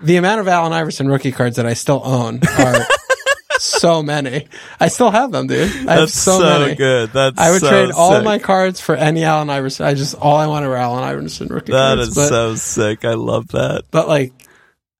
the 0.00 0.16
amount 0.16 0.40
of 0.40 0.48
Allen 0.48 0.72
Iverson 0.72 1.08
rookie 1.08 1.32
cards 1.32 1.56
that 1.56 1.66
I 1.66 1.74
still 1.74 2.00
own 2.04 2.40
are 2.58 2.86
so 3.82 4.02
many. 4.02 4.46
I 4.80 4.88
still 4.88 5.10
have 5.10 5.30
them, 5.32 5.46
dude. 5.48 5.68
I 5.70 5.74
have 5.74 5.84
That's 5.86 6.14
so, 6.14 6.38
so, 6.38 6.58
many. 6.60 6.74
good. 6.76 7.10
That's 7.12 7.38
I 7.38 7.50
would 7.50 7.60
so 7.60 7.68
trade 7.68 7.90
all 7.90 8.12
sick. 8.14 8.24
my 8.24 8.38
cards 8.38 8.80
for 8.80 8.94
any 8.94 9.24
Allen 9.24 9.50
Iverson. 9.50 9.84
I 9.86 9.94
just 9.94 10.14
all 10.14 10.36
I 10.36 10.46
wanted 10.46 10.68
were 10.68 10.76
Allen 10.76 11.04
Iverson 11.04 11.48
rookie 11.48 11.72
That 11.72 11.96
cards. 11.96 12.08
is 12.08 12.14
but, 12.14 12.28
so 12.28 12.54
sick. 12.54 13.04
I 13.04 13.14
love 13.14 13.48
that. 13.48 13.82
but 13.90 14.08
like, 14.08 14.32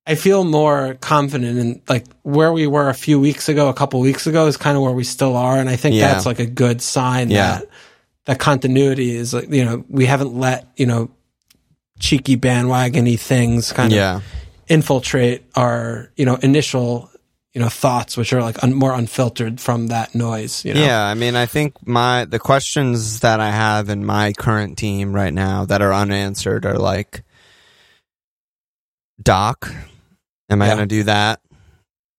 I 0.06 0.16
feel 0.16 0.42
more 0.44 0.94
confident 1.00 1.58
in 1.58 1.82
like 1.88 2.06
where 2.22 2.52
we 2.52 2.66
were 2.66 2.88
a 2.88 2.94
few 2.94 3.20
weeks 3.20 3.48
ago, 3.48 3.68
a 3.68 3.74
couple 3.74 4.00
weeks 4.00 4.26
ago 4.26 4.46
is 4.48 4.56
kind 4.56 4.76
of 4.76 4.82
where 4.82 4.92
we 4.92 5.04
still 5.04 5.36
are, 5.36 5.56
and 5.58 5.68
I 5.70 5.76
think 5.76 5.94
Yeah. 5.94 6.12
that's 6.12 6.26
like 6.26 6.40
a 6.40 6.46
good 6.46 6.82
sign 6.82 7.30
Yeah. 7.30 7.58
that 7.60 7.68
that 8.26 8.38
continuity 8.38 9.14
is 9.16 9.32
like 9.32 9.48
you 9.50 9.64
know 9.64 9.84
we 9.88 10.06
haven't 10.06 10.34
let 10.34 10.66
you 10.76 10.86
know 10.86 11.10
cheeky 12.00 12.36
bandwagony 12.36 13.18
things 13.18 13.72
kind 13.72 13.92
of 13.94 14.24
infiltrate 14.68 15.44
our 15.54 16.10
you 16.16 16.24
know 16.24 16.34
initial 16.36 17.10
you 17.54 17.60
know 17.60 17.68
thoughts 17.68 18.16
which 18.16 18.32
are 18.32 18.42
like 18.42 18.62
un- 18.64 18.74
more 18.74 18.94
unfiltered 18.94 19.60
from 19.60 19.88
that 19.88 20.14
noise 20.14 20.64
you 20.64 20.72
know 20.74 20.80
Yeah, 20.84 21.02
I 21.04 21.14
mean, 21.14 21.36
I 21.36 21.46
think 21.46 21.86
my 21.86 22.24
the 22.24 22.38
questions 22.38 23.20
that 23.20 23.40
I 23.40 23.50
have 23.50 23.88
in 23.88 24.04
my 24.04 24.32
current 24.32 24.78
team 24.78 25.14
right 25.14 25.32
now 25.34 25.64
that 25.66 25.82
are 25.82 25.92
unanswered 25.92 26.64
are 26.64 26.78
like, 26.78 27.22
Doc, 29.22 29.70
am 30.50 30.62
I 30.62 30.66
Yeah. 30.66 30.74
going 30.76 30.88
to 30.88 30.94
do 30.94 31.02
that? 31.04 31.40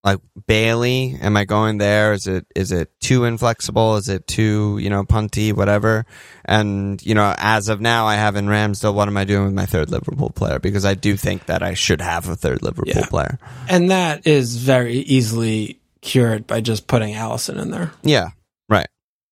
Like 0.03 0.19
Bailey, 0.47 1.17
am 1.21 1.38
I 1.38 1.45
going 1.45 1.77
there? 1.77 2.11
Is 2.11 2.27
it 2.27 2.45
is 2.55 2.73
it 2.73 2.91
too 2.99 3.23
inflexible? 3.23 3.95
Is 3.95 4.09
it 4.09 4.27
too 4.27 4.77
you 4.81 4.89
know 4.89 5.03
punty? 5.05 5.53
Whatever. 5.53 6.05
And 6.43 7.01
you 7.05 7.15
know, 7.15 7.34
as 7.38 7.69
of 7.69 7.80
now, 7.80 8.05
I 8.05 8.15
have 8.15 8.35
in 8.35 8.47
Ramsdale. 8.47 8.93
What 8.93 9.07
am 9.07 9.15
I 9.15 9.23
doing 9.23 9.45
with 9.45 9.53
my 9.53 9.65
third 9.65 9.89
Liverpool 9.89 10.30
player? 10.30 10.59
Because 10.59 10.84
I 10.84 10.93
do 10.95 11.15
think 11.15 11.45
that 11.45 11.63
I 11.63 11.73
should 11.73 12.01
have 12.01 12.27
a 12.27 12.35
third 12.35 12.61
Liverpool 12.63 12.93
Yeah. 12.93 13.05
player. 13.07 13.39
and 13.69 13.91
that 13.91 14.27
is 14.27 14.57
very 14.57 14.95
easily 14.97 15.80
cured 16.01 16.45
by 16.47 16.59
just 16.59 16.85
putting 16.88 17.13
Alisson 17.13 17.57
in 17.61 17.71
there 17.71 17.91
Yeah, 18.03 18.31
right. 18.67 18.88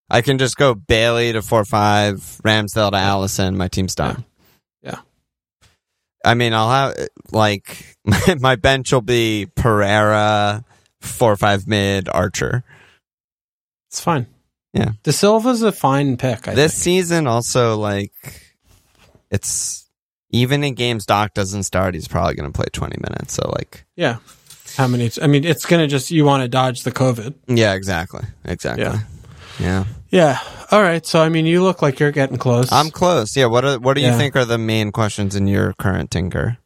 I 0.09 0.21
can 0.21 0.37
just 0.37 0.55
go 0.55 0.73
Bailey 0.73 1.33
to 1.33 1.41
four 1.41 1.65
five, 1.65 2.15
Ramsdale 2.45 2.91
to 2.91 2.97
Alisson. 2.97 3.55
My 3.55 3.67
team's 3.67 3.93
done. 3.95 4.23
Yeah. 4.81 4.99
I 6.23 6.33
mean, 6.35 6.53
I'll 6.53 6.69
have 6.71 7.07
like 7.33 7.90
my, 8.05 8.35
my 8.39 8.55
bench 8.55 8.91
will 8.91 9.01
be 9.01 9.47
Pereira, 9.55 10.63
four 11.01 11.35
five 11.35 11.67
mid, 11.67 12.07
Archer. 12.09 12.63
it's 13.89 13.99
fine 13.99 14.27
Yeah. 14.73 14.91
De 15.03 15.11
Silva's 15.11 15.61
a 15.61 15.71
fine 15.71 16.17
pick 16.17 16.47
I 16.47 16.55
this 16.55 16.73
think. 16.73 16.83
season 16.83 17.27
also 17.27 17.77
like 17.77 18.11
it's 19.29 19.89
even 20.31 20.63
in 20.63 20.75
games 20.75 21.05
Doc 21.05 21.33
doesn't 21.33 21.63
start, 21.63 21.93
he's 21.93 22.07
probably 22.07 22.35
going 22.35 22.51
to 22.51 22.55
play 22.55 22.67
twenty 22.71 22.97
minutes. 23.01 23.33
So 23.33 23.49
like, 23.55 23.85
yeah 23.95 24.17
how 24.77 24.87
many 24.87 25.11
I 25.21 25.27
mean 25.27 25.43
it's 25.43 25.65
gonna 25.65 25.87
just 25.87 26.11
you 26.11 26.23
want 26.23 26.43
to 26.43 26.47
dodge 26.47 26.83
the 26.83 26.91
COVID 26.93 27.33
yeah, 27.47 27.73
exactly, 27.73 28.23
exactly. 28.45 28.85
Yeah. 28.85 28.99
yeah. 29.59 29.83
yeah 30.09 30.39
all 30.71 30.81
right 30.81 31.05
so 31.05 31.21
I 31.21 31.27
mean 31.27 31.45
you 31.45 31.61
look 31.61 31.81
like 31.81 31.99
you're 31.99 32.11
getting 32.13 32.37
close 32.37 32.71
I'm 32.71 32.89
close. 32.89 33.35
Yeah. 33.35 33.47
What 33.47 33.65
are, 33.65 33.77
what 33.79 33.95
do 33.95 34.01
you 34.01 34.07
Yeah. 34.07 34.17
think 34.17 34.37
are 34.37 34.45
the 34.45 34.57
main 34.57 34.93
questions 34.93 35.35
in 35.35 35.47
your 35.47 35.73
current 35.73 36.09
tinker? 36.09 36.57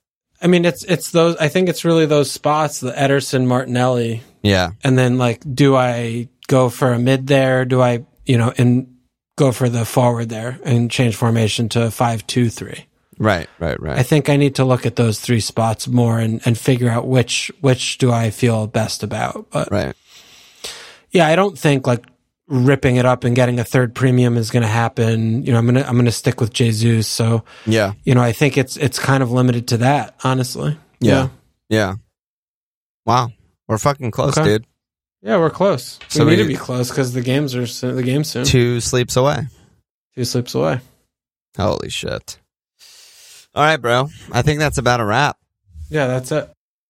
I 0.46 0.48
mean 0.48 0.64
it's 0.64 0.84
it's 0.84 1.10
those 1.10 1.36
I 1.38 1.48
think 1.48 1.70
it's 1.70 1.84
really 1.84 2.06
those 2.06 2.30
spots 2.30 2.80
the 2.80 2.92
Ederson 2.92 3.48
Martinelli 3.48 4.22
Yeah. 4.44 4.74
and 4.84 4.96
then 4.96 5.18
like 5.18 5.42
do 5.56 5.76
I 5.76 6.30
go 6.48 6.70
for 6.70 6.94
a 6.94 7.00
mid 7.00 7.26
there? 7.26 7.66
Do 7.66 7.82
I, 7.82 8.06
you 8.28 8.38
know, 8.38 8.54
and 8.56 8.96
go 9.38 9.52
for 9.52 9.70
the 9.70 9.86
forward 9.86 10.30
there 10.30 10.60
and 10.64 10.92
change 10.92 11.16
formation 11.16 11.68
to 11.70 11.90
five 11.90 12.28
two 12.28 12.52
three? 12.52 12.86
Right, 13.18 13.50
right, 13.58 13.82
right. 13.82 13.98
I 13.98 14.04
think 14.04 14.30
I 14.30 14.36
need 14.36 14.56
to 14.56 14.66
look 14.66 14.86
at 14.86 14.98
those 14.98 15.20
three 15.20 15.40
spots 15.40 15.88
more 15.88 16.20
and, 16.20 16.40
and 16.46 16.56
figure 16.56 16.90
out 16.90 17.08
which 17.08 17.52
which 17.62 17.98
do 17.98 18.12
I 18.12 18.30
feel 18.30 18.68
best 18.68 19.02
about. 19.02 19.48
But 19.50 19.72
right. 19.72 19.96
yeah, 21.10 21.26
I 21.28 21.36
don't 21.36 21.58
think 21.58 21.88
like 21.88 22.06
ripping 22.48 22.98
it 22.98 23.06
up 23.06 23.24
and 23.24 23.36
getting 23.36 23.60
a 23.60 23.64
third 23.64 23.96
premium 23.96 24.38
is 24.38 24.52
going 24.52 24.62
to 24.64 24.70
happen. 24.70 25.44
You 25.46 25.52
know, 25.52 25.58
I'm 25.58 25.66
gonna 25.66 25.82
I'm 25.82 25.98
gonna 25.98 26.12
stick 26.12 26.40
with 26.40 26.54
Jesus. 26.54 27.08
So 27.08 27.44
Yeah. 27.66 27.94
you 28.04 28.14
know, 28.16 28.22
I 28.22 28.32
think 28.34 28.58
it's 28.58 28.78
it's 28.78 29.00
kind 29.00 29.24
of 29.24 29.32
limited 29.32 29.68
to 29.70 29.78
that, 29.78 30.16
honestly. 30.24 30.78
Yeah. 31.00 31.30
Yeah. 31.70 31.96
Wow. 33.06 33.30
We're 33.68 33.78
fucking 33.80 34.12
close, 34.12 34.38
Okay. 34.38 34.48
dude. 34.48 34.66
yeah, 35.24 35.38
we're 35.38 35.50
close. 35.50 36.00
So 36.08 36.24
we 36.26 36.32
need 36.32 36.38
we- 36.38 36.44
to 36.44 36.50
be 36.50 36.56
close 36.56 36.90
because 36.90 37.14
the 37.14 37.22
games 37.22 37.56
are 37.56 37.66
the 37.94 38.04
games 38.04 38.30
soon. 38.30 38.46
Two 38.46 38.80
sleeps 38.80 39.16
away. 39.16 39.48
Two 40.16 40.24
sleeps 40.26 40.54
away. 40.56 40.82
Holy 41.58 41.90
shit. 41.90 42.38
All 43.56 43.64
right, 43.64 43.78
bro. 43.78 44.10
I 44.32 44.42
think 44.44 44.60
that's 44.60 44.78
about 44.78 45.00
a 45.00 45.06
wrap. 45.06 45.38
Yeah, 45.90 46.08
that's 46.08 46.32
it. 46.32 46.50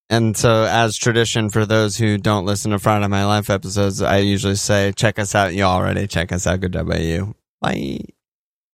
And 0.09 0.37
so, 0.37 0.65
as 0.65 0.97
tradition 0.97 1.49
for 1.49 1.65
those 1.65 1.97
who 1.97 2.17
don't 2.17 2.45
listen 2.45 2.71
to 2.71 2.79
Friday 2.79 3.07
My 3.07 3.25
Life 3.25 3.49
episodes, 3.49 4.01
I 4.01 4.17
usually 4.17 4.55
say, 4.55 4.93
check 4.95 5.17
us 5.17 5.33
out. 5.33 5.55
You 5.55 5.63
already 5.63 6.07
check 6.07 6.31
us 6.31 6.45
out. 6.45 6.59
Good 6.59 6.73
job 6.73 6.89
by 6.89 6.97
you. 6.97 7.35
Bye. 7.59 8.14